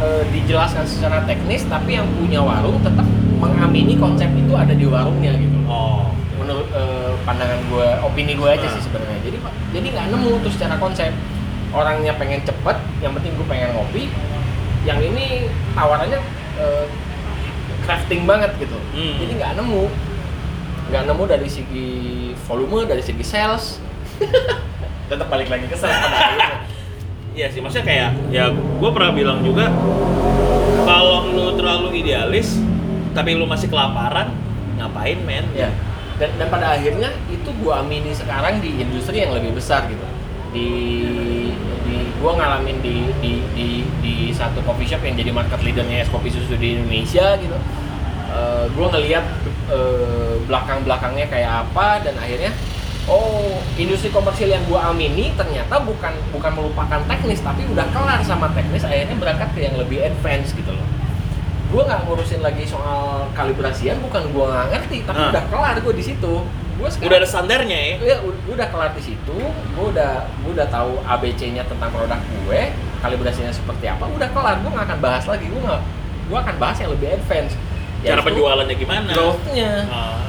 eh, 0.02 0.24
dijelaskan 0.34 0.82
secara 0.90 1.22
teknis, 1.30 1.62
tapi 1.70 1.94
yang 1.94 2.10
punya 2.18 2.42
warung 2.42 2.82
tetap 2.82 3.06
mengamini 3.38 3.94
konsep 4.02 4.34
itu 4.34 4.54
ada 4.58 4.74
di 4.74 4.86
warungnya 4.90 5.34
gitu. 5.38 5.58
Oh. 5.70 6.10
menurut 6.42 6.66
eh, 6.74 7.01
pandangan 7.22 7.60
gue, 7.68 7.88
opini 8.02 8.34
gue 8.34 8.50
aja 8.50 8.66
Nah. 8.66 8.74
sih 8.74 8.82
sebenarnya. 8.84 9.20
Jadi 9.22 9.38
Pak, 9.40 9.54
jadi 9.72 9.88
nggak 9.94 10.08
nemu 10.12 10.32
tuh 10.42 10.52
secara 10.52 10.76
konsep. 10.78 11.12
Orangnya 11.72 12.14
pengen 12.16 12.44
cepet, 12.44 12.78
yang 13.00 13.16
penting 13.16 13.32
gue 13.34 13.48
pengen 13.48 13.72
ngopi. 13.74 14.12
Yang 14.84 15.00
ini 15.14 15.26
tawarannya 15.72 16.20
eh, 16.58 16.86
crafting 17.82 18.26
banget 18.26 18.52
gitu. 18.60 18.76
Hmm. 18.92 19.16
Jadi 19.22 19.32
nggak 19.38 19.52
nemu, 19.58 19.84
nggak 20.90 21.04
nemu 21.08 21.24
dari 21.26 21.48
segi 21.48 21.90
volume, 22.44 22.84
dari 22.86 23.02
segi 23.02 23.24
sales. 23.24 23.78
Tetap 25.10 25.28
balik 25.28 25.48
lagi 25.48 25.66
ke 25.66 25.76
sales 25.76 25.98
pada 25.98 26.18
akhirnya. 26.18 26.58
Iya 27.32 27.48
sih, 27.48 27.64
maksudnya 27.64 27.88
kayak 27.88 28.10
ya 28.28 28.52
gue 28.52 28.90
pernah 28.92 29.16
bilang 29.16 29.40
juga 29.40 29.72
kalau 30.84 31.32
lu 31.32 31.56
terlalu 31.56 32.04
idealis 32.04 32.60
tapi 33.16 33.40
lu 33.40 33.48
masih 33.48 33.72
kelaparan 33.72 34.36
ngapain 34.76 35.16
men? 35.24 35.48
Ya. 35.56 35.72
Dan, 36.22 36.30
dan 36.38 36.48
pada 36.54 36.78
akhirnya 36.78 37.10
itu 37.34 37.50
gua 37.66 37.82
amini 37.82 38.14
sekarang 38.14 38.62
di 38.62 38.78
industri 38.78 39.26
yang 39.26 39.34
lebih 39.34 39.58
besar 39.58 39.90
gitu. 39.90 40.06
Di 40.54 40.70
di 41.82 41.96
gua 42.22 42.38
ngalamin 42.38 42.78
di 42.86 43.10
di 43.18 43.34
di, 43.58 43.68
di 44.06 44.16
satu 44.30 44.62
coffee 44.62 44.86
shop 44.86 45.02
yang 45.02 45.18
jadi 45.18 45.34
market 45.34 45.66
leadernya 45.66 46.06
es 46.06 46.10
kopi 46.14 46.30
susu 46.30 46.54
di 46.62 46.78
Indonesia 46.78 47.42
gitu. 47.42 47.58
Eh, 48.32 48.66
gua 48.78 48.88
ngelihat 48.94 49.26
eh, 49.74 50.36
belakang-belakangnya 50.46 51.26
kayak 51.26 51.66
apa 51.66 52.06
dan 52.06 52.14
akhirnya 52.22 52.54
oh 53.10 53.58
industri 53.82 54.14
komersil 54.14 54.46
yang 54.46 54.62
gua 54.70 54.94
amini 54.94 55.34
ternyata 55.34 55.82
bukan 55.82 56.14
bukan 56.30 56.52
melupakan 56.54 57.02
teknis 57.10 57.42
tapi 57.42 57.66
udah 57.66 57.90
kelar 57.90 58.22
sama 58.22 58.46
teknis 58.54 58.86
akhirnya 58.86 59.18
berangkat 59.18 59.50
ke 59.58 59.66
yang 59.66 59.74
lebih 59.74 60.06
advance 60.06 60.54
gitu 60.54 60.70
loh 60.70 61.01
gue 61.72 61.82
nggak 61.82 62.02
ngurusin 62.04 62.42
lagi 62.42 62.64
soal 62.66 63.02
kalibrasian 63.32 63.98
bukan 64.00 64.28
gue 64.28 64.46
nggak 64.46 64.68
ngerti 64.70 64.98
tapi 65.02 65.18
Ah. 65.18 65.32
udah 65.32 65.44
kelar 65.48 65.76
gue 65.78 65.94
di 65.94 66.04
situ 66.04 66.34
gue 66.74 66.88
Udah 67.00 67.18
ada 67.18 67.26
standarnya 67.26 67.78
ya. 67.78 67.96
ya 68.02 68.16
gue 68.20 68.28
udah 68.50 68.68
kelar 68.68 68.92
di 68.92 69.04
situ 69.04 69.38
gue 69.48 69.86
udah 69.88 70.12
gue 70.38 70.52
udah 70.52 70.68
tahu 70.68 71.00
ABC 71.00 71.52
nya 71.52 71.64
tentang 71.64 71.90
produk 71.90 72.18
gue 72.20 72.62
kalibrasinya 72.98 73.50
seperti 73.50 73.86
apa 73.86 74.04
udah 74.06 74.28
kelar 74.28 74.56
gue 74.60 74.70
nggak 74.70 74.86
akan 74.86 75.00
bahas 75.00 75.24
lagi 75.26 75.46
gue 75.46 75.62
nggak 75.62 75.82
gue 76.28 76.38
akan 76.38 76.56
bahas 76.58 76.78
yang 76.78 76.92
lebih 76.92 77.08
advance 77.14 77.54
Cara 78.02 78.18
Yaitu 78.18 78.24
penjualannya 78.26 78.76
gimana? 78.76 79.12
growth-nya 79.14 79.72
Ah. 79.88 80.20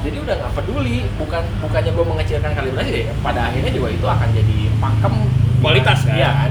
jadi 0.00 0.16
udah 0.16 0.34
nggak 0.38 0.52
peduli 0.54 0.96
bukan 1.14 1.42
bukannya 1.60 1.90
gue 1.90 2.04
mengecilkan 2.06 2.52
kalibrasi 2.54 2.90
deh 2.90 3.04
pada 3.20 3.40
akhirnya 3.46 3.68
juga 3.70 3.88
itu 3.90 4.06
akan 4.06 4.28
jadi 4.30 4.58
pakem 4.78 5.14
Kualitas, 5.60 6.00
kan? 6.02 6.16
Iya 6.16 6.30
kan 6.32 6.50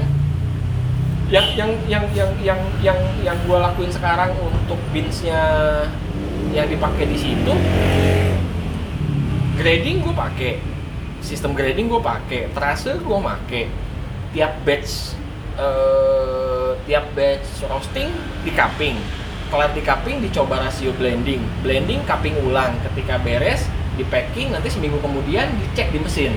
yang 1.30 1.46
yang 1.54 1.70
yang 1.86 2.04
yang 2.10 2.30
yang 2.42 2.60
yang 2.82 2.98
yang 3.22 3.36
gue 3.46 3.54
lakuin 3.54 3.94
sekarang 3.94 4.34
untuk 4.42 4.82
beansnya 4.90 5.38
yang 6.50 6.66
dipakai 6.66 7.06
di 7.06 7.14
situ 7.14 7.54
grading 9.54 10.02
gue 10.02 10.10
pakai 10.10 10.58
sistem 11.22 11.54
grading 11.54 11.86
gue 11.86 12.02
pakai 12.02 12.50
trase 12.50 12.98
gue 12.98 13.18
pakai 13.22 13.70
tiap 14.34 14.58
batch 14.66 15.14
eh, 15.54 16.74
tiap 16.90 17.06
batch 17.14 17.62
roasting 17.70 18.10
di 18.42 18.50
cupping 18.50 18.98
kelar 19.54 19.70
di 19.70 19.86
cupping 19.86 20.18
dicoba 20.26 20.66
rasio 20.66 20.90
blending 20.98 21.46
blending 21.62 22.02
cupping 22.10 22.34
ulang 22.42 22.74
ketika 22.90 23.22
beres 23.22 23.70
di 23.94 24.02
packing 24.02 24.50
nanti 24.50 24.66
seminggu 24.66 24.98
kemudian 24.98 25.46
dicek 25.62 25.94
di 25.94 26.02
mesin 26.02 26.34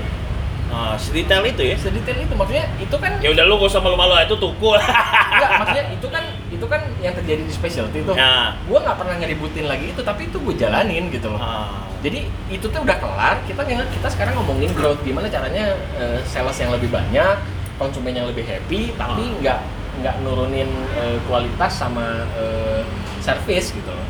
Ah, 0.74 0.98
sedetail 0.98 1.46
itu 1.46 1.62
ya. 1.64 1.76
sedetail 1.78 2.18
itu 2.20 2.34
maksudnya 2.34 2.66
itu 2.76 2.96
kan 2.98 3.14
Ya 3.18 3.30
udah 3.30 3.44
lu 3.44 3.54
gak 3.56 3.70
usah 3.70 3.78
malu-malu 3.78 4.18
itu 4.18 4.34
tuku 4.34 4.68
lah. 4.68 4.82
enggak 5.30 5.50
maksudnya 5.56 5.84
itu 5.88 6.06
kan 6.08 6.24
itu 6.50 6.66
kan 6.66 6.80
yang 6.98 7.14
terjadi 7.14 7.42
di 7.42 7.52
specialty 7.52 7.98
itu 8.00 8.10
Nah. 8.12 8.58
gue 8.60 8.74
nggak 8.76 8.96
pernah 8.96 9.14
ngeributin 9.16 9.64
lagi 9.64 9.86
itu 9.88 10.00
tapi 10.00 10.26
itu 10.26 10.36
gue 10.36 10.54
jalanin 10.56 11.06
gitu 11.08 11.30
loh 11.30 11.38
Ah. 11.38 11.86
jadi 12.00 12.26
itu 12.48 12.66
tuh 12.66 12.80
udah 12.80 12.96
kelar 12.96 13.38
kita 13.44 13.62
kita 13.64 14.08
sekarang 14.08 14.34
ngomongin 14.34 14.70
growth 14.72 14.98
gimana 15.00 15.26
caranya 15.26 15.64
eh, 15.94 16.18
sales 16.24 16.54
yang 16.56 16.70
lebih 16.70 16.88
banyak 16.88 17.38
konsumen 17.74 18.10
yang 18.12 18.26
lebih 18.26 18.42
happy 18.42 18.90
tapi 18.94 19.22
Ah. 19.24 19.38
nggak 19.40 19.58
nggak 19.96 20.14
nurunin 20.20 20.66
eh, 20.96 21.18
kualitas 21.24 21.70
sama 21.72 22.02
eh, 22.34 22.82
service 23.20 23.70
gitu 23.70 23.88
loh 23.88 24.06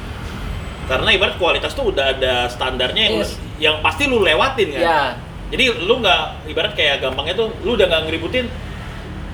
Karena 0.85 1.09
ibarat 1.11 1.37
kualitas 1.37 1.73
tuh 1.73 1.89
udah 1.91 2.13
ada 2.13 2.45
standarnya 2.47 3.03
yang, 3.07 3.17
Yes. 3.19 3.41
yang 3.59 3.77
pasti 3.81 4.05
lu 4.05 4.21
lewatin 4.21 4.69
kan. 4.71 4.83
ya 4.83 5.01
Jadi 5.55 5.87
lu 5.87 6.03
nggak 6.03 6.51
ibarat 6.51 6.75
kayak 6.75 6.99
gampangnya 6.99 7.39
tuh 7.39 7.55
lu 7.63 7.79
udah 7.79 7.87
nggak 7.87 8.11
ngeributin 8.11 8.51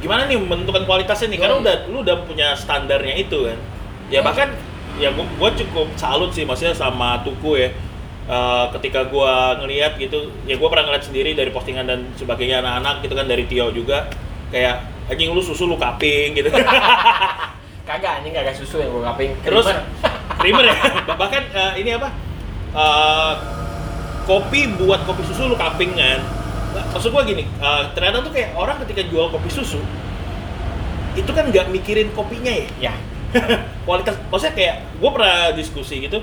gimana 0.05 0.29
nih 0.29 0.37
menentukan 0.37 0.85
kualitasnya 0.85 1.33
nih 1.33 1.41
karena 1.41 1.57
udah 1.65 1.75
lu 1.89 2.05
udah 2.05 2.17
punya 2.29 2.53
standarnya 2.53 3.17
itu 3.17 3.49
kan. 3.49 3.57
Ya 4.13 4.21
bahkan 4.21 4.53
ya 5.01 5.17
gua, 5.17 5.25
gua 5.41 5.51
cukup 5.57 5.89
salut 5.97 6.37
sih 6.37 6.45
maksudnya 6.45 6.77
sama 6.77 7.25
Tuku 7.25 7.57
ya. 7.57 7.73
Eh, 8.29 8.67
ketika 8.77 9.09
gua 9.09 9.57
ngelihat 9.65 9.97
gitu, 9.97 10.29
ya 10.45 10.61
gua 10.61 10.69
pernah 10.69 10.93
ngeliat 10.93 11.09
sendiri 11.09 11.33
dari 11.33 11.49
postingan 11.57 11.89
dan 11.89 12.05
sebagainya 12.21 12.61
anak-anak 12.61 13.01
gitu 13.01 13.15
kan 13.17 13.25
dari 13.25 13.49
Tio 13.49 13.73
juga 13.73 14.13
kayak 14.53 15.09
anjing 15.09 15.33
lu 15.33 15.41
susu 15.41 15.65
lu 15.65 15.81
kaping 15.81 16.37
gitu. 16.37 16.53
kagak 17.89 18.21
anjing 18.21 18.37
kagak 18.37 18.55
susu 18.55 18.79
yang 18.79 18.93
gue 18.93 19.03
kaping 19.03 19.31
Terus 19.41 19.67
creamer 20.37 20.69
ya. 20.69 20.77
Bahkan 21.21 21.43
eh, 21.49 21.73
ini 21.81 21.91
apa? 21.97 22.09
Eh, 22.77 23.33
kopi 24.31 24.71
buat 24.79 25.03
kopi 25.03 25.27
susu 25.27 25.51
lu 25.51 25.59
kaping 25.59 25.99
kan. 25.99 26.23
Nah, 26.71 26.87
Maksud 26.95 27.11
gua 27.11 27.27
gini, 27.27 27.43
eh, 27.43 27.83
ternyata 27.99 28.23
tuh 28.23 28.31
kayak 28.31 28.55
orang 28.55 28.79
ketika 28.87 29.03
jual 29.11 29.27
kopi 29.35 29.51
susu 29.51 29.83
itu 31.19 31.31
kan 31.35 31.51
nggak 31.51 31.75
mikirin 31.75 32.15
kopinya 32.15 32.55
ya. 32.55 32.67
ya 32.79 32.95
Kualitas, 33.87 34.15
maksudnya 34.31 34.55
kayak 34.55 34.77
gua 35.03 35.11
pernah 35.11 35.51
diskusi 35.59 35.99
gitu 36.07 36.23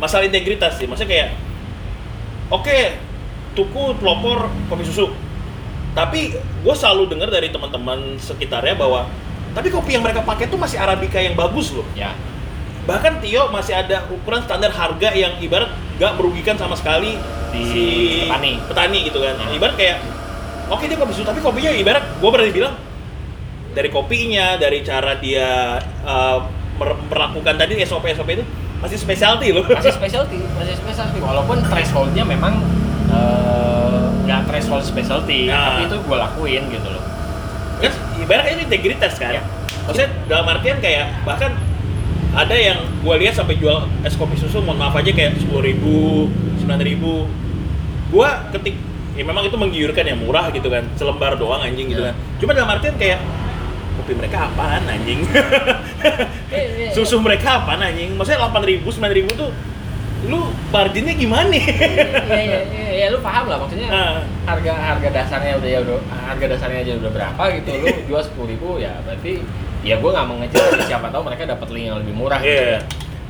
masalah 0.00 0.24
integritas 0.24 0.80
sih. 0.80 0.88
Maksudnya 0.88 1.12
kayak 1.12 1.28
oke 2.48 2.78
tuku 3.54 3.82
pelopor 4.00 4.48
kopi 4.72 4.84
susu 4.88 5.12
tapi 5.94 6.34
gue 6.34 6.74
selalu 6.74 7.06
dengar 7.06 7.30
dari 7.30 7.54
teman-teman 7.54 8.18
sekitarnya 8.18 8.74
bahwa 8.74 9.06
tapi 9.54 9.70
kopi 9.70 9.94
yang 9.94 10.02
mereka 10.02 10.26
pakai 10.26 10.50
tuh 10.50 10.58
masih 10.58 10.82
arabica 10.82 11.22
yang 11.22 11.38
bagus 11.38 11.70
loh 11.70 11.86
Ya. 11.94 12.10
bahkan 12.84 13.22
Tio 13.22 13.48
masih 13.54 13.78
ada 13.78 14.04
ukuran 14.10 14.42
standar 14.42 14.74
harga 14.74 15.14
yang 15.14 15.38
ibarat 15.38 15.70
gak 15.96 16.12
merugikan 16.14 16.54
sama 16.54 16.74
sekali 16.74 17.14
Di 17.48 17.60
si 17.62 17.84
petani. 18.22 18.52
petani 18.60 18.98
gitu 19.04 19.18
kan 19.18 19.34
Hmm. 19.36 19.52
ibarat 19.52 19.74
kayak 19.74 19.98
oke 20.66 20.82
dia 20.82 20.96
kopi 20.96 21.12
susu 21.12 21.24
tapi 21.24 21.38
kopinya 21.38 21.70
ibarat 21.70 22.04
gue 22.14 22.28
berani 22.28 22.50
bilang 22.50 22.74
dari 23.70 23.88
kopinya 23.88 24.54
dari 24.54 24.80
cara 24.80 25.14
dia 25.16 25.76
uh, 26.02 26.38
mer- 26.74 26.98
memperlakukan 27.00 27.54
tadi 27.54 27.78
SOP 27.80 28.06
SOP 28.08 28.28
itu 28.32 28.44
masih 28.76 28.96
specialty 28.96 29.48
loh 29.50 29.64
Masih 29.64 29.90
specialty, 29.90 30.44
masih 30.52 30.74
specialty. 30.74 31.16
Walaupun 31.18 31.56
thresholdnya 31.64 32.20
memang 32.22 32.60
eh, 33.08 34.02
nggak 34.22 34.44
threshold 34.44 34.82
specialty, 34.82 35.46
Nah. 35.46 35.72
tapi 35.72 35.86
itu 35.86 35.96
gue 35.98 36.16
lakuin 36.18 36.62
gitu 36.68 36.88
loh. 36.88 37.02
kan 37.76 37.90
ibaratnya 38.16 38.52
ini 38.54 38.62
integritas 38.64 39.14
kan 39.14 39.34
Ya. 39.34 39.42
maksudnya 39.82 40.10
dalam 40.26 40.46
artian 40.48 40.78
kayak 40.78 41.10
bahkan 41.22 41.52
ada 42.34 42.52
yang 42.52 42.76
gue 43.00 43.14
lihat 43.16 43.34
sampai 43.34 43.54
jual 43.54 43.86
es 44.02 44.14
kopi 44.14 44.34
susu 44.34 44.58
mohon 44.58 44.76
maaf 44.76 44.94
aja 44.94 45.08
kayak 45.08 45.38
sepuluh 45.38 45.62
ribu 45.62 46.26
sembilan 46.58 46.80
ribu 46.80 47.12
gue 48.10 48.28
ketik 48.52 48.74
ya 49.14 49.22
memang 49.22 49.44
itu 49.44 49.54
menggiurkan 49.54 50.04
ya 50.04 50.14
murah 50.14 50.50
gitu 50.50 50.66
kan 50.66 50.82
selembar 50.94 51.34
doang 51.34 51.62
anjing 51.62 51.86
gitu 51.86 52.02
Ya. 52.02 52.10
kan 52.10 52.16
cuma 52.36 52.50
dalam 52.52 52.68
artian 52.68 52.94
kayak 52.94 53.22
kopi 53.94 54.12
mereka 54.12 54.48
apaan 54.48 54.82
anjing 54.84 55.22
Eh, 56.50 56.58
eh, 56.84 56.90
susu 56.90 57.16
mereka 57.18 57.62
apaan 57.62 57.80
anjing 57.80 58.12
maksudnya 58.12 58.42
delapan 58.42 58.62
ribu 58.64 58.88
sembilan 58.90 59.14
ribu 59.14 59.30
tuh 59.32 59.50
lu 60.24 60.40
marginnya 60.70 61.12
gimana 61.12 61.52
Iya, 61.52 61.68
iya, 62.32 62.58
iya, 62.64 62.88
iya, 62.96 63.06
lu 63.08 63.20
paham 63.20 63.44
lah 63.44 63.60
maksudnya. 63.60 63.86
Ah. 63.86 64.24
harga 64.44 64.72
harga 64.72 65.08
dasarnya 65.12 65.52
udah 65.56 65.68
ya 65.68 65.78
udah 65.80 65.96
harga 66.24 66.46
dasarnya 66.48 66.78
aja 66.80 66.92
udah 66.96 67.10
berapa 67.12 67.42
gitu 67.54 67.70
lu 67.76 67.86
jual 68.08 68.22
sepuluh 68.24 68.48
ribu 68.50 68.68
ya 68.78 68.98
berarti 69.04 69.44
ya 69.84 69.94
gue 69.94 70.10
nggak 70.10 70.26
mengejar 70.26 70.64
tapi 70.66 70.84
siapa 70.84 71.06
tahu 71.08 71.22
mereka 71.22 71.44
dapat 71.46 71.68
link 71.68 71.86
yang 71.86 71.98
lebih 72.00 72.14
murah 72.14 72.40
gitu 72.40 72.56
Iya. 72.66 72.80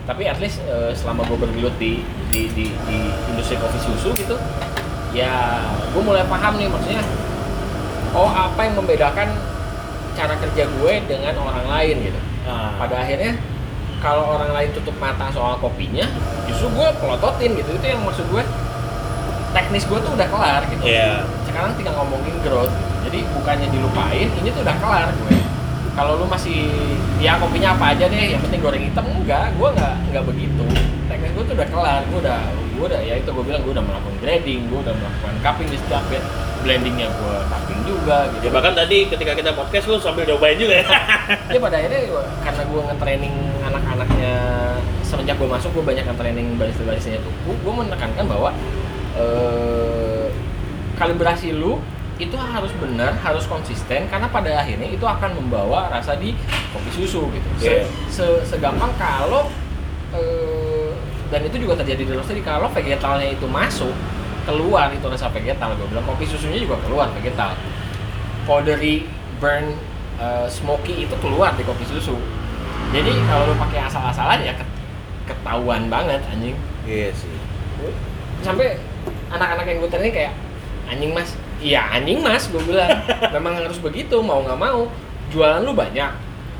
tapi 0.04 0.22
at 0.24 0.38
least 0.38 0.62
eh, 0.62 0.92
selama 0.92 1.26
gue 1.26 1.36
bergelut 1.36 1.74
di 1.76 1.98
di, 2.28 2.46
di 2.48 2.66
di 2.84 2.98
industri 3.28 3.56
kopi 3.56 3.76
susu 3.76 4.14
gitu 4.14 4.38
ya 5.10 5.58
gue 5.88 5.98
mulai 6.00 6.22
paham 6.24 6.54
nih 6.54 6.66
maksudnya 6.66 7.02
oh 8.12 8.28
apa 8.28 8.60
yang 8.62 8.74
membedakan 8.76 9.28
cara 10.12 10.34
kerja 10.36 10.64
gue 10.68 10.92
dengan 11.04 11.34
orang 11.36 11.66
lain 11.68 11.96
gitu 12.04 12.20
Ah. 12.44 12.76
pada 12.76 13.00
akhirnya 13.00 13.40
kalau 13.98 14.36
orang 14.36 14.52
lain 14.52 14.68
tutup 14.70 14.92
mata 14.94 15.32
soal 15.32 15.56
kopinya 15.56 16.04
justru 16.44 16.68
gue 16.68 16.88
pelototin 16.94 17.56
gitu 17.56 17.72
itu 17.72 17.86
yang 17.88 17.98
maksud 17.98 18.28
gue 18.28 18.44
teknis 19.50 19.82
gue 19.82 19.96
tuh 19.96 20.12
udah 20.12 20.28
kelar 20.28 20.62
gitu 20.66 20.84
Iya. 20.84 21.24
sekarang 21.44 21.72
tinggal 21.74 21.96
ngomongin 21.96 22.36
growth 22.40 22.74
jadi 23.00 23.24
bukannya 23.32 23.68
dilupain 23.70 24.28
ini 24.34 24.48
tuh 24.50 24.60
udah 24.60 24.76
kelar 24.76 25.08
gue 25.10 25.36
kalau 25.94 26.18
lu 26.18 26.26
masih 26.26 26.66
ya 27.22 27.38
kopinya 27.38 27.72
apa 27.72 27.94
aja 27.94 28.10
deh 28.10 28.34
yang 28.34 28.42
penting 28.42 28.60
goreng 28.60 28.82
hitam 28.82 29.06
enggak. 29.06 29.54
Gue 29.54 29.68
nggak 29.70 29.94
nggak 30.10 30.24
begitu. 30.26 30.64
Teknis 31.06 31.30
gue 31.32 31.44
tuh 31.46 31.54
udah 31.54 31.68
kelar 31.70 32.02
gue 32.10 32.18
udah 32.18 32.40
gue 32.74 32.86
udah 32.90 33.00
ya 33.00 33.14
itu 33.16 33.30
gue 33.30 33.44
bilang 33.46 33.62
gue 33.62 33.72
udah 33.72 33.84
melakukan 33.86 34.16
grading 34.18 34.66
gue 34.66 34.78
udah 34.82 34.94
melakukan 34.98 35.34
cupping 35.40 35.68
di 35.70 35.78
setiap 35.78 36.02
bed 36.10 36.24
blendingnya 36.66 37.06
gue 37.06 37.34
cupping 37.46 37.80
juga 37.86 38.16
gitu. 38.34 38.42
Ya 38.48 38.50
bahkan 38.50 38.72
tadi 38.74 38.98
ketika 39.06 39.32
kita 39.32 39.50
podcast 39.54 39.84
lu 39.86 39.96
sambil 40.02 40.26
nyobain 40.26 40.58
juga 40.58 40.82
ya. 40.82 40.86
ya 41.54 41.58
pada 41.62 41.76
akhirnya 41.78 42.00
gua- 42.10 42.28
karena 42.42 42.62
gue 42.66 42.80
nge-training 42.90 43.34
anak-anaknya 43.62 44.34
semenjak 45.06 45.36
gue 45.38 45.46
masuk 45.46 45.70
gue 45.70 45.84
banyak 45.84 46.04
nge-training 46.04 46.46
barista-baristanya 46.58 47.20
tuh. 47.22 47.32
Gue 47.46 47.72
menekankan 47.72 48.24
bahwa 48.26 48.50
eh, 49.14 50.26
kalibrasi 50.98 51.54
lu 51.54 51.78
itu 52.14 52.36
harus 52.36 52.70
benar 52.78 53.10
harus 53.18 53.42
konsisten 53.44 54.06
karena 54.06 54.28
pada 54.28 54.54
akhirnya 54.56 54.86
itu 54.86 55.02
akan 55.02 55.34
membawa 55.34 55.90
rasa 55.90 56.14
di 56.14 56.30
kopi 56.70 56.90
susu 56.92 57.26
gitu. 57.28 57.48
Se- 57.58 57.66
Iya. 57.66 57.84
se- 58.06 58.42
segampang 58.46 58.94
kalau 58.94 59.50
eh, 60.10 60.94
dan 61.28 61.42
itu 61.42 61.58
juga 61.58 61.74
terjadi 61.74 62.06
di 62.06 62.12
roastery 62.12 62.38
kalau 62.40 62.70
vegetalnya 62.70 63.26
itu 63.28 63.42
masuk 63.44 63.90
keluar 64.46 64.94
itu 64.94 65.02
rasa 65.02 65.26
vegetal. 65.28 65.74
Gue 65.74 65.90
bilang 65.90 66.04
kopi 66.04 66.22
susunya 66.22 66.60
juga 66.60 66.78
keluar 66.80 67.10
vegetal. 67.12 67.58
Powdery 68.44 69.08
burn 69.40 69.74
uh, 70.16 70.46
smoky 70.46 71.08
itu 71.08 71.16
keluar 71.18 71.56
di 71.56 71.64
kopi 71.64 71.82
susu. 71.82 72.14
Jadi 72.92 73.10
kalau 73.26 73.50
lu 73.50 73.56
pakai 73.56 73.80
asal-asalan 73.82 74.38
ya 74.40 74.54
ket- 74.54 74.74
ketahuan 75.26 75.88
banget 75.88 76.22
anjing. 76.28 76.54
Iya 76.84 77.10
sih. 77.10 77.32
sampai 78.40 78.76
anak-anak 79.28 79.64
yang 79.64 79.78
gue 79.80 79.88
training 79.88 80.12
kayak 80.12 80.32
anjing 80.84 81.10
mas 81.10 81.32
iya 81.64 81.88
anjing 81.96 82.20
mas 82.20 82.44
gue 82.52 82.60
bilang 82.60 82.92
memang 83.32 83.56
harus 83.56 83.80
begitu 83.80 84.20
mau 84.20 84.44
nggak 84.44 84.60
mau 84.60 84.84
jualan 85.32 85.64
lu 85.64 85.72
banyak 85.72 86.12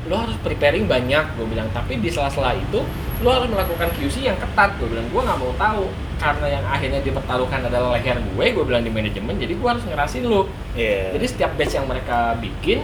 lu 0.09 0.17
harus 0.17 0.33
preparing 0.41 0.89
banyak 0.89 1.25
gue 1.37 1.45
bilang 1.45 1.69
tapi 1.69 2.01
di 2.01 2.09
sela-sela 2.09 2.57
itu 2.57 2.81
lu 3.21 3.29
harus 3.29 3.45
melakukan 3.45 3.93
QC 3.95 4.25
yang 4.25 4.37
ketat 4.41 4.73
gue 4.81 4.89
bilang 4.89 5.05
gue 5.13 5.21
nggak 5.21 5.39
mau 5.39 5.53
tahu 5.55 5.85
karena 6.17 6.47
yang 6.57 6.65
akhirnya 6.65 6.99
dipertaruhkan 7.05 7.61
adalah 7.69 7.93
leher 7.93 8.17
gue 8.17 8.45
gue 8.49 8.65
bilang 8.65 8.81
di 8.81 8.89
manajemen 8.89 9.37
jadi 9.37 9.53
gue 9.53 9.69
harus 9.69 9.85
ngerasin 9.85 10.25
lu 10.25 10.49
Iya. 10.73 11.15
jadi 11.15 11.25
setiap 11.29 11.51
batch 11.55 11.73
yang 11.77 11.87
mereka 11.87 12.35
bikin 12.41 12.83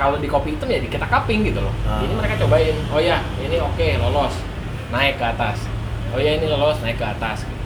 kalau 0.00 0.16
di 0.16 0.32
kopi 0.32 0.56
hitam 0.56 0.72
ya 0.72 0.80
di 0.80 0.88
kita 0.88 1.04
cupping 1.04 1.44
gitu 1.44 1.60
loh. 1.60 1.76
Ah. 1.84 2.00
Ini 2.00 2.16
mereka 2.16 2.40
cobain. 2.40 2.72
Oh 2.88 2.96
ya, 2.96 3.20
ini 3.36 3.60
oke 3.60 3.84
lolos. 4.00 4.32
Naik 4.88 5.20
ke 5.20 5.28
atas. 5.28 5.68
Oh 6.16 6.16
ya 6.16 6.40
ini 6.40 6.48
lolos 6.48 6.80
naik 6.80 6.96
ke 6.96 7.04
atas 7.04 7.44
gitu. 7.44 7.59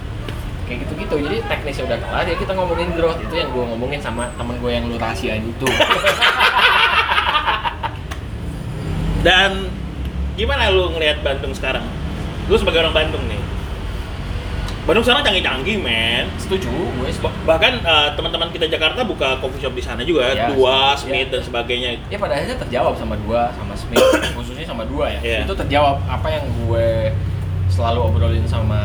Kayak 0.64 0.78
gitu-gitu. 0.82 1.14
Jadi 1.20 1.36
teknisnya 1.44 1.84
udah 1.84 1.98
kelar 1.98 2.24
ya 2.24 2.36
kita 2.36 2.52
ngomongin 2.52 2.88
growth 2.92 3.20
itu 3.20 3.34
yang 3.34 3.48
gue 3.50 3.64
ngomongin 3.66 4.00
sama 4.00 4.32
temen 4.34 4.56
gue 4.58 4.70
yang 4.70 4.84
lu 4.84 4.96
rahasiain 4.96 5.42
itu. 5.42 5.68
Dan 9.24 9.72
gimana 10.34 10.68
lu 10.68 10.92
ngelihat 10.92 11.20
Bandung 11.20 11.52
sekarang? 11.52 11.84
Lu 12.44 12.56
sebagai 12.56 12.80
orang 12.80 12.92
Bandung 12.94 13.24
nih. 13.24 13.40
Bandung 14.84 15.00
sekarang 15.00 15.24
canggih-canggih, 15.24 15.80
men. 15.80 16.28
Setuju, 16.36 16.68
gue 16.68 17.08
setuju. 17.08 17.24
Ba- 17.24 17.56
Bahkan 17.56 17.72
eh, 17.80 18.08
teman-teman 18.20 18.52
kita 18.52 18.68
Jakarta 18.68 19.00
buka 19.00 19.40
coffee 19.40 19.56
shop 19.58 19.72
di 19.72 19.80
sana 19.80 20.04
juga, 20.04 20.28
Ya, 20.28 20.52
dua, 20.52 20.92
ya. 20.92 21.00
Smith 21.00 21.28
dan 21.32 21.40
sebagainya. 21.40 21.96
Ya 22.12 22.20
pada 22.20 22.36
akhirnya 22.36 22.60
terjawab 22.60 22.92
sama 22.94 23.16
dua, 23.16 23.48
sama 23.56 23.72
Smith, 23.72 24.04
khususnya 24.36 24.68
sama 24.68 24.84
dua 24.84 25.08
ya. 25.08 25.20
Iya. 25.24 25.40
Itu 25.48 25.56
terjawab 25.56 26.04
apa 26.04 26.28
yang 26.28 26.44
gue 26.60 27.16
selalu 27.72 27.96
obrolin 28.04 28.44
sama 28.44 28.76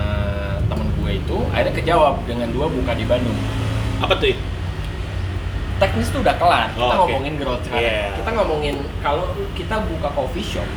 temen 0.71 0.87
itu, 1.11 1.37
akhirnya 1.49 1.73
kejawab 1.73 2.15
dengan 2.23 2.47
dua 2.49 2.65
buka 2.67 2.93
di 2.93 3.05
Bandung. 3.05 3.37
Apa 3.99 4.15
tuh? 4.15 4.37
teknis 5.79 6.11
tuh 6.11 6.19
udah 6.19 6.35
kelar. 6.35 6.67
Kita 6.75 6.83
Oh, 6.83 7.07
oke. 7.07 7.07
ngomongin 7.07 7.33
growth 7.39 7.63
sekarang. 7.63 7.87
Yeah. 7.87 8.11
Kita 8.19 8.29
ngomongin 8.35 8.75
kalau 8.99 9.31
kita 9.55 9.79
buka 9.87 10.11
coffee 10.11 10.43
shop, 10.43 10.67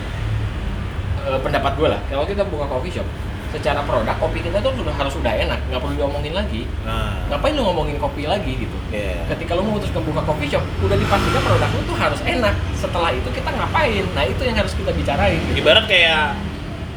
eh, 1.26 1.38
pendapat 1.42 1.72
gue 1.74 1.88
lah. 1.90 2.00
Kalau 2.06 2.22
kita 2.22 2.46
buka 2.46 2.70
coffee 2.70 2.94
shop, 2.94 3.06
secara 3.52 3.84
produk 3.84 4.16
kopi 4.16 4.40
kita 4.40 4.62
tuh 4.62 4.72
sudah 4.72 4.94
harus 4.96 5.12
udah 5.12 5.34
enak, 5.34 5.60
nggak 5.68 5.80
perlu 5.82 5.94
diomongin 5.98 6.32
lagi. 6.32 6.64
Nah, 6.88 7.20
Ngapain 7.28 7.52
lu 7.52 7.66
ngomongin 7.66 8.00
kopi 8.00 8.24
lagi 8.24 8.64
gitu? 8.64 8.76
iya. 8.88 9.26
Ketika 9.28 9.59
lu 9.59 9.66
memutuskan 9.66 10.00
buka 10.06 10.22
coffee 10.24 10.48
shop, 10.48 10.64
udah 10.80 10.96
dipastikan 10.96 11.42
produk 11.44 11.68
lu 11.68 11.80
tuh 11.84 11.96
harus 11.98 12.20
enak. 12.24 12.54
Setelah 12.72 13.10
itu 13.12 13.28
kita 13.28 13.50
ngapain? 13.52 14.04
Nah 14.16 14.24
itu 14.24 14.42
yang 14.46 14.56
harus 14.56 14.72
kita 14.72 14.94
bicarain. 14.94 15.36
Gitu. 15.50 15.60
Ibarat 15.60 15.84
kayak 15.84 16.38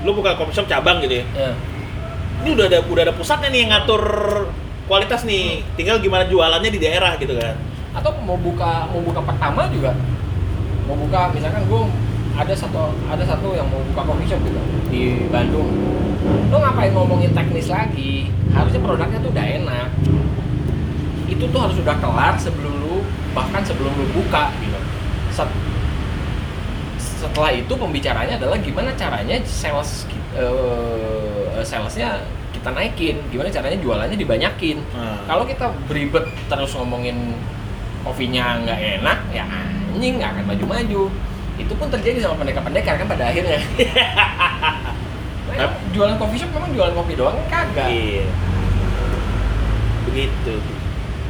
lu 0.06 0.14
buka 0.14 0.38
coffee 0.38 0.56
shop 0.56 0.70
cabang 0.70 1.02
gitu 1.02 1.20
ya. 1.20 1.26
Ya. 1.36 1.52
Ini 2.46 2.54
udah 2.54 2.70
ada 2.70 2.80
udah 2.86 3.04
ada 3.10 3.14
pusatnya 3.18 3.50
nih 3.50 3.66
yang 3.66 3.74
ngatur 3.74 4.04
kualitas 4.86 5.26
nih. 5.26 5.66
Tinggal 5.74 5.98
gimana 5.98 6.30
jualannya 6.30 6.70
di 6.70 6.78
daerah 6.78 7.18
gitu 7.18 7.34
kan. 7.34 7.58
atau 7.96 8.12
mau 8.22 8.38
buka 8.38 8.86
mau 8.94 9.02
buka 9.02 9.18
pertama 9.26 9.66
juga. 9.74 9.98
Mau 10.86 10.94
buka 10.94 11.34
misalkan 11.34 11.66
gue 11.66 11.82
ada 12.38 12.54
satu 12.54 12.94
ada 13.10 13.24
satu 13.26 13.58
yang 13.58 13.66
mau 13.72 13.82
buka 13.90 14.06
coffee 14.06 14.30
shop 14.30 14.46
gitu 14.46 14.62
di 14.94 15.26
Bandung. 15.34 15.74
Lo 16.54 16.62
ngapain 16.62 16.94
ngomongin 16.94 17.34
teknis 17.34 17.66
lagi? 17.66 18.30
Harusnya 18.54 18.78
produknya 18.78 19.18
tuh 19.26 19.34
udah 19.34 19.46
enak. 19.50 19.90
Itu 21.26 21.50
tuh 21.50 21.60
harus 21.66 21.82
udah 21.82 21.98
kelar 21.98 22.38
sebelum 22.38 22.78
lu 22.78 23.02
bahkan 23.34 23.66
sebelum 23.66 23.90
lu 23.90 24.06
buka 24.14 24.54
gitu 24.62 24.78
setelah 27.26 27.50
itu 27.50 27.74
pembicaranya 27.74 28.38
adalah 28.38 28.58
gimana 28.58 28.94
caranya 28.94 29.42
sales 29.42 30.06
eh, 30.38 31.58
salesnya 31.62 32.22
kita 32.54 32.70
naikin 32.70 33.18
gimana 33.30 33.50
caranya 33.50 33.78
jualannya 33.78 34.14
dibanyakin 34.14 34.78
Nah. 34.94 35.26
kalau 35.26 35.44
kita 35.44 35.74
beribet 35.86 36.22
terus 36.46 36.72
ngomongin 36.74 37.34
kopinya 38.02 38.62
nggak 38.62 38.80
enak 39.02 39.18
ya 39.34 39.44
anjing 39.44 40.22
nggak 40.22 40.38
akan 40.38 40.46
maju-maju 40.46 41.02
itu 41.56 41.74
pun 41.74 41.88
terjadi 41.90 42.22
sama 42.22 42.46
pendekar-pendekar 42.46 42.96
kan 42.96 43.08
pada 43.08 43.34
akhirnya 43.34 43.58
Nah, 45.56 45.72
jualan 45.96 46.20
coffee 46.20 46.36
shop 46.36 46.52
memang 46.52 46.68
jualan 46.76 46.92
kopi 46.94 47.16
doang 47.16 47.40
kagak 47.48 47.88
Iya. 47.88 48.28
Begitu. 50.06 50.54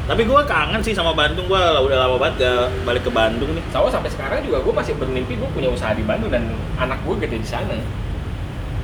Tapi 0.06 0.22
gua 0.30 0.46
kangen 0.46 0.82
sih 0.86 0.94
sama 0.94 1.18
Bandung. 1.18 1.50
Gua 1.50 1.82
udah 1.82 1.98
lama 2.06 2.16
banget 2.22 2.46
gak 2.46 2.70
balik 2.86 3.02
ke 3.02 3.12
Bandung 3.12 3.52
nih. 3.58 3.64
Tahu 3.74 3.90
sampai 3.90 4.10
sekarang 4.14 4.46
juga 4.46 4.62
gue 4.62 4.74
masih 4.74 4.94
bermimpi 5.02 5.34
gue 5.36 5.50
punya 5.50 5.70
usaha 5.74 5.98
di 5.98 6.06
Bandung 6.06 6.30
dan 6.30 6.46
anak 6.78 7.02
gue 7.02 7.16
gede 7.26 7.42
di 7.42 7.48
sana 7.48 7.74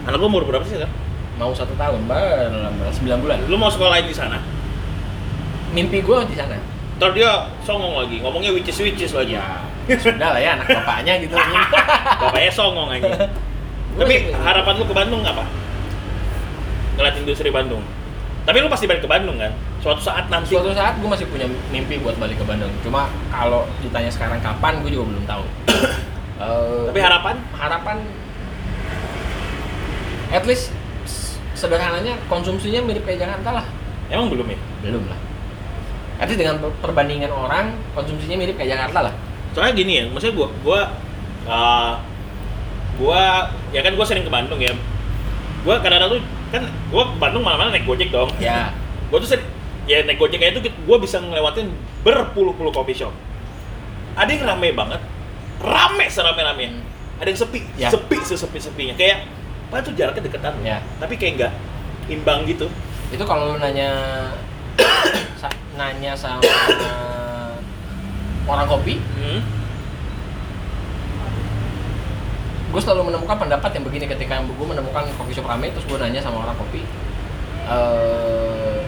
Anak 0.09 0.17
gua 0.17 0.29
umur 0.29 0.43
berapa 0.49 0.65
sih 0.65 0.81
kan? 0.81 0.89
mau 1.39 1.49
satu 1.57 1.73
tahun 1.73 2.05
baru 2.05 2.69
9 2.93 3.23
bulan 3.25 3.37
Lu 3.49 3.57
mau 3.57 3.71
sekolah 3.71 3.97
di 4.05 4.13
sana? 4.13 4.37
mimpi 5.71 6.03
gue 6.03 6.17
di 6.29 6.35
sana 6.37 6.53
Ntar 7.01 7.17
dia 7.17 7.49
songong 7.65 7.97
lagi, 7.97 8.21
ngomongnya 8.21 8.53
witches 8.53 8.77
witches 8.77 9.17
lagi. 9.17 9.33
ya 9.33 9.97
sudah 9.97 10.37
lah 10.37 10.41
ya 10.41 10.53
anak 10.53 10.69
bapaknya 10.69 11.17
gitu 11.17 11.33
Bapaknya 12.21 12.51
songong 12.53 12.93
aja. 12.93 13.25
Tapi 13.97 14.29
harapan 14.29 14.73
lu 14.77 14.85
ke 14.85 14.93
Bandung 14.93 15.25
apa? 15.25 15.41
Ngeliat 17.01 17.15
industri 17.17 17.49
Bandung. 17.49 17.81
Tapi 18.45 18.61
lu 18.61 18.69
pasti 18.69 18.85
balik 18.85 19.01
ke 19.01 19.09
Bandung 19.09 19.41
kan? 19.41 19.49
Suatu 19.81 19.97
saat 19.99 20.29
nanti. 20.29 20.53
suatu 20.53 20.69
saat 20.71 20.93
gue 20.95 21.05
masih 21.05 21.25
punya 21.25 21.43
mimpi 21.67 21.97
buat 21.97 22.13
balik 22.15 22.37
ke 22.37 22.45
Bandung 22.45 22.69
cuma 22.81 23.09
kalau 23.27 23.65
ditanya 23.81 24.07
sekarang 24.07 24.37
kapan 24.37 24.77
gue 24.79 24.89
juga 24.89 25.05
belum 25.09 25.25
tahu 25.25 25.43
Eh, 26.41 26.85
Tapi 26.89 26.97
harapan? 26.97 27.37
harapan 27.53 27.97
at 30.31 30.41
least 30.41 30.73
sederhananya 31.53 32.17
konsumsinya 32.25 32.81
mirip 32.81 33.03
kayak 33.03 33.21
Jakarta 33.21 33.61
lah 33.61 33.65
Emang 34.07 34.27
belum 34.27 34.47
ya? 34.47 34.57
belum 34.81 35.03
lah 35.05 35.19
Artinya 36.17 36.37
dengan 36.39 36.55
per- 36.59 36.77
perbandingan 36.81 37.29
orang 37.29 37.77
konsumsinya 37.93 38.37
mirip 38.37 38.55
kayak 38.55 38.73
Jakarta 38.73 39.05
lah 39.05 39.13
Soalnya 39.51 39.73
gini 39.75 39.93
ya, 39.99 40.03
maksudnya 40.07 40.33
gua 40.33 40.47
gua 40.63 40.79
uh, 41.43 41.93
gua 42.95 43.21
ya 43.69 43.83
kan 43.83 43.93
gua 43.93 44.05
sering 44.07 44.23
ke 44.23 44.31
Bandung 44.31 44.57
ya. 44.57 44.71
Gua 45.61 45.75
kadang-kadang 45.77 46.15
tuh 46.15 46.21
kan 46.49 46.63
gua 46.87 47.03
ke 47.05 47.17
Bandung 47.19 47.43
malam-malam 47.43 47.69
naik 47.69 47.83
Gojek 47.83 48.09
dong. 48.09 48.31
ya 48.39 48.71
Gua 49.11 49.19
tuh 49.19 49.27
sering 49.27 49.43
ya 49.83 50.03
naik 50.03 50.17
Gojeknya 50.17 50.51
itu 50.51 50.61
gua 50.83 50.97
bisa 50.97 51.17
ngelewatin 51.17 51.69
berpuluh-puluh 52.01 52.69
coffee 52.69 52.95
shop. 52.95 53.13
Ada 54.13 54.29
yang 54.29 54.43
rame 54.45 54.69
banget, 54.71 55.01
rame 55.57 56.05
serame-rame. 56.07 56.65
Hmm. 56.69 56.83
Ada 57.17 57.27
yang 57.29 57.39
sepi, 57.39 57.59
Ya. 57.75 57.89
sepi 57.89 58.17
sesepi-sepinya. 58.19 58.93
Kayak 58.93 59.25
apa 59.67 59.79
tuh 59.81 59.93
jaraknya 59.93 60.21
deketan, 60.21 60.53
Ya. 60.61 60.83
tapi 60.97 61.15
kayak 61.15 61.33
nggak 61.37 61.53
imbang 62.09 62.43
gitu. 62.45 62.67
itu 63.09 63.23
kalau 63.23 63.51
lu 63.51 63.59
nanya 63.59 63.91
sa- 65.35 65.51
nanya 65.75 66.15
sama 66.15 66.39
orang 68.45 68.63
kopi 68.65 69.03
Hmm. 69.19 69.43
gue 72.71 72.79
selalu 72.79 73.11
menemukan 73.11 73.35
pendapat 73.35 73.67
yang 73.75 73.83
begini 73.83 74.07
ketika 74.07 74.39
gue 74.39 74.63
menemukan 74.65 75.03
coffee 75.19 75.35
shop 75.35 75.43
rame 75.43 75.67
terus 75.69 75.83
gue 75.83 75.97
nanya 75.99 76.23
sama 76.23 76.47
orang 76.47 76.55
kopi 76.55 76.87
eh 77.67 78.79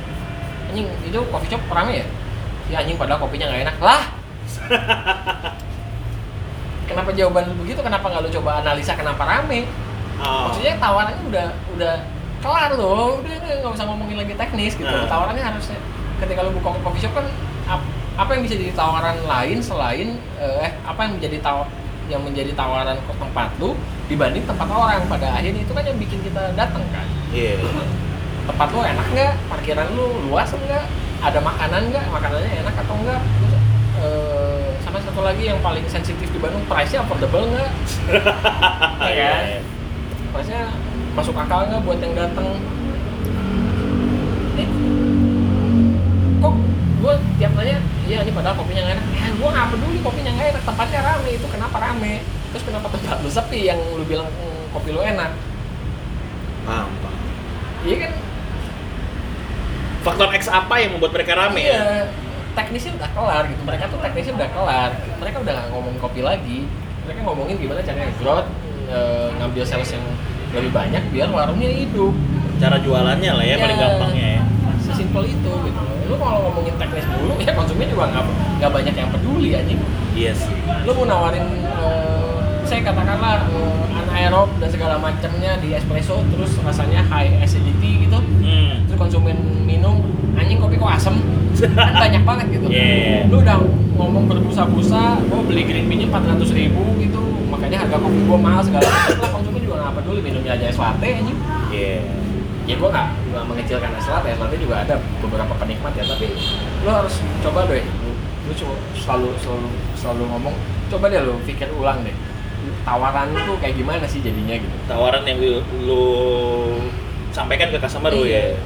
anjing 0.73 0.89
itu 1.05 1.19
coffee 1.29 1.53
shop 1.53 1.61
rame 1.69 2.01
ya? 2.01 2.05
Ya 2.73 2.75
anjing 2.81 2.97
padahal 2.97 3.21
kopinya 3.21 3.45
nggak 3.45 3.61
enak. 3.69 3.77
Lah! 3.77 4.01
Kenapa 6.89 7.13
jawaban 7.13 7.53
lu 7.53 7.55
begitu? 7.61 7.79
Kenapa 7.85 8.09
nggak 8.09 8.21
lu 8.25 8.29
coba 8.41 8.65
analisa 8.65 8.97
kenapa 8.97 9.21
rame? 9.23 9.69
Ah. 10.13 10.45
maksudnya 10.45 10.77
tawarannya 10.77 11.25
udah 11.25 11.47
udah 11.77 11.93
kelar 12.41 12.71
loh. 12.77 13.21
Udah 13.21 13.37
nggak 13.61 13.71
usah 13.73 13.85
ngomongin 13.85 14.17
lagi 14.17 14.33
teknis 14.33 14.73
gitu. 14.73 14.89
Nah. 14.89 15.05
tawarannya 15.05 15.41
harusnya 15.45 15.77
ketika 16.17 16.41
lu 16.41 16.53
buka 16.57 16.73
coffee 16.81 17.05
shop 17.05 17.13
kan 17.17 17.25
ap- 17.69 17.89
apa 18.13 18.29
yang 18.37 18.41
bisa 18.45 18.55
jadi 18.57 18.73
tawaran 18.77 19.17
lain 19.25 19.57
selain 19.61 20.07
eh 20.37 20.69
apa 20.85 20.99
yang 21.05 21.17
menjadi 21.17 21.37
taw 21.41 21.65
yang 22.11 22.21
menjadi 22.21 22.51
tawaran 22.53 22.99
ke 22.99 23.13
tempat 23.15 23.49
lu 23.57 23.73
dibanding 24.05 24.45
tempat 24.45 24.67
orang? 24.69 25.01
Pada 25.09 25.33
akhirnya 25.33 25.61
itu 25.65 25.73
kan 25.73 25.81
yang 25.85 25.97
bikin 25.97 26.19
kita 26.21 26.53
datang 26.53 26.83
kan? 26.93 27.07
Iya. 27.33 27.57
Tempat 28.43 28.67
lu 28.69 28.81
enak 28.83 29.07
nggak 29.13 29.33
parkiran 29.47 29.87
lu 29.95 30.05
luas 30.27 30.49
enggak 30.51 30.85
ada 31.23 31.39
makanan 31.39 31.81
nggak 31.89 32.05
makanannya 32.11 32.51
enak 32.63 32.75
atau 32.75 32.95
enggak 32.99 33.21
Terus, 33.23 33.53
eh, 34.03 34.67
sama 34.83 34.99
satu 34.99 35.21
lagi 35.23 35.43
yang 35.47 35.59
paling 35.63 35.85
sensitif 35.87 36.27
di 36.27 36.39
Bandung 36.39 36.63
price-nya 36.67 37.01
affordable 37.01 37.47
nggak 37.47 37.71
Iya 39.13 39.25
kan? 39.31 39.43
Maksudnya 40.33 40.65
masuk 41.13 41.35
akal 41.37 41.69
nggak 41.69 41.81
buat 41.81 41.99
yang 42.01 42.15
datang? 42.17 42.47
Eh, 44.57 44.67
kok 46.39 46.53
gue 46.99 47.13
tiap 47.37 47.51
nanya, 47.53 47.77
iya 48.03 48.17
ini 48.21 48.31
padahal 48.33 48.55
kopinya 48.57 48.81
nggak 48.81 48.95
enak. 48.97 49.07
Ya 49.13 49.25
gue 49.29 49.49
nggak 49.49 49.67
peduli 49.71 49.97
kopinya 50.01 50.31
nggak 50.33 50.47
enak, 50.57 50.63
tempatnya 50.65 50.99
rame 51.05 51.29
itu 51.31 51.47
kenapa 51.47 51.77
rame? 51.79 52.13
Terus 52.51 52.63
kenapa 52.65 52.87
tempat 52.89 53.17
lu 53.21 53.29
sepi 53.29 53.59
yang 53.65 53.79
lu 53.93 54.03
bilang 54.03 54.25
"Hmm, 54.25 54.63
kopi 54.73 54.89
lu 54.89 55.01
enak? 55.01 55.31
Paham, 56.65 56.89
paham. 56.99 57.21
Iya 57.83 57.95
kan? 58.07 58.13
Faktor 60.03 60.27
X 60.31 60.51
apa 60.51 60.75
yang 60.77 60.95
membuat 60.95 61.15
mereka 61.15 61.33
rame 61.33 61.63
ya? 61.63 61.71
Iya. 61.71 61.83
Teknisnya 62.53 62.93
udah 62.93 63.09
kelar 63.09 63.43
gitu. 63.47 63.61
Mereka 63.63 63.83
tuh 63.87 63.99
teknisnya 63.99 64.33
udah 64.35 64.49
kelar. 64.51 64.89
Mereka 65.17 65.37
udah 65.41 65.51
nggak 65.53 65.67
ngomong 65.71 65.95
kopi 65.97 66.21
lagi. 66.21 66.67
Mereka 67.03 67.19
ngomongin 67.23 67.55
gimana 67.57 67.79
caranya 67.81 68.11
growth, 68.15 68.47
eh, 68.87 69.27
ngambil 69.39 69.63
sales 69.63 69.89
yang 69.89 70.05
lebih 70.53 70.69
banyak 70.69 71.03
biar 71.09 71.27
warungnya 71.27 71.71
hidup. 71.71 72.13
Cara 72.59 72.77
jualannya 72.77 73.31
lah 73.33 73.43
ya, 73.43 73.55
paling 73.57 73.77
Iya. 73.77 73.85
gampangnya 73.89 74.27
ya. 74.29 74.43
sesimpel 74.83 75.23
itu 75.23 75.47
gitu 75.63 75.81
lu 76.03 76.19
kalau 76.19 76.43
ngomongin 76.43 76.75
teknis 76.75 77.07
dulu 77.07 77.39
ya 77.39 77.55
konsumen 77.55 77.87
juga 77.87 78.03
nggak 78.11 78.23
nggak 78.59 78.67
banyak 78.69 78.91
yang 78.93 79.09
peduli 79.09 79.49
anjing 79.55 79.79
Iya 80.11 80.35
sih. 80.35 80.51
lu 80.83 80.91
mau 80.91 81.07
nawarin 81.07 81.39
eh, 81.63 82.22
saya 82.73 82.89
katakanlah 82.89 83.45
eh, 83.53 83.97
anaerob 84.01 84.49
dan 84.57 84.69
segala 84.73 84.97
macamnya 84.97 85.61
di 85.61 85.77
espresso 85.77 86.25
terus 86.33 86.57
rasanya 86.65 87.05
high 87.05 87.37
acidity 87.45 88.09
gitu. 88.09 88.17
Hmm. 88.17 88.81
terus 88.89 88.97
konsumen 88.97 89.37
minum 89.61 90.01
anjing 90.33 90.57
kopi 90.57 90.81
kok 90.81 90.89
asem? 90.89 91.21
Kan 91.53 91.93
banyak 92.01 92.25
banget 92.33 92.45
gitu. 92.57 92.65
Iya. 92.73 93.29
lu 93.29 93.45
udah 93.45 93.61
ngomong 93.93 94.25
berbusa-busa 94.25 95.21
gua 95.29 95.45
beli 95.45 95.69
green 95.69 95.85
bean-nya 95.85 96.09
400 96.09 96.49
ribu 96.49 96.81
gitu 96.97 97.21
makanya 97.53 97.85
harga 97.85 98.01
kopi 98.01 98.19
gua 98.25 98.41
mahal 98.41 98.65
segala 98.65 98.89
macam. 98.89 99.21
Lah 99.21 99.29
konsumen 99.37 99.61
juga 99.61 99.75
nggak 99.77 99.93
peduli 100.01 100.19
minumnya 100.25 100.57
aja 100.57 100.65
es 100.65 100.79
latte 100.81 101.09
anjing. 101.13 101.37
Iya. 101.69 102.01
ya 102.63 102.79
gue 102.79 102.89
nggak 102.89 103.07
nggak 103.35 103.43
mengecilkan 103.43 103.91
es 104.01 104.07
latte 104.09 104.27
es 104.33 104.39
latte 104.41 104.55
juga 104.57 104.81
ada 104.81 104.95
beberapa 105.21 105.53
penikmat 105.61 105.93
ya 105.93 106.09
tapi 106.09 106.25
lo 106.81 106.89
harus 106.89 107.21
coba 107.45 107.69
deh. 107.69 107.85
Lu, 108.01 108.17
lu 108.49 108.53
selalu 108.97 109.29
selalu 109.45 109.69
selalu 109.93 110.23
ngomong 110.25 110.55
coba 110.89 111.05
deh 111.13 111.21
lo 111.21 111.37
pikir 111.45 111.69
ulang 111.77 112.01
deh 112.01 112.32
tawaran 112.83 113.31
tuh 113.47 113.55
kayak 113.57 113.75
gimana 113.75 114.05
sih 114.05 114.19
jadinya 114.19 114.55
gitu 114.55 114.75
Tawaran 114.85 115.23
yang 115.23 115.39
lu, 115.39 115.59
lu 115.83 116.03
sampaikan 117.31 117.71
ke 117.71 117.79
customer 117.79 118.11
lu 118.11 118.27
ya. 118.27 118.53
Iya. 118.53 118.59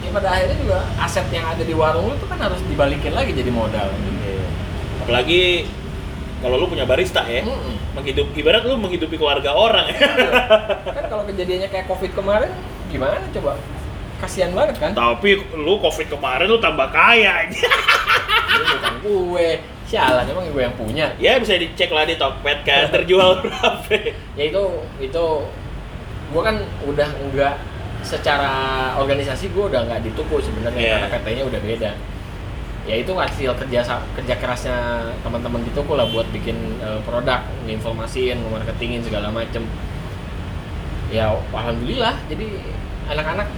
ya 0.00 0.08
pada 0.12 0.28
akhirnya 0.30 0.56
juga 0.56 0.78
aset 0.96 1.26
yang 1.28 1.44
ada 1.44 1.60
di 1.60 1.72
warung 1.72 2.08
lu 2.08 2.14
tuh 2.16 2.28
kan 2.28 2.38
harus 2.38 2.60
dibalikin 2.64 3.12
lagi 3.12 3.32
jadi 3.32 3.48
modal 3.48 3.88
Iya. 3.90 4.44
Apalagi 5.00 5.42
kalau 6.40 6.56
lu 6.56 6.68
punya 6.68 6.88
barista 6.88 7.20
ya, 7.24 7.44
Mm-mm. 7.44 7.76
menghidup 7.92 8.32
ibarat 8.32 8.64
lu 8.64 8.76
menghidupi 8.76 9.16
keluarga 9.16 9.52
orang 9.52 9.92
ya. 9.92 10.00
kan 10.88 11.04
kalau 11.08 11.24
kejadiannya 11.28 11.68
kayak 11.68 11.84
covid 11.84 12.12
kemarin 12.16 12.48
gimana 12.88 13.20
coba 13.28 13.60
kasihan 14.20 14.52
banget 14.52 14.76
kan 14.76 14.92
Tapi 14.92 15.36
lu 15.52 15.80
covid 15.80 16.08
kemarin 16.08 16.44
lu 16.44 16.56
tambah 16.56 16.88
kaya 16.88 17.44
aja. 17.44 17.60
Ini 18.50 18.64
bukan 18.76 18.94
gue 19.00 19.48
sialan 19.90 20.22
emang 20.24 20.46
gue 20.48 20.62
yang 20.62 20.72
punya 20.72 21.10
ya 21.16 21.34
bisa 21.36 21.54
dicek 21.54 21.90
lah 21.90 22.06
di 22.06 22.14
Tokped 22.14 22.62
kan 22.62 22.86
terjual 22.94 23.42
berapa. 23.42 23.90
ya 24.32 24.44
itu 24.46 24.62
itu 25.02 25.24
gue 26.30 26.40
kan 26.40 26.56
udah 26.86 27.08
enggak 27.18 27.58
secara 28.00 28.54
organisasi 28.96 29.50
gue 29.50 29.64
udah 29.66 29.82
nggak 29.82 30.00
di 30.00 30.14
Tuku 30.14 30.38
sebenarnya 30.38 30.78
Iya. 30.80 30.94
karena 31.02 31.18
PT-nya 31.18 31.44
udah 31.44 31.60
beda 31.60 31.90
ya 32.80 32.94
itu 32.96 33.12
hasil 33.12 33.50
kerja 33.58 33.80
kerja 34.16 34.34
kerasnya 34.38 34.78
teman-teman 35.20 35.60
di 35.60 35.70
Tuku 35.70 35.92
lah 35.92 36.06
buat 36.06 36.30
bikin 36.30 36.54
eh, 36.80 37.02
produk 37.02 37.42
informasiin 37.66 38.40
marketingin 38.46 39.02
segala 39.02 39.28
macem 39.28 39.66
ya 41.10 41.34
alhamdulillah 41.50 42.14
jadi 42.24 42.46
anak-anak 43.10 43.50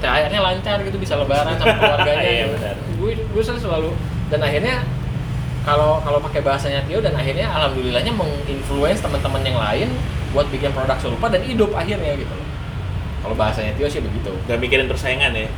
THR-nya 0.00 0.40
lancar 0.40 0.80
gitu 0.80 0.96
bisa 0.96 1.14
lebaran 1.14 1.52
sama 1.54 1.76
keluarganya 1.78 2.24
Iya, 2.24 2.42
gitu. 2.42 2.56
benar. 2.56 2.76
gue 2.96 3.10
gue 3.20 3.42
selalu 3.44 3.90
dan 4.32 4.40
akhirnya 4.40 4.76
kalau 5.60 6.00
kalau 6.00 6.18
pakai 6.20 6.40
bahasanya 6.40 6.80
Tio 6.84 6.98
dan 6.98 7.12
akhirnya 7.12 7.46
alhamdulillahnya 7.50 8.12
menginfluence 8.12 9.00
teman-teman 9.00 9.42
yang 9.42 9.58
lain 9.58 9.88
buat 10.30 10.48
bikin 10.48 10.72
produk 10.72 10.96
serupa 10.96 11.28
dan 11.28 11.42
hidup 11.42 11.74
akhirnya 11.74 12.16
gitu 12.16 12.30
loh. 12.30 12.48
Kalau 13.20 13.34
bahasanya 13.34 13.76
Tio 13.76 13.84
sih 13.86 14.00
begitu. 14.00 14.32
Gak 14.46 14.56
mikirin 14.56 14.88
persaingan 14.88 15.36
ya. 15.36 15.50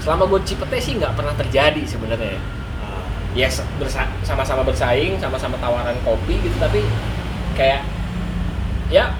Selama 0.00 0.24
gue 0.26 0.40
Cipete 0.42 0.78
sih 0.78 0.96
nggak 0.96 1.12
pernah 1.12 1.34
terjadi 1.34 1.82
sebenarnya. 1.84 2.38
Ah, 2.78 3.04
Ya 3.34 3.52
bersa- 3.76 4.08
sama-sama 4.22 4.62
bersaing, 4.62 5.18
sama-sama 5.18 5.60
tawaran 5.60 5.96
kopi 6.00 6.40
gitu 6.40 6.56
tapi 6.56 6.80
kayak 7.52 7.84
ya 8.88 9.12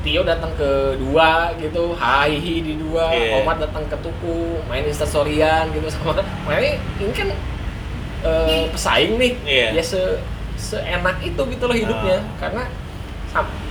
Tio 0.00 0.20
datang 0.20 0.52
ke 0.52 1.00
dua 1.00 1.48
gitu, 1.56 1.96
hai 1.96 2.36
hi 2.36 2.60
di 2.60 2.76
dua, 2.76 3.08
Iya. 3.08 3.40
Omar 3.40 3.56
datang 3.56 3.88
ke 3.88 3.96
Tuku, 4.04 4.60
main 4.68 4.84
instastoryan 4.84 5.72
gitu 5.72 5.88
sama. 5.88 6.20
Makanya 6.44 6.76
ini 7.00 7.12
kan 7.12 7.28
eh, 8.24 8.64
pesaing 8.72 9.14
nih, 9.20 9.32
Iya. 9.44 9.68
ya 9.76 9.82
se 9.84 10.00
seenak 10.56 11.20
itu 11.20 11.42
gitu 11.44 11.64
loh 11.68 11.76
hidupnya, 11.76 12.18
Ah. 12.18 12.36
karena 12.40 12.62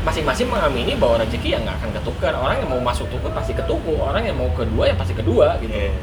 masing-masing 0.04 0.52
mengamini 0.52 1.00
bahwa 1.00 1.24
rezeki 1.24 1.56
yang 1.56 1.64
nggak 1.64 1.80
akan 1.80 1.90
ketukar. 1.96 2.36
Orang 2.36 2.60
yang 2.60 2.70
mau 2.70 2.84
masuk 2.84 3.08
Tuku 3.08 3.32
pasti 3.32 3.56
ke 3.56 3.64
Tuku, 3.64 3.96
orang 3.96 4.28
yang 4.28 4.36
mau 4.36 4.52
kedua 4.52 4.92
ya 4.92 4.96
pasti 5.00 5.16
kedua 5.16 5.56
gitu. 5.64 5.72
Iya. 5.72 5.96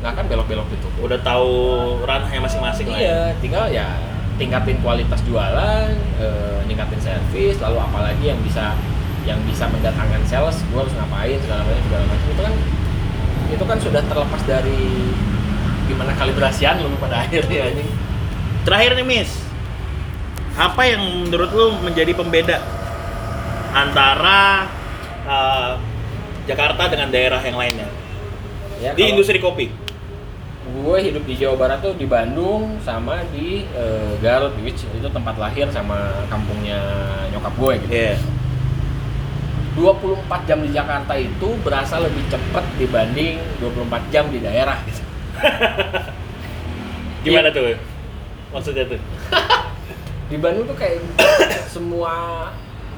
Nggak 0.00 0.10
akan 0.16 0.24
belok-belok 0.32 0.66
di 0.72 0.78
Tuku. 0.80 0.98
Udah 1.04 1.20
tahu 1.20 1.50
ranahnya 2.02 2.40
masing-masing 2.40 2.88
lah. 2.88 2.98
ya. 2.98 3.04
Iya, 3.04 3.20
tinggal 3.44 3.66
ya 3.68 3.88
tingkatin 4.40 4.80
kualitas 4.80 5.20
jualan, 5.28 5.92
eh, 6.18 6.58
ningkatin 6.66 6.98
servis, 6.98 7.60
lalu 7.60 7.78
apalagi 7.78 8.24
yang 8.32 8.40
bisa 8.40 8.72
yang 9.22 9.38
bisa 9.46 9.68
mendatangkan 9.70 10.18
sales, 10.26 10.56
gua 10.72 10.82
harus 10.82 10.96
ngapain 10.98 11.36
segala 11.38 11.62
macam 11.62 11.82
segala 11.86 12.04
macam 12.10 12.26
itu 12.26 12.42
kan 12.42 12.54
itu 13.52 13.64
kan 13.68 13.78
sudah 13.78 14.02
terlepas 14.08 14.42
dari 14.48 14.82
gimana 15.92 16.16
kalibrasian 16.16 16.80
lu 16.80 16.96
pada 16.96 17.20
akhirnya 17.28 17.68
anjing 17.68 17.90
Terakhir 18.62 18.94
nih, 18.94 19.06
Miss. 19.06 19.30
Apa 20.54 20.86
yang 20.86 21.26
menurut 21.26 21.50
lu 21.50 21.66
menjadi 21.82 22.14
pembeda 22.14 22.62
antara 23.74 24.70
uh, 25.26 25.74
Jakarta 26.46 26.86
dengan 26.92 27.10
daerah 27.10 27.40
yang 27.42 27.56
lainnya 27.58 27.88
ya, 28.78 28.92
di 28.92 29.02
industri 29.08 29.40
kopi? 29.40 29.72
gue 30.62 30.98
hidup 31.02 31.26
di 31.26 31.34
Jawa 31.36 31.58
Barat 31.58 31.78
tuh 31.82 31.94
di 31.98 32.06
Bandung 32.06 32.78
sama 32.86 33.26
di 33.34 33.66
eh, 33.66 34.14
Garut 34.22 34.54
which 34.62 34.86
itu 34.86 35.08
tempat 35.10 35.34
lahir 35.34 35.66
sama 35.74 36.22
kampungnya 36.30 36.78
nyokap 37.34 37.52
gue 37.58 37.72
gitu 37.82 37.92
Iya. 37.92 38.14
24 39.74 40.48
jam 40.48 40.58
di 40.62 40.70
Jakarta 40.70 41.16
itu 41.18 41.48
berasa 41.66 41.98
lebih 41.98 42.22
cepat 42.30 42.62
dibanding 42.78 43.42
24 43.58 44.12
jam 44.14 44.24
di 44.30 44.38
daerah 44.38 44.78
gitu. 44.86 45.02
Gimana 47.24 47.48
Iya. 47.48 47.56
tuh? 47.56 47.64
Maksudnya 48.52 48.84
tuh? 48.86 49.00
Di 50.30 50.36
Bandung 50.36 50.64
tuh 50.64 50.76
kayak 50.76 51.00
semua 51.68 52.12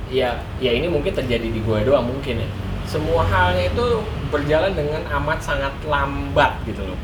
ya 0.06 0.36
ya 0.58 0.70
ini 0.70 0.86
mungkin 0.86 1.10
terjadi 1.10 1.42
di 1.44 1.58
gue 1.58 1.78
doang 1.82 2.06
mungkin 2.06 2.40
ya. 2.40 2.48
Semua 2.84 3.24
halnya 3.24 3.66
itu 3.66 3.84
berjalan 4.28 4.72
dengan 4.72 5.02
amat 5.18 5.40
sangat 5.40 5.72
lambat 5.84 6.52
gitu 6.64 6.84
loh. 6.84 6.98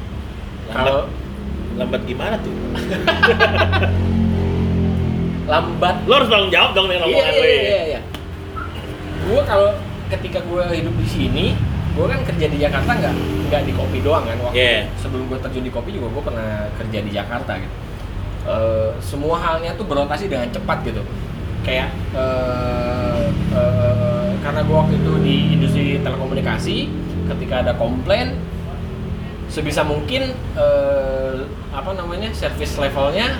Kalau 0.71 1.11
Lambat 1.71 2.03
gimana 2.05 2.35
tuh? 2.43 2.51
lambat 5.51 5.97
Lo 6.07 6.15
harus 6.19 6.29
tanggung 6.31 6.53
jawab 6.53 6.71
dong 6.75 6.87
dengan 6.87 7.07
iya 7.07 7.15
omongan 7.15 7.33
iya 7.33 7.41
lo 7.41 7.47
ya. 7.47 7.59
iya, 7.62 7.81
iya. 7.87 8.01
Gue 9.25 9.41
kalau 9.45 9.71
ketika 10.11 10.39
gue 10.43 10.62
hidup 10.75 10.95
di 10.97 11.07
sini, 11.07 11.47
gue 11.91 12.07
kan 12.07 12.21
kerja 12.23 12.47
di 12.47 12.59
Jakarta 12.59 12.91
nggak 12.95 13.15
nggak 13.51 13.62
di 13.67 13.73
kopi 13.75 13.99
doang 14.01 14.25
kan. 14.25 14.37
Waktu 14.47 14.57
Iya. 14.57 14.79
sebelum 14.97 15.25
gue 15.27 15.39
terjun 15.39 15.65
di 15.65 15.73
kopi 15.73 15.91
juga 15.93 16.07
gue 16.11 16.23
pernah 16.25 16.51
kerja 16.77 16.99
di 17.03 17.11
Jakarta 17.11 17.53
gitu. 17.59 17.75
Eh, 18.41 18.91
semua 18.99 19.37
halnya 19.37 19.75
tuh 19.75 19.85
berotasi 19.85 20.27
dengan 20.27 20.49
cepat 20.49 20.81
gitu. 20.83 21.03
Kayak 21.61 21.93
eh, 22.17 23.25
eh, 23.53 24.29
karena 24.41 24.61
gue 24.65 24.77
waktu 24.77 24.95
itu 24.97 25.12
di 25.21 25.37
industri 25.53 26.01
telekomunikasi, 26.01 26.77
ketika 27.29 27.55
ada 27.61 27.73
komplain, 27.77 28.33
sebisa 29.51 29.83
mungkin 29.83 30.33
eh, 30.57 31.37
apa 31.71 31.91
namanya 31.93 32.31
service 32.33 32.79
levelnya 32.79 33.35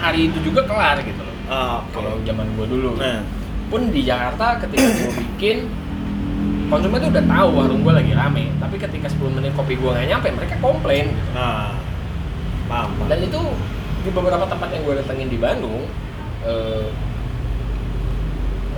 hari 0.00 0.32
itu 0.32 0.38
juga 0.40 0.64
kelar 0.64 1.02
gitu 1.04 1.20
loh. 1.20 1.36
Ah, 1.50 1.82
oke. 1.82 1.92
Kalau 1.98 2.12
zaman 2.22 2.46
gue 2.54 2.66
dulu 2.70 2.96
Nah, 2.96 3.20
pun 3.68 3.90
di 3.90 4.02
Jakarta 4.02 4.56
ketika 4.62 4.86
gue 4.88 5.10
bikin 5.20 5.56
konsumen 6.70 6.98
tuh 6.98 7.10
udah 7.10 7.24
tahu 7.26 7.48
warung 7.52 7.80
gue 7.82 7.92
lagi 7.92 8.12
rame 8.12 8.44
tapi 8.56 8.76
ketika 8.76 9.06
10 9.06 9.36
menit 9.36 9.52
kopi 9.52 9.74
gue 9.74 9.90
nggak 9.90 10.06
nyampe 10.08 10.28
mereka 10.32 10.54
komplain 10.58 11.10
gitu. 11.10 11.30
nah, 11.32 11.74
paham. 12.66 12.94
paham. 12.94 13.08
dan 13.08 13.18
itu 13.20 13.40
di 14.00 14.10
beberapa 14.10 14.46
tempat 14.46 14.68
yang 14.70 14.82
gue 14.82 14.94
datengin 14.96 15.28
di 15.28 15.36
Bandung 15.36 15.84
eh, 16.42 16.86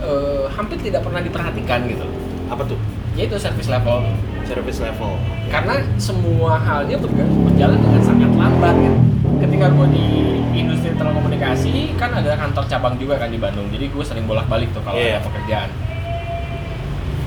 eh, 0.00 0.44
hampir 0.50 0.80
tidak 0.80 1.04
pernah 1.04 1.20
diperhatikan 1.20 1.86
gitu 1.86 2.06
Apa 2.48 2.64
tuh? 2.64 2.80
yaitu 3.12 3.36
service 3.36 3.68
level 3.68 4.08
Service 4.42 4.80
level. 4.80 5.14
karena 5.46 5.84
semua 5.96 6.58
halnya 6.58 6.96
berga- 6.96 7.28
berjalan 7.46 7.78
dengan 7.78 8.02
sangat 8.02 8.30
lambat 8.32 8.74
gitu. 8.74 8.98
Ketika 9.38 9.66
gue 9.70 9.86
di 9.88 10.06
industri 10.52 10.90
telekomunikasi 10.92 11.94
kan 11.94 12.10
ada 12.10 12.34
kantor 12.34 12.64
cabang 12.66 12.94
juga 12.96 13.16
kan 13.16 13.30
di 13.30 13.38
Bandung, 13.38 13.70
jadi 13.70 13.86
gue 13.86 14.02
sering 14.02 14.26
bolak-balik 14.26 14.74
tuh 14.74 14.82
kalau 14.82 14.98
Iya. 14.98 15.18
ada 15.18 15.24
pekerjaan. 15.24 15.70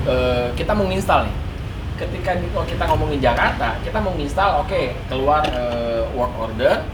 Eh, 0.06 0.48
kita 0.54 0.70
mau 0.70 0.86
nih. 1.26 1.34
Ketika 1.96 2.30
di- 2.36 2.50
kalau 2.52 2.62
kita 2.62 2.84
ngomongin 2.86 3.18
Jakarta, 3.18 3.74
kita 3.82 3.98
mau 3.98 4.12
oke 4.62 4.82
keluar 5.08 5.42
eh, 5.48 6.04
work 6.12 6.34
order, 6.38 6.84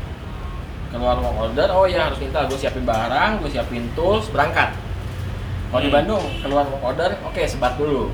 keluar 0.88 1.18
work 1.18 1.36
order, 1.42 1.68
oh 1.74 1.84
ya 1.84 2.08
harus 2.08 2.22
install, 2.22 2.46
gue 2.46 2.56
siapin 2.56 2.86
barang, 2.86 3.42
gue 3.42 3.50
siapin 3.50 3.84
tools, 3.92 4.30
berangkat. 4.30 4.72
Kalau 5.68 5.80
di 5.80 5.88
Hmm. 5.88 5.96
Bandung 5.98 6.24
keluar 6.40 6.64
work 6.64 6.84
order, 6.86 7.10
oke 7.20 7.42
sebat 7.42 7.76
dulu. 7.76 8.08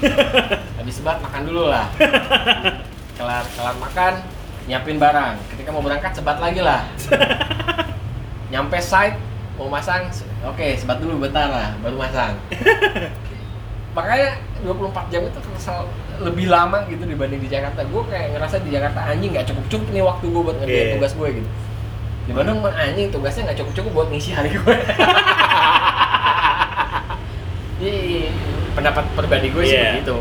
Habis 0.78 0.94
sebat 0.96 1.20
makan 1.20 1.42
dulu 1.44 1.68
lah. 1.68 1.90
kelar 3.12 3.44
kelar 3.52 3.76
makan, 3.76 4.12
nyiapin 4.64 4.96
barang. 4.96 5.34
Ketika 5.50 5.68
mau 5.70 5.82
berangkat 5.82 6.14
sebat 6.14 6.38
lagi 6.38 6.62
lah. 6.62 6.86
Nyampe 8.52 8.78
site 8.78 9.18
mau 9.58 9.68
masang, 9.68 10.08
oke 10.44 10.66
sebat 10.74 10.96
dulu 10.98 11.20
bentar 11.20 11.50
lah, 11.50 11.68
baru 11.82 11.98
masang. 11.98 12.38
Makanya 13.92 14.30
24 14.62 14.80
jam 15.08 15.22
itu 15.22 15.38
terasa 15.38 15.84
lebih 16.18 16.46
lama 16.46 16.80
gitu 16.86 17.04
dibanding 17.04 17.40
di 17.40 17.48
Jakarta. 17.48 17.84
Gue 17.84 18.02
kayak 18.06 18.32
ngerasa 18.32 18.56
di 18.60 18.70
Jakarta 18.70 19.00
anjing 19.04 19.30
nggak 19.30 19.46
cukup 19.46 19.64
cukup 19.68 19.88
nih 19.90 20.00
waktu 20.00 20.24
gue 20.26 20.42
buat 20.42 20.56
ngerjain 20.58 20.86
Iya. 20.86 20.94
tugas 20.96 21.12
gue 21.12 21.28
gitu. 21.34 21.48
Di 22.22 22.32
Bandung 22.32 22.58
mah 22.58 22.72
anjing 22.72 23.08
tugasnya 23.08 23.42
nggak 23.46 23.58
cukup 23.58 23.72
cukup 23.74 23.90
buat 23.92 24.08
ngisi 24.08 24.30
hari 24.30 24.50
gue. 24.50 24.76
Jadi 27.78 28.02
pendapat 28.76 29.04
pribadi 29.12 29.48
gue 29.50 29.62
sih 29.62 29.76
Iya. 29.76 29.92
begitu. 29.94 30.18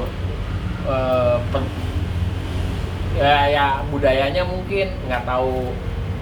Eh, 0.81 1.35
per- 1.47 1.79
ya, 3.13 3.35
ya 3.47 3.65
budayanya 3.87 4.43
mungkin 4.43 4.87
nggak 5.05 5.23
tahu 5.23 5.71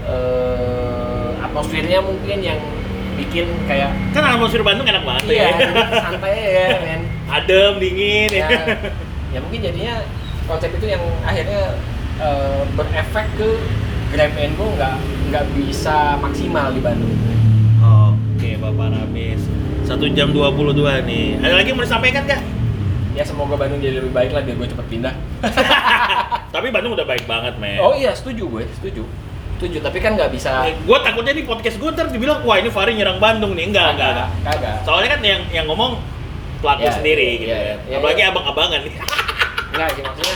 eh, 0.03 1.29
atmosfernya 1.39 1.99
mungkin 2.01 2.37
yang 2.41 2.59
bikin 3.15 3.45
kayak 3.65 3.89
Kan 4.11 4.23
atmosfer 4.23 4.61
Bandung 4.61 4.85
enak 4.85 5.03
banget 5.03 5.23
iya 5.27 5.47
ya. 5.49 5.57
santai 5.91 6.35
ya 6.39 6.67
men 6.79 7.01
Adem, 7.29 7.77
dingin 7.77 8.29
ya, 8.33 8.49
ya. 9.33 9.39
mungkin 9.39 9.59
jadinya 9.61 10.01
konsep 10.49 10.73
itu 10.73 10.85
yang 10.89 11.03
akhirnya 11.21 11.77
eh, 12.17 12.61
berefek 12.73 13.27
ke 13.37 13.49
Grab 14.09 14.33
and 14.33 14.53
Go 14.57 14.73
nggak 14.73 14.95
nggak 15.29 15.45
bisa 15.53 16.17
maksimal 16.17 16.73
di 16.73 16.81
Bandung 16.81 17.13
Oke, 17.79 18.59
Bapak 18.59 18.91
Ramis. 18.91 19.39
1 19.87 20.17
jam 20.17 20.35
22 20.35 20.75
nih. 21.07 21.39
Ada 21.39 21.53
lagi 21.59 21.67
yang 21.71 21.77
mau 21.79 21.85
disampaikan 21.87 22.23
kak? 22.27 22.41
ya 23.19 23.23
semoga 23.27 23.59
Bandung 23.59 23.83
jadi 23.83 23.99
lebih 23.99 24.15
baik 24.15 24.31
lah 24.31 24.41
biar 24.47 24.55
gue 24.55 24.67
cepet 24.71 24.85
pindah 24.87 25.13
Tapi 26.55 26.67
Bandung 26.71 26.95
udah 26.95 27.03
baik 27.03 27.27
banget, 27.27 27.59
men. 27.59 27.83
oh 27.83 27.91
iya 27.91 28.15
setuju 28.15 28.47
gue 28.47 28.63
setuju 28.79 29.03
setuju 29.59 29.83
tapi 29.83 29.99
kan 29.99 30.15
nggak 30.15 30.31
bisa 30.31 30.71
gue 30.71 30.97
takutnya 31.03 31.35
di 31.35 31.43
podcast 31.43 31.75
gue 31.83 31.89
ntar 31.91 32.07
dibilang 32.07 32.47
wah 32.47 32.63
ini 32.63 32.71
Fahri 32.71 32.95
nyerang 32.95 33.19
Bandung 33.19 33.59
nih 33.59 33.75
enggak 33.75 33.99
enggak, 33.99 34.09
enggak. 34.15 34.29
kagak 34.47 34.75
soalnya 34.87 35.09
kan 35.11 35.19
yang 35.19 35.41
yang 35.51 35.65
ngomong 35.67 35.99
pelaku 36.59 36.85
Ya, 36.85 36.91
sendiri 36.91 37.25
iya, 37.25 37.39
gitu 37.39 37.45
iya, 37.49 37.57
kan 37.59 37.77
iya, 37.87 37.95
apalagi 37.99 38.21
iya. 38.21 38.31
abang-abangan 38.31 38.81
Enggak 39.71 39.89
sih 39.95 40.01
maksudnya 40.03 40.35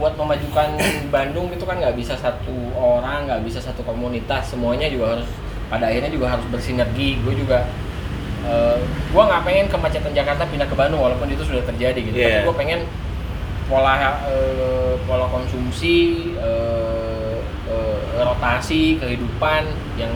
buat 0.00 0.16
memajukan 0.16 0.68
Bandung 1.12 1.52
itu 1.52 1.64
kan 1.68 1.76
nggak 1.76 1.92
bisa 1.92 2.16
satu 2.16 2.56
orang, 2.72 3.28
nggak 3.28 3.44
bisa 3.44 3.60
satu 3.60 3.84
komunitas, 3.84 4.48
semuanya 4.48 4.88
juga 4.88 5.20
harus 5.20 5.28
pada 5.68 5.92
akhirnya 5.92 6.08
juga 6.08 6.32
harus 6.32 6.48
bersinergi. 6.48 7.20
Gue 7.20 7.36
juga 7.36 7.68
eh 8.40 8.80
gue 9.12 9.22
nggak 9.22 9.42
pengen 9.44 9.66
kemacetan 9.68 10.16
Jakarta 10.16 10.48
pindah 10.48 10.64
ke 10.64 10.72
Bandung 10.72 11.04
walaupun 11.04 11.28
itu 11.28 11.44
sudah 11.44 11.60
terjadi 11.68 12.00
gitu. 12.00 12.16
Iya. 12.16 12.40
Tapi 12.40 12.48
gue 12.48 12.56
pengen 12.56 12.80
pola 13.68 13.94
eh, 14.00 14.96
pola 15.04 15.28
konsumsi, 15.28 16.32
eh, 16.40 17.36
eh, 17.68 18.00
rotasi 18.24 18.96
kehidupan 18.96 19.68
yang 20.00 20.14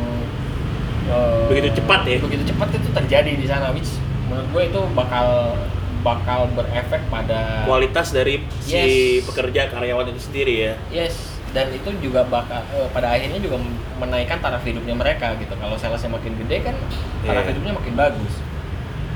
eh, 1.13 1.47
Begitu 1.53 1.85
cepat 1.85 2.09
ya? 2.09 2.17
Begitu 2.25 2.45
cepat 2.57 2.73
itu 2.73 2.89
terjadi 2.89 3.33
di 3.37 3.47
sana, 3.47 3.69
which 3.77 4.01
menurut 4.25 4.49
gue 4.49 4.63
itu 4.69 4.81
bakal 4.93 5.53
bakal 6.01 6.41
berefek 6.53 7.01
pada 7.09 7.65
kualitas 7.65 8.11
dari 8.11 8.45
si 8.61 8.77
Yes. 8.77 9.25
pekerja 9.25 9.69
karyawan 9.69 10.05
itu 10.07 10.21
sendiri 10.21 10.55
ya 10.61 10.75
Yes, 10.91 11.17
dan 11.51 11.71
itu 11.71 11.89
juga 11.99 12.25
bakal 12.25 12.61
eh, 12.71 12.89
pada 12.91 13.09
akhirnya 13.11 13.39
juga 13.39 13.57
menaikkan 13.97 14.37
taraf 14.39 14.61
hidupnya 14.61 14.93
mereka 14.93 15.33
gitu. 15.39 15.55
Kalau 15.55 15.77
salesnya 15.77 16.11
makin 16.11 16.37
gede 16.37 16.61
kan 16.63 16.77
taraf 17.23 17.43
Iya. 17.43 17.51
hidupnya 17.51 17.73
makin 17.73 17.95
bagus. 17.95 18.35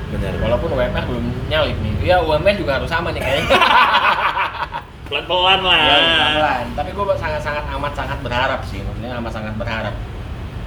benar 0.09 0.33
Walaupun 0.41 0.73
UMR 0.73 1.03
belum 1.05 1.25
nyalip 1.45 1.77
nih. 1.77 1.93
Ya 2.01 2.17
UMR 2.17 2.57
juga 2.57 2.81
harus 2.81 2.89
sama 2.89 3.13
nih 3.13 3.21
kayaknya. 3.21 3.45
pelan-pelan 5.09 5.61
lah 5.61 5.77
ya, 5.77 5.97
pelan. 6.33 6.65
Tapi 6.73 6.89
gue 6.93 7.05
sangat-sangat 7.13 7.65
amat 7.77 7.93
sangat 7.93 8.17
berharap 8.21 8.61
sih. 8.65 8.81
Maksudnya 8.81 9.13
amat 9.21 9.31
sangat 9.33 9.53
berharap. 9.53 9.93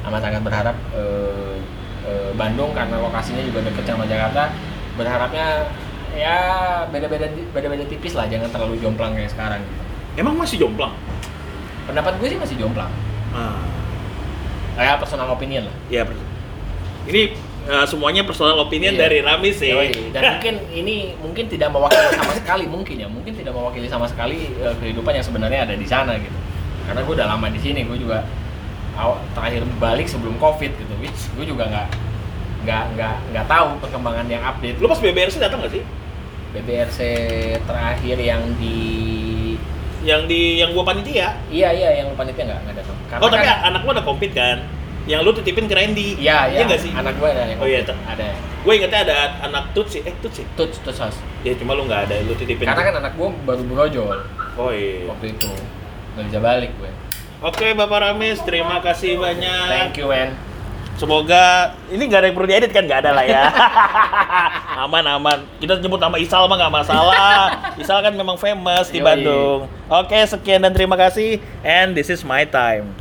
Amat 0.03 0.21
sangat 0.23 0.43
berharap 0.43 0.77
eh, 0.95 1.55
eh, 2.05 2.31
Bandung 2.33 2.71
karena 2.73 2.99
lokasinya 2.99 3.43
juga 3.43 3.63
dekat 3.63 3.85
sama 3.85 4.05
Jakarta. 4.05 4.51
Berharapnya 4.95 5.67
ya 6.13 6.37
beda-beda 6.87 7.25
beda-beda 7.51 7.85
tipis 7.87 8.13
lah, 8.13 8.29
jangan 8.29 8.49
terlalu 8.49 8.77
jomplang 8.79 9.13
kayak 9.13 9.31
sekarang. 9.31 9.61
Gitu. 9.61 9.81
emang 10.21 10.37
masih 10.37 10.61
jomplang 10.61 10.93
Pendapat 11.83 12.21
gue 12.21 12.29
sih 12.29 12.37
masih 12.37 12.57
jomplang. 12.57 12.93
ah 13.33 13.57
Kayak 14.73 15.01
personal 15.01 15.29
opinion 15.29 15.69
lah. 15.69 15.77
ya 15.89 16.05
ini 17.03 17.33
eh, 17.65 17.87
semuanya 17.89 18.23
personal 18.23 18.61
opinion 18.61 18.93
Iya. 18.95 19.01
dari 19.03 19.19
Ramis 19.21 19.57
sih 19.59 19.73
Yoi. 19.73 20.13
Dan 20.13 20.37
mungkin 20.37 20.55
ini 20.71 20.97
mungkin 21.19 21.45
tidak 21.49 21.73
mewakili 21.73 22.09
sama 22.13 22.33
sekali 22.37 22.65
mungkin 22.69 22.97
ya, 23.01 23.09
mungkin 23.09 23.33
tidak 23.33 23.53
mewakili 23.53 23.89
sama 23.89 24.05
sekali 24.05 24.53
eh, 24.55 24.75
kehidupan 24.79 25.13
yang 25.13 25.25
sebenarnya 25.25 25.65
ada 25.65 25.75
di 25.75 25.85
sana 25.85 26.15
gitu. 26.17 26.37
Karena 26.85 27.01
gue 27.03 27.15
udah 27.15 27.27
lama 27.27 27.47
di 27.49 27.59
sini, 27.59 27.83
gue 27.83 27.97
juga 27.97 28.23
aw- 28.95 29.21
terakhir 29.33 29.63
balik 29.77 30.07
sebelum 30.07 30.37
covid 30.37 30.71
gitu, 30.71 30.93
which 30.99 31.31
gue 31.33 31.45
juga 31.47 31.67
nggak 31.67 31.89
nggak 32.63 32.85
nggak 32.95 33.15
nggak 33.31 33.47
tahu 33.47 33.69
perkembangan 33.81 34.27
yang 34.27 34.41
update. 34.41 34.79
lu 34.79 34.87
pas 34.87 34.97
BBRC 34.97 35.37
datang 35.37 35.59
gak 35.61 35.73
sih 35.73 35.83
BBRC 36.53 36.99
terakhir 37.65 38.17
yang 38.17 38.43
di 38.57 38.79
Yang 40.03 40.27
di 40.27 40.59
yang 40.59 40.75
gua 40.75 40.83
panitia. 40.83 41.39
Iya 41.47 41.71
iya 41.71 42.03
yang 42.03 42.11
panitia 42.13 42.43
nggak 42.43 42.61
nggak 42.61 42.77
datang. 42.77 42.97
Karena 43.07 43.23
Oh, 43.23 43.31
tapi 43.31 43.47
kan- 43.47 43.63
anak 43.65 43.81
lu 43.81 43.91
ada 43.91 44.03
kompet 44.03 44.31
kan? 44.35 44.59
Yang 45.03 45.21
lu 45.23 45.31
titipin 45.33 45.67
ke 45.67 45.75
Randy. 45.75 46.19
Iya 46.19 46.51
iya. 46.51 46.67
nggak 46.67 46.81
sih? 46.81 46.91
Anak 46.91 47.15
gue 47.17 47.29
ada 47.29 47.47
yang 47.47 47.59
Oh, 47.59 47.67
iya, 47.67 47.87
ada. 47.87 48.27
Gue 48.63 48.73
ingetnya 48.77 49.01
ada 49.03 49.15
anak 49.43 49.71
Tutsi. 49.71 50.03
Eh, 50.03 50.11
Tutsi. 50.19 50.43
Tuts 50.55 50.83
tuts 50.83 50.99
house. 50.99 51.19
Ya 51.43 51.55
cuma 51.55 51.75
lu 51.75 51.87
nggak 51.87 52.11
ada, 52.11 52.19
lu 52.23 52.35
titipin. 52.35 52.67
Karena 52.67 52.83
kan 52.83 52.95
anak 52.99 53.15
gue 53.15 53.29
baru 53.47 53.63
brojol 53.63 54.19
Oh 54.55 54.71
iya. 54.71 55.07
waktu 55.07 55.35
itu. 55.35 55.51
Nggak 56.15 56.25
bisa 56.29 56.39
balik 56.41 56.71
gue. 56.77 56.91
Oke, 57.43 57.75
Bapak 57.75 58.07
Ramis, 58.07 58.39
terima 58.47 58.79
kasih 58.79 59.19
banyak. 59.19 59.67
Thank 59.67 59.99
you 59.99 60.07
man. 60.07 60.31
Semoga 60.95 61.75
ini 61.91 62.07
nggak 62.07 62.21
ada 62.23 62.27
yang 62.31 62.37
perlu 62.39 62.47
diedit 62.47 62.71
kan? 62.71 62.87
Nggak 62.87 63.03
ada 63.03 63.11
lah 63.19 63.27
ya. 63.27 63.51
aman 64.87 65.03
aman. 65.19 65.39
Kita 65.59 65.75
nyebut 65.83 65.99
nama 65.99 66.15
Isal 66.23 66.47
mah 66.47 66.55
nggak 66.55 66.71
masalah. 66.71 67.51
Isal 67.83 67.99
kan 67.99 68.15
memang 68.15 68.39
famous 68.39 68.95
di 68.95 69.03
Yoi. 69.03 69.07
Bandung. 69.11 69.67
Oke, 69.91 70.23
sekian 70.23 70.63
dan 70.63 70.71
terima 70.71 70.95
kasih. 70.95 71.43
And 71.67 71.99
this 71.99 72.15
is 72.15 72.23
my 72.23 72.47
time. 72.47 72.87